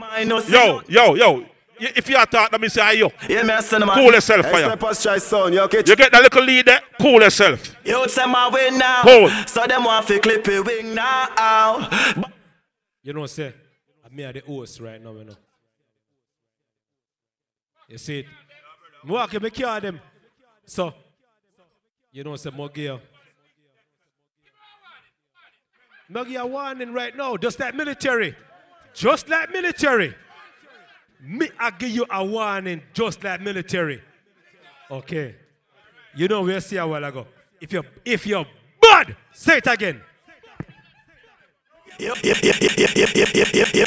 Yo, 0.48 0.82
yo, 0.88 1.14
yo. 1.14 1.46
If 1.82 2.10
you 2.10 2.16
are 2.16 2.26
talking, 2.26 2.48
let 2.52 2.60
me 2.60 2.68
say, 2.68 2.98
yo. 2.98 3.10
Yeah, 3.28 3.42
me 3.42 3.54
a 3.54 3.62
send 3.62 3.86
man. 3.86 3.96
Cool 3.96 4.12
yourself, 4.12 4.44
fire. 4.50 4.64
step 4.64 4.84
us 4.84 5.02
try 5.02 5.16
sound, 5.18 5.54
yo, 5.54 5.66
kitch. 5.66 5.88
You 5.88 5.96
get 5.96 6.12
that 6.12 6.22
little 6.22 6.44
lead 6.44 6.66
there? 6.66 6.80
Cool 7.00 7.22
yourself. 7.22 7.74
You 7.84 8.06
say 8.08 8.26
my 8.26 8.50
way 8.50 8.70
now. 8.70 9.02
Cool. 9.02 9.28
So 9.46 9.66
them 9.66 9.84
want 9.84 10.06
fi 10.06 10.18
clip 10.18 10.46
your 10.46 10.62
wing 10.62 10.94
now. 10.94 11.88
You 13.02 13.14
know, 13.14 13.24
say, 13.26 13.54
I'm 14.04 14.14
me 14.14 14.24
at 14.24 14.34
the 14.34 14.40
host 14.40 14.78
right 14.80 15.02
now, 15.02 15.12
you 15.12 15.24
know. 15.24 15.36
You 17.88 17.96
see 17.98 18.20
it? 18.20 18.26
Me 19.04 19.12
walk 19.12 19.32
in, 19.32 19.42
me 19.42 19.50
carry 19.50 19.80
them. 19.80 20.00
So, 20.66 20.92
you 22.12 22.24
know, 22.24 22.36
say, 22.36 22.50
more 22.50 22.68
gear. 22.68 22.98
Me 26.08 26.24
give 26.24 26.30
you 26.32 26.46
warning 26.46 26.92
right 26.92 27.16
now, 27.16 27.36
just 27.36 27.60
like 27.60 27.74
military. 27.74 28.36
Just 28.94 29.28
like 29.28 29.52
military. 29.52 30.14
Me, 31.20 31.48
I 31.58 31.70
give 31.70 31.90
you 31.90 32.06
a 32.10 32.24
warning, 32.24 32.82
just 32.92 33.22
like 33.22 33.40
military. 33.40 34.02
Okay. 34.90 35.36
You 36.16 36.26
know, 36.26 36.42
we'll 36.42 36.60
see 36.60 36.76
a 36.78 36.86
while 36.86 37.04
ago. 37.04 37.26
If 37.60 37.72
you're, 37.72 37.84
if 38.04 38.26
you're 38.26 38.46
bad, 38.80 39.16
say 39.32 39.58
it 39.58 39.66
again. 39.68 40.00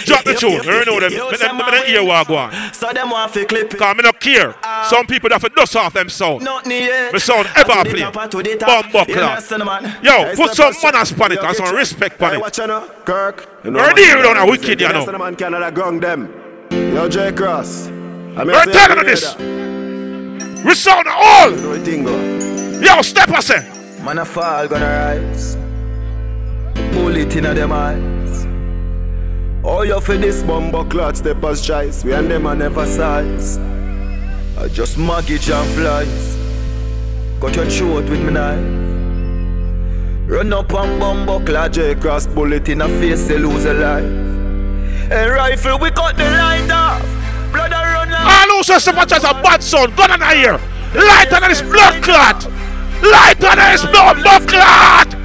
Drop 0.06 0.24
the 0.24 0.36
tune. 0.40 0.52
You 0.64 0.86
know 0.86 1.00
them. 1.00 1.12
Me 1.12 1.38
them- 1.38 1.58
me 1.58 1.64
them 1.72 1.86
hear 1.86 2.04
what 2.04 2.28
go 2.28 2.36
on. 2.38 2.52
So 2.74 2.92
them 2.92 3.10
want 3.10 3.32
fi 3.34 3.46
clip 3.46 3.74
it. 3.74 3.78
Cause 3.80 3.96
me 3.96 4.04
not 4.04 4.20
care. 4.20 4.56
Some 4.90 5.06
people 5.08 5.30
that 5.30 5.42
for 5.42 5.50
dust 5.50 5.76
off 5.76 5.94
them 5.94 6.10
sound. 6.10 6.42
Me 6.66 7.20
sound 7.20 7.48
ever 7.56 7.84
play. 7.90 8.00
top, 8.02 8.30
to 8.32 8.44
the 8.44 8.56
top. 8.56 8.92
Bumbo 8.92 9.06
Yeah, 9.12 9.16
clock. 9.18 9.36
listen, 9.38 9.66
man. 9.66 9.98
Yo, 10.04 10.36
put 10.36 10.54
some 10.56 10.74
manners 10.84 11.12
on 11.20 11.32
it 11.32 11.40
and 11.44 11.56
some 11.56 11.76
respect 11.76 12.22
on 12.22 12.36
it. 12.36 12.58
you 12.58 12.68
know, 12.68 12.90
Kirk. 13.06 13.48
You 13.64 13.72
know, 13.72 13.80
Already 13.80 14.02
you 14.04 14.22
don't 14.22 14.36
know 14.36 14.46
wicked, 14.46 14.80
you 14.82 14.90
know. 14.90 15.06
Man, 15.18 15.36
Canada 15.36 15.72
gong 15.72 16.00
them. 16.00 16.30
Yo, 16.72 17.08
J 17.10 17.32
Cross. 17.32 17.88
I'm 17.88 18.48
We're 18.48 18.66
telling 18.66 18.98
you 18.98 19.04
this. 19.06 19.36
We 20.66 20.74
sound 20.76 21.08
all. 21.08 21.52
Yo, 21.52 23.02
step 23.02 23.30
us 23.30 23.50
in. 23.52 23.64
Man 24.04 24.18
a 24.20 24.26
fall 24.26 24.68
gonna 24.68 24.86
rise. 24.86 25.62
Bullet 26.91 27.35
inna 27.35 27.53
them 27.53 27.72
eyes. 27.72 28.45
Oh, 29.64 29.84
you 29.84 30.01
for 30.01 30.18
this 30.18 30.43
bumbo 30.43 30.84
clot 30.84 31.18
step 31.18 31.43
as 31.43 31.61
choice. 31.65 32.03
We 32.03 32.14
and 32.14 32.30
them 32.30 32.45
a 32.45 32.55
never 32.55 32.85
size. 32.85 33.57
I 34.57 34.68
just 34.68 34.97
mortgage 34.97 35.49
and 35.49 35.69
flies. 35.76 36.38
Got 37.39 37.55
your 37.55 37.69
throat 37.69 38.10
with 38.10 38.22
me 38.22 38.31
knife. 38.31 38.81
Run 40.30 40.53
up 40.53 40.73
on 40.73 40.99
bumbo 40.99 41.39
clot, 41.45 41.73
J 41.73 41.95
cross 41.95 42.27
bullet 42.27 42.69
in 42.69 42.81
a 42.81 42.88
face, 42.88 43.27
they 43.27 43.38
lose 43.38 43.65
a 43.65 43.73
life. 43.73 45.11
A 45.11 45.30
rifle, 45.30 45.77
we 45.80 45.91
cut 45.91 46.18
the 46.18 46.23
light 46.23 46.69
off. 46.72 47.01
Blood 47.51 47.72
a 47.72 47.76
run 47.76 48.11
out. 48.11 48.64
So 48.64 48.91
much 48.93 49.11
as 49.11 49.23
a 49.23 49.34
bad 49.34 49.61
son, 49.61 49.93
gun 49.95 50.11
in 50.11 50.19
the 50.19 50.34
ear. 50.35 50.60
Light 50.95 51.34
on 51.34 51.49
this 51.49 51.61
blood 51.61 52.01
clot. 52.01 52.45
Light 53.03 53.43
on 53.43 53.57
this 53.57 53.85
blood 53.85 54.47
clot. 54.47 55.23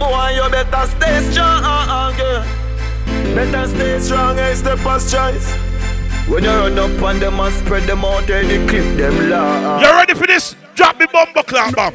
Boy, 0.00 0.32
you 0.34 0.48
better 0.50 0.86
stay 0.96 1.30
strong, 1.30 2.16
girl. 2.16 2.44
Better 3.34 3.68
stay 3.68 3.98
strong 4.00 4.38
and 4.38 4.56
step 4.56 4.78
as 4.86 5.12
choice. 5.12 5.52
When 6.26 6.42
you 6.42 6.50
run 6.50 6.78
up 6.78 7.02
on 7.02 7.18
them 7.20 7.38
and 7.38 7.54
spread 7.54 7.82
them 7.82 8.04
out, 8.04 8.26
then 8.26 8.48
they 8.48 8.66
clip 8.66 8.96
them 8.96 9.28
loud. 9.28 9.82
You 9.82 9.90
ready 9.90 10.14
for 10.14 10.26
this? 10.26 10.56
Drop 10.74 10.98
the 10.98 11.06
bumbo 11.12 11.42
clot 11.42 11.76
bomb. 11.76 11.94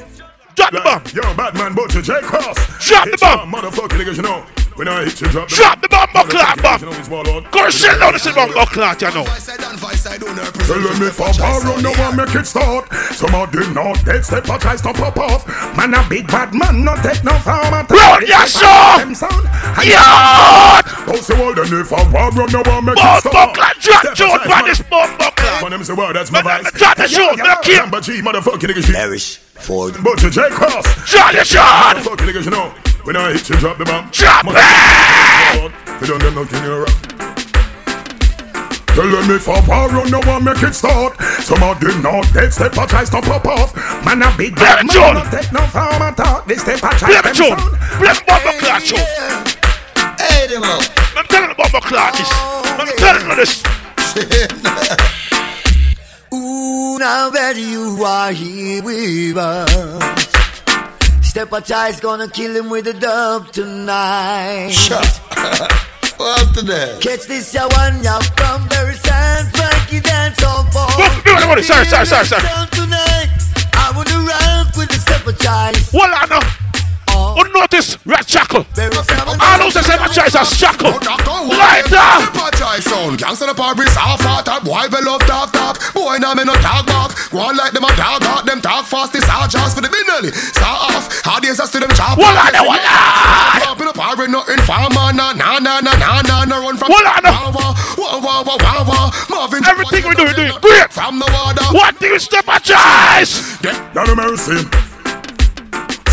Drop 0.53 0.71
the 0.71 0.81
bomb. 0.81 1.01
Yo, 1.13 1.21
Batman, 1.35 1.73
Butcher, 1.73 2.03
J 2.03 2.21
Cross. 2.21 2.87
Drop 2.87 3.09
the 3.09 3.17
bomb. 3.19 3.51
your 3.51 3.61
Motherfucking 3.61 3.97
niggas, 3.97 4.17
you 4.17 4.23
know. 4.23 4.45
When 4.75 4.89
I 4.89 5.05
hit 5.05 5.21
you, 5.21 5.27
drop 5.31 5.47
the 5.47 5.55
Drop 5.55 5.81
the 5.81 5.87
bumbo 5.87 6.27
clot 6.27 6.61
bomb. 6.61 6.79
You 6.83 6.91
know, 6.91 6.99
it's 6.99 7.07
more 7.07 7.23
on. 7.31 7.47
Go 7.49 7.69
shit 7.69 7.95
down 7.97 8.11
this 8.11 8.27
bumbo 8.27 8.65
clot, 8.67 8.99
you 8.99 9.07
know. 9.07 9.23
Tell 9.23 10.83
them 10.83 10.99
if 10.99 11.15
a 11.15 11.31
bar 11.39 11.61
run, 11.63 11.81
no 11.81 11.95
one 11.95 12.17
make 12.19 12.35
it 12.35 12.45
start. 12.45 12.91
Some 13.15 13.33
of 13.35 13.55
them 13.55 13.73
not 13.73 14.03
dead, 14.03 14.25
step 14.25 14.43
a 14.43 14.59
tries 14.59 14.81
to 14.81 14.91
pop 14.91 15.15
off. 15.15 15.47
Man, 15.77 15.93
a 15.93 16.03
big 16.09 16.27
bad 16.27 16.53
man, 16.53 16.83
not 16.83 16.99
take 16.99 17.23
no 17.23 17.39
farm 17.39 17.73
at 17.73 17.89
Run, 17.89 18.27
yes, 18.27 18.51
sir. 18.51 19.31
Yeah. 19.79 20.83
Also, 21.07 21.35
well, 21.39 21.55
then 21.55 21.71
if 21.71 21.91
a 21.95 22.11
bar 22.11 22.31
run, 22.35 22.51
no 22.51 22.59
one 22.67 22.83
make 22.83 22.99
it 22.99 23.23
Bumbo 23.23 23.31
start. 23.31 23.55
clot, 23.55 23.79
drop 23.79 24.13
Joe 24.13 24.37
by 24.43 24.61
this 24.67 24.81
bumbo 24.83 25.31
clot. 25.39 25.61
Man, 25.63 25.71
them 25.71 25.83
say, 25.85 25.93
well, 25.93 26.11
that's 26.11 26.31
my 26.33 26.39
uh, 26.39 26.43
vice. 26.43 26.71
drop 26.73 26.97
the 26.97 27.07
shoe, 27.07 27.23
look 27.23 27.63
here. 27.63 27.79
Number 27.79 28.01
G, 28.01 28.19
motherfucking 28.19 28.67
niggas. 28.67 28.91
Perish. 28.91 29.37
Ford. 29.55 29.95
Butcher, 30.03 30.29
J 30.29 30.49
Cross. 30.49 30.83
Drop 31.09 31.31
the 31.31 31.45
shot. 31.45 31.95
Motherfucking 31.95 32.27
niggas, 32.27 32.43
you 32.43 32.51
know. 32.51 32.84
When 33.05 33.15
I 33.15 33.33
hit 33.33 33.47
you, 33.49 33.55
drop 33.57 33.77
the 33.77 33.85
bomb. 33.85 34.09
Drop 34.09 34.45
it. 34.49 34.55
They 36.01 36.07
don't 36.07 36.17
them 36.19 36.33
nothing 36.33 36.57
in 36.57 36.65
your 36.65 36.85
Tell 38.97 39.05
them 39.05 39.29
if 39.29 39.45
a 39.45 39.61
war 39.69 39.89
run, 39.93 40.09
no 40.09 40.19
one 40.25 40.43
make 40.43 40.63
it 40.63 40.73
start. 40.73 41.13
Some 41.45 41.61
of 41.61 41.79
them 41.79 42.01
not 42.01 42.25
dead, 42.33 42.51
step 42.51 42.73
a 42.73 42.87
tries 42.87 43.11
to 43.11 43.21
pop 43.21 43.45
off. 43.45 43.75
Man, 44.03 44.23
a 44.23 44.33
big 44.35 44.55
Play 44.55 44.65
bad 44.65 44.79
the 44.89 44.93
man, 44.99 45.13
tune. 45.13 45.13
not 45.21 45.29
take 45.31 45.51
no 45.53 45.61
farm 45.67 46.01
at 46.01 46.19
all. 46.19 46.41
They 46.47 46.55
step 46.55 46.77
a 46.81 46.89
Play 46.97 46.97
tries 46.97 47.21
the 47.21 47.21
them 47.21 47.35
tune. 47.35 47.59
sound. 47.59 47.77
Play 48.01 48.09
the 48.09 48.23
bumbo 48.25 48.51
clot 48.57 48.81
show. 48.81 49.05
Hey, 50.17 50.47
them 50.47 50.63
up. 50.63 50.81
I'm 51.15 51.25
telling 51.29 51.49
the 51.49 51.55
bumbo 51.55 51.79
clot 51.85 52.13
this. 52.17 52.29
I'm 52.33 52.87
telling 52.97 53.27
you 53.29 53.35
this. 53.35 53.61
Ooh, 56.33 56.97
now 56.97 57.29
that 57.29 57.55
you 57.55 58.01
are 58.03 58.31
here 58.31 58.81
with 58.81 59.37
us. 59.37 60.44
Step 61.35 61.51
a 61.51 61.59
child's 61.59 61.99
gonna 61.99 62.29
kill 62.29 62.55
him 62.55 62.69
with 62.69 62.87
a 62.87 62.93
dub 62.93 63.51
tonight. 63.51 64.69
Shut 64.69 65.03
What 66.15 66.47
after 66.47 66.61
that? 66.61 67.01
Catch 67.01 67.27
this, 67.27 67.53
ya 67.53 67.67
one, 67.75 68.01
ya 68.01 68.21
from 68.37 68.65
Barry 68.69 68.95
Sands, 68.95 69.51
Frankie 69.51 69.99
dance 69.99 70.41
all 70.41 70.63
for. 70.71 70.87
Whoa, 70.95 71.03
wait, 71.25 71.45
wait, 71.45 71.55
wait, 71.57 71.65
sorry, 71.65 71.83
sorry, 71.87 72.05
sorry, 72.05 72.25
sorry. 72.25 72.41
Tonight, 72.71 73.35
I 73.73 73.91
wanna 73.93 74.15
rock 74.23 74.77
with 74.77 74.87
the 74.87 74.95
step 74.95 75.27
a 75.27 75.33
child. 75.33 75.75
Hold 75.91 76.13
on 76.15 76.29
now. 76.29 76.54
Oh. 77.35 77.43
Who 77.43 77.51
notice 77.51 77.99
red 78.05 78.23
shackle? 78.27 78.63
All 78.63 79.59
who 79.59 79.71
say 79.71 79.97
my 79.99 80.07
choice 80.07 80.35
is 80.35 80.49
shackle. 80.55 80.95
Light 80.95 81.91
up. 81.91 82.31
Step 82.31 82.39
a 82.39 82.49
choice 82.55 82.85
sound. 82.87 83.19
Gangsta 83.19 83.51
the 83.51 83.55
Paris 83.55 83.91
half 83.95 84.23
heart 84.23 84.47
up. 84.47 84.63
Boy, 84.63 84.87
we 84.87 84.99
love 85.03 85.19
talk 85.27 85.51
talk. 85.51 85.75
Boy, 85.93 86.17
now 86.17 86.33
me 86.33 86.47
no 86.47 86.55
talk 86.63 86.87
back. 86.87 87.11
Go 87.31 87.39
on 87.39 87.57
like 87.57 87.73
them 87.75 87.83
a 87.83 87.91
dog 87.99 88.23
out. 88.23 88.45
Them 88.45 88.61
talk 88.61 88.85
fast. 88.87 89.11
This 89.11 89.27
hard 89.27 89.51
jazz 89.51 89.75
for 89.75 89.81
the 89.81 89.91
binelli. 89.91 90.31
Start 90.31 90.95
off. 90.95 91.11
Hard 91.27 91.43
days 91.43 91.59
us 91.59 91.71
to 91.75 91.79
them 91.83 91.91
chop. 91.91 92.15
Hold 92.15 92.31
on, 92.31 92.55
hold 92.55 92.79
on. 92.79 93.67
Up 93.67 93.79
in 93.83 93.87
the 93.87 93.95
pirate, 93.95 94.31
nothing 94.31 94.63
farmer. 94.63 95.11
Nah, 95.11 95.35
nah, 95.35 95.59
nah, 95.59 95.83
nah, 95.83 95.95
nah, 95.99 96.23
nah, 96.23 96.47
nah. 96.47 96.57
Run 96.63 96.79
from. 96.79 96.87
Hold 96.87 97.03
on. 97.03 97.19
Wah, 97.19 97.51
wah, 97.51 98.19
wah, 98.23 98.41
wah, 98.47 98.57
wah, 98.63 98.81
wah. 98.87 99.07
Marvin. 99.27 99.59
Everything 99.67 100.07
we 100.07 100.15
do, 100.15 100.23
we 100.23 100.33
do 100.33 100.47
it 100.47 100.61
great. 100.63 100.87
From 100.87 101.19
the 101.19 101.27
water. 101.35 101.67
What 101.75 101.99
do 101.99 102.07
you 102.07 102.19
step 102.19 102.47
a 102.47 102.63
choice? 102.63 103.59
Not 103.91 104.07
a 104.07 104.15
mercy. 104.15 104.94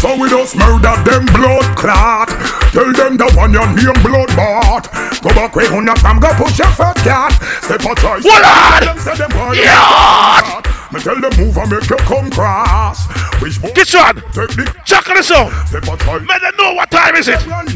So 0.02 0.18
we 0.18 0.28
just 0.28 0.56
murder 0.56 0.98
them 1.06 1.22
blood 1.30 1.78
clot. 1.78 2.26
Tell 2.74 2.90
them 2.90 3.16
the 3.16 3.30
one 3.38 3.52
your 3.54 3.70
name 3.70 3.94
bloodbath. 4.02 4.90
Go 5.22 5.30
back 5.30 5.54
way 5.54 5.70
on 5.70 5.86
your 5.86 5.94
fam, 5.94 6.18
go 6.18 6.26
push 6.34 6.58
your 6.58 6.66
first 6.74 7.06
cat. 7.06 7.30
Step 7.62 7.86
a 7.86 7.94
choice. 7.94 8.24
What 8.26 8.42
on? 8.42 8.82
Them 8.82 8.98
say 8.98 9.14
them 9.14 9.30
boy. 9.30 9.54
Yeah. 9.54 10.58
Me 10.90 10.98
tell 10.98 11.14
them 11.14 11.30
move 11.38 11.56
and 11.56 11.70
make 11.70 11.88
you 11.88 11.96
come 12.02 12.28
cross. 12.34 13.06
Which 13.38 13.62
boy? 13.62 13.70
Get 13.78 13.94
on. 13.94 14.16
Take 14.34 14.50
the 14.58 14.74
Check 14.84 15.08
on 15.08 15.14
the 15.14 15.22
song. 15.22 15.54
step 15.70 15.86
a 15.86 15.94
choice. 15.94 16.26
Let 16.26 16.42
them 16.42 16.54
know 16.58 16.74
what 16.74 16.90
time 16.90 17.14
is 17.14 17.28
it. 17.28 17.38
Let 17.46 17.70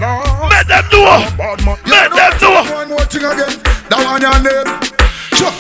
Let 0.51 0.67
them 0.67 0.85
know. 0.91 1.79
Let 1.87 2.11
them 2.11 2.33
know. 2.43 2.75
One 2.75 2.89
more 2.89 3.07
thing 3.07 3.23
again. 3.23 3.55
That 3.87 4.03
one 4.03 4.19
your 4.19 4.35
name. 4.43 5.06
Sure. 5.41 5.53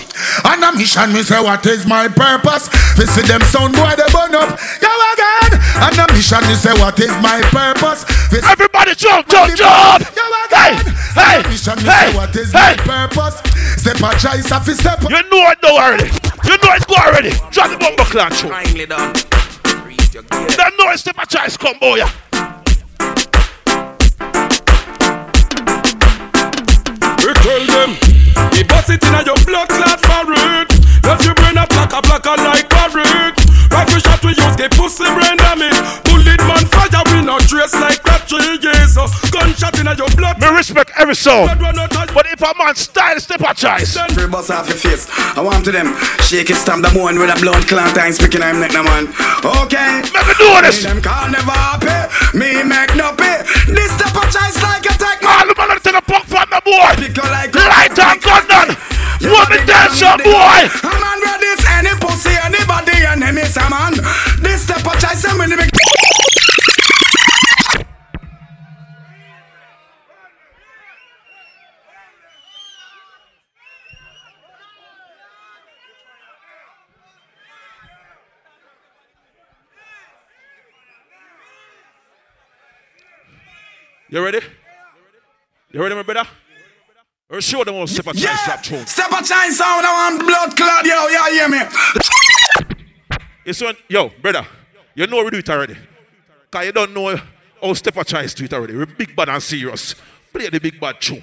On 0.49 0.63
a 0.63 0.73
mission, 0.77 1.13
me 1.13 1.23
say 1.23 1.41
what 1.43 1.65
is 1.67 1.87
my 1.87 2.09
purpose? 2.09 2.69
We 2.99 3.05
see 3.07 3.23
them 3.23 3.41
sound 3.43 3.75
boy 3.75 3.93
they 3.97 4.09
burn 4.13 4.35
up. 4.35 4.57
Yo 4.81 4.89
again. 5.13 5.53
On 5.85 5.93
a 6.01 6.07
mission, 6.13 6.41
me 6.49 6.55
say 6.55 6.73
what 6.81 6.99
is 7.01 7.13
my 7.21 7.41
purpose? 7.53 8.05
We 8.33 8.41
see 8.41 8.49
Everybody 8.49 8.95
jump, 8.95 9.29
jump, 9.29 9.55
jump. 9.55 10.01
Yo 10.17 10.25
Hey, 10.49 10.73
again. 10.81 10.95
hey, 11.15 11.39
On 11.41 11.45
a 11.45 11.49
mission, 11.49 11.77
me 11.77 11.83
hey, 11.85 12.11
say 12.11 12.17
what 12.17 12.35
is 12.37 12.53
hey. 12.53 12.77
my 12.87 13.07
purpose? 13.07 13.37
Step 13.81 13.97
a 14.01 14.11
choice, 14.19 14.51
a 14.51 14.61
fi 14.61 14.73
step. 14.73 15.03
You 15.03 15.11
know 15.11 15.51
it 15.53 15.59
know 15.63 15.77
already. 15.77 16.09
You 16.45 16.57
know 16.59 16.73
it 16.73 16.87
go 16.87 16.95
already. 16.97 17.31
Drop 17.53 17.71
the 17.71 17.77
bumbo 17.79 18.05
clan 18.05 18.33
show. 18.33 18.49
Kindly 18.51 18.87
done. 18.87 19.13
Them 20.57 20.73
know 20.79 20.91
it's 20.93 21.01
step 21.03 21.17
a 21.21 21.27
choice 21.27 21.57
come 21.57 21.79
boy. 21.79 22.01
We 27.25 27.33
tell 27.43 27.67
them, 27.67 27.91
he 28.57 28.65
bust 28.65 28.89
it 28.89 29.05
in 29.05 29.15
a 29.15 29.23
your 29.23 29.37
blood 29.45 29.69
clot 29.69 30.01
forehead. 30.01 30.69
Left 31.05 31.25
your 31.25 31.35
brain 31.35 31.59
a 31.59 31.67
black 31.69 31.93
a 31.93 32.01
black 32.01 32.25
a 32.25 32.35
like 32.41 32.69
parrot. 32.71 33.37
Rifle 33.71 34.01
shot 34.01 34.25
we 34.25 34.31
use 34.31 34.57
get 34.57 34.73
pussy 34.73 35.05
brain 35.05 35.37
damage. 35.37 35.76
Gunshot 39.47 39.79
in 39.79 39.87
a 39.87 39.95
your 39.95 40.11
blood. 40.19 40.41
Me 40.41 40.49
respect 40.51 40.91
every 40.99 41.15
soul. 41.15 41.47
But 41.47 42.27
if 42.27 42.43
a 42.43 42.53
man 42.59 42.75
style 42.75 43.19
step 43.21 43.41
a 43.41 43.55
choice. 43.55 43.97
Free 44.15 44.27
bust 44.27 44.51
off 44.51 44.69
your 44.69 44.77
face. 44.77 45.07
I 45.37 45.41
want 45.41 45.65
to 45.67 45.73
them. 45.73 45.95
Shake 46.27 46.51
it, 46.51 46.59
stamp 46.59 46.83
the 46.83 46.91
moon 46.91 47.19
with 47.19 47.31
a 47.31 47.39
blood 47.41 47.63
clot 47.69 47.95
time 47.95 48.13
speaking 48.13 48.43
I'm 48.43 48.59
neck 48.59 48.73
no 48.73 48.83
man. 48.83 49.07
Okay. 49.45 50.03
Let 50.11 50.25
me 50.27 50.35
do 50.35 50.51
this. 50.63 50.83
Me 50.83 50.91
them 50.91 51.01
can 51.03 51.33
never 51.33 51.55
happy. 51.55 52.11
Me 52.35 52.63
make 52.67 52.95
no 52.99 53.15
pay. 53.15 53.47
This 53.71 53.91
step 53.95 54.15
of 54.19 54.27
choice 54.27 54.59
like 54.63 54.87
a 54.87 54.95
tech 54.99 55.23
All 55.23 55.47
the 55.47 55.55
man 55.55 55.79
take 55.79 55.95
a 55.95 56.03
punk 56.03 56.27
from 56.27 56.49
the 56.51 56.61
boy. 56.67 56.91
Pick 56.99 57.15
you 57.15 57.27
like 57.31 57.55
Light 57.55 57.95
and 57.95 58.19
gun 58.23 58.45
down. 58.51 58.69
Want 59.23 59.49
me 59.51 59.59
dance 59.65 60.03
up 60.03 60.19
boy. 60.23 60.59
A 60.67 60.93
man 60.99 61.19
ready 61.23 61.47
this 61.47 61.65
any 61.79 61.95
pussy, 62.03 62.35
anybody, 62.45 63.07
enemy, 63.07 63.45
some 63.47 63.71
man. 63.71 63.95
This 64.43 64.67
step 64.67 64.85
of 64.85 64.99
choice, 65.01 65.25
I'm 65.25 65.41
in 65.41 65.51
the 65.51 65.96
You 84.09 84.23
ready? 84.23 84.41
You 85.73 85.83
ready, 85.83 85.95
my 85.95 86.03
brother? 86.03 86.29
Or 87.29 87.41
show 87.41 87.65
them 87.65 87.75
how 87.75 87.87
step 87.87 88.07
a 88.07 88.13
choice 88.13 88.45
drop 88.45 88.63
tune. 88.63 88.87
Step 88.87 89.13
of 89.13 89.19
choice 89.19 89.59
sound, 89.59 89.85
I 89.85 90.11
want 90.11 90.21
blood 90.21 90.57
clot, 90.57 90.87
yo, 90.87 91.09
you 91.09 91.35
hear 91.35 91.49
me? 91.49 91.59
It's 93.45 93.61
one, 93.61 93.77
yo, 93.89 94.11
brother, 94.23 94.47
you 94.95 95.07
know 95.09 95.25
we 95.25 95.31
do 95.31 95.39
it 95.39 95.51
already. 95.51 95.77
Cause 96.51 96.67
you 96.67 96.73
don't 96.73 96.95
know 96.95 97.17
how 97.61 97.73
step 97.75 97.97
a 97.97 98.05
choice 98.05 98.33
do 98.33 98.45
it 98.45 98.53
already. 98.53 98.77
We're 98.77 98.87
big 98.87 99.17
bad 99.17 99.29
and 99.29 99.43
serious. 99.43 99.97
Play 100.33 100.49
the 100.51 100.61
big 100.61 100.79
bad 100.79 101.01
tune. 101.01 101.23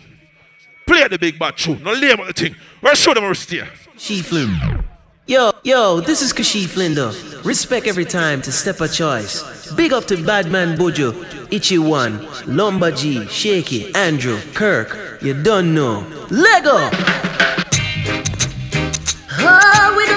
Play 0.86 1.08
the 1.08 1.18
big 1.18 1.40
bad 1.40 1.56
tune. 1.56 1.82
No 1.82 1.94
lame 1.94 2.20
on 2.20 2.28
the 2.28 2.34
thing. 2.34 2.56
We'll 2.82 2.96
show 2.96 3.14
them 3.14 3.24
how 3.24 3.30
to 3.30 3.36
steer. 3.36 3.70
She 3.98 4.22
Flynn. 4.22 4.83
Yo, 5.26 5.54
yo, 5.64 6.02
this 6.02 6.22
is 6.22 6.34
Kashi 6.34 6.66
Flindo. 6.66 7.14
Respect 7.46 7.88
every 7.88 8.04
time 8.04 8.42
to 8.42 8.52
step 8.52 8.82
a 8.82 8.90
choice. 8.90 9.72
Big 9.72 9.94
up 9.94 10.04
to 10.08 10.22
Badman 10.22 10.78
Bojo, 10.78 11.14
Ichi 11.50 11.78
One, 11.78 12.28
Lumber 12.46 12.92
G, 12.92 13.26
Shaky, 13.28 13.96
Andrew, 13.96 14.38
Kirk. 14.54 15.22
You 15.22 15.34
don't 15.42 15.74
know. 15.74 16.06
Lego! 16.30 16.76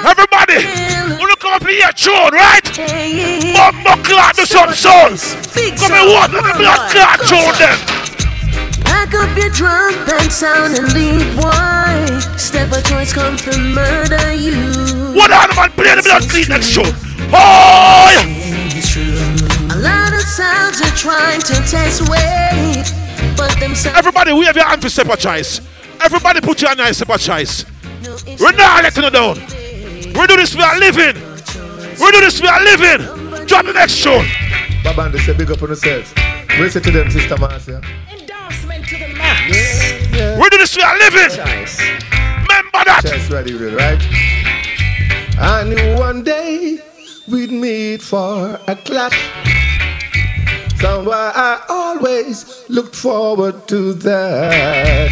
Everybody, 0.02 0.66
we 1.14 1.22
look 1.22 1.44
up 1.44 1.64
here, 1.64 1.92
tune, 1.94 2.34
right? 2.34 2.64
Bumbo 3.54 4.02
clot, 4.02 4.34
do 4.34 4.44
some 4.44 4.74
sounds. 4.74 5.34
Come 5.78 5.92
and 5.92 6.10
walk 6.10 6.32
with 6.32 6.42
the 6.42 6.54
blood 6.58 6.90
clot 6.90 7.20
tune 7.20 7.54
them. 7.60 8.05
Pack 8.86 9.14
up 9.14 9.36
your 9.36 9.50
drum 9.50 9.94
band 10.06 10.32
sound 10.32 10.78
and 10.78 10.92
leave 10.94 11.26
boy. 11.36 12.36
Step 12.38 12.72
a 12.72 12.80
choice 12.82 13.12
come 13.12 13.36
to 13.36 13.52
murder 13.58 14.32
you. 14.34 14.54
What 15.14 15.30
on 15.30 15.54
man 15.54 15.70
play 15.72 15.94
the 15.94 16.02
blood 16.02 16.22
clean 16.30 16.48
next 16.48 16.68
show? 16.68 16.86
Oh! 17.32 18.46
A 19.70 19.78
lot 19.78 20.12
of 20.12 20.22
sounds 20.22 20.80
are 20.80 20.96
trying 20.96 21.40
to 21.40 21.54
test 21.68 22.08
weight, 22.08 22.86
but 23.36 23.58
them 23.58 23.74
sounds 23.74 23.96
Everybody, 23.96 24.32
wave 24.32 24.54
your 24.54 24.64
hand 24.64 24.80
for 24.80 24.88
step 24.88 25.08
a 25.08 25.16
choice. 25.16 25.60
Everybody 26.00 26.40
put 26.40 26.60
your 26.60 26.70
hand 26.70 26.80
in 26.80 26.94
step 26.94 27.08
a 27.08 27.18
choice. 27.18 27.64
We're 28.40 28.52
not 28.52 28.82
letting 28.82 29.04
it 29.04 29.12
down. 29.12 29.36
We 30.14 30.26
do 30.26 30.36
this, 30.36 30.54
we 30.54 30.62
are 30.62 30.78
living. 30.78 31.16
We 32.00 32.10
do 32.12 32.20
this, 32.20 32.40
we 32.40 32.48
are 32.48 32.62
living. 32.62 33.46
Drop 33.46 33.66
the 33.66 33.72
next 33.72 34.02
tune. 34.02 34.24
they 35.12 35.18
say 35.18 35.36
big 35.36 35.50
up 35.50 35.62
on 35.62 35.68
yourselves. 35.68 36.14
We 36.58 36.70
say 36.70 36.80
to 36.80 36.90
them, 36.90 37.10
Sister 37.10 37.36
Marcia. 37.36 37.82
We 40.38 40.48
do 40.50 40.58
this, 40.58 40.76
we 40.76 40.82
are 40.82 40.98
living. 40.98 41.30
Remember 41.30 42.82
that. 42.84 43.00
Chest 43.02 43.30
ready, 43.30 43.54
ready, 43.54 43.74
right? 43.74 44.02
I 45.38 45.64
knew 45.64 45.98
one 45.98 46.22
day 46.22 46.78
we'd 47.28 47.50
meet 47.50 48.02
for 48.02 48.60
a 48.66 48.76
clash. 48.76 49.16
Somewhere 50.80 51.32
I 51.34 51.64
always 51.68 52.64
looked 52.68 52.94
forward 52.94 53.66
to 53.68 53.94
that. 53.94 55.10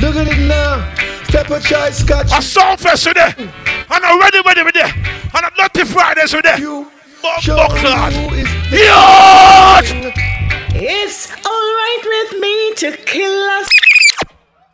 Look 0.00 0.16
at 0.16 0.28
it 0.28 0.46
now. 0.46 0.94
Step 1.24 1.48
a 1.50 1.60
choice, 1.60 1.98
scotch. 1.98 2.30
A 2.36 2.42
song 2.42 2.76
fest 2.76 3.06
with 3.06 3.14
there. 3.14 3.34
And 3.38 4.04
a 4.04 4.18
ready, 4.20 4.40
ready 4.44 4.62
with 4.62 4.74
there. 4.74 4.92
And 5.34 5.46
a 5.46 5.50
Nutty 5.56 5.84
Fridays 5.84 6.34
with 6.34 6.44
there. 6.44 6.58
Bumbo 6.58 7.68
clot. 7.76 8.12
Yacht! 8.70 9.84
It's 10.74 11.30
alright 11.46 12.04
with 12.04 12.40
me 12.40 12.74
to 12.74 12.96
kill 13.04 13.48
us. 13.50 13.68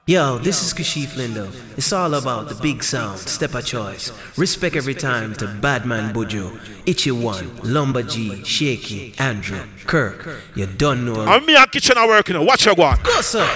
Yo, 0.09 0.39
this 0.39 0.65
is 0.65 0.73
Kashi 0.73 1.05
Flindo. 1.05 1.53
It's 1.77 1.93
all 1.93 2.15
about 2.15 2.49
the 2.49 2.55
big 2.55 2.83
sound, 2.83 3.19
step 3.19 3.55
a 3.55 3.61
choice. 3.61 4.11
Respect 4.39 4.75
every 4.75 4.95
time 4.95 5.35
to 5.35 5.47
Badman 5.47 6.15
Bojo, 6.15 6.59
Ichi 6.87 7.11
One, 7.11 7.55
Lumber 7.63 8.03
G, 8.03 8.43
Shaky, 8.43 9.13
Andrew, 9.19 9.61
Kirk. 9.87 10.27
You 10.55 10.65
don't 10.65 11.05
know. 11.05 11.27
I'm 11.27 11.45
me 11.45 11.57
and 11.57 11.71
kitchen 11.71 11.99
are 11.99 12.09
working. 12.09 12.43
Watch 12.43 12.65
your 12.65 12.75
one. 12.75 12.99
Go, 13.03 13.21
sir. 13.21 13.47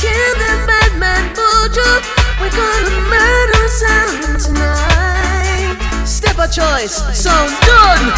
Kill 0.00 0.32
the 0.40 0.54
bad 0.64 0.98
man 0.98 1.28
Bojo. 1.36 2.00
We're 2.40 2.48
gonna 2.48 3.00
murder 3.12 3.68
sound 3.68 4.40
tonight. 4.40 6.06
Step 6.06 6.38
a 6.38 6.48
choice, 6.48 6.96
sound 7.22 7.52
done. 7.66 8.14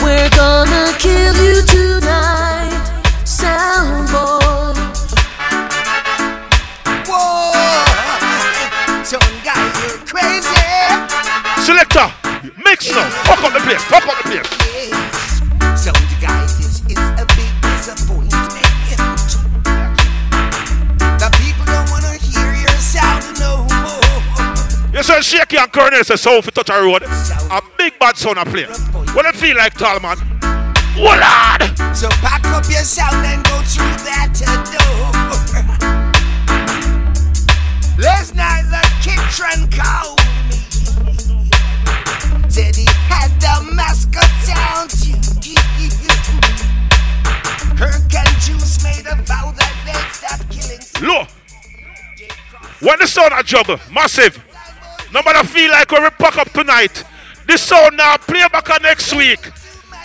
We're 0.00 0.30
gonna 0.30 0.96
kill 1.00 1.34
you 1.42 1.60
tonight, 1.62 3.02
sound 3.24 4.06
boy. 4.12 4.85
Whoa! 7.16 9.04
Some 9.04 9.20
guy, 9.42 9.56
you're 9.80 9.98
crazy. 10.04 10.66
Selector, 11.64 12.12
mix 12.62 12.90
now. 12.90 13.08
Fuck 13.24 13.44
up 13.44 13.52
the 13.52 13.60
place. 13.60 13.82
Fuck 13.84 14.06
up 14.06 14.16
the 14.20 14.28
place. 14.28 14.46
Some 15.80 15.96
guy, 16.20 16.42
this 16.60 16.82
is 16.84 16.98
a 16.98 17.24
big 17.36 17.52
disappointment. 17.62 18.32
The 21.16 21.28
people 21.40 21.64
don't 21.64 21.88
wanna 21.90 22.14
hear 22.18 22.52
your 22.52 22.78
sound 22.78 23.24
no 23.40 23.64
more. 23.80 24.04
You 24.92 25.02
Shaky 25.22 25.56
and 25.56 25.72
sound 26.18 26.44
for 26.44 26.50
touch 26.50 26.70
a 26.70 26.82
road. 26.82 27.02
A 27.04 27.62
big 27.78 27.98
bad 27.98 28.16
sound 28.16 28.38
a 28.38 28.44
play. 28.44 28.66
What 29.14 29.24
they 29.24 29.32
feel 29.38 29.56
like, 29.56 29.74
tall 29.74 30.00
man? 30.00 30.18
What 30.96 31.18
lad? 31.20 31.62
So 31.96 32.08
pack 32.20 32.44
up 32.46 32.64
your 32.68 32.84
sound 32.84 33.24
and 33.24 33.44
go 33.44 33.60
through 33.62 33.96
that 34.04 34.32
door. 34.34 35.95
Last 37.98 38.34
night 38.34 38.62
the 38.68 38.82
kitchen 39.00 39.70
called 39.70 40.20
me. 40.50 40.58
Said 42.50 42.76
he 42.76 42.84
had 43.08 43.30
the 43.40 43.72
mascot 43.72 44.28
sound 44.44 44.90
tune. 44.90 45.16
Kirk 47.78 48.14
and 48.14 48.28
Juice 48.40 48.84
made 48.84 49.06
a 49.06 49.16
vow 49.22 49.50
that 49.56 49.72
they'd 49.86 50.12
stop 50.12 50.40
killing. 50.50 50.80
Look. 51.00 51.28
When 52.82 52.98
the 52.98 53.06
sound 53.06 53.32
a 53.32 53.42
juggle, 53.42 53.78
massive. 53.90 54.44
Nobody 55.14 55.46
feel 55.46 55.70
like 55.70 55.90
when 55.90 56.02
we 56.02 56.10
pack 56.10 56.36
up 56.36 56.52
tonight. 56.52 57.02
This 57.46 57.62
sound 57.62 57.96
now 57.96 58.18
play 58.18 58.46
back 58.52 58.68
on 58.68 58.82
next 58.82 59.14
week. 59.14 59.40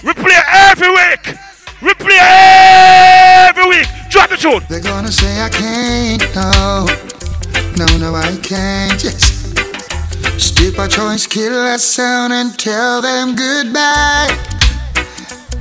We 0.05 0.13
play 0.13 0.39
every 0.47 0.91
week. 0.91 1.35
We 1.81 1.93
play 1.95 2.19
every 2.21 3.67
week. 3.67 3.87
Drop 4.09 4.29
the 4.29 4.37
tune. 4.37 4.61
They're 4.69 4.79
gonna 4.79 5.11
say 5.11 5.41
I 5.41 5.49
can't, 5.49 6.35
no. 6.35 7.20
No, 7.81 7.97
no, 7.97 8.13
I 8.13 8.37
can't, 8.43 9.03
yes. 9.03 9.33
Step 10.37 10.77
a 10.77 10.87
choice, 10.87 11.25
kill 11.25 11.65
that 11.65 11.79
sound 11.79 12.31
and 12.31 12.53
tell 12.53 13.01
them 13.01 13.33
goodbye. 13.33 14.29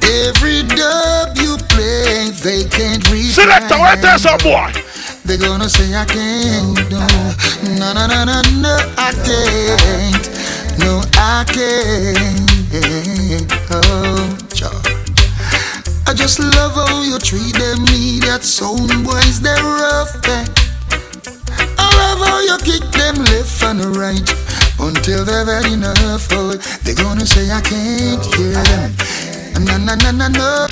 Every 0.04 0.60
dub 0.68 1.32
you 1.40 1.56
play, 1.72 2.28
they 2.44 2.68
can't 2.68 3.00
reach. 3.08 3.40
Selector, 3.40 3.80
wait 3.80 4.04
there, 4.04 4.18
some 4.18 4.36
boy. 4.44 4.68
They're 5.24 5.40
gonna 5.40 5.70
say 5.70 5.96
I 5.96 6.04
can't, 6.04 6.76
no, 6.92 7.00
no, 7.80 7.96
no, 7.96 8.04
no, 8.04 8.28
no, 8.28 8.44
no, 8.68 8.76
I 9.00 9.16
can't, 9.24 10.20
no, 10.76 11.00
I 11.16 11.48
can't. 11.48 13.48
Oh, 13.72 14.36
John. 14.52 14.76
I 16.06 16.12
just 16.12 16.38
love 16.38 16.74
how 16.74 17.00
you 17.00 17.18
treat 17.18 17.56
them 17.56 17.80
idiot 17.88 18.44
sound 18.44 19.06
boys, 19.06 19.40
they're 19.40 19.56
rough. 19.56 20.20
Eh? 20.28 20.44
Love 22.20 22.28
how 22.28 22.40
you 22.40 22.58
kick 22.58 22.84
them 22.92 23.16
left 23.16 23.62
and 23.62 23.96
right 23.96 24.28
until 24.78 25.24
they've 25.24 25.46
had 25.46 25.72
enough. 25.72 26.28
Oh, 26.32 26.52
they're 26.82 26.94
gonna 26.94 27.26
say 27.26 27.50
I 27.50 27.60
can't 27.60 28.24
hear 28.34 28.52
them. 28.52 29.64
No, 29.64 29.76
no, 29.78 29.94
no, 29.94 30.10
no, 30.10 30.28
no. 30.28 30.66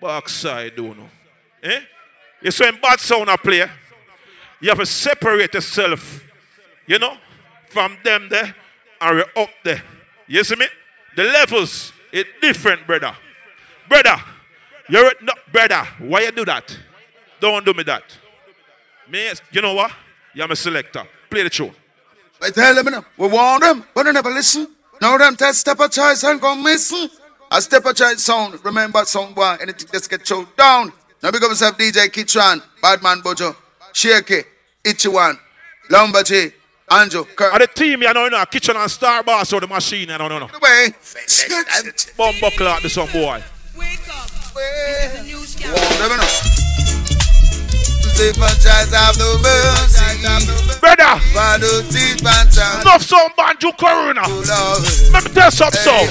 Backside, 0.00 0.76
don't 0.76 0.96
know. 0.96 1.08
Eh? 1.62 1.80
You 2.42 2.50
see 2.50 2.64
when 2.64 2.80
bad 2.80 3.00
sound 3.00 3.28
a 3.28 3.36
play, 3.36 3.66
you 4.60 4.68
have 4.68 4.78
to 4.78 4.86
separate 4.86 5.54
yourself, 5.54 6.22
you 6.86 6.98
know, 6.98 7.16
from 7.68 7.96
them 8.04 8.28
there 8.28 8.54
and 9.00 9.16
we're 9.16 9.42
up 9.42 9.50
there. 9.64 9.82
You 10.26 10.44
see 10.44 10.56
me? 10.56 10.66
The 11.16 11.24
levels 11.24 11.92
is 12.12 12.24
different, 12.40 12.86
brother. 12.86 13.14
Brother, 13.88 14.16
you're 14.88 15.12
not 15.22 15.38
brother. 15.52 15.86
Why 15.98 16.22
you 16.22 16.30
do 16.30 16.44
that? 16.44 16.76
Don't 17.40 17.64
do 17.64 17.72
me 17.72 17.82
that. 17.84 18.04
Me, 19.10 19.30
you 19.52 19.62
know 19.62 19.74
what? 19.74 19.90
You're 20.34 20.48
my 20.48 20.54
selector. 20.54 21.04
Play 21.30 21.42
the 21.44 21.50
tune. 21.50 21.72
I 22.40 22.50
tell 22.50 22.74
them, 22.74 23.04
we 23.16 23.28
warn 23.28 23.60
them, 23.60 23.84
but 23.94 24.04
they 24.04 24.12
never 24.12 24.30
listen. 24.30 24.68
Now 25.00 25.16
them 25.16 25.36
tell 25.36 25.52
step 25.52 25.80
a 25.80 25.88
choice 25.88 26.22
and 26.24 26.40
go 26.40 26.54
missing. 26.54 27.08
A 27.50 27.62
step 27.62 27.84
a 27.86 27.94
choice 27.94 28.22
sound, 28.22 28.62
remember 28.64 29.04
sound 29.04 29.34
boy, 29.34 29.56
anything 29.60 29.88
just 29.92 30.10
get 30.10 30.24
choked 30.24 30.56
down. 30.56 30.92
Now 31.22 31.30
big 31.30 31.42
up 31.42 31.48
yourself 31.48 31.78
DJ 31.78 32.08
Kitran, 32.08 32.62
Badman 32.82 33.22
Bojo, 33.22 33.56
Shaky, 33.92 34.42
Itchy 34.84 35.08
One, 35.08 35.38
Lumber 35.90 36.22
G, 36.22 36.52
Andrew, 36.90 37.24
Kirk. 37.24 37.52
And 37.52 37.62
the 37.62 37.66
team, 37.66 38.02
you 38.02 38.12
know, 38.12 38.24
you 38.24 38.30
know, 38.30 38.44
kitchen 38.44 38.76
and 38.76 38.90
star 38.90 39.22
boss 39.22 39.52
or 39.52 39.60
the 39.60 39.66
machine, 39.66 40.08
you 40.08 40.18
know, 40.18 40.28
no, 40.28 40.38
no. 40.38 40.48
Way. 40.60 40.94
Bumbo 42.16 42.50
clock, 42.50 42.82
this 42.82 42.96
one 42.96 43.10
boy. 43.10 43.42
Warn 43.76 43.96
them, 43.96 45.26
you 45.26 45.36
know. 45.36 45.38
Step 45.38 46.10
a 46.10 46.18
choice 46.18 46.58
have 46.58 46.67
no 48.18 49.38
mercy. 49.38 50.80
Brother, 50.80 51.20
Follow 51.32 51.82
teeth 51.90 52.26
and 52.26 52.82
enough 52.82 53.02
some 53.02 53.30
banjo 53.36 53.70
corona. 53.72 54.22
Let 55.12 55.24
me 55.24 55.30
tell 55.30 55.44
you 55.44 55.50
something, 55.50 55.80
so. 55.80 56.06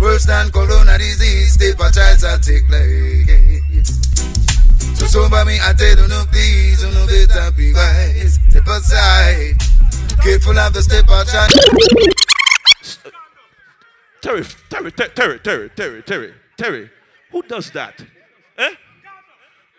Worse 0.00 0.26
than 0.26 0.50
corona 0.50 0.98
disease, 0.98 1.56
a 1.56 1.74
choice 1.92 2.24
I 2.24 2.38
take 2.38 2.68
like. 2.68 3.84
So 4.96 5.06
sober 5.06 5.44
me, 5.44 5.58
I 5.60 5.72
tell 5.72 5.96
you 5.96 6.08
no 6.08 6.24
please, 6.30 6.82
you 6.82 6.90
no 6.92 7.06
better 7.06 7.50
be 7.56 7.72
wise. 7.72 8.38
Step 8.50 8.66
aside, 8.66 9.56
careful 10.22 10.58
of 10.58 10.72
the 10.74 10.82
step 10.82 11.06
choice. 11.06 12.98
Terry, 14.20 14.44
Terry, 14.68 14.92
Terry, 14.92 15.10
Terry, 15.10 15.38
Terry, 15.38 15.70
Terry, 15.70 16.02
Terry, 16.02 16.34
Terry. 16.56 16.90
Who 17.32 17.42
does 17.42 17.70
that? 17.70 18.04
Eh? 18.58 18.74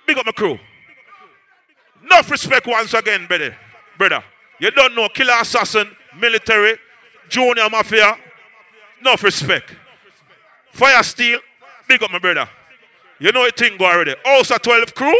Big 0.07 0.17
up 0.17 0.25
my 0.25 0.31
crew. 0.31 0.57
Enough 2.11 2.29
respect 2.29 2.67
once 2.67 2.93
again, 2.93 3.25
brother. 3.25 3.55
Brother. 3.97 4.21
You 4.59 4.69
don't 4.71 4.93
know 4.93 5.07
killer 5.07 5.33
assassin, 5.39 5.89
military, 6.19 6.77
junior 7.29 7.69
mafia. 7.69 8.17
Enough 8.99 9.23
respect. 9.23 9.73
Fire 10.73 11.01
steel. 11.03 11.39
Big 11.88 12.03
up 12.03 12.11
my 12.11 12.19
brother. 12.19 12.49
You 13.17 13.31
know 13.31 13.45
a 13.45 13.51
thing 13.51 13.77
go 13.77 13.85
already. 13.85 14.13
Also 14.25 14.57
12 14.57 14.93
crew. 14.93 15.15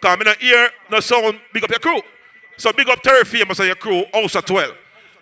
Come 0.00 0.22
in 0.22 0.28
here, 0.40 0.70
no 0.90 1.00
sound, 1.00 1.38
big 1.52 1.64
up 1.64 1.70
your 1.70 1.78
crew. 1.78 2.00
So 2.56 2.72
big 2.72 2.88
up 2.88 3.02
Terry 3.02 3.24
Famous 3.24 3.58
and 3.58 3.66
your 3.66 3.76
crew, 3.76 4.02
also 4.14 4.40
12. 4.40 4.74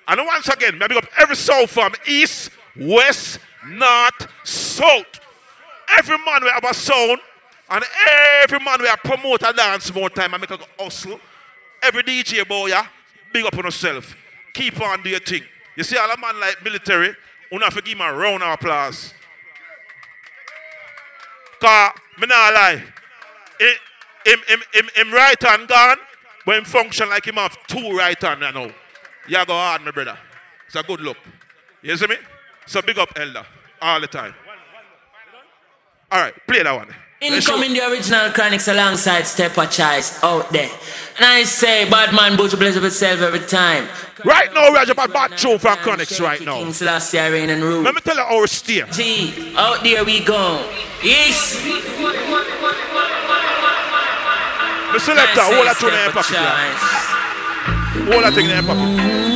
And 0.07 0.21
once 0.25 0.49
again, 0.49 0.79
may 0.79 0.85
I 0.85 0.89
big 0.89 0.97
up 0.99 1.07
every 1.19 1.37
soul 1.37 1.67
from 1.67 1.93
east, 2.07 2.51
west, 2.77 3.41
north, 3.67 4.29
south. 4.45 5.21
Every 5.99 6.19
man 6.19 6.45
will 6.45 6.53
have 6.53 6.65
a 6.65 6.73
sound, 6.73 7.19
and 7.71 7.85
every 8.43 8.59
man 8.59 8.81
will 8.81 8.97
promote 8.97 9.43
a 9.43 9.53
dance 9.53 9.95
more 9.95 10.11
time 10.11 10.35
and 10.35 10.41
make 10.41 10.51
a 10.51 10.59
hustle. 10.79 11.21
Every 11.83 12.03
DJ 12.03 12.47
boy, 12.47 12.67
yeah, 12.69 12.87
big 13.33 13.45
up 13.45 13.57
on 13.57 13.65
yourself. 13.65 14.17
Keep 14.53 14.81
on 14.81 15.03
do 15.03 15.11
your 15.11 15.21
thing. 15.21 15.43
You 15.77 15.85
see, 15.85 15.97
all 15.97 16.11
a 16.11 16.17
man 16.19 16.39
like 16.41 16.63
military, 16.65 17.15
you 17.51 17.59
have 17.61 17.75
to 17.75 17.83
give 17.83 17.97
him 17.97 18.01
a 18.01 18.13
round 18.13 18.43
of 18.43 18.53
applause. 18.53 19.15
Cause, 21.61 21.93
me 22.19 22.27
not 22.27 22.55
lie. 22.55 22.83
Him, 23.61 24.39
him, 24.49 24.61
him, 24.73 24.89
him, 24.95 25.13
right 25.13 25.43
hand 25.43 25.69
gone, 25.69 25.97
but 26.45 26.59
him 26.59 26.65
function 26.65 27.09
like 27.09 27.27
him 27.27 27.37
have 27.37 27.57
two 27.67 27.97
right 27.97 28.21
hand 28.21 28.43
you 28.43 28.53
know. 28.53 28.73
You 29.29 29.47
go 29.47 29.53
hard, 29.53 29.83
my 29.85 29.91
brother. 29.91 30.19
It's 30.67 30.77
a 30.77 30.83
good 30.83 31.01
look. 31.01 31.17
You 31.83 31.97
see 31.97 32.07
me? 32.07 32.17
So 32.67 32.83
big 32.83 32.99
up 32.99 33.11
Elder 33.17 33.45
all 33.81 34.01
the 34.01 34.07
time. 34.07 34.35
All 36.11 36.21
right, 36.21 36.35
play 36.47 36.63
that 36.63 36.75
one. 36.75 36.89
Incoming 37.21 37.75
the 37.75 37.87
original 37.87 38.31
Chronics 38.31 38.67
alongside 38.69 39.27
Step 39.27 39.55
a 39.59 39.67
Choice 39.67 40.19
out 40.25 40.51
there. 40.51 40.71
And 41.17 41.27
I 41.27 41.43
say, 41.45 41.85
bad 41.91 42.15
man, 42.15 42.35
Butch 42.35 42.59
bless 42.59 42.79
up 42.79 42.85
itself 42.85 43.21
every 43.21 43.41
time. 43.41 43.89
Right 44.25 44.51
now, 44.55 44.73
we're 44.73 44.91
about 44.91 45.13
bad 45.13 45.37
tune 45.37 45.59
from 45.59 45.77
Chronics 45.79 46.19
right 46.19 46.41
now. 46.41 46.55
King 46.55 46.73
Selassie, 46.73 47.19
Rain 47.19 47.51
and 47.51 47.63
Rule. 47.63 47.83
Let 47.83 47.95
me 47.95 48.01
tell 48.01 48.17
you 48.17 48.23
our 48.23 48.47
steer. 48.47 48.87
G, 48.87 49.55
out 49.55 49.83
there 49.85 50.03
we 50.03 50.25
go. 50.25 50.67
Yes. 51.05 51.57
The 54.93 54.99
selector, 54.99 55.43
hold 55.45 55.67
that 55.67 55.77
tune 55.79 55.93
in 55.93 56.13
pocket. 56.17 56.39
Hold 58.09 58.25
that 58.25 58.33
thing 58.33 58.49
in 58.49 58.65
pocket. 58.65 59.31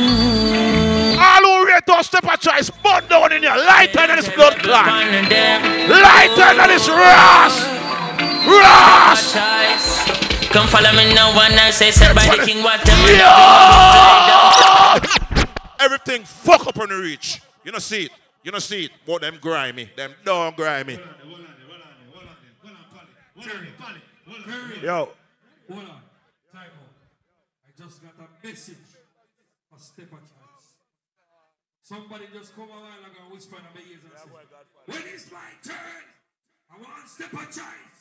All 1.21 1.43
who 1.43 1.65
rate 1.67 1.87
us 1.87 2.07
step 2.07 2.23
a 2.23 2.35
choice, 2.35 2.71
burn 2.71 3.07
down 3.07 3.31
in 3.31 3.43
here. 3.43 3.55
Lighter 3.55 4.07
than 4.07 4.15
this 4.17 4.29
blood 4.33 4.57
clot. 4.57 4.87
Lighter 4.87 6.57
than 6.57 6.67
this 6.67 6.89
ras. 6.89 7.74
Ras. 8.47 9.33
Come 10.51 10.67
follow 10.67 10.91
me 10.93 11.13
now 11.13 11.31
and 11.41 11.59
I 11.59 11.71
say, 11.71 11.91
said 11.91 12.15
by 12.15 12.25
the 12.25 12.45
king, 12.45 12.63
what 12.63 12.83
them 12.85 12.95
Everything 15.79 16.23
fuck 16.23 16.65
up 16.67 16.77
on 16.79 16.89
the 16.89 16.95
reach. 16.95 17.41
You 17.63 17.71
don't 17.71 17.81
see 17.81 18.05
it. 18.05 18.11
You 18.43 18.51
don't 18.51 18.61
see 18.61 18.85
it. 18.85 18.91
But 19.05 19.21
them 19.21 19.37
grimy. 19.41 19.89
Them 19.95 20.13
don't 20.23 20.55
grimy. 20.55 20.99
Yo. 24.81 25.09
Hold 25.67 25.69
on. 25.69 25.85
Time 26.53 26.53
out. 26.53 26.69
I 27.65 27.67
just 27.75 28.01
got 28.01 28.13
a 28.19 28.27
message 28.47 28.77
for 29.69 29.79
Step 29.79 30.07
a 30.07 30.15
Choice. 30.17 30.75
Somebody 31.81 32.25
just 32.31 32.55
come 32.55 32.65
a 32.65 32.67
while 32.67 32.83
ago 32.85 33.19
and 33.23 33.31
whisper 33.33 33.57
in 33.57 33.63
my 33.73 33.81
ears 33.89 34.03
and 34.03 34.13
say, 34.13 34.29
When 34.85 35.01
it's 35.13 35.31
my 35.31 35.49
turn, 35.63 36.03
I 36.71 36.73
want 36.77 37.09
Step 37.09 37.33
a 37.33 37.45
Choice. 37.45 37.94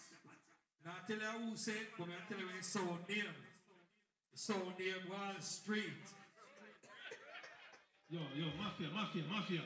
Now 0.84 0.92
I 0.92 1.06
tell 1.06 1.16
you 1.16 1.50
who 1.50 1.56
said, 1.56 1.74
but 1.98 2.08
I 2.08 2.20
tell 2.28 2.38
you 2.38 2.46
it's 2.58 2.68
so 2.68 2.80
near. 3.08 3.24
It's 4.32 4.42
so 4.42 4.54
near 4.78 4.94
Wall 5.08 5.34
Street. 5.40 6.04
Yo, 8.10 8.20
yo, 8.36 8.46
mafia, 8.60 8.88
mafia, 8.94 9.22
mafia. 9.30 9.60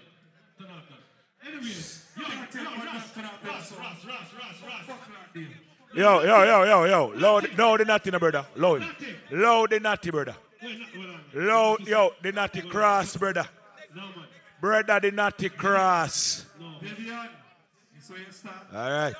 Turn 0.59 0.69
off 0.71 0.85
that. 0.89 1.49
Anyways, 1.49 2.07
yo, 2.17 2.25
Can't 2.25 2.55
yo, 2.55 2.63
tell 2.63 2.73
what 2.73 2.87
Ras, 2.87 3.03
this 3.03 3.13
crap 3.13 3.43
is, 3.43 3.49
Ras, 3.49 3.69
so- 3.69 3.77
Ras, 3.77 4.05
Ras, 4.07 4.33
Ras, 4.35 4.63
Ras. 4.63 4.87
Fuck 4.87 5.09
like. 5.35 5.47
Yo, 5.95 6.23
yo, 6.23 6.43
yo, 6.45 6.65
yo, 6.65 6.85
yo. 6.85 7.07
Loud, 7.17 7.59
loud 7.59 7.81
the 7.81 7.85
natty, 7.85 8.11
no, 8.11 8.19
brother. 8.19 8.47
Loud. 8.57 8.85
Loud 9.31 9.71
the 9.71 9.81
natty, 9.81 10.11
brother. 10.11 10.37
Loud, 11.35 11.87
yo, 11.89 12.13
the 12.23 12.33
natty 12.33 12.63
cross, 12.63 13.17
brother. 13.17 13.49
Brother, 14.61 15.01
the 15.01 15.11
natty 15.13 15.49
cross. 15.49 16.45
Vivian, 16.83 17.29
this 17.97 18.11
way 18.11 18.19
you 18.27 18.33
start. 18.33 18.57
All 18.75 18.91
right. 18.91 19.15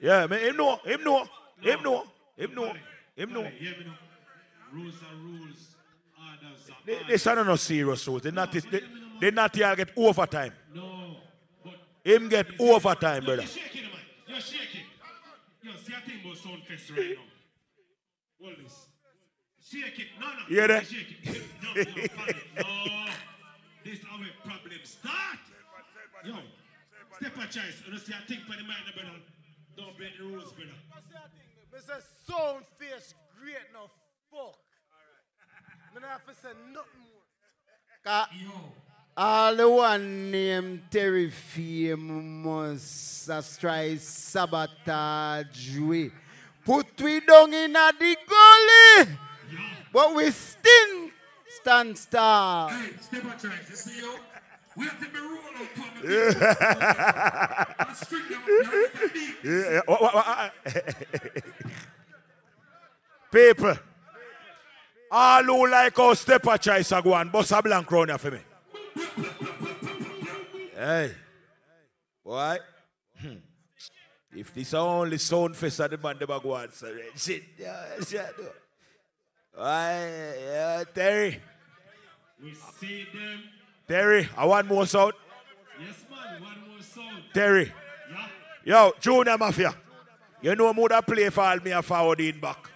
Yeah, 0.00 0.26
man, 0.26 0.40
him 0.40 0.56
know, 0.56 0.76
him 0.84 1.04
know, 1.04 1.24
him 1.60 1.82
know, 1.82 2.04
him 2.36 2.54
know, 2.54 2.74
him 3.16 3.32
know. 3.32 3.46
Rules 4.72 4.94
are 5.02 5.16
rules. 5.16 5.66
They- 6.86 7.02
This 7.08 7.26
are 7.26 7.44
no 7.44 7.56
serious 7.56 8.06
rules. 8.08 8.22
They 8.22 8.30
not, 8.30 8.50
they, 8.52 8.60
they 9.20 9.30
not 9.30 9.54
here 9.54 9.74
get 9.76 9.90
overtime. 9.96 10.52
No. 10.74 11.16
Him 12.02 12.28
get 12.28 12.46
overtime, 12.58 13.24
brother. 13.24 13.42
You're 13.42 13.50
shaking, 13.50 13.82
man. 13.82 14.00
You're 14.26 14.40
shaking. 14.40 14.84
Yo, 15.62 15.72
see 15.84 15.92
a 15.92 16.00
thing 16.00 16.20
about 16.24 16.36
Soundfest 16.38 16.96
right 16.96 17.16
now. 17.16 17.22
Hold 18.42 18.56
this. 18.64 18.86
Shake 19.68 19.98
it. 19.98 20.06
No, 20.18 20.26
no. 20.26 20.32
You 20.48 20.56
hear 20.56 20.68
that? 20.68 20.86
Shake 20.86 21.16
it. 21.22 21.42
No, 21.62 21.74
no. 21.74 21.82
No. 22.56 23.06
This 23.84 23.98
is 23.98 24.04
how 24.06 24.16
a 24.16 24.48
problem 24.48 24.78
start. 24.84 25.38
Yo, 26.24 26.34
Step 27.18 27.36
a 27.36 27.46
choice. 27.52 27.82
You 27.92 27.98
see, 27.98 28.14
I 28.14 28.26
think 28.26 28.40
for 28.42 28.56
the 28.56 28.62
mind, 28.64 28.84
brother. 28.96 29.20
Don't 29.80 29.96
break 29.96 30.18
the 30.18 30.24
rules, 30.24 30.52
brother. 30.52 30.70
Mr. 31.74 32.02
Sound 32.28 32.64
face 32.78 33.14
great 33.40 33.56
no 33.72 33.88
fuck. 34.30 34.58
Me 35.94 36.00
not 36.02 36.10
have 36.10 36.26
to 36.26 36.34
say 36.34 36.50
nothing 36.70 37.00
more. 37.00 37.22
Ca- 38.04 38.28
all 39.16 39.56
the 39.56 39.68
one 39.68 40.30
named 40.30 40.82
Terry 40.90 41.30
famous 41.30 43.28
as 43.30 43.56
try 43.56 43.96
sabotage 43.96 45.78
we. 45.78 46.10
Put 46.64 47.00
we 47.00 47.20
down 47.20 47.54
in 47.54 47.74
a 47.74 47.92
the 47.98 48.16
gully. 48.28 49.16
But 49.92 50.14
we 50.14 50.30
still 50.30 51.10
stand 51.48 51.96
star. 51.96 52.70
Hey, 52.70 52.90
step 53.00 53.24
a 53.24 53.30
choice. 53.30 53.70
You 53.70 53.76
see, 53.76 54.00
yo? 54.00 54.14
We 54.76 54.84
have 54.86 55.00
to 55.00 55.06
be 55.08 55.18
for 55.74 56.04
me. 56.06 56.08
yeah, 59.44 59.70
yeah. 59.72 59.80
Wha- 59.88 59.98
wha- 60.00 60.12
wha- 60.14 60.50
People, 63.32 63.76
all 65.10 65.44
who 65.44 65.68
like 65.70 65.98
our 65.98 66.14
step 66.16 66.46
a 66.46 66.58
choice 66.58 66.90
are 66.92 67.02
going, 67.02 67.28
bust 67.28 67.52
a 67.52 67.62
blank 67.62 67.88
here 67.90 68.18
for 68.18 68.30
me. 68.30 68.40
Hey, 70.76 71.12
boy. 72.24 72.58
Hmm. 73.20 73.34
If 74.34 74.54
this 74.54 74.74
only 74.74 75.18
sound 75.18 75.56
fest 75.56 75.80
at 75.80 75.90
the 75.90 75.98
man, 75.98 76.16
they 76.18 76.26
go 76.26 76.52
on, 76.54 76.72
so 76.72 76.86
shit. 77.16 77.42
Yeah. 77.58 77.86
Why, 79.54 80.34
yeah, 80.40 80.84
Terry. 80.94 81.40
We 82.42 82.54
see 82.78 83.06
them. 83.12 83.42
Terry, 83.90 84.28
I 84.36 84.44
want 84.44 84.68
more 84.68 84.86
sound. 84.86 85.14
Yes, 85.80 85.96
man. 86.08 86.40
One 86.40 86.52
more 86.70 86.80
sound. 86.80 87.24
Terry. 87.34 87.72
Yeah. 88.64 88.84
Yo, 88.84 88.92
Junior 89.00 89.36
Mafia. 89.36 89.74
You 90.40 90.54
know 90.54 90.72
who 90.72 90.86
that 90.86 91.04
play 91.04 91.28
for 91.28 91.40
all 91.40 91.56
me 91.56 91.72
a 91.72 91.82
forward 91.82 92.20
in 92.20 92.38
back. 92.38 92.70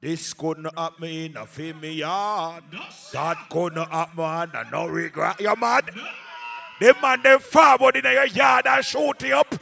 This 0.00 0.32
couldn't 0.34 0.72
happen 0.78 1.08
in 1.08 1.36
a 1.36 1.72
me 1.74 1.94
yard. 1.94 2.62
That 3.12 3.48
couldn't 3.50 3.90
happen 3.90 4.16
man, 4.16 4.50
and 4.54 4.70
no 4.70 4.86
regret. 4.86 5.40
You 5.40 5.56
mad? 5.56 5.90
Them 6.80 6.94
man 7.02 7.22
them 7.22 7.40
forward 7.40 7.96
in 7.96 8.04
your 8.04 8.26
yard 8.26 8.68
and 8.68 8.84
shoot 8.84 9.20
you 9.22 9.34
up. 9.34 9.52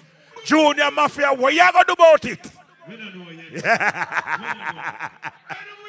Junior 0.44 0.90
Mafia, 0.90 1.32
what 1.32 1.54
you 1.54 1.60
gonna 1.60 1.84
do 1.86 1.94
about 1.94 2.24
it? 2.26 2.50
We 2.86 2.96
don't 2.98 3.16
know 3.16 3.30
yet. 3.30 5.12